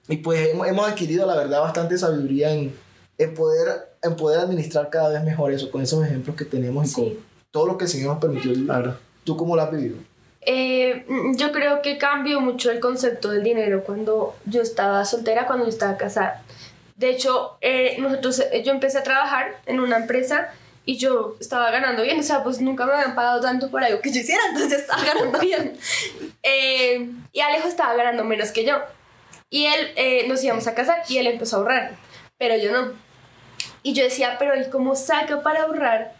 y 0.07 0.17
pues 0.17 0.49
hemos, 0.49 0.67
hemos 0.67 0.87
adquirido, 0.87 1.25
la 1.25 1.35
verdad, 1.35 1.61
bastante 1.61 1.97
sabiduría 1.97 2.51
en, 2.53 2.73
en, 3.17 3.33
poder, 3.33 3.95
en 4.03 4.15
poder 4.15 4.39
administrar 4.39 4.89
cada 4.89 5.09
vez 5.09 5.23
mejor 5.23 5.53
eso, 5.53 5.71
con 5.71 5.81
esos 5.81 6.03
ejemplos 6.05 6.35
que 6.35 6.45
tenemos 6.45 6.85
y 6.85 6.89
Sí. 6.89 6.95
con 6.95 7.13
todo 7.51 7.67
lo 7.67 7.77
que 7.77 7.85
el 7.85 7.89
Señor 7.91 8.09
nos 8.13 8.19
permitió. 8.21 8.53
Claro. 8.65 8.95
¿Tú 9.23 9.37
cómo 9.37 9.55
lo 9.55 9.61
has 9.61 9.71
vivido? 9.71 9.97
Eh, 10.41 11.05
mm, 11.07 11.35
yo 11.37 11.51
creo 11.51 11.81
que 11.81 11.97
cambió 11.97 12.41
mucho 12.41 12.71
el 12.71 12.79
concepto 12.79 13.29
del 13.29 13.43
dinero 13.43 13.83
cuando 13.83 14.35
yo 14.45 14.61
estaba 14.61 15.05
soltera, 15.05 15.45
cuando 15.45 15.65
yo 15.65 15.69
estaba 15.69 15.97
casada. 15.97 16.43
De 16.95 17.09
hecho, 17.09 17.57
eh, 17.61 17.95
nosotros, 17.99 18.43
eh, 18.51 18.63
yo 18.63 18.71
empecé 18.71 18.99
a 18.99 19.03
trabajar 19.03 19.59
en 19.65 19.79
una 19.79 19.97
empresa 19.97 20.49
y 20.85 20.97
yo 20.97 21.35
estaba 21.39 21.69
ganando 21.69 22.03
bien, 22.03 22.19
o 22.19 22.23
sea, 22.23 22.43
pues 22.43 22.59
nunca 22.59 22.85
me 22.85 22.93
habían 22.93 23.15
pagado 23.15 23.39
tanto 23.41 23.69
por 23.69 23.83
algo 23.83 24.01
que 24.01 24.11
yo 24.11 24.19
hiciera, 24.19 24.41
entonces 24.49 24.81
estaba 24.81 25.03
ganando 25.03 25.39
bien. 25.39 25.77
Eh, 26.43 27.09
y 27.31 27.39
Alejo 27.39 27.67
estaba 27.67 27.93
ganando 27.95 28.23
menos 28.23 28.51
que 28.51 28.65
yo. 28.65 28.77
Y 29.49 29.65
él, 29.65 29.91
eh, 29.95 30.27
nos 30.27 30.43
íbamos 30.43 30.65
a 30.67 30.73
casar 30.73 31.03
y 31.09 31.17
él 31.17 31.27
empezó 31.27 31.57
a 31.57 31.59
ahorrar, 31.59 31.91
pero 32.37 32.55
yo 32.55 32.71
no. 32.71 32.93
Y 33.83 33.93
yo 33.93 34.03
decía, 34.03 34.37
pero 34.39 34.59
¿y 34.59 34.69
cómo 34.69 34.95
saca 34.95 35.41
para 35.43 35.63
ahorrar 35.63 36.13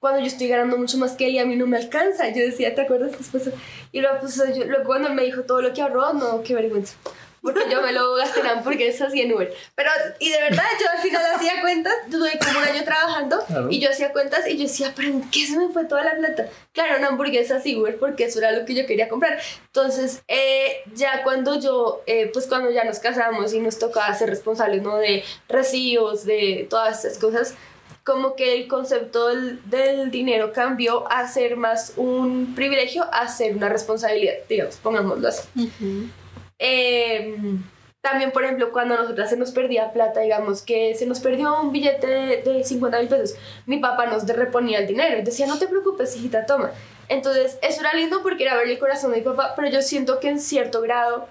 cuando 0.00 0.20
yo 0.20 0.26
estoy 0.26 0.48
ganando 0.48 0.76
mucho 0.78 0.98
más 0.98 1.12
que 1.12 1.26
él 1.26 1.34
y 1.34 1.38
a 1.38 1.44
mí 1.46 1.54
no 1.56 1.66
me 1.66 1.76
alcanza? 1.76 2.28
Yo 2.30 2.42
decía, 2.44 2.74
¿te 2.74 2.80
acuerdas 2.80 3.12
después? 3.16 3.50
Y 3.92 4.00
luego, 4.00 4.16
pues, 4.20 4.36
yo, 4.56 4.64
luego 4.64 4.84
cuando 4.84 5.10
me 5.10 5.22
dijo 5.24 5.42
todo 5.42 5.60
lo 5.62 5.72
que 5.72 5.82
ahorró, 5.82 6.12
no, 6.14 6.42
qué 6.42 6.54
vergüenza. 6.54 6.94
Porque 7.42 7.70
yo 7.70 7.80
me 7.80 7.92
lo 7.92 8.14
gasté 8.16 8.40
en 8.40 8.46
hamburguesas 8.48 9.08
así 9.08 9.22
en 9.22 9.32
Uber. 9.32 9.50
Pero, 9.74 9.90
y 10.18 10.28
de 10.30 10.40
verdad, 10.42 10.64
yo 10.78 10.86
al 10.94 10.98
final 11.02 11.22
hacía 11.34 11.60
cuentas, 11.62 11.94
tuve 12.10 12.38
como 12.38 12.58
un 12.60 12.64
año 12.66 12.84
trabajando 12.84 13.42
Claro. 13.46 13.68
y 13.70 13.80
yo 13.80 13.88
hacía 13.90 14.12
cuentas 14.12 14.46
y 14.46 14.56
yo 14.58 14.64
decía, 14.64 14.92
pero 14.94 15.08
¿en 15.08 15.30
qué 15.30 15.46
se 15.46 15.56
me 15.58 15.68
fue 15.70 15.86
toda 15.86 16.04
la 16.04 16.16
plata? 16.16 16.48
Claro, 16.72 16.96
en 16.96 17.04
hamburguesas 17.06 17.64
y 17.64 17.76
Uber 17.76 17.98
porque 17.98 18.24
eso 18.24 18.40
era 18.40 18.52
lo 18.52 18.66
que 18.66 18.74
yo 18.74 18.86
quería 18.86 19.08
comprar. 19.08 19.38
Entonces, 19.66 20.22
eh, 20.28 20.82
ya 20.94 21.22
cuando 21.22 21.58
yo, 21.58 22.02
eh, 22.06 22.28
pues 22.30 22.46
cuando 22.46 22.70
ya 22.70 22.84
nos 22.84 22.98
casamos 22.98 23.54
y 23.54 23.60
nos 23.60 23.78
tocaba 23.78 24.12
ser 24.14 24.28
responsables, 24.28 24.82
¿no? 24.82 24.98
De 24.98 25.24
recibos, 25.48 26.24
de 26.26 26.66
todas 26.68 27.04
estas 27.04 27.18
cosas, 27.18 27.54
como 28.04 28.34
que 28.34 28.54
el 28.54 28.68
concepto 28.68 29.28
del, 29.28 29.60
del 29.68 30.10
dinero 30.10 30.52
cambió 30.52 31.10
a 31.10 31.26
ser 31.28 31.56
más 31.56 31.92
un 31.96 32.54
privilegio 32.54 33.04
a 33.12 33.28
ser 33.28 33.56
una 33.56 33.68
responsabilidad, 33.68 34.34
digamos, 34.48 34.76
pongámoslo 34.76 35.28
así. 35.28 35.48
Eh, 36.58 37.36
también, 38.00 38.32
por 38.32 38.44
ejemplo, 38.44 38.72
cuando 38.72 38.94
a 38.94 38.98
nosotras 39.02 39.28
se 39.28 39.36
nos 39.36 39.50
perdía 39.50 39.92
plata, 39.92 40.20
digamos 40.20 40.62
que 40.62 40.94
se 40.94 41.04
nos 41.04 41.20
perdió 41.20 41.60
un 41.60 41.70
billete 41.70 42.06
de, 42.06 42.42
de 42.42 42.64
50 42.64 42.98
mil 42.98 43.08
pesos, 43.08 43.36
mi 43.66 43.78
papá 43.78 44.06
nos 44.06 44.26
reponía 44.26 44.78
el 44.78 44.86
dinero 44.86 45.18
y 45.18 45.22
decía, 45.22 45.46
no 45.46 45.58
te 45.58 45.68
preocupes, 45.68 46.16
hijita, 46.16 46.46
toma. 46.46 46.70
Entonces, 47.08 47.58
eso 47.60 47.80
era 47.80 47.92
lindo 47.92 48.22
porque 48.22 48.44
era 48.44 48.56
ver 48.56 48.68
el 48.68 48.78
corazón 48.78 49.10
de 49.10 49.18
mi 49.18 49.24
papá, 49.24 49.52
pero 49.54 49.68
yo 49.68 49.82
siento 49.82 50.20
que 50.20 50.28
en 50.28 50.40
cierto 50.40 50.80
grado 50.80 51.28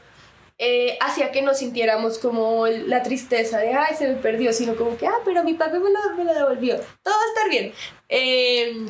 eh, 0.60 0.98
hacía 1.02 1.32
que 1.32 1.42
no 1.42 1.54
sintiéramos 1.54 2.20
como 2.20 2.68
la 2.68 3.02
tristeza 3.02 3.60
de, 3.60 3.74
ay, 3.74 3.96
se 3.96 4.08
me 4.08 4.16
perdió, 4.16 4.54
sino 4.54 4.76
como 4.76 4.98
que, 4.98 5.08
ah, 5.08 5.20
pero 5.26 5.44
mi 5.44 5.54
papá 5.54 5.80
me 5.80 5.90
lo, 5.90 6.16
me 6.18 6.26
lo 6.26 6.34
devolvió, 6.34 6.76
todo 7.02 7.16
va 7.16 7.24
a 7.24 7.28
estar 7.28 7.50
bien. 7.50 7.74
Eh, 8.10 8.86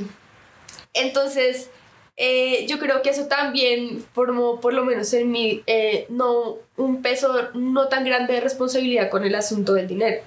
entonces, 0.94 1.70
eh, 2.18 2.66
yo 2.68 2.80
creo 2.80 3.02
que 3.02 3.12
eso 3.12 3.28
también 3.28 4.04
formó, 4.14 4.60
por 4.60 4.74
lo 4.74 4.84
menos 4.84 5.14
en 5.14 5.32
mí, 5.32 5.64
eh, 5.68 6.06
no, 6.10 6.58
un 6.76 7.02
peso 7.02 7.50
no 7.54 7.88
tan 7.88 8.04
grande 8.04 8.34
de 8.34 8.42
responsabilidad 8.42 9.10
con 9.10 9.24
el 9.24 9.36
asunto 9.36 9.74
del 9.74 9.88
dinero. 9.88 10.22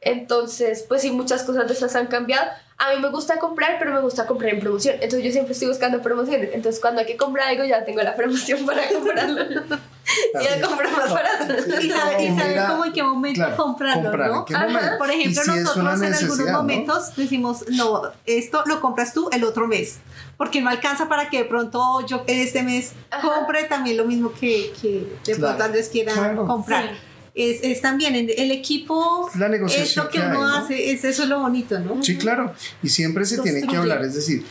Entonces, 0.00 0.84
pues 0.86 1.02
sí, 1.02 1.10
muchas 1.10 1.42
cosas 1.42 1.66
de 1.66 1.74
esas 1.74 1.96
han 1.96 2.06
cambiado. 2.06 2.48
A 2.80 2.94
mí 2.94 3.00
me 3.02 3.08
gusta 3.10 3.38
comprar, 3.40 3.76
pero 3.80 3.92
me 3.92 4.00
gusta 4.00 4.24
comprar 4.24 4.54
en 4.54 4.60
promoción. 4.60 4.94
Entonces 5.00 5.24
yo 5.24 5.32
siempre 5.32 5.52
estoy 5.52 5.66
buscando 5.66 6.00
promociones. 6.00 6.50
Entonces 6.52 6.80
cuando 6.80 7.00
hay 7.00 7.06
que 7.06 7.16
comprar 7.16 7.48
algo 7.48 7.64
ya 7.64 7.84
tengo 7.84 8.00
la 8.02 8.14
promoción 8.14 8.64
para 8.64 8.88
comprarlo. 8.92 9.42
y 9.42 10.44
ya 10.44 10.60
compro 10.64 10.88
más 10.92 11.12
barato. 11.12 11.54
Y 11.82 11.90
saber, 11.90 12.20
y 12.20 12.28
saber 12.28 12.48
Mira, 12.50 12.68
cómo 12.68 12.84
en 12.84 12.92
qué 12.92 13.02
momento 13.02 13.40
claro, 13.40 13.56
comprarlo, 13.56 14.02
comprar, 14.44 14.70
¿no? 14.70 14.98
Por 14.98 15.10
ejemplo, 15.10 15.42
si 15.42 15.50
nosotros 15.50 16.02
en 16.02 16.14
algunos 16.14 16.50
momentos 16.52 17.16
decimos, 17.16 17.64
no, 17.70 18.02
esto 18.26 18.62
lo 18.66 18.80
compras 18.80 19.12
tú 19.12 19.28
el 19.32 19.42
otro 19.42 19.66
mes, 19.66 19.98
porque 20.36 20.60
no 20.60 20.70
alcanza 20.70 21.08
para 21.08 21.28
que 21.30 21.38
de 21.38 21.44
pronto 21.46 22.06
yo 22.06 22.22
este 22.28 22.62
mes 22.62 22.92
Ajá. 23.10 23.26
compre 23.28 23.64
también 23.64 23.96
lo 23.96 24.04
mismo 24.04 24.32
que, 24.32 24.72
que 24.80 24.88
de 25.26 25.34
Claro. 25.34 25.40
pronto 25.48 25.64
Andrés 25.64 25.88
quiera 25.88 26.12
Claro. 26.12 26.46
comprar. 26.46 26.84
Sí. 26.90 27.00
Es, 27.40 27.60
es 27.62 27.80
también 27.80 28.16
el 28.16 28.50
equipo, 28.50 29.30
La 29.36 29.46
es 29.46 29.52
negociación 29.52 30.06
lo 30.06 30.10
que 30.10 30.18
que 30.18 30.24
hay, 30.24 30.30
uno 30.30 30.40
¿no? 30.40 30.56
hace, 30.56 30.90
es, 30.90 31.04
eso 31.04 31.22
es 31.22 31.28
lo 31.28 31.38
bonito, 31.38 31.78
¿no? 31.78 32.02
Sí, 32.02 32.16
claro. 32.18 32.52
Y 32.82 32.88
siempre 32.88 33.24
se 33.24 33.36
tiene 33.36 33.60
que 33.60 33.66
Construye. 33.66 33.92
hablar. 33.92 34.04
Es 34.04 34.14
decir, 34.16 34.44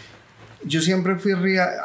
yo 0.64 0.82
siempre 0.82 1.18
fui 1.18 1.34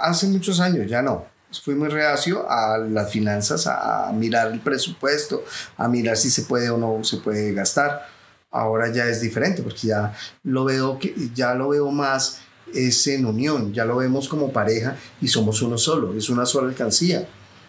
hace 0.01 0.29
muchos 0.29 0.61
años, 0.61 0.89
ya 0.89 1.03
no. 1.03 1.27
Fui 1.65 1.75
muy 1.75 1.89
reacio 1.89 2.49
a 2.49 2.79
las 2.79 3.11
finanzas, 3.11 3.67
a 3.67 4.13
mirar 4.15 4.53
el 4.53 4.61
presupuesto, 4.61 5.45
a 5.77 5.89
mirar 5.89 6.17
si 6.17 6.31
se 6.31 6.43
puede 6.43 6.71
o 6.71 6.79
no 6.79 7.03
se 7.03 7.17
puede 7.17 7.53
gastar. 7.53 8.09
Ahora 8.53 8.93
ya 8.93 9.07
es 9.07 9.21
diferente 9.21 9.61
porque 9.61 9.89
ya 9.89 10.15
lo 10.45 10.65
veo 10.65 11.01
que 11.01 11.13
ya 11.35 11.53
lo 11.55 11.71
veo 11.71 11.91
más 11.91 12.43
es 12.73 13.05
en 13.09 13.27
unión, 13.27 13.75
ya 13.75 13.85
lo 13.85 13.97
vemos 13.97 14.29
como 14.29 14.53
pareja 14.53 14.97
y 15.21 15.27
somos 15.27 15.61
uno 15.63 15.77
solo, 15.77 16.15
es 16.15 16.31
una 16.31 16.47
sola 16.47 16.69
alcancía, 16.69 17.27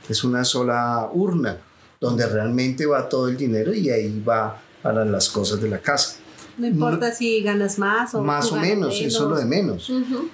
es 0.07 0.23
una 0.23 0.45
sola 0.45 1.09
urna 1.11 1.57
donde 2.03 2.25
realmente 2.27 2.85
va 2.85 3.07
todo 3.07 3.29
el 3.29 3.37
dinero 3.37 3.73
y 3.73 3.89
ahí 3.89 4.21
va 4.27 4.61
para 4.81 5.05
las 5.05 5.29
cosas 5.29 5.61
de 5.61 5.69
la 5.69 5.79
casa. 5.79 6.17
No 6.57 6.67
importa 6.67 7.13
si 7.13 7.41
ganas 7.41 7.79
más 7.79 8.13
o 8.13 8.21
Más 8.21 8.51
o 8.51 8.57
menos, 8.57 8.99
eso 8.99 9.23
es 9.23 9.29
lo 9.29 9.37
de 9.37 9.45
menos. 9.45 9.89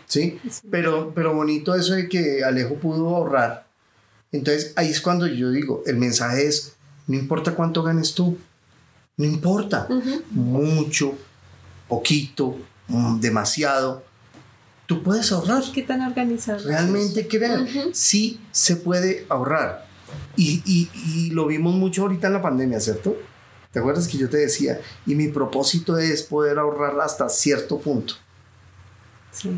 ¿sí? 0.07 0.39
Pero, 0.72 1.11
pero 1.13 1.36
bonito 1.36 1.76
eso 1.76 1.93
de 1.93 2.09
que 2.09 2.43
Alejo 2.43 2.74
pudo 2.74 3.15
ahorrar. 3.15 3.67
Entonces 4.32 4.74
ahí 4.76 4.89
es 4.89 4.99
cuando 4.99 5.28
yo 5.28 5.51
digo, 5.51 5.84
el 5.86 5.97
mensaje 5.97 6.47
es, 6.47 6.74
no 7.05 7.15
importa 7.15 7.53
cuánto 7.53 7.84
ganes 7.84 8.15
tú, 8.15 8.36
no 9.17 9.26
importa, 9.26 9.86
Ujú. 9.91 10.24
mucho, 10.32 11.13
poquito, 11.88 12.57
mm, 12.88 13.20
demasiado, 13.20 14.03
tú 14.88 15.03
puedes 15.03 15.32
ahorrar. 15.32 15.63
¿Qué 15.72 15.84
tan 15.84 16.01
organizado? 16.01 16.67
Realmente 16.67 17.28
crean, 17.28 17.67
sí 17.93 18.39
se 18.51 18.76
puede 18.76 19.28
ahorrar. 19.30 19.88
Y, 20.36 20.62
y- 20.66 20.89
y 20.93 21.30
lo 21.32 21.45
vimos 21.47 21.74
mucho 21.76 22.03
ahorita 22.03 22.28
en 22.28 22.34
la 22.34 22.41
pandemia, 22.41 22.80
¿cierto? 22.80 23.16
¿Te 23.72 23.80
acuerdas 23.80 24.07
que 24.07 24.18
yo 24.18 24.30
te 24.30 24.38
decía? 24.38 24.80
Y 25.05 25.16
mi 25.16 25.28
propósito 25.28 25.97
es 25.97 26.24
poder 26.24 26.57
ahorrar 26.60 26.99
hasta 27.01 27.30
cierto 27.30 27.80
punto. 27.80 28.16
Sí. 29.32 29.49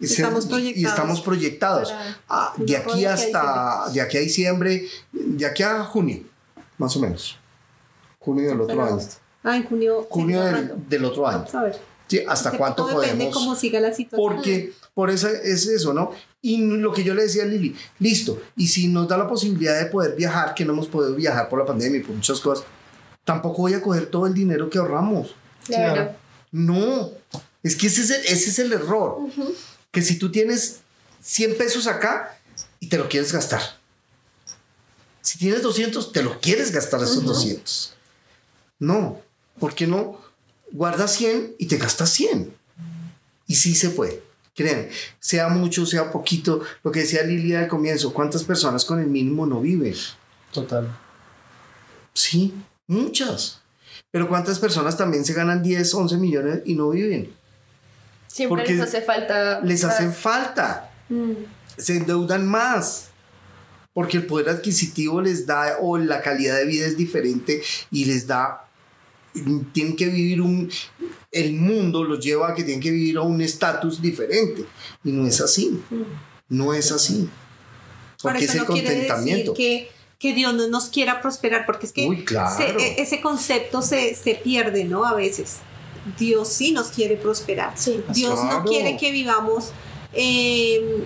Y 0.00 0.06
Estamos 0.06 0.46
proyectados 0.46 0.76
Y 0.82 0.84
estamos 0.86 1.20
proyectados. 1.20 1.94
Ah, 2.28 2.52
de 2.56 2.76
aquí 2.76 3.04
hasta, 3.04 3.84
de 3.92 4.00
aquí 4.00 4.16
a 4.16 4.20
diciembre, 4.20 4.88
de 5.12 5.46
aquí 5.46 5.62
a 5.62 5.84
junio, 5.84 6.24
más 6.78 6.96
o 6.96 7.00
menos. 7.00 7.38
Junio 8.18 8.48
del 8.48 8.60
otro 8.60 8.76
Pero- 8.76 8.94
año. 8.96 9.06
Ah, 9.44 9.56
en 9.56 9.64
junio. 9.64 10.06
Junio 10.10 10.42
del, 10.42 10.88
del 10.88 11.04
otro 11.04 11.26
año. 11.28 11.38
Vamos 11.38 11.54
a 11.54 11.62
ver. 11.64 11.80
Sí, 12.06 12.20
¿Hasta 12.28 12.52
cuánto 12.56 12.84
todo 12.84 13.00
depende 13.00 13.24
podemos? 13.24 13.34
cómo 13.34 13.56
siga 13.56 13.80
la 13.80 13.92
situación. 13.92 14.36
Porque 14.36 14.72
por 14.92 15.10
eso 15.10 15.28
es 15.28 15.66
eso, 15.66 15.92
¿no? 15.92 16.12
Y 16.42 16.58
lo 16.58 16.92
que 16.92 17.02
yo 17.02 17.14
le 17.14 17.22
decía 17.22 17.44
a 17.44 17.46
Lili, 17.46 17.74
listo, 17.98 18.40
y 18.56 18.68
si 18.68 18.88
nos 18.88 19.08
da 19.08 19.16
la 19.16 19.26
posibilidad 19.26 19.78
de 19.82 19.86
poder 19.86 20.14
viajar, 20.14 20.54
que 20.54 20.64
no 20.64 20.72
hemos 20.74 20.88
podido 20.88 21.14
viajar 21.14 21.48
por 21.48 21.58
la 21.58 21.64
pandemia 21.64 22.00
y 22.00 22.02
por 22.02 22.14
muchas 22.14 22.40
cosas, 22.40 22.66
tampoco 23.24 23.62
voy 23.62 23.74
a 23.74 23.80
coger 23.80 24.06
todo 24.06 24.26
el 24.26 24.34
dinero 24.34 24.68
que 24.68 24.78
ahorramos. 24.78 25.34
Claro. 25.66 26.14
No, 26.52 27.10
es 27.62 27.74
que 27.74 27.86
ese 27.86 28.02
es 28.02 28.10
el, 28.10 28.20
ese 28.26 28.50
es 28.50 28.58
el 28.58 28.72
error. 28.72 29.18
Que 29.90 30.02
si 30.02 30.18
tú 30.18 30.30
tienes 30.30 30.80
100 31.22 31.56
pesos 31.56 31.86
acá 31.86 32.38
y 32.78 32.88
te 32.88 32.98
lo 32.98 33.08
quieres 33.08 33.32
gastar. 33.32 33.62
Si 35.22 35.38
tienes 35.38 35.62
200, 35.62 36.12
te 36.12 36.22
lo 36.22 36.38
quieres 36.38 36.70
gastar 36.70 37.02
esos 37.02 37.24
200. 37.24 37.94
No, 38.78 39.22
¿por 39.58 39.74
qué 39.74 39.86
no? 39.86 40.20
Guarda 40.72 41.06
100 41.08 41.56
y 41.58 41.66
te 41.66 41.76
gastas 41.76 42.10
100. 42.10 42.52
Y 43.46 43.54
sí 43.54 43.74
se 43.74 43.90
puede. 43.90 44.22
Créanme, 44.54 44.88
sea 45.18 45.48
mucho, 45.48 45.84
sea 45.84 46.12
poquito, 46.12 46.62
lo 46.84 46.92
que 46.92 47.00
decía 47.00 47.24
Lilia 47.24 47.60
al 47.60 47.68
comienzo, 47.68 48.14
¿cuántas 48.14 48.44
personas 48.44 48.84
con 48.84 49.00
el 49.00 49.08
mínimo 49.08 49.46
no 49.46 49.60
viven? 49.60 49.94
Total. 50.52 50.96
Sí, 52.12 52.54
muchas. 52.86 53.60
Pero 54.12 54.28
¿cuántas 54.28 54.60
personas 54.60 54.96
también 54.96 55.24
se 55.24 55.32
ganan 55.32 55.60
10, 55.60 55.92
11 55.92 56.16
millones 56.18 56.62
y 56.64 56.76
no 56.76 56.90
viven? 56.90 57.34
Siempre 58.28 58.58
Porque 58.58 58.74
les 58.74 58.82
hace 58.82 59.02
falta. 59.02 59.60
Les 59.60 59.82
más. 59.82 59.94
hacen 59.94 60.12
falta. 60.12 60.90
Mm. 61.08 61.32
se 61.76 61.96
endeudan 61.96 62.46
más 62.46 63.08
porque 63.92 64.16
el 64.16 64.26
poder 64.26 64.48
adquisitivo 64.48 65.20
les 65.20 65.46
da 65.46 65.78
o 65.80 65.98
la 65.98 66.22
calidad 66.22 66.56
de 66.56 66.64
vida 66.64 66.86
es 66.86 66.96
diferente 66.96 67.62
y 67.90 68.06
les 68.06 68.26
da 68.26 68.63
tienen 69.72 69.96
que 69.96 70.06
vivir 70.06 70.40
un 70.40 70.70
el 71.32 71.52
mundo 71.54 72.04
los 72.04 72.20
lleva 72.24 72.50
a 72.50 72.54
que 72.54 72.62
tienen 72.62 72.80
que 72.80 72.90
vivir 72.92 73.16
a 73.16 73.22
un 73.22 73.40
estatus 73.40 74.00
diferente 74.00 74.64
y 75.02 75.10
no 75.10 75.26
es 75.26 75.40
así 75.40 75.80
no 76.48 76.72
es 76.72 76.92
así 76.92 77.28
Por 78.22 78.32
porque 78.32 78.44
es 78.44 78.50
eso 78.54 78.62
el 78.62 78.68
no 78.68 78.72
quiere 78.74 78.88
decir 78.90 79.08
contentamiento 79.08 79.54
que, 79.54 79.90
que 80.20 80.32
Dios 80.34 80.54
no 80.54 80.68
nos 80.68 80.84
quiera 80.88 81.20
prosperar, 81.20 81.66
porque 81.66 81.86
es 81.86 81.92
que 81.92 82.06
Uy, 82.06 82.24
claro. 82.24 82.56
se- 82.56 82.70
e- 82.82 83.02
ese 83.02 83.20
concepto 83.20 83.82
se, 83.82 84.14
se 84.14 84.36
pierde, 84.36 84.84
¿no? 84.84 85.04
A 85.04 85.14
veces. 85.14 85.56
Dios 86.18 86.48
sí 86.48 86.70
nos 86.72 86.88
quiere 86.88 87.16
prosperar. 87.16 87.72
Sí. 87.76 88.02
Dios 88.14 88.38
Claro. 88.40 88.60
no 88.60 88.64
quiere 88.64 88.96
que 88.96 89.10
vivamos 89.10 89.72
eh, 90.12 91.02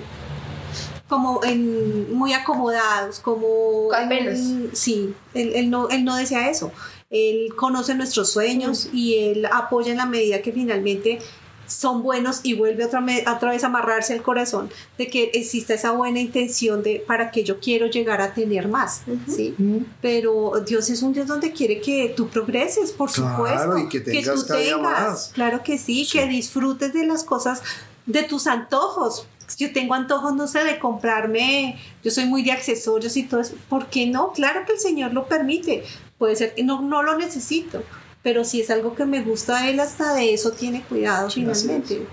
como 1.09 1.43
en, 1.45 2.13
muy 2.15 2.33
acomodados, 2.35 3.19
como... 3.21 3.93
Apenas. 3.95 4.39
en- 4.39 4.71
sí, 4.75 5.15
él, 5.35 5.53
él 5.55 5.71
no, 5.71 5.89
él 5.89 6.05
no 6.05 6.15
desea 6.17 6.51
eso. 6.51 6.71
Él 7.11 7.55
conoce 7.57 7.95
nuestros 7.95 8.31
sueños 8.33 8.89
y 8.93 9.15
él 9.17 9.47
apoya 9.51 9.91
en 9.93 9.97
la 9.99 10.07
medida 10.07 10.43
que 10.43 10.53
finalmente 10.53 11.19
son 11.67 12.03
buenos 12.03 12.41
y 12.45 12.55
vuelve 12.55 12.85
otra, 12.87 13.01
me- 13.03 13.25
otra 13.29 13.51
vez 13.51 13.63
a 13.63 13.67
amarrarse 13.67 14.15
al 14.15 14.23
corazón 14.23 14.71
de 14.97 15.07
que 15.07 15.31
exista 15.35 15.75
esa 15.75 15.91
buena 15.93 16.19
intención 16.19 16.83
de 16.83 17.05
para 17.07 17.31
que 17.31 17.45
yo 17.45 17.61
quiero 17.61 17.87
llegar 17.89 18.23
a 18.23 18.33
tener 18.33 18.69
más, 18.69 19.03
¿sí? 19.27 19.55
Pero 20.01 20.53
Dios 20.67 20.89
es 20.89 21.03
un 21.03 21.13
Dios 21.13 21.27
donde 21.27 21.53
quiere 21.53 21.81
que 21.83 22.13
tú 22.17 22.29
progreses, 22.29 22.91
por 22.93 23.11
Claro, 23.13 23.37
supuesto. 23.37 23.79
y 23.79 23.89
que 23.91 24.01
tengas 24.01 24.35
tú 24.43 24.47
cada 24.49 24.61
tengas, 24.61 24.83
más. 24.83 25.31
claro 25.35 25.63
que 25.63 25.77
sí, 25.77 26.09
que 26.11 26.27
disfrutes 26.27 26.95
de 26.95 27.07
las 27.07 27.23
cosas, 27.25 27.63
de 28.07 28.23
tus 28.23 28.47
antojos. 28.47 29.27
Yo 29.59 29.71
tengo 29.73 29.93
antojos, 29.95 30.35
no 30.35 30.47
sé, 30.47 30.65
de 30.65 30.79
comprarme, 30.79 31.79
yo 32.03 32.11
soy 32.11 32.25
muy 32.27 32.43
de 32.43 32.53
accesorios 32.53 33.17
y 33.17 33.23
todo 33.25 33.41
eso. 33.41 33.55
¿Por 33.69 33.87
qué 33.89 34.07
no? 34.07 34.33
Claro 34.33 34.61
que 34.67 34.73
el 34.73 34.79
Señor 34.79 35.13
lo 35.15 35.27
permite. 35.27 35.85
Puede 36.19 36.37
ser 36.37 36.55
que 36.55 36.65
no, 36.65 36.83
no 36.83 37.03
lo 37.03 37.17
necesito, 37.17 37.83
pero 38.23 38.45
si 38.45 38.61
es 38.61 38.71
algo 38.71 38.95
que 38.95 39.05
me 39.07 39.23
gusta, 39.23 39.69
Él 39.69 39.79
hasta 39.81 40.15
de 40.15 40.35
eso 40.35 40.51
tiene 40.53 40.83
cuidado 40.83 41.31
finalmente. 41.31 42.07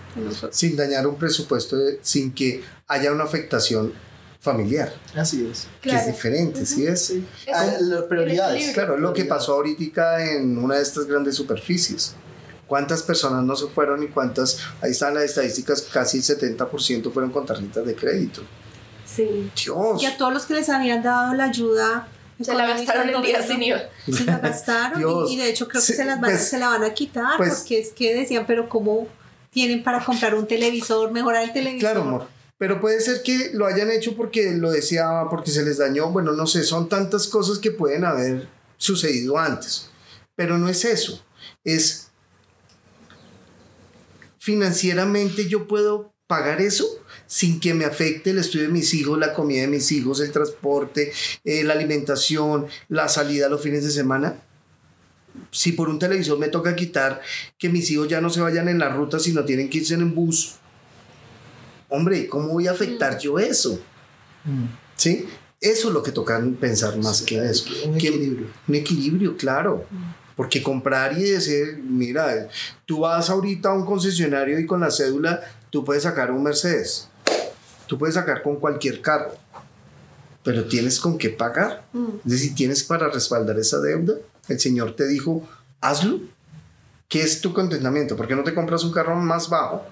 sin 0.52 0.76
dañar 0.76 1.08
un 1.08 1.16
presupuesto 1.16 1.76
de- 1.78 2.00
sin 2.02 2.32
que 2.34 2.64
haya 2.88 3.12
una 3.12 3.24
afectación 3.24 3.94
familiar 4.40 4.94
Así 5.16 5.48
es. 5.52 5.68
que 5.82 5.90
Claro. 5.90 6.02
es 6.02 6.06
diferente 6.14 6.66
¿sí 6.68 6.86
es? 6.86 7.06
Sí. 7.08 7.26
Ah, 7.52 7.66
las 7.82 8.04
prioridades. 8.04 8.74
Claro, 8.76 8.96
lo 8.98 9.12
que 9.12 9.26
pasó 9.26 9.54
ahorita 9.54 10.24
en 10.24 10.58
una 10.60 10.76
de 10.76 10.84
estas 10.84 11.06
grandes 11.08 11.34
superficies. 11.36 12.14
¿Cuántas 12.68 13.02
personas 13.04 13.44
no 13.44 13.56
se 13.56 13.68
fueron 13.68 14.04
y 14.04 14.08
cuántas? 14.08 14.60
Ahí 14.82 14.92
están 14.92 15.16
las 15.16 15.24
estadísticas, 15.24 15.82
casi 15.84 16.18
el 16.18 16.24
70% 16.24 17.12
fueron 17.12 17.32
con 17.32 17.46
tarjetas 17.46 17.86
de 17.86 17.96
crédito. 17.96 18.42
Sí. 19.06 19.50
Dios. 19.64 20.02
Y 20.02 20.06
a 20.06 20.18
todos 20.18 20.34
los 20.34 20.46
que 20.46 20.54
les 20.56 20.70
habían 20.70 21.02
dado 21.04 21.34
la 21.34 21.46
ayuda. 21.46 22.08
Se 22.42 22.54
la 22.54 22.68
gastaron 22.68 23.10
el 23.10 23.22
día 23.22 23.42
sin 23.42 23.64
IVA. 23.64 23.82
Se 24.12 24.24
la 24.26 24.38
gastaron 24.44 25.00
Dios. 25.00 25.32
y, 25.32 25.36
y 25.36 25.38
de 25.38 25.50
hecho 25.50 25.68
creo 25.68 25.82
que 25.82 25.88
Sí, 25.88 25.94
se, 25.94 26.04
las 26.06 26.20
van, 26.20 26.32
pues- 26.32 26.48
se 26.50 26.58
la 26.60 26.68
van 26.70 26.84
a 26.84 26.94
quitar 26.94 27.38
pues- 27.38 27.56
porque 27.60 27.80
es 27.80 27.90
que 27.94 28.14
decían, 28.14 28.46
pero 28.46 28.68
¿cómo 28.68 29.08
tienen 29.52 29.84
para 29.84 30.04
comprar 30.04 30.36
un 30.36 30.46
televisor, 30.48 31.12
mejorar 31.12 31.44
el 31.44 31.54
televisor? 31.54 31.80
Claro, 31.80 32.02
amor. 32.02 32.28
Pero 32.58 32.80
puede 32.82 33.00
ser 33.02 33.22
que 33.24 33.52
lo 33.54 33.66
hayan 33.66 33.90
hecho 33.92 34.16
porque 34.16 34.52
lo 34.56 34.72
deseaba, 34.72 35.30
porque 35.30 35.52
se 35.52 35.64
les 35.64 35.78
dañó. 35.78 36.10
Bueno, 36.12 36.32
no 36.34 36.46
sé, 36.48 36.64
son 36.64 36.88
tantas 36.90 37.28
cosas 37.28 37.58
que 37.60 37.72
pueden 37.72 38.06
haber 38.06 38.48
sucedido 38.78 39.38
antes. 39.38 39.90
Pero 40.36 40.58
no 40.58 40.68
es 40.70 40.84
eso. 40.86 41.22
Es 41.64 42.10
financieramente 44.40 45.48
yo 45.48 45.68
puedo 45.68 46.14
pagar 46.28 46.62
eso 46.62 46.86
sin 47.28 47.60
que 47.60 47.74
me 47.74 47.86
afecte 47.86 48.30
el 48.32 48.38
estudio 48.38 48.66
de 48.68 48.72
mis 48.74 48.94
hijos, 48.94 49.18
la 49.18 49.34
comida 49.34 49.62
de 49.62 49.68
mis 49.68 49.92
hijos, 49.92 50.20
el 50.22 50.32
transporte, 50.32 51.12
eh, 51.44 51.64
la 51.64 51.74
alimentación, 51.74 52.68
la 52.90 53.08
salida 53.10 53.50
los 53.50 53.62
fines 53.62 53.84
de 53.84 53.92
semana. 53.92 54.36
Si 55.52 55.74
por 55.74 55.90
un 55.90 56.00
televisor 56.00 56.38
me 56.40 56.48
toca 56.48 56.76
quitar 56.76 57.22
que 57.58 57.70
mis 57.70 57.90
hijos 57.92 58.08
ya 58.08 58.22
no 58.22 58.30
se 58.30 58.42
vayan 58.42 58.70
en 58.70 58.80
la 58.80 58.90
ruta, 58.90 59.20
sino 59.20 59.44
tienen 59.44 59.70
que 59.70 59.80
irse 59.80 59.96
en 59.96 60.14
bus, 60.16 60.56
hombre, 61.90 62.28
¿cómo 62.28 62.50
voy 62.50 62.68
a 62.68 62.72
afectar 62.72 63.18
yo 63.20 63.40
eso? 63.40 63.80
Mm. 64.44 64.66
¿Sí? 64.96 65.28
Eso 65.62 65.88
es 65.88 65.94
lo 65.94 66.04
que 66.04 66.12
toca 66.12 66.42
pensar 66.60 66.98
más 66.98 67.22
que 67.22 67.38
eso. 67.44 67.66
Un 67.86 67.98
Que- 67.98 68.08
equilibrio. 68.10 68.48
Un 68.68 68.76
equilibrio, 68.76 69.38
claro. 69.38 69.86
Porque 70.36 70.62
comprar 70.62 71.18
y 71.18 71.24
decir, 71.24 71.82
mira, 71.84 72.50
tú 72.86 73.00
vas 73.00 73.30
ahorita 73.30 73.70
a 73.70 73.74
un 73.74 73.86
concesionario 73.86 74.60
y 74.60 74.66
con 74.66 74.82
la 74.82 74.92
cédula 74.92 75.42
tú 75.70 75.84
puedes 75.86 76.04
sacar 76.04 76.32
un 76.32 76.44
Mercedes. 76.44 77.08
Tú 77.88 77.98
puedes 77.98 78.16
sacar 78.16 78.42
con 78.42 78.58
cualquier 78.58 79.02
carro. 79.02 79.36
Pero 80.44 80.66
tienes 80.66 81.00
con 81.00 81.18
qué 81.18 81.30
pagar. 81.30 81.86
Es 82.26 82.32
decir, 82.32 82.56
tienes 82.56 82.84
para 82.84 83.10
respaldar 83.10 83.58
esa 83.58 83.80
deuda. 83.80 84.14
El 84.48 84.60
Señor 84.60 84.96
te 84.96 85.08
dijo, 85.08 85.42
hazlo. 85.82 86.20
¿Qué 87.10 87.22
es 87.22 87.42
tu 87.42 87.54
contentamiento? 87.54 88.16
¿Por 88.16 88.28
qué 88.28 88.36
no 88.36 88.44
te 88.44 88.54
compras 88.54 88.84
un 88.84 88.92
carro 88.92 89.16
más 89.16 89.50
bajo? 89.50 89.84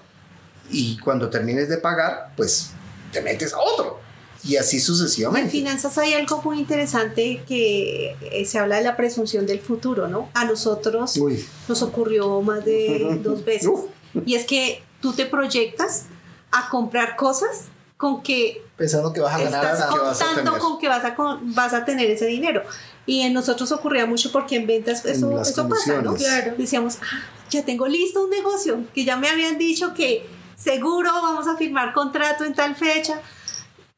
Y 0.70 0.98
cuando 0.98 1.28
termines 1.30 1.68
de 1.68 1.76
pagar, 1.78 2.32
pues 2.36 2.70
te 3.12 3.20
metes 3.20 3.52
a 3.52 3.58
otro. 3.60 4.00
Y 4.42 4.56
así 4.56 4.76
En 4.76 4.82
sucesivamente. 4.82 5.50
finanzas 5.50 5.96
hay 5.96 6.12
algo 6.14 6.42
muy 6.42 6.58
interesante 6.58 7.42
que 7.48 8.14
eh, 8.20 8.44
se 8.44 8.58
habla 8.58 8.76
de 8.76 8.82
la 8.84 8.96
presunción 8.96 9.46
del 9.46 9.60
futuro, 9.60 10.06
¿no? 10.08 10.28
A 10.34 10.44
nosotros 10.44 11.16
Uy, 11.16 11.44
nos 11.66 11.82
ocurrió 11.82 12.42
más 12.42 12.64
de 12.64 13.20
dos 13.22 13.44
veces. 13.44 13.68
Uf. 13.68 13.86
Y 14.26 14.34
es 14.34 14.44
que 14.44 14.82
tú 15.00 15.12
te 15.14 15.24
proyectas 15.26 16.04
a 16.52 16.68
comprar 16.68 17.16
cosas 17.16 17.68
con 18.04 18.22
que 18.22 18.62
Pensando 18.76 19.12
que 19.12 19.20
vas 19.20 19.34
a 19.34 19.38
ganar 19.44 19.64
estás 19.64 19.78
nada. 19.80 19.92
que 19.94 19.98
vas 20.00 20.20
a 20.20 20.24
contando 20.26 20.50
tener. 20.52 20.60
con 20.66 20.78
que 20.78 20.88
vas 20.88 21.04
a, 21.04 21.14
con- 21.14 21.54
vas 21.54 21.72
a 21.72 21.84
tener 21.86 22.10
ese 22.10 22.26
dinero. 22.26 22.62
Y 23.06 23.22
en 23.22 23.32
nosotros 23.32 23.70
ocurría 23.72 24.04
mucho 24.04 24.30
porque 24.30 24.56
en 24.56 24.66
ventas 24.66 25.04
eso, 25.06 25.30
las 25.30 25.48
eso 25.50 25.68
pasa, 25.68 26.02
¿no? 26.02 26.14
Claro. 26.14 26.54
Decíamos, 26.58 26.98
"Ah, 27.00 27.22
ya 27.50 27.64
tengo 27.64 27.86
listo 27.86 28.24
un 28.24 28.30
negocio, 28.30 28.80
que 28.94 29.04
ya 29.04 29.16
me 29.16 29.28
habían 29.28 29.56
dicho 29.58 29.94
que 29.94 30.26
seguro 30.56 31.10
vamos 31.12 31.46
a 31.48 31.56
firmar 31.56 31.92
contrato 31.94 32.44
en 32.44 32.54
tal 32.54 32.74
fecha. 32.76 33.20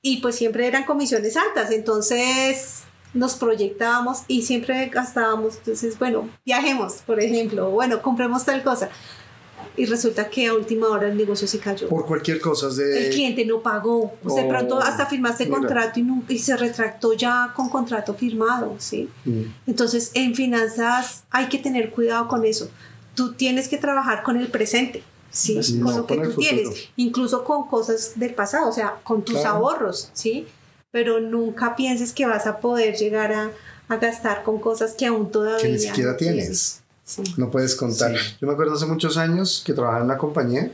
Y 0.03 0.19
pues 0.19 0.37
siempre 0.37 0.67
eran 0.69 0.85
comisiones 0.85 1.37
altas, 1.37 1.71
entonces 1.73 2.83
nos 3.15 3.35
proyectábamos 3.35 4.19
y 4.29 4.43
siempre 4.43 4.87
gastábamos. 4.87 5.57
Entonces, 5.57 5.99
bueno, 5.99 6.29
viajemos, 6.45 6.95
por 7.07 7.19
ejemplo, 7.21 7.71
bueno, 7.71 8.03
compremos 8.03 8.45
tal 8.45 8.63
cosa. 8.63 8.89
Y 9.79 9.85
resulta 9.85 10.29
que 10.31 10.47
a 10.47 10.55
última 10.55 10.89
hora 10.89 11.09
el 11.09 11.17
negocio 11.17 11.47
se 11.47 11.59
cayó 11.59 11.87
por 11.89 12.07
cualquier 12.07 12.41
cosa 12.41 12.69
de... 12.71 13.07
el 13.09 13.13
cliente 13.13 13.45
no 13.45 13.61
pagó. 13.61 14.15
Pues 14.23 14.35
de 14.37 14.43
Oh, 14.45 14.49
pronto 14.49 14.79
hasta 14.79 15.05
firmaste 15.07 15.45
mira. 15.47 15.59
contrato 15.59 16.01
y, 16.01 16.03
nu- 16.03 16.25
y 16.29 16.39
se 16.39 16.57
retractó 16.57 17.13
ya 17.13 17.53
con 17.55 17.69
contrato 17.69 18.15
firmado, 18.15 18.75
¿sí? 18.79 19.09
Mm. 19.27 19.43
Entonces, 19.67 20.13
en 20.15 20.35
finanzas 20.35 21.25
hay 21.31 21.49
que 21.49 21.59
tener 21.59 21.91
cuidado 21.91 22.27
con 22.29 22.45
eso. 22.47 22.71
Tú 23.15 23.35
tienes 23.35 23.69
que 23.69 23.77
trabajar 23.77 24.23
con 24.23 24.37
el 24.39 24.49
presente. 24.49 25.03
¿sí? 25.31 25.55
Con 25.83 25.93
no, 25.93 25.99
lo 25.99 26.07
que 26.07 26.17
tú 26.17 26.33
tienes, 26.41 26.89
incluso 26.97 27.45
con 27.45 27.67
cosas 27.69 28.13
del 28.17 28.33
pasado, 28.35 28.71
o 28.71 28.73
sea, 28.73 28.95
con 29.05 29.23
tus 29.23 29.35
Claro. 29.37 29.57
ahorros, 29.57 30.09
¿sí? 30.15 30.47
Pero 30.91 31.21
nunca 31.21 31.77
pienses 31.77 32.15
que 32.15 32.25
vas 32.25 32.47
a 32.47 32.59
poder 32.61 32.97
llegar 32.97 33.33
a, 33.33 33.51
a 33.89 33.97
gastar 33.97 34.43
con 34.45 34.59
cosas 34.59 34.95
que 34.95 35.05
aún 35.05 35.31
todavía 35.31 35.59
Que 35.59 35.69
ni 35.73 35.79
siquiera 35.79 36.13
no 36.13 36.17
tienes. 36.17 36.81
Sí. 37.07 37.23
No 37.39 37.51
puedes 37.51 37.75
contar. 37.77 38.13
Yo 38.41 38.47
me 38.47 38.53
acuerdo 38.53 38.75
hace 38.75 38.85
muchos 38.87 39.17
años 39.17 39.63
que 39.65 39.73
trabajaba 39.73 40.01
en 40.01 40.05
una 40.07 40.19
compañía 40.19 40.71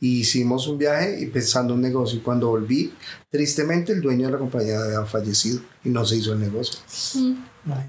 y 0.00 0.20
hicimos 0.20 0.66
un 0.68 0.78
viaje 0.78 1.20
y 1.20 1.26
pensando 1.26 1.74
un 1.74 1.80
negocio. 1.80 2.18
Y 2.18 2.22
cuando 2.22 2.48
volví, 2.48 2.94
tristemente 3.30 3.92
el 3.92 4.00
dueño 4.00 4.26
de 4.26 4.32
la 4.32 4.38
compañía 4.38 4.80
había 4.80 5.04
fallecido 5.04 5.60
y 5.84 5.88
no 5.90 6.04
se 6.06 6.16
hizo 6.16 6.32
el 6.32 6.40
negocio. 6.40 6.78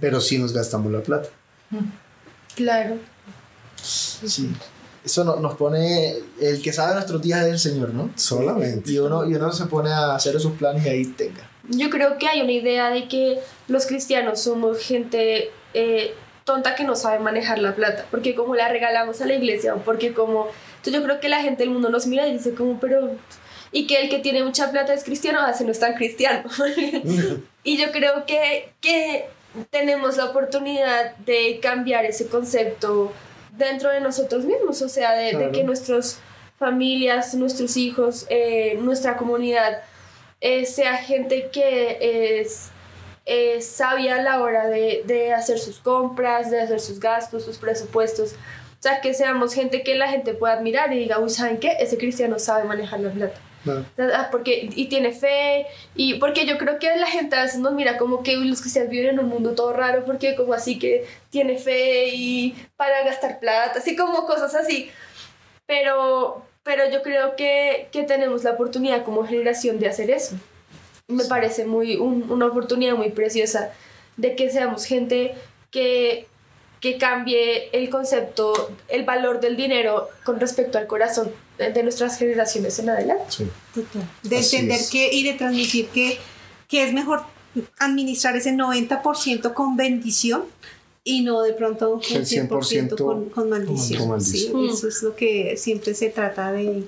Pero 0.01 0.19
sí 0.19 0.37
nos 0.39 0.51
gastamos 0.53 0.91
la 0.91 1.01
plata. 1.01 1.29
Claro. 2.55 2.97
Sí. 3.81 4.49
Eso 5.03 5.23
no- 5.23 5.35
nos 5.37 5.55
pone. 5.55 6.15
El 6.39 6.61
que 6.61 6.71
sabe 6.71 6.93
nuestros 6.95 7.21
días 7.21 7.45
es 7.45 7.51
el 7.51 7.59
Señor, 7.59 7.93
¿no? 7.93 8.09
Solamente. 8.15 8.91
Y 8.91 8.99
uno, 8.99 9.27
y 9.29 9.35
uno 9.35 9.51
se 9.51 9.65
pone 9.65 9.91
a 9.91 10.15
hacer 10.15 10.39
sus 10.39 10.53
planes 10.53 10.85
y 10.85 10.89
ahí 10.89 11.05
tenga. 11.05 11.49
Yo 11.69 11.89
creo 11.89 12.17
que 12.17 12.27
hay 12.27 12.41
una 12.41 12.51
idea 12.53 12.89
de 12.89 13.07
que 13.07 13.39
los 13.67 13.85
cristianos 13.85 14.41
somos 14.41 14.79
gente 14.79 15.49
eh, 15.73 16.13
tonta 16.43 16.75
que 16.75 16.83
no 16.83 16.95
sabe 16.95 17.19
manejar 17.19 17.59
la 17.59 17.75
plata, 17.75 18.05
porque 18.11 18.35
como 18.35 18.55
la 18.55 18.67
regalamos 18.67 19.21
a 19.21 19.25
la 19.25 19.33
iglesia, 19.33 19.75
porque 19.75 20.13
como... 20.13 20.47
Entonces 20.77 20.93
yo 20.93 21.03
creo 21.03 21.19
que 21.19 21.29
la 21.29 21.41
gente 21.41 21.63
del 21.63 21.69
mundo 21.69 21.89
nos 21.89 22.07
mira 22.07 22.27
y 22.27 22.33
dice 22.33 22.53
como, 22.53 22.79
pero... 22.79 23.11
Y 23.71 23.87
que 23.87 24.01
el 24.01 24.09
que 24.09 24.19
tiene 24.19 24.43
mucha 24.43 24.69
plata 24.69 24.93
es 24.93 25.03
cristiano, 25.03 25.39
hace 25.41 25.63
no 25.63 25.71
es 25.71 25.79
tan 25.79 25.95
cristiano. 25.95 26.47
y 27.63 27.77
yo 27.77 27.91
creo 27.91 28.25
que, 28.25 28.71
que 28.81 29.25
tenemos 29.71 30.17
la 30.17 30.25
oportunidad 30.25 31.15
de 31.17 31.59
cambiar 31.59 32.05
ese 32.05 32.27
concepto 32.27 33.11
dentro 33.57 33.89
de 33.89 33.99
nosotros 33.99 34.45
mismos, 34.45 34.81
o 34.81 34.89
sea, 34.89 35.13
de, 35.13 35.35
de 35.35 35.51
que 35.51 35.63
nuestras 35.63 36.19
familias, 36.59 37.33
nuestros 37.35 37.77
hijos, 37.77 38.25
eh, 38.29 38.77
nuestra 38.81 39.17
comunidad 39.17 39.81
eh, 40.39 40.65
sea 40.65 40.97
gente 40.97 41.49
que 41.51 42.39
es, 42.41 42.69
es 43.25 43.67
sabia 43.67 44.15
a 44.15 44.21
la 44.21 44.41
hora 44.41 44.67
de, 44.67 45.03
de 45.05 45.33
hacer 45.33 45.59
sus 45.59 45.79
compras, 45.79 46.51
de 46.51 46.61
hacer 46.61 46.79
sus 46.79 46.99
gastos, 46.99 47.45
sus 47.45 47.57
presupuestos. 47.57 48.33
O 48.33 48.81
sea, 48.83 48.99
que 48.99 49.13
seamos 49.13 49.53
gente 49.53 49.81
que 49.81 49.95
la 49.95 50.09
gente 50.09 50.33
pueda 50.33 50.53
admirar 50.53 50.91
y 50.91 50.99
diga, 50.99 51.19
uy, 51.19 51.29
¿saben 51.29 51.57
qué? 51.57 51.77
Ese 51.79 51.97
cristiano 51.97 52.37
sabe 52.37 52.65
manejar 52.65 52.99
la 52.99 53.11
plata. 53.11 53.39
No. 53.65 53.85
Ah, 54.13 54.27
Porque, 54.29 54.69
y 54.75 54.87
tiene 54.87 55.13
fe, 55.13 55.65
y 55.95 56.15
porque 56.15 56.45
yo 56.45 56.57
creo 56.57 56.79
que 56.79 56.93
la 56.97 57.07
gente 57.07 57.37
a 57.37 57.43
veces 57.43 57.61
nos 57.61 57.71
mira 57.73 57.97
como 57.97 58.21
que 58.21 58.37
uy, 58.37 58.49
los 58.49 58.59
cristianos 58.59 58.89
viven 58.89 59.11
en 59.11 59.19
un 59.19 59.29
mundo 59.29 59.55
todo 59.55 59.71
raro, 59.71 60.03
porque 60.03 60.35
como 60.35 60.53
así 60.53 60.77
que 60.77 61.05
tiene 61.29 61.57
fe 61.57 62.09
y 62.09 62.57
para 62.75 63.05
gastar 63.05 63.39
plata, 63.39 63.79
así 63.79 63.95
como 63.95 64.25
cosas 64.25 64.53
así. 64.53 64.91
Pero, 65.65 66.45
pero 66.63 66.89
yo 66.89 67.01
creo 67.03 67.37
que, 67.37 67.87
que 67.93 68.03
tenemos 68.03 68.43
la 68.43 68.51
oportunidad 68.51 69.05
como 69.05 69.25
generación 69.25 69.79
de 69.79 69.87
hacer 69.87 70.11
eso. 70.11 70.35
Me 71.13 71.25
parece 71.25 71.65
muy, 71.65 71.95
un- 71.97 72.29
una 72.31 72.47
oportunidad 72.47 72.95
muy 72.95 73.09
preciosa 73.09 73.71
de 74.17 74.35
que 74.35 74.49
seamos 74.49 74.85
gente 74.85 75.33
que, 75.71 76.27
que 76.79 76.97
cambie 76.97 77.69
el 77.71 77.89
concepto, 77.89 78.71
el 78.89 79.03
valor 79.05 79.39
del 79.39 79.55
dinero 79.55 80.09
con 80.25 80.39
respecto 80.39 80.77
al 80.77 80.87
corazón 80.87 81.31
de 81.57 81.71
de 81.71 81.83
nuestras 81.83 82.17
generaciones 82.17 82.79
en 82.79 82.89
adelante. 82.89 83.23
Sí. 83.29 83.47
De 84.23 84.37
Así 84.37 84.55
entender 84.57 84.79
es. 84.81 84.89
que 84.89 85.13
y 85.13 85.23
de 85.23 85.33
transmitir 85.33 85.87
que, 85.89 86.17
que 86.67 86.83
es 86.83 86.93
mejor 86.93 87.21
administrar 87.79 88.35
ese 88.35 88.51
90% 88.53 89.53
con 89.53 89.77
bendición 89.77 90.43
y 91.03 91.21
no 91.21 91.41
de 91.43 91.53
pronto 91.53 91.95
un 91.95 92.01
El 92.01 92.25
100% 92.25 92.97
con, 92.97 93.29
con 93.29 93.49
maldición. 93.49 93.99
con 93.99 94.09
maldición. 94.09 94.69
Sí, 94.69 94.73
eso 94.73 94.87
es 94.87 95.03
lo 95.03 95.15
que 95.15 95.57
siempre 95.57 95.93
se 95.93 96.09
trata 96.09 96.51
de, 96.51 96.83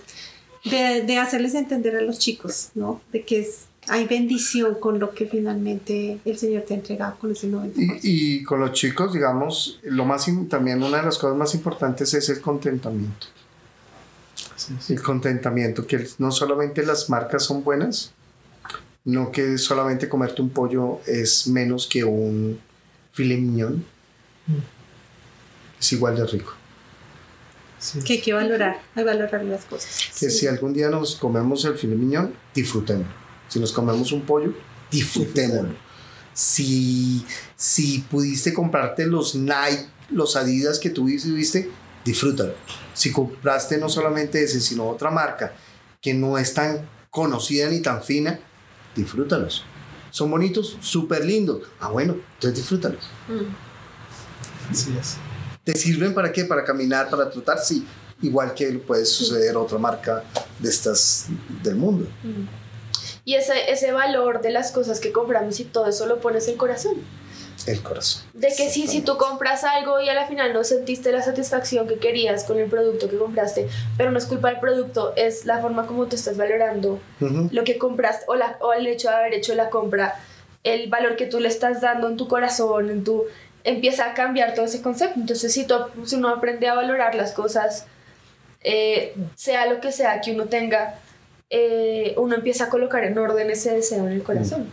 de, 0.63 1.01
de 1.03 1.17
hacerles 1.17 1.53
entender 1.53 1.95
a 1.97 2.01
los 2.01 2.17
chicos, 2.17 2.69
¿no? 2.75 3.01
De 3.11 3.23
que 3.23 3.41
es, 3.41 3.65
hay 3.87 4.07
bendición 4.07 4.75
con 4.75 4.99
lo 4.99 5.11
que 5.11 5.27
finalmente 5.27 6.19
el 6.25 6.37
Señor 6.37 6.63
te 6.63 6.73
ha 6.73 6.77
entregado 6.77 7.17
con 7.19 7.31
ese 7.31 7.49
90%. 7.49 7.99
Y, 8.01 8.37
y 8.37 8.43
con 8.43 8.59
los 8.59 8.71
chicos, 8.73 9.13
digamos, 9.13 9.79
lo 9.83 10.05
más 10.05 10.25
también 10.49 10.81
una 10.81 10.97
de 10.97 11.03
las 11.03 11.17
cosas 11.17 11.37
más 11.37 11.53
importantes 11.53 12.13
es 12.13 12.29
el 12.29 12.41
contentamiento. 12.41 13.27
El 14.89 15.01
contentamiento, 15.01 15.85
que 15.85 16.07
no 16.17 16.31
solamente 16.31 16.85
las 16.85 17.09
marcas 17.09 17.43
son 17.43 17.63
buenas, 17.63 18.11
no 19.03 19.31
que 19.31 19.57
solamente 19.57 20.09
comerte 20.09 20.41
un 20.41 20.49
pollo 20.49 21.01
es 21.05 21.47
menos 21.47 21.87
que 21.87 22.03
un 22.03 22.59
filet 23.11 23.39
mignon. 23.39 23.85
Es 25.79 25.93
igual 25.93 26.15
de 26.15 26.25
rico. 26.25 26.53
que 28.05 28.13
hay 28.13 28.21
que 28.21 28.33
valorar, 28.33 28.81
hay 28.95 29.03
que 29.03 29.09
valorar 29.09 29.43
las 29.43 29.65
cosas. 29.65 30.09
Que 30.19 30.29
si 30.29 30.47
algún 30.47 30.73
día 30.73 30.89
nos 30.89 31.15
comemos 31.15 31.63
el 31.65 31.75
filet 31.75 31.97
mignon, 31.97 32.33
disfrutémoslo. 32.53 33.24
Si 33.47 33.59
nos 33.59 33.71
comemos 33.71 34.11
un 34.11 34.21
pollo, 34.21 34.53
disfrutémoslo. 34.91 35.75
Si, 36.33 37.25
si 37.55 37.99
pudiste 37.99 38.53
comprarte 38.53 39.05
los 39.05 39.35
Nike, 39.35 39.87
los 40.09 40.35
Adidas 40.35 40.79
que 40.79 40.89
tuviste, 40.89 41.69
disfrútalo. 42.03 42.53
Si 42.93 43.11
compraste 43.11 43.77
no 43.77 43.89
solamente 43.89 44.43
ese, 44.43 44.59
sino 44.59 44.87
otra 44.87 45.11
marca 45.11 45.53
que 46.01 46.13
no 46.13 46.37
es 46.37 46.53
tan 46.53 46.87
conocida 47.09 47.69
ni 47.69 47.79
tan 47.79 48.03
fina, 48.03 48.39
disfrútalos. 48.95 49.63
Son 50.11 50.29
bonitos, 50.29 50.77
súper 50.81 51.25
lindos. 51.25 51.63
Ah, 51.79 51.89
bueno, 51.89 52.15
entonces 52.35 52.59
disfrútalos. 52.59 53.03
Así 54.69 54.95
es. 54.99 55.17
¿Te 55.63 55.75
sirven 55.75 56.13
para 56.13 56.31
qué? 56.31 56.45
¿Para 56.45 56.63
caminar, 56.63 57.09
para 57.09 57.29
trotar? 57.29 57.59
Sí. 57.59 57.85
Igual 58.21 58.53
que 58.53 58.71
puede 58.73 59.05
suceder 59.05 59.55
a 59.55 59.59
otra 59.59 59.77
marca 59.77 60.23
de 60.59 60.69
estas 60.69 61.27
del 61.63 61.75
mundo. 61.75 62.07
Y 63.25 63.35
ese, 63.35 63.71
ese 63.71 63.91
valor 63.91 64.41
de 64.41 64.51
las 64.51 64.71
cosas 64.71 64.99
que 64.99 65.11
compramos 65.11 65.59
y 65.59 65.65
todo 65.65 65.87
eso 65.87 66.05
lo 66.05 66.21
pones 66.21 66.47
en 66.47 66.57
corazón. 66.57 66.95
El 67.65 67.81
corazón. 67.81 68.23
De 68.33 68.49
que 68.49 68.69
si, 68.69 68.87
si 68.87 69.01
tú 69.01 69.17
compras 69.17 69.63
algo 69.63 69.99
y 69.99 70.09
a 70.09 70.13
la 70.13 70.27
final 70.27 70.53
no 70.53 70.63
sentiste 70.63 71.11
la 71.11 71.23
satisfacción 71.23 71.87
que 71.87 71.97
querías 71.97 72.43
con 72.43 72.59
el 72.59 72.69
producto 72.69 73.09
que 73.09 73.17
compraste, 73.17 73.67
pero 73.97 74.11
no 74.11 74.19
es 74.19 74.25
culpa 74.25 74.49
del 74.49 74.59
producto, 74.59 75.13
es 75.15 75.45
la 75.45 75.59
forma 75.59 75.87
como 75.87 76.05
tú 76.05 76.15
estás 76.15 76.37
valorando 76.37 76.99
lo 77.19 77.63
que 77.63 77.77
compraste 77.79 78.25
o, 78.27 78.35
la, 78.35 78.57
o 78.61 78.73
el 78.73 78.85
hecho 78.85 79.09
de 79.09 79.15
haber 79.15 79.33
hecho 79.33 79.55
la 79.55 79.69
compra, 79.69 80.15
el 80.63 80.89
valor 80.89 81.15
que 81.15 81.25
tú 81.25 81.39
le 81.39 81.47
estás 81.47 81.81
dando 81.81 82.07
en 82.07 82.17
tu 82.17 82.27
corazón, 82.27 82.91
en 82.91 83.03
tu 83.03 83.23
empieza 83.65 84.05
a 84.05 84.13
cambiar 84.13 84.53
todo 84.53 84.65
ese 84.65 84.81
concepto. 84.81 85.19
Entonces, 85.19 85.51
si, 85.51 85.65
tú, 85.65 85.75
si 86.05 86.15
uno 86.15 86.29
aprende 86.29 86.67
a 86.67 86.75
valorar 86.75 87.15
las 87.15 87.33
cosas, 87.33 87.87
eh, 88.61 89.15
sea 89.35 89.65
lo 89.65 89.81
que 89.81 89.91
sea 89.91 90.21
que 90.21 90.31
uno 90.31 90.45
tenga, 90.45 90.99
eh, 91.49 92.13
uno 92.17 92.35
empieza 92.35 92.65
a 92.65 92.69
colocar 92.69 93.03
en 93.03 93.17
orden 93.17 93.49
ese 93.49 93.71
deseo 93.71 94.05
en 94.07 94.13
el 94.13 94.23
corazón. 94.23 94.65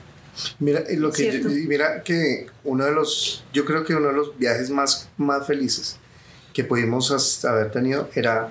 Mira, 0.59 0.83
y 0.91 0.97
lo 0.97 1.13
que 1.13 1.25
yo- 1.43 1.49
mira 1.69 2.03
que 2.03 2.47
uno 2.65 2.85
de 2.87 2.93
los, 2.93 3.45
yo 3.53 3.65
creo 3.67 3.85
que 3.85 3.95
uno 3.95 4.09
de 4.09 4.15
los 4.15 4.39
viajes 4.39 4.71
más, 4.71 5.09
más 5.19 5.47
felices 5.47 5.99
que 6.55 6.65
pudimos 6.65 7.11
has- 7.11 7.45
haber 7.45 7.71
tenido 7.71 8.09
era 8.15 8.51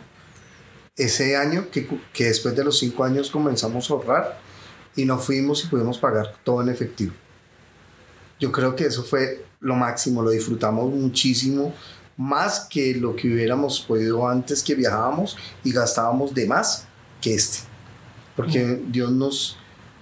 ese 0.96 1.36
año 1.36 1.70
que, 1.72 1.88
que 2.14 2.26
después 2.26 2.56
de 2.56 2.64
los 2.64 2.78
cinco 2.78 3.04
años 3.04 3.32
comenzamos 3.32 3.90
a 3.90 3.94
ahorrar 3.94 4.40
y 4.96 5.06
nos 5.06 5.26
fuimos 5.26 5.64
y 5.64 5.68
pudimos 5.68 5.98
pagar 5.98 6.36
todo 6.44 6.62
en 6.62 6.70
efectivo. 6.70 7.14
Yo 8.40 8.52
creo 8.52 8.76
que 8.76 8.86
eso 8.86 9.04
fue 9.04 9.44
lo 9.60 9.76
máximo, 9.76 10.22
lo 10.22 10.30
disfrutamos 10.32 10.92
muchísimo, 10.94 11.74
más 12.18 12.68
que 12.70 12.94
lo 12.96 13.16
que 13.16 13.28
hubiéramos 13.34 13.80
podido 13.82 14.28
antes 14.28 14.62
que 14.62 14.76
viajábamos 14.76 15.38
y 15.64 15.72
gastábamos 15.72 16.34
de 16.36 16.46
más 16.46 16.86
que 17.22 17.34
este. 17.36 17.60
Porque 18.36 18.82
Dios 18.88 19.12
nos, 19.12 19.58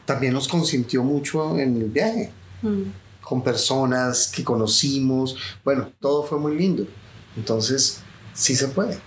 también 0.05 0.33
nos 0.33 0.47
consintió 0.47 1.03
mucho 1.03 1.57
en 1.59 1.77
el 1.77 1.85
viaje, 1.89 2.31
Mm. 2.61 2.83
con 3.21 3.41
personas 3.41 4.27
que 4.35 4.43
conocimos, 4.43 5.37
bueno, 5.63 5.89
todo 6.01 6.23
fue 6.23 6.37
muy 6.39 6.57
lindo. 6.57 6.85
Entonces, 7.37 8.01
sí 8.33 8.55
se 8.55 8.67
puede. 8.69 8.99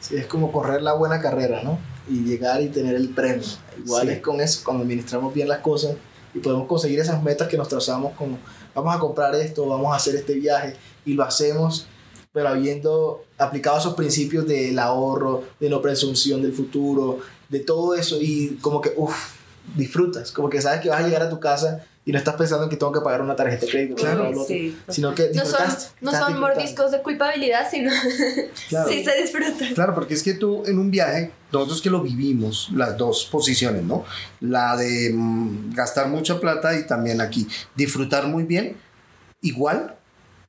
Sí, 0.00 0.16
es 0.16 0.26
como 0.26 0.50
correr 0.52 0.82
la 0.82 0.92
buena 0.94 1.20
carrera, 1.20 1.62
¿no? 1.62 1.78
Y 2.08 2.24
llegar 2.24 2.60
y 2.62 2.68
tener 2.68 2.94
el 2.96 3.08
premio. 3.10 3.46
Igual 3.84 4.06
Sí. 4.08 4.12
es 4.14 4.20
con 4.20 4.40
eso, 4.40 4.60
cuando 4.64 4.82
administramos 4.82 5.32
bien 5.32 5.48
las 5.48 5.60
cosas 5.60 5.94
y 6.34 6.40
podemos 6.40 6.66
conseguir 6.66 6.98
esas 7.00 7.22
metas 7.22 7.48
que 7.48 7.56
nos 7.56 7.68
trazamos 7.68 8.12
como 8.16 8.38
vamos 8.74 8.94
a 8.94 8.98
comprar 8.98 9.34
esto, 9.34 9.66
vamos 9.66 9.92
a 9.92 9.96
hacer 9.96 10.14
este 10.16 10.34
viaje 10.34 10.76
y 11.04 11.14
lo 11.14 11.24
hacemos, 11.24 11.86
pero 12.32 12.48
habiendo 12.48 13.24
aplicado 13.38 13.78
esos 13.78 13.94
principios 13.94 14.46
del 14.46 14.78
ahorro, 14.78 15.42
de 15.58 15.68
no 15.70 15.80
presunción 15.82 16.40
del 16.42 16.52
futuro, 16.52 17.18
de 17.50 17.60
todo 17.60 17.94
eso 17.94 18.16
y 18.20 18.58
como 18.62 18.80
que, 18.80 18.92
uff, 18.96 19.34
disfrutas, 19.76 20.32
como 20.32 20.48
que 20.48 20.60
sabes 20.60 20.80
que 20.80 20.88
vas 20.88 21.00
a 21.02 21.06
llegar 21.06 21.22
a 21.22 21.28
tu 21.30 21.38
casa 21.38 21.84
y 22.04 22.12
no 22.12 22.18
estás 22.18 22.34
pensando 22.34 22.64
en 22.64 22.70
que 22.70 22.76
tengo 22.76 22.92
que 22.92 23.00
pagar 23.00 23.20
una 23.20 23.36
tarjeta 23.36 23.66
de 23.66 23.70
crédito, 23.70 23.94
Claro. 23.96 24.32
Sí, 24.46 24.76
sino 24.88 25.14
que 25.14 25.30
No 25.34 25.44
son, 25.44 25.60
no 26.00 26.12
son 26.12 26.40
mordiscos 26.40 26.90
de 26.90 27.02
culpabilidad, 27.02 27.68
sino 27.70 27.92
Claro. 28.68 28.88
sí 28.88 29.04
se 29.04 29.20
disfrutan. 29.20 29.74
Claro, 29.74 29.94
porque 29.94 30.14
es 30.14 30.22
que 30.22 30.34
tú 30.34 30.62
en 30.66 30.78
un 30.78 30.90
viaje, 30.90 31.30
nosotros 31.52 31.82
que 31.82 31.90
lo 31.90 32.00
vivimos, 32.00 32.70
las 32.74 32.96
dos 32.96 33.28
posiciones, 33.30 33.82
¿no? 33.84 34.04
La 34.40 34.76
de 34.76 35.12
mm, 35.12 35.74
gastar 35.74 36.08
mucha 36.08 36.40
plata 36.40 36.78
y 36.78 36.86
también 36.86 37.20
aquí 37.20 37.46
disfrutar 37.76 38.26
muy 38.26 38.44
bien, 38.44 38.76
igual, 39.42 39.94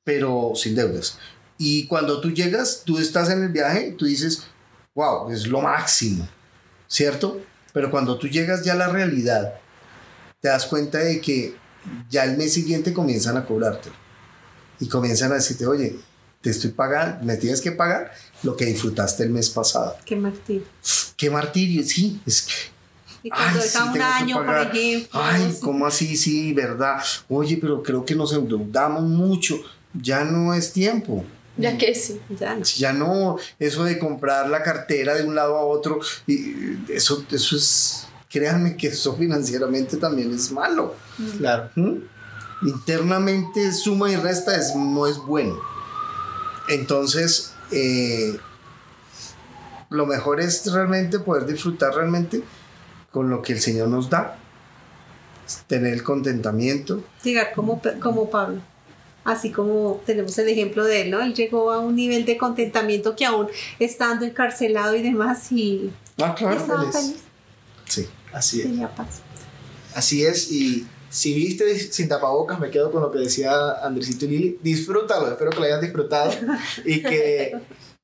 pero 0.04 0.54
sin 0.56 0.76
deudas. 0.76 1.20
Y 1.58 1.86
cuando 1.88 2.22
tú 2.22 2.32
llegas, 2.32 2.84
tú 2.86 2.98
estás 2.98 3.30
en 3.30 3.44
el 3.44 3.50
viaje, 3.50 3.94
tú 3.98 4.06
dices, 4.06 4.48
wow, 4.96 5.30
es 5.32 5.46
lo 5.48 5.62
máximo, 5.62 6.28
¿cierto? 6.92 7.42
Pero 7.72 7.90
cuando 7.90 8.18
tú 8.18 8.28
llegas 8.28 8.66
ya 8.66 8.74
a 8.74 8.76
la 8.76 8.90
realidad, 8.90 9.54
te 10.42 10.50
das 10.50 10.66
cuenta 10.66 10.98
de 10.98 11.22
que 11.22 11.56
ya 12.10 12.26
el 12.26 12.38
mes 12.38 12.54
siguiente 12.54 12.92
comienzan 12.92 13.38
a 13.38 13.46
cobrarte 13.46 13.90
y 14.80 14.90
comienzan 14.90 15.32
a 15.32 15.36
decirte, 15.36 15.66
oye, 15.66 15.96
te 16.42 16.50
estoy 16.50 16.72
pagando, 16.72 17.24
me 17.24 17.38
tienes 17.38 17.62
que 17.62 17.72
pagar 17.72 18.12
lo 18.44 18.58
que 18.58 18.66
disfrutaste 18.66 19.24
el 19.24 19.30
mes 19.30 19.50
pasado. 19.50 19.96
Qué 20.04 20.18
martirio. 20.18 20.66
Qué 21.16 21.30
martirio, 21.30 21.82
sí, 21.84 22.20
es 22.26 22.42
que 22.42 22.54
Y 23.24 23.30
cuando 23.30 23.62
Ay, 23.62 23.68
sí, 23.70 23.78
un 23.78 23.84
tengo 23.84 23.94
que 23.94 24.02
año, 24.04 24.46
por 24.46 24.58
ejemplo. 24.58 25.22
Ay. 25.22 25.58
¿cómo 25.62 25.86
así? 25.86 26.18
Sí, 26.18 26.52
verdad. 26.54 27.02
Oye, 27.30 27.58
pero 27.62 27.82
creo 27.82 28.04
que 28.04 28.16
nos 28.16 28.34
endeudamos 28.34 29.04
mucho. 29.04 29.62
Ya 29.94 30.24
no 30.26 30.54
es 30.54 30.74
tiempo. 30.74 31.24
Ya 31.58 31.78
que 31.78 31.94
sí. 31.94 32.20
Ya 32.40 32.56
no. 32.56 32.64
Ya 32.64 32.94
no, 32.94 33.38
eso 33.60 33.84
de 33.84 34.00
comprar 34.00 34.50
la 34.50 34.64
cartera 34.64 35.16
de 35.16 35.24
un 35.24 35.36
lado 35.36 35.58
a 35.58 35.66
otro, 35.66 36.00
y 36.28 36.56
eso, 36.90 37.26
eso 37.30 37.56
es, 37.56 38.08
créanme 38.30 38.78
que 38.78 38.88
eso 38.88 39.16
financieramente 39.16 39.98
también 39.98 40.34
es 40.34 40.52
malo. 40.52 40.96
Claro. 41.38 41.70
¿Mm? 41.76 41.98
Internamente 42.64 43.72
suma 43.72 44.12
y 44.12 44.16
resta 44.16 44.56
es, 44.56 44.76
no 44.76 45.08
es 45.08 45.18
bueno. 45.18 45.60
Entonces, 46.70 47.54
eh, 47.72 48.38
lo 49.90 50.06
mejor 50.06 50.40
es 50.40 50.72
realmente 50.72 51.20
poder 51.20 51.46
disfrutar 51.46 51.94
realmente 51.94 52.44
con 53.12 53.30
lo 53.30 53.42
que 53.42 53.54
el 53.54 53.60
Señor 53.60 53.90
nos 53.90 54.10
da, 54.10 54.38
tener 55.68 55.94
el 55.94 56.04
contentamiento. 56.04 57.04
Llegar 57.24 57.52
como, 57.54 57.82
como 58.00 58.30
Pablo. 58.30 58.62
Así 59.24 59.52
como 59.52 60.02
tenemos 60.06 60.38
el 60.40 60.50
ejemplo 60.50 60.84
de 60.84 61.02
él, 61.02 61.12
¿no? 61.12 61.22
Él 61.22 61.34
llegó 61.36 61.72
a 61.72 61.80
un 61.80 61.96
nivel 61.96 62.26
de 62.26 62.38
contentamiento 62.38 63.16
que 63.16 63.26
aún 63.26 63.48
estando 63.80 64.26
encarcelado 64.26 64.96
y 64.96 65.04
demás, 65.04 65.52
y 65.52 65.92
Ah, 66.20 66.36
estaba 66.38 66.92
feliz. 66.92 66.94
feliz, 66.94 67.16
Sí. 67.88 68.08
Así 68.34 68.62
es. 68.62 68.68
tenía 68.68 68.94
paz. 68.96 69.22
Así 69.94 70.26
es, 70.26 70.52
y 70.52 70.88
si 71.10 71.34
viste 71.34 71.78
sin 71.78 72.08
tapabocas, 72.08 72.60
me 72.60 72.70
quedo 72.72 72.92
con 72.92 73.02
lo 73.02 73.12
que 73.12 73.20
decía 73.20 73.52
Andresito 73.84 74.26
y 74.26 74.30
Lili. 74.30 74.60
Disfrútalo, 74.64 75.28
espero 75.30 75.52
que 75.52 75.60
lo 75.60 75.66
hayan 75.66 75.82
disfrutado 75.82 76.32
y 76.86 77.02
que 77.04 77.54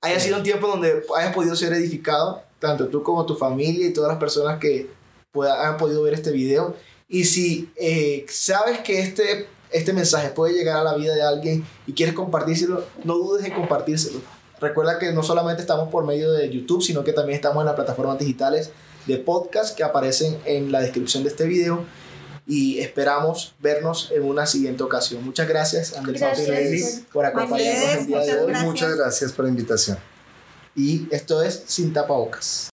haya 0.02 0.20
sido 0.20 0.38
un 0.38 0.44
tiempo 0.44 0.68
donde 0.68 1.02
hayas 1.18 1.34
podido 1.34 1.56
ser 1.56 1.74
edificado, 1.74 2.44
tanto 2.60 2.90
tú 2.90 3.02
como 3.04 3.26
tu 3.26 3.36
familia 3.36 3.88
y 3.88 3.94
todas 3.94 4.10
las 4.10 4.20
personas 4.20 4.60
que 4.60 4.90
pueda, 5.32 5.62
hayan 5.62 5.78
podido 5.78 6.04
ver 6.04 6.14
este 6.14 6.32
video. 6.32 6.76
Y 7.08 7.24
si 7.24 7.70
eh, 7.78 8.26
sabes 8.28 8.80
que 8.80 9.00
este, 9.00 9.48
este 9.72 9.94
mensaje 9.94 10.30
puede 10.30 10.54
llegar 10.54 10.78
a 10.78 10.84
la 10.84 10.96
vida 10.96 11.14
de 11.14 11.22
alguien 11.22 11.66
y 11.86 11.94
quieres 11.94 12.16
compartírselo, 12.16 12.86
no 13.04 13.18
dudes 13.18 13.46
en 13.46 13.54
compartírselo. 13.54 14.22
Recuerda 14.60 14.98
que 14.98 15.12
no 15.12 15.24
solamente 15.24 15.62
estamos 15.62 15.90
por 15.90 16.06
medio 16.06 16.32
de 16.32 16.50
YouTube, 16.50 16.82
sino 16.82 17.04
que 17.04 17.14
también 17.14 17.36
estamos 17.36 17.62
en 17.62 17.66
las 17.68 17.76
plataformas 17.76 18.18
digitales 18.18 18.72
de 19.06 19.18
podcast 19.18 19.76
que 19.76 19.84
aparecen 19.84 20.38
en 20.46 20.72
la 20.72 20.82
descripción 20.82 21.24
de 21.24 21.30
este 21.30 21.46
video 21.46 21.86
y 22.48 22.80
esperamos 22.80 23.54
vernos 23.60 24.12
en 24.16 24.24
una 24.24 24.46
siguiente 24.46 24.82
ocasión. 24.82 25.24
Muchas 25.24 25.48
gracias, 25.48 25.96
Andrés 25.96 26.22
Gracias, 26.22 27.02
por 27.12 27.26
acompañarnos 27.26 27.98
el 27.98 28.08
día 28.08 28.20
de 28.20 28.40
hoy. 28.40 28.54
Muchas 28.64 28.96
gracias 28.96 29.32
por 29.34 29.46
la 29.46 29.52
invitación. 29.52 29.98
Y 30.76 31.08
esto 31.12 31.42
es 31.42 31.64
Sin 31.66 31.92
Tapabocas. 31.92 32.70